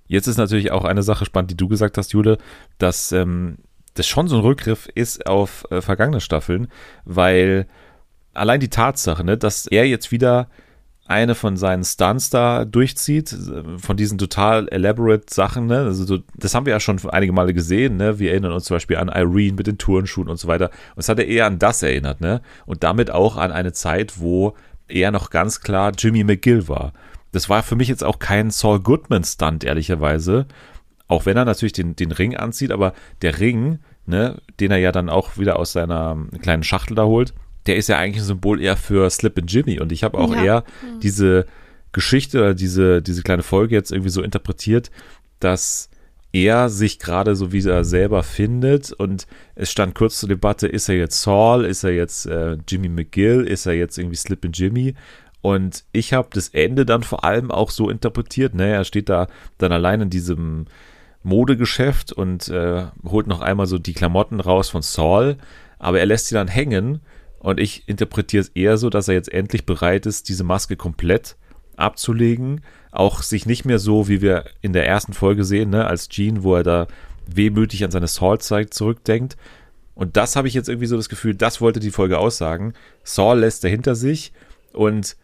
Jetzt 0.06 0.28
ist 0.28 0.36
natürlich 0.36 0.70
auch 0.70 0.84
eine 0.84 1.02
Sache 1.02 1.24
spannend, 1.24 1.50
die 1.50 1.56
du 1.56 1.66
gesagt 1.66 1.98
hast, 1.98 2.12
Jule, 2.12 2.38
dass 2.78 3.10
ähm, 3.10 3.56
das 3.94 4.06
schon 4.06 4.28
so 4.28 4.36
ein 4.36 4.42
Rückgriff 4.42 4.88
ist 4.94 5.26
auf 5.26 5.66
äh, 5.70 5.82
vergangene 5.82 6.20
Staffeln, 6.20 6.68
weil 7.04 7.66
allein 8.32 8.60
die 8.60 8.70
Tatsache, 8.70 9.24
ne, 9.24 9.36
dass 9.36 9.66
er 9.66 9.86
jetzt 9.88 10.12
wieder 10.12 10.48
eine 11.08 11.34
von 11.34 11.56
seinen 11.56 11.84
Stunts 11.84 12.30
da 12.30 12.64
durchzieht, 12.64 13.34
von 13.78 13.96
diesen 13.96 14.18
total 14.18 14.68
elaborate 14.68 15.32
Sachen, 15.32 15.66
ne? 15.66 15.78
Also 15.78 16.04
so, 16.04 16.18
das 16.34 16.54
haben 16.54 16.66
wir 16.66 16.72
ja 16.72 16.80
schon 16.80 16.98
einige 17.10 17.32
Male 17.32 17.54
gesehen, 17.54 17.96
ne? 17.96 18.18
Wir 18.18 18.32
erinnern 18.32 18.52
uns 18.52 18.64
zum 18.64 18.76
Beispiel 18.76 18.96
an 18.96 19.08
Irene 19.08 19.54
mit 19.54 19.66
den 19.66 19.78
Turnschuhen 19.78 20.28
und 20.28 20.38
so 20.38 20.48
weiter. 20.48 20.70
Und 20.94 21.00
es 21.00 21.08
hat 21.08 21.18
er 21.18 21.26
eher 21.26 21.46
an 21.46 21.58
das 21.58 21.82
erinnert, 21.82 22.20
ne? 22.20 22.42
Und 22.66 22.82
damit 22.82 23.10
auch 23.10 23.36
an 23.36 23.52
eine 23.52 23.72
Zeit, 23.72 24.18
wo 24.18 24.54
er 24.88 25.10
noch 25.10 25.30
ganz 25.30 25.60
klar 25.60 25.92
Jimmy 25.96 26.24
McGill 26.24 26.68
war. 26.68 26.92
Das 27.32 27.48
war 27.48 27.62
für 27.62 27.76
mich 27.76 27.88
jetzt 27.88 28.04
auch 28.04 28.18
kein 28.18 28.50
Saul 28.50 28.80
Goodman-Stunt, 28.80 29.64
ehrlicherweise. 29.64 30.46
Auch 31.08 31.26
wenn 31.26 31.36
er 31.36 31.44
natürlich 31.44 31.72
den, 31.72 31.94
den 31.94 32.12
Ring 32.12 32.36
anzieht, 32.36 32.72
aber 32.72 32.94
der 33.22 33.38
Ring, 33.38 33.78
ne, 34.06 34.40
den 34.58 34.70
er 34.70 34.78
ja 34.78 34.92
dann 34.92 35.08
auch 35.08 35.38
wieder 35.38 35.58
aus 35.58 35.72
seiner 35.72 36.16
kleinen 36.40 36.62
Schachtel 36.62 36.94
da 36.94 37.04
holt, 37.04 37.34
der 37.66 37.76
ist 37.76 37.88
ja 37.88 37.98
eigentlich 37.98 38.22
ein 38.22 38.26
Symbol 38.26 38.60
eher 38.60 38.76
für 38.76 39.08
Slip 39.10 39.38
and 39.38 39.50
Jimmy. 39.52 39.80
Und 39.80 39.92
ich 39.92 40.04
habe 40.04 40.18
auch 40.18 40.34
Ja. 40.34 40.42
eher 40.44 40.64
diese 41.02 41.46
Geschichte 41.92 42.38
oder 42.38 42.54
diese, 42.54 43.02
diese 43.02 43.22
kleine 43.22 43.42
Folge 43.42 43.74
jetzt 43.74 43.90
irgendwie 43.92 44.10
so 44.10 44.22
interpretiert, 44.22 44.90
dass 45.40 45.88
er 46.32 46.68
sich 46.68 46.98
gerade 46.98 47.34
so 47.36 47.52
wie 47.52 47.66
er 47.66 47.84
selber 47.84 48.22
findet 48.22 48.92
und 48.92 49.26
es 49.54 49.70
stand 49.70 49.94
kurz 49.94 50.18
zur 50.20 50.28
Debatte, 50.28 50.66
ist 50.66 50.88
er 50.90 50.96
jetzt 50.96 51.22
Saul, 51.22 51.64
ist 51.64 51.82
er 51.84 51.92
jetzt 51.92 52.26
äh, 52.26 52.58
Jimmy 52.68 52.88
McGill, 52.90 53.46
ist 53.46 53.64
er 53.64 53.72
jetzt 53.72 53.96
irgendwie 53.96 54.16
Slip 54.16 54.44
and 54.44 54.58
Jimmy 54.58 54.94
und 55.40 55.84
ich 55.92 56.12
habe 56.12 56.28
das 56.32 56.48
Ende 56.48 56.84
dann 56.84 57.04
vor 57.04 57.24
allem 57.24 57.50
auch 57.50 57.70
so 57.70 57.88
interpretiert, 57.88 58.54
ne, 58.54 58.66
er 58.68 58.84
steht 58.84 59.08
da 59.08 59.28
dann 59.56 59.72
allein 59.72 60.02
in 60.02 60.10
diesem 60.10 60.66
Modegeschäft 61.22 62.12
und 62.12 62.48
äh, 62.48 62.84
holt 63.04 63.26
noch 63.26 63.40
einmal 63.40 63.66
so 63.66 63.78
die 63.78 63.94
Klamotten 63.94 64.40
raus 64.40 64.68
von 64.68 64.82
Saul, 64.82 65.36
aber 65.78 66.00
er 66.00 66.06
lässt 66.06 66.26
sie 66.26 66.34
dann 66.34 66.48
hängen 66.48 67.00
und 67.46 67.60
ich 67.60 67.88
interpretiere 67.88 68.40
es 68.40 68.48
eher 68.48 68.76
so, 68.76 68.90
dass 68.90 69.06
er 69.06 69.14
jetzt 69.14 69.32
endlich 69.32 69.66
bereit 69.66 70.04
ist, 70.04 70.28
diese 70.28 70.42
Maske 70.42 70.74
komplett 70.74 71.36
abzulegen, 71.76 72.62
auch 72.90 73.22
sich 73.22 73.46
nicht 73.46 73.64
mehr 73.64 73.78
so, 73.78 74.08
wie 74.08 74.20
wir 74.20 74.46
in 74.62 74.72
der 74.72 74.84
ersten 74.84 75.12
Folge 75.12 75.44
sehen, 75.44 75.70
ne, 75.70 75.86
als 75.86 76.08
Gene, 76.08 76.42
wo 76.42 76.56
er 76.56 76.64
da 76.64 76.88
wehmütig 77.24 77.84
an 77.84 77.92
seine 77.92 78.08
Saul-Zeit 78.08 78.74
zurückdenkt. 78.74 79.36
Und 79.94 80.16
das 80.16 80.34
habe 80.34 80.48
ich 80.48 80.54
jetzt 80.54 80.68
irgendwie 80.68 80.88
so 80.88 80.96
das 80.96 81.08
Gefühl, 81.08 81.36
das 81.36 81.60
wollte 81.60 81.78
die 81.78 81.92
Folge 81.92 82.18
aussagen. 82.18 82.72
Saul 83.04 83.38
lässt 83.38 83.62
er 83.62 83.70
hinter 83.70 83.94
sich 83.94 84.32
und 84.72 85.16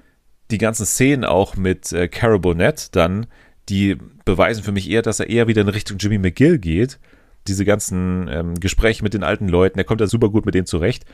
die 0.52 0.58
ganzen 0.58 0.86
Szenen 0.86 1.24
auch 1.24 1.56
mit 1.56 1.90
äh, 1.90 2.06
Cara 2.06 2.38
Bonnet 2.38 2.94
dann, 2.94 3.26
die 3.68 3.98
beweisen 4.24 4.62
für 4.62 4.70
mich 4.70 4.88
eher, 4.88 5.02
dass 5.02 5.18
er 5.18 5.28
eher 5.28 5.48
wieder 5.48 5.62
in 5.62 5.68
Richtung 5.68 5.98
Jimmy 5.98 6.18
McGill 6.18 6.60
geht. 6.60 7.00
Diese 7.48 7.64
ganzen 7.64 8.28
ähm, 8.30 8.54
Gespräche 8.54 9.02
mit 9.02 9.14
den 9.14 9.24
alten 9.24 9.48
Leuten, 9.48 9.78
er 9.78 9.84
kommt 9.84 10.00
da 10.00 10.06
super 10.06 10.28
gut 10.28 10.46
mit 10.46 10.54
denen 10.54 10.66
zurecht. 10.66 11.04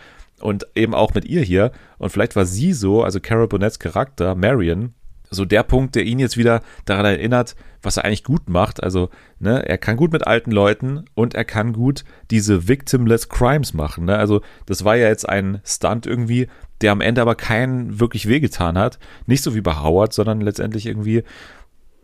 Und 0.40 0.66
eben 0.74 0.94
auch 0.94 1.14
mit 1.14 1.24
ihr 1.24 1.42
hier. 1.42 1.72
Und 1.98 2.10
vielleicht 2.10 2.36
war 2.36 2.46
sie 2.46 2.72
so, 2.72 3.02
also 3.02 3.18
Cara 3.18 3.46
Bonnets 3.46 3.78
Charakter, 3.78 4.34
Marion, 4.34 4.94
so 5.30 5.44
der 5.44 5.62
Punkt, 5.62 5.94
der 5.94 6.04
ihn 6.04 6.18
jetzt 6.18 6.36
wieder 6.36 6.62
daran 6.84 7.06
erinnert, 7.06 7.54
was 7.82 7.96
er 7.96 8.04
eigentlich 8.04 8.24
gut 8.24 8.48
macht. 8.48 8.82
Also, 8.82 9.10
ne, 9.38 9.66
er 9.68 9.78
kann 9.78 9.96
gut 9.96 10.12
mit 10.12 10.26
alten 10.26 10.50
Leuten 10.50 11.04
und 11.14 11.34
er 11.34 11.44
kann 11.44 11.72
gut 11.72 12.04
diese 12.30 12.68
victimless 12.68 13.28
Crimes 13.28 13.74
machen. 13.74 14.06
Ne? 14.06 14.16
Also, 14.16 14.40
das 14.66 14.84
war 14.84 14.96
ja 14.96 15.08
jetzt 15.08 15.28
ein 15.28 15.60
Stunt 15.64 16.06
irgendwie, 16.06 16.48
der 16.80 16.92
am 16.92 17.00
Ende 17.00 17.20
aber 17.20 17.34
keinen 17.34 18.00
wirklich 18.00 18.28
wehgetan 18.28 18.78
hat. 18.78 18.98
Nicht 19.26 19.42
so 19.42 19.54
wie 19.54 19.60
bei 19.60 19.76
Howard, 19.76 20.12
sondern 20.12 20.40
letztendlich 20.40 20.86
irgendwie, 20.86 21.24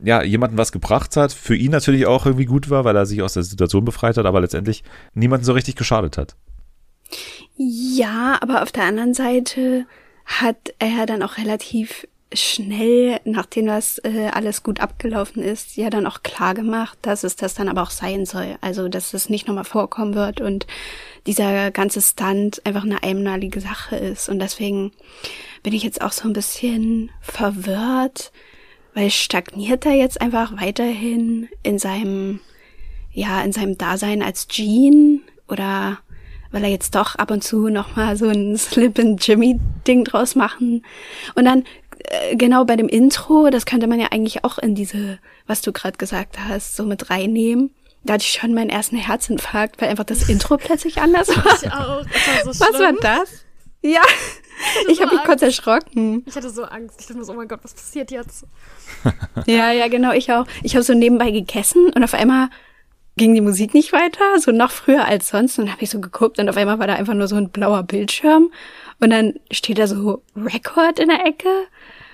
ja, 0.02 0.22
jemanden 0.22 0.58
was 0.58 0.72
gebracht 0.72 1.16
hat. 1.16 1.32
Für 1.32 1.56
ihn 1.56 1.70
natürlich 1.70 2.06
auch 2.06 2.26
irgendwie 2.26 2.46
gut 2.46 2.70
war, 2.70 2.84
weil 2.84 2.96
er 2.96 3.06
sich 3.06 3.22
aus 3.22 3.34
der 3.34 3.42
Situation 3.42 3.84
befreit 3.84 4.16
hat, 4.16 4.26
aber 4.26 4.40
letztendlich 4.40 4.84
niemanden 5.14 5.44
so 5.44 5.52
richtig 5.52 5.76
geschadet 5.76 6.18
hat. 6.18 6.36
Ja, 7.56 8.38
aber 8.40 8.62
auf 8.62 8.72
der 8.72 8.84
anderen 8.84 9.14
Seite 9.14 9.86
hat 10.24 10.74
er 10.78 11.06
dann 11.06 11.22
auch 11.22 11.36
relativ 11.36 12.06
schnell, 12.32 13.20
nachdem 13.24 13.66
das 13.66 13.98
äh, 13.98 14.28
alles 14.32 14.62
gut 14.62 14.80
abgelaufen 14.80 15.42
ist, 15.42 15.76
ja 15.76 15.90
dann 15.90 16.06
auch 16.06 16.22
klar 16.22 16.54
gemacht, 16.54 16.98
dass 17.02 17.22
es 17.22 17.36
das 17.36 17.54
dann 17.54 17.68
aber 17.68 17.82
auch 17.82 17.90
sein 17.90 18.26
soll. 18.26 18.56
Also, 18.60 18.88
dass 18.88 19.14
es 19.14 19.28
nicht 19.28 19.46
nochmal 19.46 19.64
vorkommen 19.64 20.14
wird 20.14 20.40
und 20.40 20.66
dieser 21.26 21.70
ganze 21.70 22.00
Stunt 22.00 22.64
einfach 22.66 22.82
eine 22.82 23.02
einmalige 23.02 23.60
Sache 23.60 23.96
ist. 23.96 24.28
Und 24.28 24.40
deswegen 24.40 24.92
bin 25.62 25.72
ich 25.72 25.82
jetzt 25.82 26.02
auch 26.02 26.12
so 26.12 26.28
ein 26.28 26.32
bisschen 26.32 27.10
verwirrt, 27.20 28.32
weil 28.94 29.10
stagniert 29.10 29.84
er 29.86 29.92
jetzt 29.92 30.20
einfach 30.20 30.52
weiterhin 30.60 31.48
in 31.62 31.78
seinem, 31.78 32.40
ja, 33.12 33.42
in 33.42 33.52
seinem 33.52 33.76
Dasein 33.76 34.22
als 34.22 34.48
Gene 34.48 35.20
oder 35.48 35.98
weil 36.50 36.62
er 36.62 36.70
jetzt 36.70 36.94
doch 36.94 37.16
ab 37.16 37.32
und 37.32 37.42
zu 37.42 37.68
noch 37.68 37.96
mal 37.96 38.16
so 38.16 38.28
ein 38.28 38.56
Slip 38.56 38.98
and 38.98 39.26
Jimmy 39.26 39.58
Ding 39.86 40.04
draus 40.04 40.36
machen 40.36 40.84
und 41.34 41.44
dann 41.44 41.64
äh, 41.98 42.36
genau 42.36 42.64
bei 42.64 42.76
dem 42.76 42.88
Intro, 42.88 43.50
das 43.50 43.66
könnte 43.66 43.86
man 43.86 43.98
ja 43.98 44.08
eigentlich 44.10 44.44
auch 44.44 44.58
in 44.58 44.74
diese, 44.74 45.18
was 45.46 45.62
du 45.62 45.72
gerade 45.72 45.98
gesagt 45.98 46.38
hast, 46.38 46.76
so 46.76 46.84
mit 46.84 47.10
reinnehmen. 47.10 47.70
Da 48.04 48.14
hatte 48.14 48.24
ich 48.24 48.32
schon 48.32 48.52
meinen 48.52 48.70
ersten 48.70 48.96
Herzinfarkt, 48.96 49.80
weil 49.80 49.88
einfach 49.88 50.04
das 50.04 50.28
Intro 50.28 50.58
plötzlich 50.58 50.98
anders 50.98 51.28
war. 51.36 51.54
Ich 51.54 51.72
auch. 51.72 52.04
Das 52.44 52.60
war 52.60 52.68
so 52.68 52.74
Was 52.74 52.80
war 52.80 52.92
das? 53.00 53.44
Ja, 53.82 54.02
ich 54.88 55.00
habe 55.00 55.14
mich 55.14 55.24
kurz 55.24 55.42
erschrocken. 55.42 56.24
Ich 56.26 56.36
hatte 56.36 56.50
so 56.50 56.64
Angst. 56.64 57.00
Ich 57.00 57.06
dachte 57.06 57.18
mir 57.18 57.24
so, 57.24 57.32
oh 57.32 57.36
mein 57.36 57.48
Gott, 57.48 57.60
was 57.62 57.74
passiert 57.74 58.10
jetzt? 58.10 58.46
Ja, 59.46 59.72
ja, 59.72 59.88
genau, 59.88 60.12
ich 60.12 60.30
auch. 60.32 60.46
Ich 60.62 60.74
habe 60.74 60.82
so 60.82 60.94
nebenbei 60.94 61.30
gegessen 61.30 61.90
und 61.94 62.04
auf 62.04 62.14
einmal 62.14 62.48
ging 63.16 63.34
die 63.34 63.40
Musik 63.40 63.74
nicht 63.74 63.92
weiter, 63.92 64.38
so 64.38 64.50
noch 64.50 64.70
früher 64.70 65.04
als 65.04 65.28
sonst. 65.28 65.58
Und 65.58 65.66
dann 65.66 65.72
habe 65.74 65.84
ich 65.84 65.90
so 65.90 66.00
geguckt 66.00 66.38
und 66.38 66.48
auf 66.48 66.56
einmal 66.56 66.78
war 66.78 66.86
da 66.86 66.94
einfach 66.94 67.14
nur 67.14 67.28
so 67.28 67.36
ein 67.36 67.50
blauer 67.50 67.82
Bildschirm. 67.82 68.50
Und 69.00 69.10
dann 69.10 69.34
steht 69.50 69.78
da 69.78 69.86
so 69.86 70.22
Record 70.36 70.98
in 70.98 71.08
der 71.08 71.26
Ecke. 71.26 71.48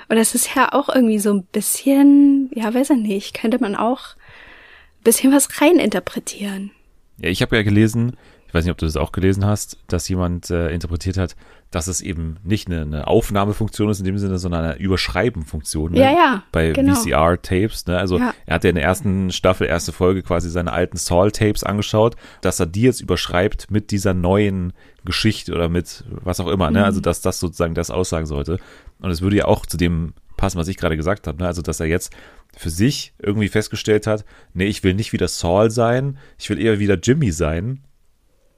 Und 0.09 0.17
das 0.17 0.35
ist 0.35 0.55
ja 0.55 0.73
auch 0.73 0.89
irgendwie 0.89 1.19
so 1.19 1.33
ein 1.33 1.45
bisschen, 1.45 2.51
ja, 2.55 2.73
weiß 2.73 2.91
ich 2.91 2.97
nicht, 2.99 3.35
könnte 3.35 3.61
man 3.61 3.77
auch 3.77 4.17
ein 4.17 5.05
bisschen 5.05 5.33
was 5.33 5.61
reininterpretieren. 5.61 6.73
Ja, 7.19 7.29
ich 7.31 7.43
habe 7.43 7.57
ja 7.57 7.63
gelesen, 7.63 8.17
ich 8.51 8.55
weiß 8.55 8.65
nicht, 8.65 8.73
ob 8.73 8.79
du 8.79 8.87
das 8.87 8.97
auch 8.97 9.13
gelesen 9.13 9.47
hast, 9.47 9.79
dass 9.87 10.09
jemand 10.09 10.51
äh, 10.51 10.71
interpretiert 10.71 11.17
hat, 11.19 11.37
dass 11.71 11.87
es 11.87 12.01
eben 12.01 12.39
nicht 12.43 12.67
eine, 12.67 12.83
eine 12.83 13.07
Aufnahmefunktion 13.07 13.89
ist 13.91 14.01
in 14.01 14.05
dem 14.05 14.19
Sinne, 14.19 14.41
sondern 14.41 14.65
eine 14.65 14.77
Überschreibenfunktion. 14.77 15.93
Ne? 15.93 16.01
Ja, 16.01 16.11
ja, 16.11 16.43
Bei 16.51 16.73
genau. 16.73 16.97
VCR-Tapes. 16.97 17.87
Ne? 17.87 17.97
Also 17.97 18.19
Ja. 18.19 18.35
er 18.47 18.55
hat 18.57 18.65
ja 18.65 18.71
in 18.71 18.75
der 18.75 18.83
ersten 18.85 19.31
Staffel, 19.31 19.69
erste 19.69 19.93
Folge 19.93 20.25
quasi 20.25 20.51
seine 20.51 20.73
alten 20.73 20.97
Saul-Tapes 20.97 21.63
angeschaut, 21.63 22.17
dass 22.41 22.59
er 22.59 22.67
die 22.67 22.83
jetzt 22.83 23.01
überschreibt 23.01 23.71
mit 23.71 23.93
dieser 23.93 24.15
neuen 24.15 24.73
Geschichte 25.05 25.55
oder 25.55 25.69
mit 25.69 26.03
was 26.11 26.41
auch 26.41 26.49
immer. 26.49 26.73
Ne? 26.73 26.81
Mhm. 26.81 26.85
Also 26.87 27.01
dass 27.01 27.21
das 27.21 27.39
sozusagen 27.39 27.77
das 27.77 27.93
aussagen 27.93 28.27
sollte. 28.27 28.59
Und 28.99 29.13
es 29.13 29.23
würde 29.23 29.37
ja 29.37 29.45
auch 29.45 29.65
zu 29.65 29.77
dem 29.77 30.13
passen, 30.37 30.59
was 30.59 30.67
ich 30.67 30.77
gerade 30.77 30.97
gesagt 30.97 31.29
habe. 31.29 31.39
Ne? 31.39 31.47
Also 31.47 31.63
dass 31.63 31.79
er 31.79 31.87
jetzt 31.87 32.13
für 32.57 32.71
sich 32.71 33.13
irgendwie 33.21 33.49
festgestellt 33.49 34.09
hat, 34.09 34.25
nee, 34.55 34.67
ich 34.67 34.83
will 34.83 34.95
nicht 34.95 35.13
wieder 35.13 35.29
Saul 35.29 35.71
sein, 35.71 36.19
ich 36.37 36.51
will 36.51 36.61
eher 36.61 36.81
wieder 36.81 36.99
Jimmy 37.01 37.31
sein. 37.31 37.79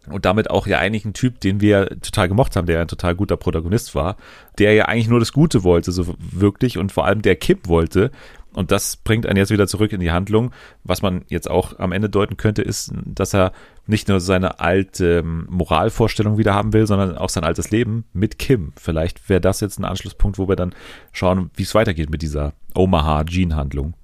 Und 0.08 0.24
damit 0.24 0.50
auch 0.50 0.66
ja 0.66 0.78
eigentlich 0.78 1.04
ein 1.04 1.12
Typ, 1.12 1.40
den 1.40 1.60
wir 1.60 1.88
total 2.00 2.28
gemocht 2.28 2.56
haben, 2.56 2.66
der 2.66 2.80
ein 2.80 2.88
total 2.88 3.14
guter 3.14 3.36
Protagonist 3.36 3.94
war, 3.94 4.16
der 4.58 4.74
ja 4.74 4.86
eigentlich 4.86 5.08
nur 5.08 5.20
das 5.20 5.32
Gute 5.32 5.62
wollte, 5.62 5.92
so 5.92 6.14
wirklich, 6.18 6.76
und 6.76 6.90
vor 6.90 7.04
allem 7.04 7.22
der 7.22 7.36
Kipp 7.36 7.68
wollte. 7.68 8.10
Und 8.54 8.70
das 8.70 8.96
bringt 8.96 9.26
einen 9.26 9.38
jetzt 9.38 9.50
wieder 9.50 9.66
zurück 9.66 9.92
in 9.92 10.00
die 10.00 10.10
Handlung. 10.10 10.50
Was 10.84 11.02
man 11.02 11.24
jetzt 11.28 11.48
auch 11.48 11.78
am 11.78 11.92
Ende 11.92 12.10
deuten 12.10 12.36
könnte, 12.36 12.62
ist, 12.62 12.92
dass 13.06 13.32
er 13.32 13.52
nicht 13.86 14.08
nur 14.08 14.20
seine 14.20 14.60
alte 14.60 15.20
ähm, 15.20 15.46
Moralvorstellung 15.48 16.36
wieder 16.36 16.54
haben 16.54 16.72
will, 16.72 16.86
sondern 16.86 17.16
auch 17.16 17.30
sein 17.30 17.44
altes 17.44 17.70
Leben 17.70 18.04
mit 18.12 18.38
Kim. 18.38 18.72
Vielleicht 18.76 19.28
wäre 19.28 19.40
das 19.40 19.60
jetzt 19.60 19.78
ein 19.78 19.84
Anschlusspunkt, 19.84 20.38
wo 20.38 20.48
wir 20.48 20.56
dann 20.56 20.74
schauen, 21.12 21.50
wie 21.54 21.62
es 21.62 21.74
weitergeht 21.74 22.10
mit 22.10 22.22
dieser 22.22 22.52
Omaha-Gene-Handlung. 22.74 23.94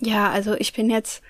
Ja, 0.00 0.30
also 0.30 0.54
ich 0.54 0.72
bin 0.72 0.90
jetzt 0.90 1.22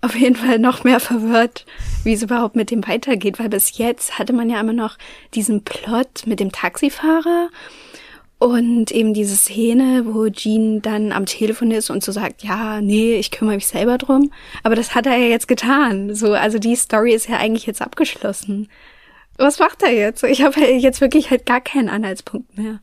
auf 0.00 0.14
jeden 0.14 0.36
Fall 0.36 0.58
noch 0.58 0.84
mehr 0.84 1.00
verwirrt, 1.00 1.66
wie 2.04 2.12
es 2.12 2.22
überhaupt 2.22 2.56
mit 2.56 2.70
dem 2.70 2.86
weitergeht, 2.86 3.38
weil 3.38 3.48
bis 3.48 3.78
jetzt 3.78 4.18
hatte 4.18 4.32
man 4.32 4.50
ja 4.50 4.60
immer 4.60 4.72
noch 4.72 4.98
diesen 5.34 5.64
Plot 5.64 6.26
mit 6.26 6.40
dem 6.40 6.52
Taxifahrer 6.52 7.48
und 8.38 8.90
eben 8.90 9.14
diese 9.14 9.36
Szene, 9.36 10.04
wo 10.06 10.28
Jean 10.28 10.82
dann 10.82 11.12
am 11.12 11.24
Telefon 11.24 11.70
ist 11.70 11.88
und 11.88 12.04
so 12.04 12.12
sagt, 12.12 12.42
ja, 12.42 12.80
nee, 12.82 13.16
ich 13.16 13.30
kümmere 13.30 13.54
mich 13.54 13.66
selber 13.66 13.96
drum. 13.96 14.30
Aber 14.62 14.74
das 14.74 14.94
hat 14.94 15.06
er 15.06 15.16
ja 15.16 15.28
jetzt 15.28 15.48
getan. 15.48 16.14
So, 16.14 16.34
also 16.34 16.58
die 16.58 16.76
Story 16.76 17.14
ist 17.14 17.28
ja 17.28 17.38
eigentlich 17.38 17.66
jetzt 17.66 17.80
abgeschlossen. 17.80 18.68
Was 19.38 19.58
macht 19.58 19.82
er 19.82 19.92
jetzt? 19.92 20.22
Ich 20.24 20.42
habe 20.42 20.60
jetzt 20.60 21.00
wirklich 21.00 21.30
halt 21.30 21.46
gar 21.46 21.62
keinen 21.62 21.88
Anhaltspunkt 21.88 22.56
mehr. 22.58 22.80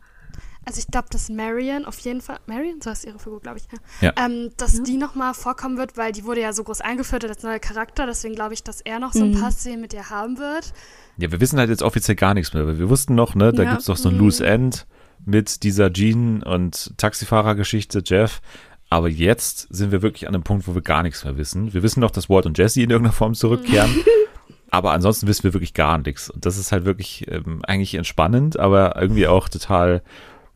Also 0.66 0.80
ich 0.80 0.88
glaube, 0.88 1.08
dass 1.12 1.30
Marion 1.30 1.86
auf 1.86 2.00
jeden 2.00 2.22
Fall, 2.22 2.40
Marion, 2.48 2.80
so 2.82 2.90
heißt 2.90 3.06
ihre 3.06 3.20
Figur, 3.20 3.42
glaube 3.42 3.58
ich, 3.60 3.66
Ja. 4.02 4.14
Ähm, 4.18 4.50
dass 4.58 4.82
die 4.84 4.98
nochmal 4.98 5.34
vorkommen 5.34 5.78
wird, 5.78 5.98
weil 5.98 6.12
die 6.14 6.24
wurde 6.24 6.42
ja 6.42 6.54
so 6.54 6.64
groß 6.64 6.82
eingeführt 6.82 7.26
als 7.26 7.44
neuer 7.44 7.60
Charakter, 7.60 8.06
deswegen 8.06 8.36
glaube 8.36 8.54
ich, 8.54 8.64
dass 8.64 8.80
er 8.82 9.00
noch 9.00 9.12
so 9.14 9.24
ein 9.26 9.40
paar 9.40 9.52
Szenen 9.52 9.82
mit 9.82 9.94
ihr 9.94 10.10
haben 10.10 10.38
wird. 10.38 10.74
Ja, 11.18 11.32
wir 11.32 11.42
wissen 11.42 11.60
halt 11.60 11.70
jetzt 11.70 11.84
offiziell 11.84 12.16
gar 12.16 12.34
nichts 12.34 12.54
mehr. 12.54 12.66
weil 12.66 12.80
Wir 12.80 12.90
wussten 12.90 13.14
noch, 13.16 13.36
ne, 13.36 13.52
da 13.52 13.64
Ja. 13.64 13.72
gibt's 13.72 13.86
doch 13.86 13.98
so 13.98 14.10
ein 14.10 14.18
Loose 14.18 14.46
End 14.46 14.88
mit 15.26 15.64
dieser 15.64 15.92
Jean 15.92 16.42
und 16.44 16.98
Taxifahrergeschichte, 16.98 18.02
Jeff. 18.06 18.42
Aber 18.90 19.10
jetzt 19.10 19.68
sind 19.74 19.92
wir 19.92 20.02
wirklich 20.02 20.28
an 20.28 20.36
einem 20.36 20.44
Punkt, 20.44 20.68
wo 20.68 20.76
wir 20.76 20.82
gar 20.82 21.02
nichts 21.04 21.24
mehr 21.24 21.38
wissen. 21.38 21.74
Wir 21.74 21.82
wissen 21.84 22.00
noch, 22.00 22.12
dass 22.12 22.30
Walt 22.30 22.46
und 22.46 22.58
Jesse 22.58 22.82
in 22.82 22.90
irgendeiner 22.90 23.14
Form 23.14 23.34
zurückkehren. 23.34 23.90
aber 24.70 24.92
ansonsten 24.92 25.28
wissen 25.28 25.44
wir 25.44 25.54
wirklich 25.54 25.74
gar 25.74 25.98
nichts. 25.98 26.30
Und 26.30 26.46
das 26.46 26.58
ist 26.58 26.72
halt 26.72 26.86
wirklich 26.86 27.26
ähm, 27.32 27.62
eigentlich 27.66 27.96
entspannend, 27.96 28.60
aber 28.60 29.00
irgendwie 29.02 29.28
auch 29.28 29.50
total 29.50 30.02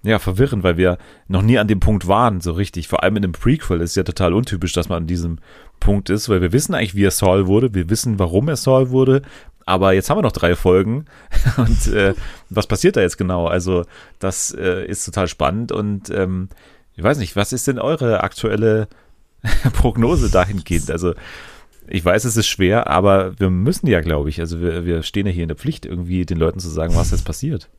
ja, 0.03 0.19
verwirrend, 0.19 0.63
weil 0.63 0.77
wir 0.77 0.97
noch 1.27 1.41
nie 1.41 1.57
an 1.57 1.67
dem 1.67 1.79
Punkt 1.79 2.07
waren, 2.07 2.39
so 2.39 2.53
richtig. 2.53 2.87
Vor 2.87 3.03
allem 3.03 3.17
in 3.17 3.23
dem 3.23 3.31
Prequel 3.31 3.81
ist 3.81 3.95
ja 3.95 4.03
total 4.03 4.33
untypisch, 4.33 4.73
dass 4.73 4.89
man 4.89 5.03
an 5.03 5.07
diesem 5.07 5.39
Punkt 5.79 6.09
ist, 6.09 6.29
weil 6.29 6.41
wir 6.41 6.53
wissen 6.53 6.75
eigentlich, 6.75 6.95
wie 6.95 7.05
er 7.05 7.11
Saul 7.11 7.47
wurde, 7.47 7.73
wir 7.73 7.89
wissen, 7.89 8.19
warum 8.19 8.47
er 8.47 8.55
Saul 8.55 8.89
wurde, 8.89 9.21
aber 9.65 9.93
jetzt 9.93 10.09
haben 10.09 10.17
wir 10.17 10.23
noch 10.23 10.31
drei 10.31 10.55
Folgen 10.55 11.05
und 11.57 11.87
äh, 11.87 12.13
was 12.49 12.67
passiert 12.67 12.95
da 12.95 13.01
jetzt 13.01 13.17
genau? 13.17 13.47
Also 13.47 13.83
das 14.19 14.51
äh, 14.51 14.85
ist 14.85 15.05
total 15.05 15.27
spannend 15.27 15.71
und 15.71 16.09
ähm, 16.09 16.49
ich 16.95 17.03
weiß 17.03 17.17
nicht, 17.17 17.35
was 17.35 17.53
ist 17.53 17.67
denn 17.67 17.77
eure 17.77 18.23
aktuelle 18.23 18.87
Prognose 19.73 20.29
dahingehend? 20.29 20.89
Also 20.89 21.13
ich 21.87 22.03
weiß, 22.03 22.25
es 22.25 22.37
ist 22.37 22.47
schwer, 22.47 22.87
aber 22.87 23.39
wir 23.39 23.49
müssen 23.49 23.87
ja, 23.87 24.01
glaube 24.01 24.29
ich, 24.29 24.39
also 24.39 24.61
wir, 24.61 24.85
wir 24.85 25.03
stehen 25.03 25.25
ja 25.25 25.31
hier 25.31 25.43
in 25.43 25.49
der 25.49 25.57
Pflicht, 25.57 25.85
irgendwie 25.85 26.25
den 26.25 26.37
Leuten 26.37 26.59
zu 26.59 26.69
sagen, 26.69 26.95
was 26.95 27.11
jetzt 27.11 27.25
passiert. 27.25 27.69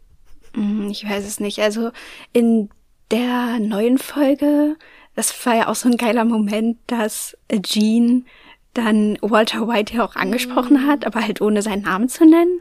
Hm, 0.59 0.89
Ich 0.91 1.09
weiß 1.09 1.25
es 1.25 1.41
nicht. 1.41 1.61
Also 1.61 1.91
in 2.33 2.71
der 3.11 3.59
neuen 3.61 3.99
Folge, 3.99 4.77
das 5.15 5.47
war 5.47 5.55
ja 5.57 5.69
auch 5.69 5.75
so 5.75 5.89
ein 5.89 5.97
geiler 5.97 6.25
Moment, 6.25 6.79
dass 6.87 7.37
Jean 7.63 8.27
dann 8.75 9.19
Walter 9.23 9.67
White 9.67 9.95
ja 9.95 10.05
auch 10.05 10.15
angesprochen 10.15 10.87
hat, 10.87 11.07
aber 11.07 11.23
halt 11.23 11.41
ohne 11.41 11.63
seinen 11.63 11.83
Namen 11.83 12.09
zu 12.09 12.25
nennen. 12.25 12.61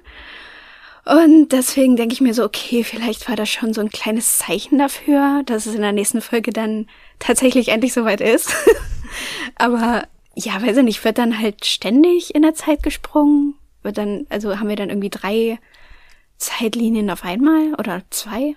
Und 1.06 1.54
deswegen 1.54 1.96
denke 1.96 2.14
ich 2.14 2.22
mir 2.22 2.34
so, 2.34 2.44
okay, 2.44 2.84
vielleicht 2.84 3.30
war 3.30 3.36
das 3.36 3.50
schon 3.50 3.74
so 3.74 3.80
ein 3.82 3.90
kleines 3.90 4.40
Zeichen 4.40 4.78
dafür, 4.78 5.42
dass 5.46 5.66
es 5.66 5.76
in 5.76 5.82
der 5.82 5.94
nächsten 5.94 6.22
Folge 6.22 6.52
dann 6.52 6.88
tatsächlich 7.20 7.70
endlich 7.70 7.94
soweit 7.94 8.20
ist. 8.20 8.54
aber 9.56 10.04
ja, 10.36 10.62
weiß 10.62 10.78
ich 10.78 10.84
nicht, 10.84 11.04
wird 11.06 11.18
dann 11.18 11.40
halt 11.40 11.66
ständig 11.66 12.36
in 12.36 12.42
der 12.42 12.56
Zeit 12.56 12.84
gesprungen? 12.84 13.56
Wird 13.84 13.98
dann, 13.98 14.28
also 14.30 14.60
haben 14.60 14.68
wir 14.68 14.76
dann 14.76 14.90
irgendwie 14.90 15.10
drei 15.10 15.60
Zeitlinien 16.38 17.10
auf 17.10 17.24
einmal 17.24 17.74
oder 17.76 18.02
zwei? 18.10 18.56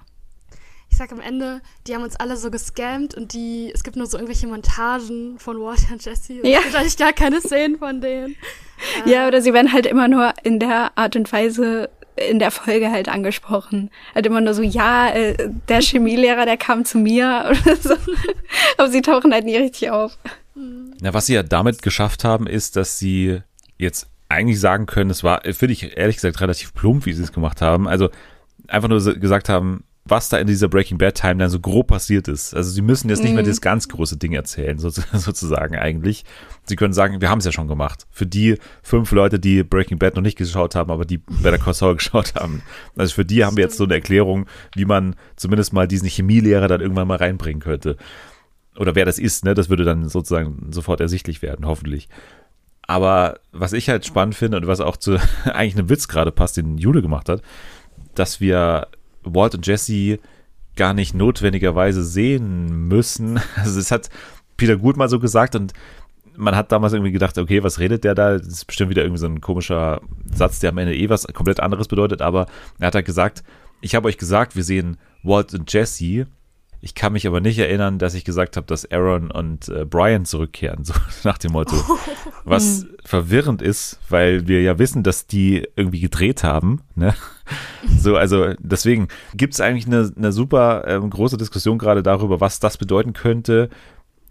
Ich 0.91 0.99
sag 0.99 1.13
am 1.13 1.21
Ende, 1.21 1.61
die 1.87 1.95
haben 1.95 2.03
uns 2.03 2.17
alle 2.17 2.37
so 2.37 2.51
gescammt 2.51 3.15
und 3.15 3.33
die, 3.33 3.71
es 3.73 3.85
gibt 3.85 3.97
nur 3.97 4.07
so 4.07 4.17
irgendwelche 4.19 4.49
Montagen 4.49 5.39
von 5.39 5.61
Walter 5.61 5.93
und 5.93 6.05
Jesse. 6.05 6.41
Und 6.41 6.47
Ja. 6.47 6.59
Es 6.59 6.65
gibt 6.65 6.77
eigentlich 6.77 6.97
gar 6.97 7.13
keine 7.13 7.41
Szenen 7.41 7.79
von 7.79 8.01
denen. 8.01 8.37
Ja, 9.05 9.29
oder 9.29 9.43
sie 9.43 9.53
werden 9.53 9.75
halt 9.75 9.85
immer 9.85 10.09
nur 10.09 10.33
in 10.43 10.59
der 10.59 10.97
Art 10.97 11.15
und 11.15 11.31
Weise 11.35 11.91
in 12.17 12.39
der 12.39 12.51
Folge 12.51 12.91
halt 12.91 13.11
angesprochen. 13.11 13.91
Halt 14.15 14.25
immer 14.25 14.41
nur 14.41 14.55
so, 14.55 14.63
ja, 14.63 15.11
äh, 15.11 15.51
der 15.69 15.83
Chemielehrer, 15.83 16.47
der 16.47 16.57
kam 16.57 16.87
zu 16.87 16.97
mir 16.97 17.45
oder 17.65 17.77
so. 17.77 17.95
Aber 18.79 18.89
sie 18.91 19.03
tauchen 19.03 19.35
halt 19.35 19.45
nie 19.45 19.59
richtig 19.59 19.91
auf. 19.91 20.17
Na, 20.55 21.13
was 21.13 21.27
sie 21.27 21.35
ja 21.35 21.43
damit 21.43 21.83
geschafft 21.83 22.25
haben, 22.25 22.47
ist, 22.47 22.77
dass 22.77 22.99
sie 22.99 23.41
jetzt 23.77 24.09
eigentlich 24.31 24.61
sagen 24.61 24.87
können, 24.87 25.11
es 25.11 25.25
war, 25.25 25.43
finde 25.43 25.73
ich 25.73 25.97
ehrlich 25.97 26.17
gesagt 26.17 26.41
relativ 26.41 26.73
plump, 26.73 27.07
wie 27.07 27.13
sie 27.13 27.23
es 27.23 27.33
gemacht 27.33 27.61
haben. 27.61 27.89
Also 27.89 28.11
einfach 28.69 28.89
nur 28.89 29.01
gesagt 29.15 29.49
haben, 29.49 29.85
was 30.05 30.29
da 30.29 30.39
in 30.39 30.47
dieser 30.47 30.69
Breaking 30.69 30.99
Bad 30.99 31.15
Timeline 31.15 31.51
so 31.51 31.61
grob 31.61 31.89
passiert 31.89 32.27
ist. 32.27 32.55
Also 32.55 32.71
sie 32.71 32.83
müssen 32.83 33.11
jetzt 33.11 33.23
nicht 33.23 33.35
mehr 33.35 33.43
das 33.43 33.61
ganz 33.61 33.89
große 33.89 34.17
Ding 34.17 34.33
erzählen, 34.33 34.79
so, 34.79 34.91
sozusagen 35.13 35.77
eigentlich. 35.77 36.25
Sie 36.65 36.77
können 36.77 36.93
sagen, 36.93 37.21
wir 37.21 37.29
haben 37.29 37.39
es 37.39 37.45
ja 37.45 37.53
schon 37.53 37.69
gemacht. 37.69 38.07
Für 38.11 38.27
die 38.27 38.57
fünf 38.83 39.13
Leute, 39.13 39.39
die 39.39 39.63
Breaking 39.63 39.99
Bad 39.99 40.17
noch 40.17 40.23
nicht 40.23 40.39
geschaut 40.39 40.75
haben, 40.75 40.91
aber 40.91 41.05
die 41.05 41.19
Better 41.19 41.59
Call 41.59 41.75
Saul 41.75 41.97
geschaut 41.97 42.35
haben. 42.35 42.63
Also 42.97 43.15
für 43.15 43.25
die 43.25 43.45
haben 43.45 43.57
wir 43.57 43.65
jetzt 43.65 43.77
so 43.77 43.85
eine 43.85 43.95
Erklärung, 43.95 44.47
wie 44.75 44.85
man 44.85 45.17
zumindest 45.37 45.73
mal 45.73 45.87
diesen 45.87 46.09
Chemielehrer 46.09 46.69
dann 46.69 46.81
irgendwann 46.81 47.09
mal 47.09 47.19
reinbringen 47.19 47.61
könnte 47.61 47.97
oder 48.81 48.95
wer 48.95 49.05
das 49.05 49.19
ist, 49.19 49.45
ne, 49.45 49.55
das 49.55 49.69
würde 49.69 49.85
dann 49.85 50.09
sozusagen 50.09 50.69
sofort 50.71 51.01
ersichtlich 51.01 51.43
werden, 51.43 51.67
hoffentlich. 51.67 52.09
Aber 52.91 53.39
was 53.53 53.73
ich 53.73 53.89
halt 53.89 54.05
spannend 54.05 54.35
finde 54.35 54.57
und 54.57 54.67
was 54.67 54.81
auch 54.81 54.97
zu 54.97 55.17
eigentlich 55.45 55.77
einem 55.77 55.89
Witz 55.89 56.09
gerade 56.09 56.33
passt, 56.33 56.57
den 56.57 56.77
Jule 56.77 57.03
gemacht 57.03 57.29
hat, 57.29 57.41
dass 58.17 58.41
wir 58.41 58.89
Walt 59.23 59.55
und 59.55 59.65
Jesse 59.65 60.19
gar 60.75 60.93
nicht 60.93 61.15
notwendigerweise 61.15 62.03
sehen 62.03 62.89
müssen. 62.89 63.41
Also 63.55 63.79
es 63.79 63.93
hat 63.93 64.11
Peter 64.57 64.77
Gut 64.77 64.97
mal 64.97 65.09
so 65.09 65.21
gesagt 65.21 65.55
und 65.55 65.73
man 66.37 66.57
hat 66.57 66.73
damals 66.73 66.93
irgendwie 66.93 67.13
gedacht, 67.13 67.39
okay, 67.39 67.63
was 67.63 67.79
redet 67.79 68.03
der 68.03 68.17
da? 68.17 68.37
Das 68.37 68.49
ist 68.49 68.65
bestimmt 68.65 68.91
wieder 68.91 69.03
irgendwie 69.03 69.21
so 69.21 69.27
ein 69.27 69.41
komischer 69.41 70.01
Satz, 70.25 70.59
der 70.59 70.71
am 70.71 70.79
Ende 70.79 70.97
eh 70.97 71.09
was 71.09 71.29
komplett 71.29 71.61
anderes 71.61 71.87
bedeutet, 71.87 72.21
aber 72.21 72.47
er 72.81 72.89
hat 72.89 72.97
halt 72.97 73.07
gesagt, 73.07 73.45
ich 73.81 73.95
habe 73.95 74.09
euch 74.09 74.19
gesagt, 74.19 74.57
wir 74.57 74.65
sehen 74.65 74.97
Walt 75.23 75.55
und 75.55 75.73
Jesse. 75.73 76.27
Ich 76.83 76.95
kann 76.95 77.13
mich 77.13 77.27
aber 77.27 77.41
nicht 77.41 77.59
erinnern, 77.59 77.99
dass 77.99 78.15
ich 78.15 78.25
gesagt 78.25 78.57
habe, 78.57 78.67
dass 78.67 78.91
Aaron 78.91 79.31
und 79.31 79.69
äh, 79.69 79.85
Brian 79.85 80.25
zurückkehren, 80.25 80.85
so 80.85 80.95
nach 81.25 81.39
dem 81.39 81.53
Motto. 81.53 81.77
Was 82.45 82.87
verwirrend 83.05 83.61
ist, 83.61 83.99
weil 84.09 84.49
wir 84.49 84.63
ja 84.63 84.79
wissen, 84.79 85.03
dass 85.03 85.27
die 85.27 85.69
irgendwie 85.77 86.01
gedreht 86.01 86.45
haben. 86.45 86.83
Ne? 86.95 87.15
So, 87.99 88.17
also 88.17 88.53
deswegen 88.61 89.09
gibt 89.35 89.55
es 89.55 89.61
eigentlich 89.61 89.87
eine, 89.87 90.13
eine 90.17 90.31
super 90.31 90.85
ähm, 90.87 91.11
große 91.11 91.37
Diskussion 91.37 91.79
gerade 91.79 92.01
darüber, 92.05 92.41
was 92.41 92.61
das 92.61 92.77
bedeuten 92.77 93.13
könnte. 93.13 93.71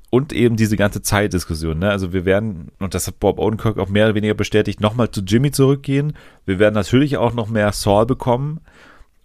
Und 0.09 0.31
eben 0.31 0.55
diese 0.55 0.77
ganze 0.77 1.01
Zeitdiskussion. 1.01 1.79
Ne? 1.79 1.89
Also 1.89 2.13
wir 2.13 2.23
werden, 2.23 2.71
und 2.79 2.93
das 2.93 3.07
hat 3.07 3.19
Bob 3.19 3.37
Odenkirk 3.37 3.77
auch 3.77 3.89
mehr 3.89 4.05
oder 4.05 4.15
weniger 4.15 4.35
bestätigt, 4.35 4.79
nochmal 4.79 5.11
zu 5.11 5.21
Jimmy 5.21 5.51
zurückgehen. 5.51 6.13
Wir 6.45 6.59
werden 6.59 6.75
natürlich 6.75 7.17
auch 7.17 7.33
noch 7.33 7.49
mehr 7.49 7.73
Saul 7.73 8.05
bekommen. 8.05 8.61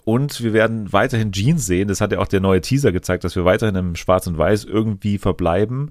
Und 0.05 0.43
wir 0.43 0.53
werden 0.53 0.93
weiterhin 0.93 1.33
Jeans 1.33 1.65
sehen. 1.65 1.89
Das 1.89 2.01
hat 2.01 2.13
ja 2.13 2.19
auch 2.19 2.29
der 2.29 2.41
neue 2.41 2.61
Teaser 2.61 2.93
gezeigt, 2.93 3.25
dass 3.25 3.37
wir 3.37 3.45
weiterhin 3.45 3.75
im 3.75 3.97
Schwarz 3.97 4.27
und 4.27 4.37
Weiß 4.37 4.65
irgendwie 4.65 5.19
verbleiben. 5.19 5.91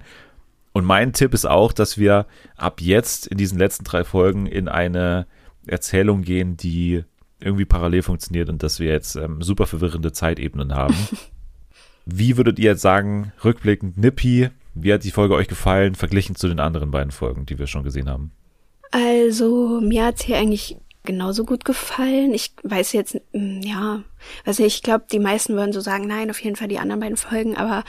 Und 0.71 0.85
mein 0.85 1.13
Tipp 1.13 1.33
ist 1.33 1.45
auch, 1.45 1.73
dass 1.73 1.97
wir 1.97 2.25
ab 2.55 2.81
jetzt 2.81 3.27
in 3.27 3.37
diesen 3.37 3.57
letzten 3.57 3.83
drei 3.83 4.03
Folgen 4.03 4.45
in 4.45 4.67
eine 4.67 5.27
Erzählung 5.65 6.21
gehen, 6.21 6.57
die 6.57 7.03
irgendwie 7.39 7.65
parallel 7.65 8.03
funktioniert 8.03 8.49
und 8.49 8.63
dass 8.63 8.79
wir 8.79 8.89
jetzt 8.89 9.15
ähm, 9.15 9.41
super 9.41 9.65
verwirrende 9.65 10.11
Zeitebenen 10.11 10.73
haben. 10.73 10.95
Wie 12.05 12.37
würdet 12.37 12.59
ihr 12.59 12.71
jetzt 12.71 12.81
sagen, 12.81 13.31
rückblickend 13.43 13.97
Nippy, 13.97 14.49
wie 14.75 14.93
hat 14.93 15.03
die 15.03 15.11
Folge 15.11 15.35
euch 15.35 15.47
gefallen, 15.47 15.95
verglichen 15.95 16.35
zu 16.35 16.47
den 16.47 16.59
anderen 16.59 16.91
beiden 16.91 17.11
Folgen, 17.11 17.45
die 17.45 17.59
wir 17.59 17.67
schon 17.67 17.83
gesehen 17.83 18.09
haben? 18.09 18.31
Also, 18.91 19.79
mir 19.81 20.05
hat's 20.05 20.23
hier 20.23 20.37
eigentlich 20.37 20.77
genauso 21.03 21.45
gut 21.45 21.65
gefallen. 21.65 22.33
Ich 22.33 22.53
weiß 22.63 22.93
jetzt, 22.93 23.19
mm, 23.33 23.61
ja, 23.61 24.03
weiß 24.45 24.59
nicht, 24.59 24.75
ich 24.77 24.83
glaube, 24.83 25.05
die 25.11 25.19
meisten 25.19 25.55
würden 25.55 25.73
so 25.73 25.81
sagen, 25.81 26.07
nein, 26.07 26.29
auf 26.29 26.41
jeden 26.41 26.55
Fall 26.55 26.67
die 26.67 26.79
anderen 26.79 27.01
beiden 27.01 27.17
Folgen, 27.17 27.57
aber 27.57 27.83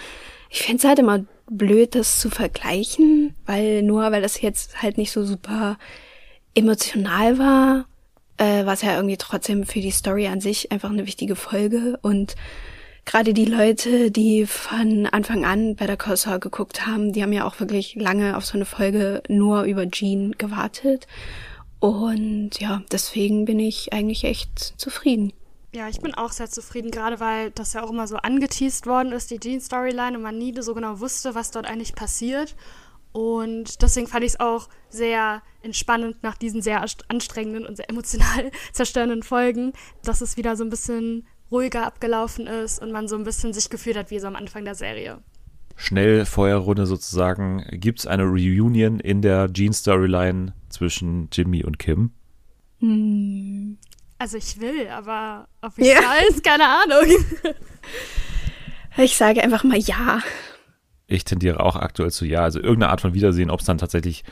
ich 0.51 0.63
finde 0.63 0.79
es 0.79 0.85
halt 0.85 0.99
immer 0.99 1.25
blöd, 1.49 1.95
das 1.95 2.21
zu 2.21 2.31
vergleichen, 2.31 3.35
weil 3.47 3.83
nur, 3.83 4.11
weil 4.13 4.23
das 4.23 4.41
jetzt 4.41 4.83
halt 4.83 4.99
nicht 4.99 5.13
so 5.13 5.25
super 5.25 5.79
emotional 6.55 7.39
war, 7.39 7.87
äh, 8.37 8.65
was 8.65 8.83
ja 8.83 8.95
irgendwie 8.95 9.17
trotzdem 9.17 9.65
für 9.65 9.81
die 9.81 9.91
Story 9.91 10.27
an 10.27 10.41
sich 10.41 10.73
einfach 10.73 10.91
eine 10.91 11.07
wichtige 11.07 11.37
Folge 11.37 11.99
und 12.03 12.37
gerade 13.05 13.35
die 13.35 13.45
Leute, 13.45 14.11
die 14.11 14.47
von 14.47 15.07
Anfang 15.07 15.45
an 15.45 15.77
bei 15.77 15.87
der 15.87 15.97
Corsair 15.97 16.39
geguckt 16.39 16.87
haben, 16.87 17.13
die 17.13 17.23
haben 17.23 17.33
ja 17.33 17.47
auch 17.47 17.61
wirklich 17.61 17.95
lange 17.97 18.37
auf 18.37 18.47
so 18.47 18.55
eine 18.55 18.65
Folge 18.65 19.23
nur 19.29 19.65
über 19.65 19.89
Jean 19.91 20.33
gewartet. 20.39 21.07
Und 21.85 22.61
ja, 22.61 22.81
deswegen 22.91 23.45
bin 23.45 23.59
ich 23.59 23.93
eigentlich 23.93 24.25
echt 24.25 24.73
zufrieden. 24.81 25.35
Ja, 25.75 25.87
ich 25.91 26.01
bin 26.01 26.15
auch 26.15 26.33
sehr 26.33 26.49
zufrieden, 26.49 26.91
gerade 26.91 27.21
weil 27.21 27.51
das 27.51 27.75
ja 27.75 27.83
auch 27.83 27.91
immer 27.91 28.07
so 28.07 28.17
angeteased 28.17 28.87
worden 28.87 29.13
ist, 29.13 29.31
die 29.31 29.39
Jean-Storyline, 29.39 30.17
und 30.17 30.23
man 30.23 30.39
nie 30.39 30.55
so 30.63 30.73
genau 30.73 31.01
wusste, 31.01 31.35
was 31.35 31.51
dort 31.51 31.67
eigentlich 31.67 31.95
passiert. 31.95 32.57
Und 33.13 33.83
deswegen 33.83 34.07
fand 34.07 34.25
ich 34.25 34.33
es 34.33 34.41
auch 34.41 34.71
sehr 34.89 35.43
entspannend 35.61 36.23
nach 36.23 36.39
diesen 36.39 36.63
sehr 36.63 36.83
anstrengenden 37.09 37.67
und 37.67 37.77
sehr 37.77 37.91
emotional 37.91 38.51
zerstörenden 38.73 39.23
Folgen, 39.23 39.75
dass 40.05 40.23
es 40.23 40.39
wieder 40.39 40.57
so 40.57 40.65
ein 40.65 40.71
bisschen 40.71 41.27
ruhiger 41.51 41.85
abgelaufen 41.85 42.47
ist 42.47 42.81
und 42.81 42.93
man 42.93 43.09
so 43.09 43.17
ein 43.17 43.25
bisschen 43.25 43.53
sich 43.53 43.69
gefühlt 43.69 43.99
hat 43.99 44.11
wie 44.11 44.21
so 44.21 44.27
am 44.27 44.37
Anfang 44.37 44.65
der 44.65 44.75
Serie. 44.75 45.19
Schnellfeuerrunde 45.77 46.87
sozusagen. 46.87 47.63
Gibt 47.73 47.99
es 47.99 48.07
eine 48.07 48.25
Reunion 48.25 49.01
in 49.01 49.21
der 49.21 49.49
Gene-Storyline 49.49 50.55
zwischen 50.75 51.29
Jimmy 51.33 51.65
und 51.65 51.79
Kim? 51.79 52.11
Hm. 52.81 53.79
Also 54.19 54.37
ich 54.37 54.61
will, 54.61 54.89
aber 54.89 55.49
ob 55.63 55.73
ich 55.79 55.87
Ja. 55.87 56.01
ist, 56.29 56.45
keine 56.45 56.65
Ahnung. 56.69 57.07
Ich 58.97 59.17
sage 59.17 59.43
einfach 59.43 59.65
mal 59.65 59.77
ja. 59.79 60.21
Ich 61.09 61.25
tendiere 61.25 61.59
auch 61.61 61.75
aktuell 61.77 62.13
zu 62.13 62.25
ja. 62.25 62.43
Also 62.43 62.61
irgendeine 62.61 62.91
Art 62.91 63.01
von 63.01 63.13
Wiedersehen, 63.13 63.51
ob 63.51 63.59
es 63.61 63.67
dann 63.67 63.77
tatsächlich 63.79 64.23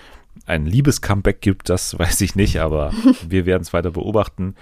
ein 0.46 0.66
Liebes-Comeback 0.66 1.40
gibt, 1.40 1.68
das 1.68 1.98
weiß 1.98 2.20
ich 2.20 2.36
nicht, 2.36 2.60
aber 2.60 2.92
wir 3.28 3.44
werden 3.44 3.62
es 3.62 3.72
weiter 3.72 3.90
beobachten. 3.90 4.54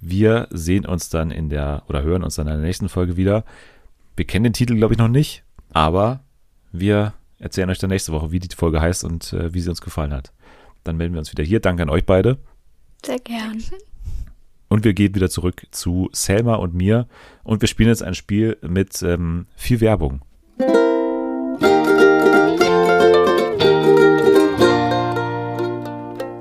Wir 0.00 0.46
sehen 0.50 0.86
uns 0.86 1.08
dann 1.08 1.32
in 1.32 1.48
der, 1.48 1.82
oder 1.88 2.02
hören 2.02 2.22
uns 2.22 2.36
dann 2.36 2.46
in 2.46 2.54
der 2.54 2.62
nächsten 2.62 2.88
Folge 2.88 3.16
wieder. 3.16 3.44
Wir 4.14 4.26
kennen 4.26 4.44
den 4.44 4.52
Titel, 4.52 4.76
glaube 4.76 4.94
ich, 4.94 4.98
noch 4.98 5.08
nicht, 5.08 5.42
aber 5.72 6.20
wir 6.70 7.14
erzählen 7.40 7.68
euch 7.70 7.78
dann 7.78 7.90
nächste 7.90 8.12
Woche, 8.12 8.30
wie 8.30 8.38
die 8.38 8.54
Folge 8.54 8.80
heißt 8.80 9.02
und 9.04 9.32
äh, 9.32 9.52
wie 9.52 9.60
sie 9.60 9.70
uns 9.70 9.80
gefallen 9.80 10.12
hat. 10.14 10.32
Dann 10.88 10.96
melden 10.96 11.12
wir 11.12 11.18
uns 11.18 11.30
wieder 11.30 11.44
hier. 11.44 11.60
Danke 11.60 11.82
an 11.82 11.90
euch 11.90 12.06
beide. 12.06 12.38
Sehr 13.04 13.18
gern. 13.18 13.62
Und 14.68 14.84
wir 14.84 14.94
gehen 14.94 15.14
wieder 15.14 15.28
zurück 15.28 15.66
zu 15.70 16.08
Selma 16.12 16.54
und 16.54 16.72
mir. 16.72 17.06
Und 17.44 17.60
wir 17.60 17.68
spielen 17.68 17.90
jetzt 17.90 18.02
ein 18.02 18.14
Spiel 18.14 18.56
mit 18.66 19.02
ähm, 19.02 19.46
viel 19.54 19.82
Werbung. 19.82 20.22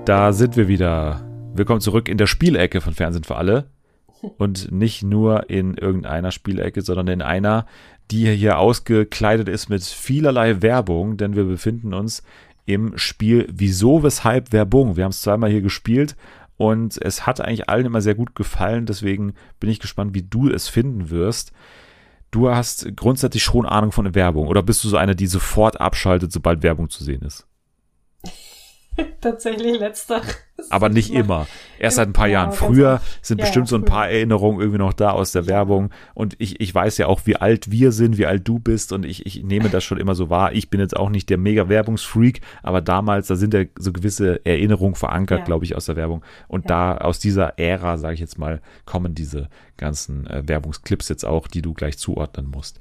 Da 0.06 0.32
sind 0.32 0.56
wir 0.56 0.70
wieder. 0.70 1.22
Willkommen 1.54 1.82
zurück 1.82 2.08
in 2.08 2.18
der 2.18 2.28
Spielecke 2.28 2.80
von 2.80 2.94
Fernsehen 2.94 3.26
für 3.26 3.36
alle. 3.36 3.70
Und 4.38 4.72
nicht 4.72 5.04
nur 5.04 5.50
in 5.50 5.76
irgendeiner 5.76 6.32
Spielecke, 6.32 6.82
sondern 6.82 7.10
in 7.10 7.22
einer, 7.22 7.66
die 8.12 8.34
hier 8.34 8.60
ausgekleidet 8.60 9.50
ist 9.50 9.68
mit 9.70 9.84
vielerlei 9.84 10.62
Werbung, 10.62 11.18
denn 11.18 11.36
wir 11.36 11.44
befinden 11.44 11.94
uns 11.94 12.24
im 12.68 12.98
Spiel 12.98 13.48
Wieso, 13.52 14.04
Weshalb, 14.04 14.52
Werbung. 14.52 14.98
Wir 14.98 15.06
haben 15.06 15.12
es 15.12 15.22
zweimal 15.22 15.50
hier 15.50 15.62
gespielt 15.62 16.16
und 16.58 17.02
es 17.02 17.26
hat 17.26 17.40
eigentlich 17.42 17.70
allen 17.70 17.86
immer 17.86 18.02
sehr 18.02 18.14
gut 18.14 18.36
gefallen. 18.36 18.86
Deswegen 18.86 19.34
bin 19.60 19.70
ich 19.70 19.80
gespannt, 19.80 20.14
wie 20.14 20.24
du 20.24 20.50
es 20.50 20.68
finden 20.68 21.10
wirst. 21.10 21.54
Du 22.30 22.50
hast 22.50 22.96
grundsätzlich 22.98 23.42
schon 23.42 23.66
Ahnung 23.66 23.94
von 23.94 24.14
Werbung 24.14 24.48
oder 24.48 24.62
bist 24.62 24.84
du 24.84 24.90
so 24.90 24.98
eine, 24.98 25.16
die 25.16 25.28
sofort 25.28 25.80
abschaltet, 25.80 26.34
sobald 26.34 26.62
Werbung 26.62 26.90
zu 26.90 27.06
sehen 27.06 27.22
ist? 27.22 27.48
Tatsächlich 29.22 29.80
letzter. 29.80 30.22
Aber 30.70 30.90
nicht 30.90 31.14
immer. 31.14 31.48
Erst 31.80 31.98
seit 31.98 32.10
ein 32.10 32.14
paar 32.14 32.28
Ja, 32.28 32.44
Jahren. 32.44 32.52
Früher 32.52 33.02
sind 33.22 33.40
Ja, 33.40 33.46
bestimmt 33.46 33.68
ja, 33.68 33.70
so 33.70 33.76
ein 33.76 33.86
paar 33.86 34.10
Erinnerungen 34.10 34.60
irgendwie 34.60 34.80
noch 34.80 34.94
da 34.94 35.12
aus 35.12 35.32
der 35.32 35.46
Werbung. 35.48 35.92
Und 36.14 36.36
ich, 36.40 36.60
ich 36.60 36.74
weiß 36.74 36.98
ja 36.98 37.08
auch, 37.08 37.22
wie 37.26 37.36
alt 37.36 37.70
wir 37.70 37.92
sind, 37.92 38.18
wie 38.18 38.26
alt 38.26 38.48
du 38.48 38.58
bist. 38.60 38.92
Und 38.92 39.06
ich, 39.06 39.26
ich 39.26 39.44
nehme 39.44 39.70
das 39.70 39.84
schon 39.84 40.00
immer 40.00 40.16
so 40.16 40.30
wahr. 40.30 40.54
Ich 40.54 40.70
bin 40.70 40.80
jetzt 40.80 40.98
auch 40.98 41.10
nicht 41.10 41.30
der 41.30 41.38
mega 41.38 41.70
Werbungsfreak, 41.70 42.42
aber 42.64 42.82
damals, 42.82 43.28
da 43.28 43.36
sind 43.36 43.54
ja 43.54 43.66
so 43.78 43.94
gewisse 43.94 44.44
Erinnerungen 44.46 44.96
verankert, 44.96 45.46
glaube 45.46 45.66
ich, 45.66 45.76
aus 45.76 45.86
der 45.86 45.96
Werbung. 45.96 46.24
Und 46.48 46.70
da, 46.70 46.98
aus 46.98 47.20
dieser 47.20 47.60
Ära, 47.60 47.98
sage 47.98 48.16
ich 48.16 48.20
jetzt 48.20 48.40
mal, 48.40 48.62
kommen 48.86 49.14
diese 49.14 49.50
ganzen 49.78 50.26
äh, 50.28 50.48
Werbungsclips 50.48 51.10
jetzt 51.10 51.26
auch, 51.26 51.48
die 51.48 51.62
du 51.62 51.74
gleich 51.74 51.98
zuordnen 52.00 52.50
musst. 52.50 52.80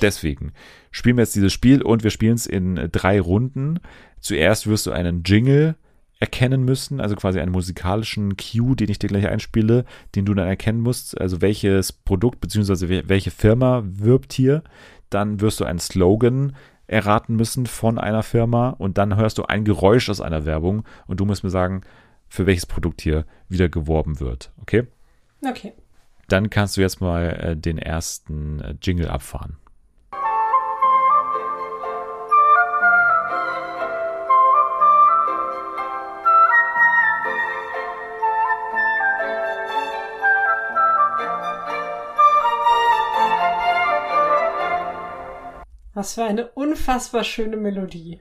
Deswegen 0.00 0.52
spielen 0.90 1.16
wir 1.16 1.22
jetzt 1.22 1.36
dieses 1.36 1.52
Spiel 1.52 1.82
und 1.82 2.02
wir 2.02 2.10
spielen 2.10 2.34
es 2.34 2.46
in 2.46 2.76
äh, 2.76 2.88
drei 2.88 3.20
Runden. 3.20 3.80
Zuerst 4.24 4.66
wirst 4.66 4.86
du 4.86 4.90
einen 4.92 5.22
Jingle 5.22 5.76
erkennen 6.18 6.64
müssen, 6.64 6.98
also 6.98 7.14
quasi 7.14 7.40
einen 7.40 7.52
musikalischen 7.52 8.38
Cue, 8.38 8.74
den 8.74 8.88
ich 8.88 8.98
dir 8.98 9.08
gleich 9.08 9.28
einspiele, 9.28 9.84
den 10.14 10.24
du 10.24 10.32
dann 10.32 10.48
erkennen 10.48 10.80
musst, 10.80 11.20
also 11.20 11.42
welches 11.42 11.92
Produkt 11.92 12.40
bzw. 12.40 12.86
wel- 12.86 13.02
welche 13.06 13.30
Firma 13.30 13.82
wirbt 13.84 14.32
hier. 14.32 14.62
Dann 15.10 15.42
wirst 15.42 15.60
du 15.60 15.66
einen 15.66 15.78
Slogan 15.78 16.56
erraten 16.86 17.36
müssen 17.36 17.66
von 17.66 17.98
einer 17.98 18.22
Firma 18.22 18.70
und 18.70 18.96
dann 18.96 19.14
hörst 19.16 19.36
du 19.36 19.42
ein 19.44 19.66
Geräusch 19.66 20.08
aus 20.08 20.22
einer 20.22 20.46
Werbung 20.46 20.84
und 21.06 21.20
du 21.20 21.26
musst 21.26 21.44
mir 21.44 21.50
sagen, 21.50 21.82
für 22.26 22.46
welches 22.46 22.64
Produkt 22.64 23.02
hier 23.02 23.26
wieder 23.50 23.68
geworben 23.68 24.20
wird. 24.20 24.52
Okay? 24.62 24.86
Okay. 25.46 25.74
Dann 26.28 26.48
kannst 26.48 26.78
du 26.78 26.80
jetzt 26.80 27.02
mal 27.02 27.24
äh, 27.28 27.56
den 27.58 27.76
ersten 27.76 28.60
äh, 28.60 28.74
Jingle 28.80 29.08
abfahren. 29.08 29.58
Was 45.94 46.14
für 46.14 46.24
eine 46.24 46.48
unfassbar 46.48 47.24
schöne 47.24 47.56
Melodie. 47.56 48.20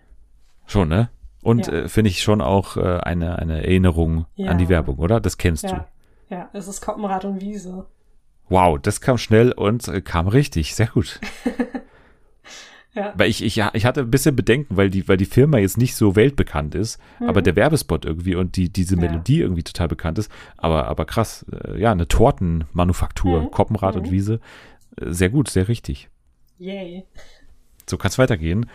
Schon, 0.68 0.90
ne? 0.90 1.10
Und 1.42 1.68
Ja. 1.68 1.74
äh, 1.74 1.90
finde 1.90 2.10
ich 2.10 2.22
schon 2.22 2.40
auch 2.42 2.78
äh, 2.78 3.00
eine, 3.00 3.38
eine 3.40 3.58
Erinnerung 3.64 4.26
Ja. 4.36 4.52
an 4.52 4.58
die 4.60 4.70
Werbung, 4.70 4.98
oder? 4.98 5.20
Das 5.20 5.38
kennst 5.38 5.64
Ja. 5.66 5.88
du. 6.30 6.36
Ja, 6.36 6.50
es 6.54 6.68
ist 6.68 6.82
Koppenrad 6.82 7.26
und 7.26 7.42
Wiese. 7.42 7.86
Wow, 8.50 8.80
das 8.82 9.02
kam 9.02 9.18
schnell 9.18 9.52
und 9.52 9.88
äh, 9.88 10.02
kam 10.02 10.28
richtig. 10.28 10.76
Sehr 10.76 10.88
gut. 10.88 11.20
Ja. 12.96 13.12
Weil 13.18 13.28
ich, 13.32 13.44
ich, 13.44 13.58
ich 13.74 13.86
hatte 13.88 14.02
ein 14.02 14.12
bisschen 14.12 14.36
Bedenken, 14.36 14.78
weil 14.78 14.92
die, 14.92 15.08
weil 15.08 15.18
die 15.18 15.26
Firma 15.26 15.58
jetzt 15.58 15.80
nicht 15.80 15.96
so 15.96 16.16
weltbekannt 16.16 16.76
ist, 16.76 17.00
aber 17.22 17.42
der 17.42 17.56
Werbespot 17.56 18.06
irgendwie 18.06 18.36
und 18.36 18.56
die, 18.56 18.70
diese 18.72 18.96
Mhm. 18.96 19.02
Melodie 19.02 19.40
irgendwie 19.40 19.64
total 19.64 19.88
bekannt 19.88 20.20
ist. 20.20 20.32
Aber, 20.58 20.86
aber 20.88 21.06
krass, 21.06 21.44
äh, 21.52 21.80
ja, 21.82 21.92
eine 21.92 22.08
Tortenmanufaktur, 22.08 23.42
Mhm. 23.42 23.50
Koppenrad 23.52 23.96
und 23.96 24.06
Mhm. 24.08 24.12
Wiese. 24.12 24.40
Äh, 25.02 25.12
Sehr 25.12 25.32
gut, 25.32 25.50
sehr 25.50 25.68
richtig. 25.70 26.10
Yay. 26.60 27.04
So 27.90 27.98
kann 27.98 28.10
es 28.10 28.18
weitergehen 28.18 28.70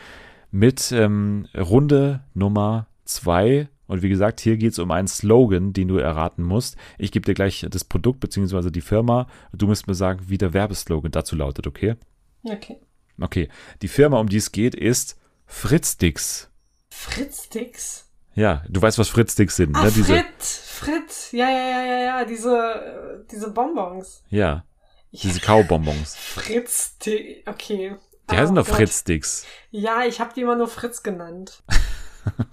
mit 0.51 0.93
ähm, 0.93 1.47
Runde 1.57 2.21
Nummer 2.35 2.87
zwei. 3.05 3.69
Und 3.87 4.03
wie 4.03 4.09
gesagt, 4.11 4.41
hier 4.41 4.57
geht 4.59 4.73
es 4.73 4.79
um 4.79 4.91
einen 4.91 5.09
Slogan, 5.09 5.73
den 5.73 5.89
du 5.89 5.97
erraten 5.97 6.43
musst. 6.45 6.77
Ich 6.99 7.11
gebe 7.11 7.25
dir 7.25 7.35
gleich 7.35 7.67
das 7.71 7.85
Produkt 7.85 8.21
bzw. 8.21 8.71
die 8.71 8.83
Firma. 8.83 9.27
Du 9.53 9.67
musst 9.67 9.87
mir 9.87 9.95
sagen, 9.95 10.21
wie 10.29 10.37
der 10.39 10.53
Werbeslogan 10.53 11.11
dazu 11.11 11.37
lautet, 11.37 11.67
okay? 11.67 11.97
Okay. 12.45 12.77
Okay. 13.21 13.49
Die 13.83 13.89
Firma, 13.89 14.19
um 14.21 14.29
die 14.29 14.37
es 14.37 14.53
geht, 14.53 14.75
ist 14.75 15.19
Fritzdix. 15.47 16.51
Fritz-Sticks. 16.91 18.05
Ja, 18.35 18.63
du 18.69 18.81
weißt, 18.81 18.99
was 18.99 19.09
Fritzdix 19.09 19.57
sind, 19.57 19.75
Ah, 19.77 19.85
ne? 19.85 19.93
Diese, 19.93 20.15
Fritz, 20.15 20.59
Fritz. 20.67 21.33
Ja, 21.33 21.49
ja, 21.51 21.71
ja, 21.71 21.85
ja, 21.85 21.99
ja. 22.01 22.25
Diese, 22.25 22.57
äh, 22.57 23.25
diese 23.31 23.51
Bonbons. 23.51 24.23
ja, 24.29 24.65
diese 25.11 25.41
Kaubonbons. 25.41 26.15
Fritz, 26.17 26.97
okay. 27.47 27.97
Die 28.31 28.37
heißen 28.37 28.55
doch 28.55 28.67
Gott. 28.67 28.77
Fritzdix. 28.77 29.47
Ja, 29.71 30.05
ich 30.05 30.21
habe 30.21 30.33
die 30.35 30.43
immer 30.43 30.57
nur 30.57 30.69
Fritz 30.69 31.03
genannt. 31.03 31.63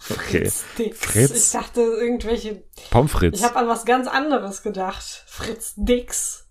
Okay. 0.10 0.46
Fritz-Sticks. 0.46 1.00
Fritz. 1.00 1.32
Ich 1.32 1.52
dachte 1.52 1.82
irgendwelche. 1.82 2.64
Pommes 2.92 3.12
frites. 3.12 3.40
Ich 3.40 3.46
habe 3.46 3.58
an 3.58 3.68
was 3.68 3.84
ganz 3.84 4.08
anderes 4.08 4.64
gedacht. 4.64 5.04
Fritz 5.26 5.74
Dix. 5.76 6.48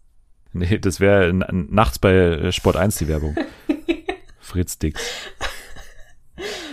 Nee, 0.53 0.79
das 0.79 1.01
wäre 1.01 1.33
nachts 1.33 1.99
bei 1.99 2.13
äh, 2.13 2.53
Sport 2.53 2.77
1 2.77 2.97
die 2.97 3.09
Werbung. 3.09 3.35
Fritzdix. 4.41 5.01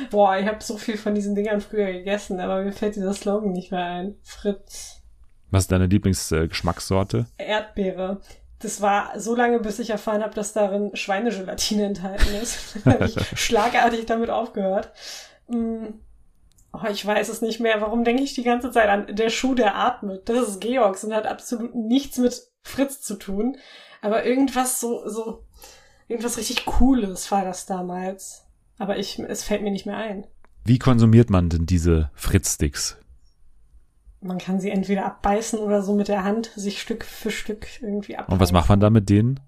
Boah, 0.09 0.37
ich 0.37 0.45
habe 0.45 0.61
so 0.61 0.77
viel 0.77 0.97
von 0.97 1.15
diesen 1.15 1.35
Dingern 1.35 1.61
früher 1.61 1.91
gegessen, 1.91 2.39
aber 2.39 2.63
mir 2.63 2.73
fällt 2.73 2.95
dieser 2.95 3.13
Slogan 3.13 3.53
nicht 3.53 3.71
mehr 3.71 3.85
ein. 3.85 4.15
Fritz. 4.21 5.01
Was 5.51 5.63
ist 5.63 5.71
deine 5.71 5.87
Lieblingsgeschmackssorte? 5.87 7.27
Erdbeere. 7.37 8.21
Das 8.61 8.81
war 8.81 9.19
so 9.19 9.35
lange, 9.35 9.59
bis 9.59 9.79
ich 9.79 9.89
erfahren 9.89 10.21
habe, 10.21 10.35
dass 10.35 10.53
darin 10.53 10.95
Schweinegelatine 10.95 11.85
enthalten 11.85 12.35
ist. 12.41 12.77
Dann 12.83 12.93
habe 12.93 13.05
ich 13.05 13.15
schlagartig 13.39 14.05
damit 14.05 14.29
aufgehört. 14.29 14.91
Hm. 15.47 15.99
Oh, 16.73 16.87
ich 16.89 17.05
weiß 17.05 17.27
es 17.27 17.41
nicht 17.41 17.59
mehr. 17.59 17.81
Warum 17.81 18.05
denke 18.05 18.23
ich 18.23 18.33
die 18.33 18.43
ganze 18.43 18.71
Zeit 18.71 18.87
an 18.87 19.13
der 19.13 19.29
Schuh, 19.29 19.55
der 19.55 19.75
atmet? 19.75 20.29
Das 20.29 20.47
ist 20.47 20.61
Georgs 20.61 21.03
und 21.03 21.13
hat 21.13 21.25
absolut 21.25 21.75
nichts 21.75 22.17
mit 22.17 22.41
Fritz 22.61 23.01
zu 23.01 23.15
tun. 23.15 23.57
Aber 24.01 24.25
irgendwas 24.25 24.79
so, 24.79 25.07
so, 25.07 25.43
irgendwas 26.07 26.37
richtig 26.37 26.65
Cooles 26.65 27.29
war 27.31 27.43
das 27.43 27.65
damals. 27.65 28.45
Aber 28.77 28.97
ich, 28.97 29.19
es 29.19 29.43
fällt 29.43 29.63
mir 29.63 29.71
nicht 29.71 29.85
mehr 29.85 29.97
ein. 29.97 30.27
Wie 30.63 30.79
konsumiert 30.79 31.29
man 31.29 31.49
denn 31.49 31.65
diese 31.65 32.09
Fritzdix? 32.13 32.97
Man 34.21 34.37
kann 34.37 34.59
sie 34.59 34.69
entweder 34.69 35.05
abbeißen 35.05 35.57
oder 35.59 35.81
so 35.81 35.95
mit 35.95 36.07
der 36.07 36.23
Hand 36.23 36.51
sich 36.55 36.81
Stück 36.81 37.03
für 37.05 37.31
Stück 37.31 37.67
irgendwie 37.81 38.15
abbeißen. 38.17 38.33
Und 38.33 38.39
was 38.39 38.51
macht 38.51 38.69
man 38.69 38.79
da 38.79 38.89
mit 38.89 39.09
denen? 39.09 39.39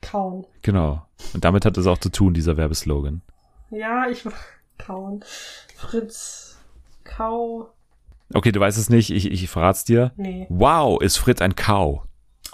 Kauen. 0.00 0.46
Genau. 0.62 1.02
Und 1.34 1.44
damit 1.44 1.64
hat 1.64 1.76
es 1.76 1.86
auch 1.86 1.98
zu 1.98 2.08
tun, 2.08 2.32
dieser 2.32 2.56
Werbeslogan. 2.56 3.22
Ja, 3.70 4.06
ich 4.08 4.24
kauen. 4.78 5.24
Fritz. 5.76 6.58
Kau. 7.04 7.68
Okay, 8.32 8.52
du 8.52 8.60
weißt 8.60 8.78
es 8.78 8.90
nicht, 8.90 9.10
ich, 9.10 9.30
ich 9.30 9.48
verrat's 9.50 9.84
dir. 9.84 10.12
Nee. 10.16 10.46
Wow, 10.48 11.00
ist 11.02 11.16
Fritz 11.16 11.40
ein 11.42 11.56
Kau? 11.56 12.04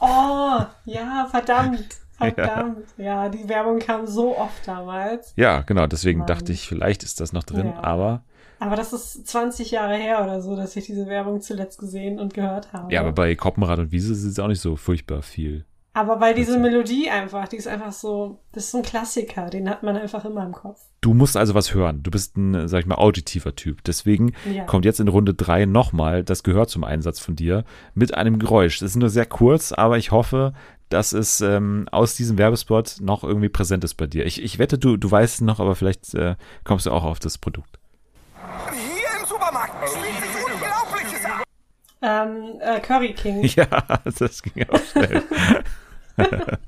Oh, 0.00 0.60
ja, 0.84 1.26
verdammt. 1.30 1.84
Verdammt. 2.16 2.86
Ja, 2.96 3.28
die 3.28 3.46
Werbung 3.46 3.78
kam 3.78 4.06
so 4.06 4.38
oft 4.38 4.66
damals. 4.66 5.34
Ja, 5.36 5.60
genau, 5.60 5.86
desegen 5.86 6.20
Mann. 6.20 6.26
dachte 6.26 6.50
ich, 6.50 6.66
vielleicht 6.66 7.02
ist 7.02 7.20
das 7.20 7.34
noch 7.34 7.42
drin, 7.44 7.66
Ja. 7.74 7.84
aber 7.84 8.22
Aber 8.58 8.76
das 8.76 8.92
ist 8.92 9.26
20 9.28 9.70
Jahre 9.70 9.96
her 9.96 10.22
oder 10.24 10.40
so, 10.40 10.56
dass 10.56 10.76
ich 10.76 10.86
diese 10.86 11.06
Werbung 11.06 11.40
zuletzt 11.42 11.78
gesehen 11.78 12.18
und 12.18 12.32
gehört 12.34 12.72
habe. 12.72 12.92
ja, 12.92 13.00
aber 13.00 13.12
bei 13.12 13.34
Koppenrad 13.34 13.78
und 13.78 13.92
Wiese 13.92 14.12
ist 14.12 14.24
es 14.24 14.38
auch 14.38 14.48
nicht 14.48 14.60
so 14.60 14.76
furchtbar 14.76 15.22
viel. 15.22 15.64
Aber 15.92 16.20
weil 16.20 16.34
diese 16.34 16.58
Melodie 16.58 17.08
einfach, 17.08 17.48
die 17.48 17.56
ist 17.56 17.66
einfach 17.68 17.92
so, 17.92 18.38
das 18.52 18.64
ist 18.64 18.70
so 18.72 18.78
ein 18.78 18.82
Klassiker, 18.84 19.48
den 19.48 19.68
hat 19.70 19.82
man 19.82 19.96
einfach 19.96 20.26
immer 20.26 20.44
im 20.44 20.52
Kopf. 20.52 20.78
Du 21.00 21.14
musst 21.14 21.38
also 21.38 21.54
was 21.54 21.72
hören. 21.72 22.02
Du 22.02 22.10
bist 22.10 22.36
ein, 22.36 22.68
sag 22.68 22.80
ich 22.80 22.86
mal, 22.86 22.96
auditiver 22.96 23.54
Typ. 23.56 23.82
Deswegen 23.84 24.32
Ja. 24.52 24.64
kommt 24.64 24.84
jetzt 24.84 25.00
in 25.00 25.08
Runde 25.08 25.32
drei 25.32 25.64
nochmal 25.64 26.22
das 26.22 26.42
Gehör 26.42 26.66
zum 26.68 26.84
Einsatz 26.84 27.18
von 27.18 27.34
dir 27.34 27.64
mit 27.94 28.12
einem 28.12 28.38
Geräusch. 28.38 28.78
Das 28.80 28.90
ist 28.90 28.96
nur 28.96 29.08
sehr 29.08 29.24
kurz, 29.24 29.72
aber 29.72 29.96
ich 29.96 30.10
hoffe, 30.10 30.52
dass 30.90 31.12
es 31.14 31.40
ähm, 31.40 31.88
aus 31.92 32.14
diesem 32.14 32.36
Werbespot 32.36 32.96
noch 33.00 33.24
irgendwie 33.24 33.48
präsent 33.48 33.82
ist 33.82 33.94
bei 33.94 34.06
dir. 34.06 34.26
Ich, 34.26 34.42
ich 34.42 34.58
wette, 34.58 34.76
du, 34.78 34.98
du 34.98 35.10
weißt 35.10 35.36
es 35.36 35.40
noch, 35.40 35.60
aber 35.60 35.74
vielleicht 35.76 36.12
äh, 36.14 36.36
kommst 36.64 36.84
du 36.84 36.90
auch 36.90 37.04
auf 37.04 37.20
das 37.20 37.38
Produkt. 37.38 37.78
Hier 38.70 39.20
im 39.20 39.26
Supermarkt 39.26 39.72
spielt 39.88 40.04
sich 40.04 40.44
Unglaubliches 40.44 41.24
ab. 41.24 41.42
Ähm, 42.02 42.60
äh, 42.60 42.80
Curry 42.80 43.14
King. 43.14 43.42
Ja, 43.56 43.66
das 44.04 44.42
ging 44.42 44.66
auch 44.68 44.80
schnell. 44.92 45.22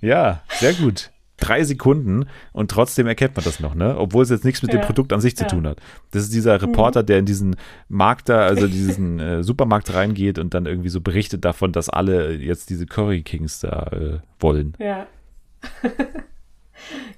ja, 0.00 0.42
sehr 0.48 0.74
gut. 0.74 1.10
Drei 1.36 1.64
Sekunden 1.64 2.26
und 2.52 2.70
trotzdem 2.70 3.06
erkennt 3.06 3.36
man 3.36 3.44
das 3.44 3.58
noch, 3.58 3.74
ne? 3.74 3.98
Obwohl 3.98 4.22
es 4.22 4.30
jetzt 4.30 4.44
nichts 4.44 4.62
mit 4.62 4.72
dem 4.72 4.80
Ja, 4.80 4.86
Produkt 4.86 5.12
an 5.12 5.20
sich 5.20 5.36
zu 5.36 5.42
ja. 5.42 5.48
Mhm. 5.48 5.56
tun 5.56 5.66
hat. 5.66 5.80
Das 6.12 6.22
ist 6.22 6.32
dieser 6.32 6.62
Reporter, 6.62 7.02
der 7.02 7.18
in 7.18 7.26
diesen 7.26 7.56
Markt 7.88 8.28
da, 8.28 8.46
also 8.46 8.66
diesen 8.68 9.18
äh, 9.18 9.42
Supermarkt 9.42 9.92
reingeht 9.92 10.38
und 10.38 10.54
dann 10.54 10.66
irgendwie 10.66 10.88
so 10.90 11.00
berichtet 11.00 11.44
davon, 11.44 11.72
dass 11.72 11.88
alle 11.88 12.34
jetzt 12.34 12.70
diese 12.70 12.86
Curry 12.86 13.22
Kings 13.22 13.60
da 13.60 13.82
äh, 13.92 14.18
wollen. 14.38 14.74
Ja. 14.78 15.06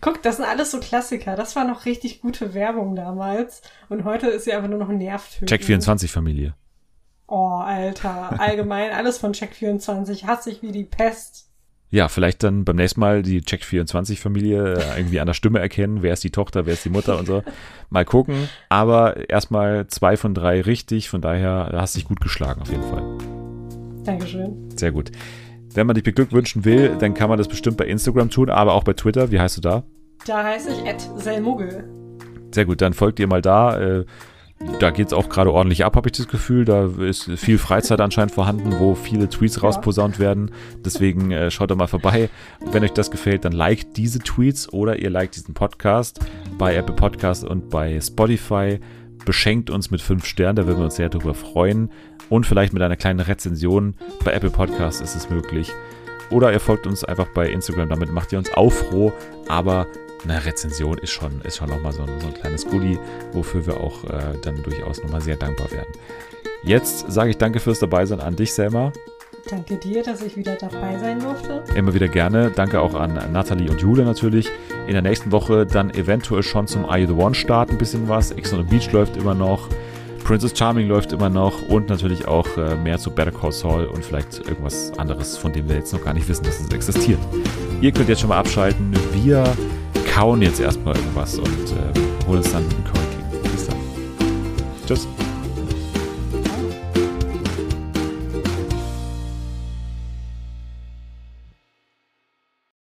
Guck, 0.00 0.22
das 0.22 0.36
sind 0.36 0.46
alles 0.46 0.70
so 0.70 0.80
Klassiker. 0.80 1.36
Das 1.36 1.54
war 1.56 1.66
noch 1.66 1.84
richtig 1.84 2.20
gute 2.20 2.54
Werbung 2.54 2.96
damals. 2.96 3.62
Und 3.88 4.04
heute 4.04 4.28
ist 4.28 4.44
sie 4.44 4.52
einfach 4.52 4.68
nur 4.68 4.78
noch 4.78 4.88
nervtötend. 4.88 5.48
Check 5.48 5.64
24 5.64 6.10
Familie. 6.10 6.54
Oh, 7.28 7.58
Alter. 7.58 8.40
Allgemein 8.40 8.92
alles 8.92 9.18
von 9.18 9.32
Check 9.32 9.54
24. 9.54 10.26
Hasse 10.26 10.50
ich 10.50 10.62
wie 10.62 10.72
die 10.72 10.84
Pest. 10.84 11.46
Ja, 11.88 12.08
vielleicht 12.08 12.42
dann 12.42 12.64
beim 12.64 12.76
nächsten 12.76 13.00
Mal 13.00 13.22
die 13.22 13.42
Check 13.42 13.64
24 13.64 14.20
Familie 14.20 14.74
äh, 14.74 14.98
irgendwie 14.98 15.20
an 15.20 15.26
der 15.26 15.34
Stimme 15.34 15.60
erkennen, 15.60 16.02
wer 16.02 16.12
ist 16.12 16.24
die 16.24 16.30
Tochter, 16.30 16.66
wer 16.66 16.74
ist 16.74 16.84
die 16.84 16.90
Mutter 16.90 17.18
und 17.18 17.26
so. 17.26 17.42
Mal 17.90 18.04
gucken. 18.04 18.48
Aber 18.68 19.30
erstmal 19.30 19.86
zwei 19.86 20.16
von 20.16 20.34
drei 20.34 20.60
richtig, 20.60 21.08
von 21.08 21.20
daher 21.20 21.70
hast 21.72 21.94
du 21.94 22.00
dich 22.00 22.08
gut 22.08 22.20
geschlagen 22.20 22.60
auf 22.60 22.70
jeden 22.70 22.82
Fall. 22.82 23.04
Dankeschön. 24.04 24.68
Sehr 24.76 24.90
gut. 24.90 25.12
Wenn 25.74 25.86
man 25.86 25.94
dich 25.94 26.04
beglückwünschen 26.04 26.64
will, 26.64 26.96
dann 26.98 27.14
kann 27.14 27.28
man 27.28 27.38
das 27.38 27.48
bestimmt 27.48 27.76
bei 27.76 27.86
Instagram 27.86 28.30
tun, 28.30 28.50
aber 28.50 28.74
auch 28.74 28.84
bei 28.84 28.94
Twitter. 28.94 29.30
Wie 29.30 29.38
heißt 29.38 29.58
du 29.58 29.60
da? 29.60 29.84
Da 30.26 30.42
heiße 30.42 30.70
ich 30.72 30.86
Ed 30.86 31.00
Selmuggel. 31.16 31.84
Sehr 32.52 32.64
gut, 32.64 32.80
dann 32.80 32.94
folgt 32.94 33.20
ihr 33.20 33.26
mal 33.26 33.42
da. 33.42 33.78
Äh, 33.78 34.04
da 34.80 34.90
geht's 34.90 35.12
auch 35.12 35.28
gerade 35.28 35.52
ordentlich 35.52 35.84
ab, 35.84 35.96
habe 35.96 36.08
ich 36.08 36.16
das 36.16 36.28
Gefühl. 36.28 36.64
Da 36.64 36.86
ist 36.86 37.30
viel 37.36 37.58
Freizeit 37.58 38.00
anscheinend 38.00 38.32
vorhanden, 38.32 38.78
wo 38.78 38.94
viele 38.94 39.28
Tweets 39.28 39.62
rausposaunt 39.62 40.18
werden. 40.18 40.50
Deswegen 40.84 41.30
äh, 41.30 41.50
schaut 41.50 41.70
da 41.70 41.74
mal 41.74 41.86
vorbei. 41.86 42.30
Wenn 42.72 42.82
euch 42.82 42.92
das 42.92 43.10
gefällt, 43.10 43.44
dann 43.44 43.52
liked 43.52 43.96
diese 43.96 44.18
Tweets 44.18 44.72
oder 44.72 44.98
ihr 44.98 45.10
liked 45.10 45.36
diesen 45.36 45.54
Podcast 45.54 46.20
bei 46.56 46.74
Apple 46.74 46.94
Podcast 46.94 47.44
und 47.44 47.68
bei 47.68 48.00
Spotify. 48.00 48.80
Beschenkt 49.26 49.70
uns 49.70 49.90
mit 49.90 50.00
fünf 50.00 50.24
Sternen, 50.24 50.56
da 50.56 50.66
würden 50.66 50.78
wir 50.78 50.84
uns 50.84 50.96
sehr 50.96 51.08
darüber 51.08 51.34
freuen. 51.34 51.90
Und 52.28 52.46
vielleicht 52.46 52.72
mit 52.72 52.82
einer 52.82 52.96
kleinen 52.96 53.20
Rezension. 53.20 53.94
Bei 54.24 54.32
Apple 54.32 54.50
Podcast 54.50 55.02
ist 55.02 55.16
es 55.16 55.28
möglich. 55.28 55.70
Oder 56.30 56.52
ihr 56.52 56.60
folgt 56.60 56.86
uns 56.86 57.04
einfach 57.04 57.28
bei 57.34 57.48
Instagram, 57.50 57.88
damit 57.88 58.10
macht 58.10 58.32
ihr 58.32 58.38
uns 58.38 58.52
auch 58.54 58.72
froh. 58.72 59.12
Aber 59.48 59.86
eine 60.24 60.44
Rezension 60.44 60.98
ist 60.98 61.10
schon, 61.10 61.40
ist 61.42 61.56
schon 61.56 61.68
nochmal 61.68 61.92
so 61.92 62.02
ein, 62.02 62.20
so 62.20 62.26
ein 62.28 62.34
kleines 62.34 62.66
Goodie, 62.66 62.98
wofür 63.32 63.66
wir 63.66 63.80
auch 63.80 64.04
äh, 64.04 64.38
dann 64.42 64.62
durchaus 64.62 65.02
nochmal 65.02 65.20
sehr 65.20 65.36
dankbar 65.36 65.70
werden. 65.70 65.92
Jetzt 66.62 67.10
sage 67.10 67.30
ich 67.30 67.38
danke 67.38 67.60
fürs 67.60 67.78
Dabeisein 67.78 68.20
an 68.20 68.34
dich, 68.34 68.52
Selma. 68.52 68.92
Danke 69.48 69.76
dir, 69.76 70.02
dass 70.02 70.22
ich 70.22 70.36
wieder 70.36 70.56
dabei 70.56 70.98
sein 70.98 71.20
durfte. 71.20 71.62
Immer 71.76 71.94
wieder 71.94 72.08
gerne. 72.08 72.50
Danke 72.50 72.80
auch 72.80 72.94
an 72.94 73.14
Nathalie 73.32 73.70
und 73.70 73.80
Jule 73.80 74.04
natürlich. 74.04 74.50
In 74.88 74.94
der 74.94 75.02
nächsten 75.02 75.30
Woche 75.30 75.64
dann 75.64 75.90
eventuell 75.90 76.42
schon 76.42 76.66
zum 76.66 76.84
Are 76.84 76.98
You 76.98 77.06
The 77.06 77.12
One 77.12 77.34
Start 77.34 77.70
ein 77.70 77.78
bisschen 77.78 78.08
was. 78.08 78.32
Ex 78.32 78.52
on 78.52 78.64
the 78.64 78.68
Beach 78.68 78.90
läuft 78.90 79.16
immer 79.16 79.34
noch. 79.34 79.68
Princess 80.24 80.58
Charming 80.58 80.88
läuft 80.88 81.12
immer 81.12 81.28
noch 81.28 81.62
und 81.68 81.88
natürlich 81.88 82.26
auch 82.26 82.48
äh, 82.56 82.74
mehr 82.74 82.98
zu 82.98 83.12
Better 83.12 83.30
Call 83.30 83.52
Saul 83.52 83.84
und 83.84 84.04
vielleicht 84.04 84.40
irgendwas 84.40 84.90
anderes, 84.98 85.36
von 85.36 85.52
dem 85.52 85.68
wir 85.68 85.76
jetzt 85.76 85.92
noch 85.92 86.02
gar 86.02 86.14
nicht 86.14 86.28
wissen, 86.28 86.42
dass 86.44 86.58
es 86.58 86.68
existiert. 86.70 87.20
Ihr 87.80 87.92
könnt 87.92 88.08
jetzt 88.08 88.22
schon 88.22 88.30
mal 88.30 88.38
abschalten. 88.38 88.92
Wir 89.12 89.44
kauen 90.16 90.40
jetzt 90.40 90.60
erstmal 90.60 90.96
irgendwas 90.96 91.38
und 91.38 91.46
äh, 91.46 92.26
holen 92.26 92.38
uns 92.38 92.50
dann 92.50 92.62
einen 92.62 92.84
Curry 92.84 93.04
King. 93.10 93.52
Bis 93.52 93.66
dann. 93.66 93.76
Tschüss. 94.86 95.06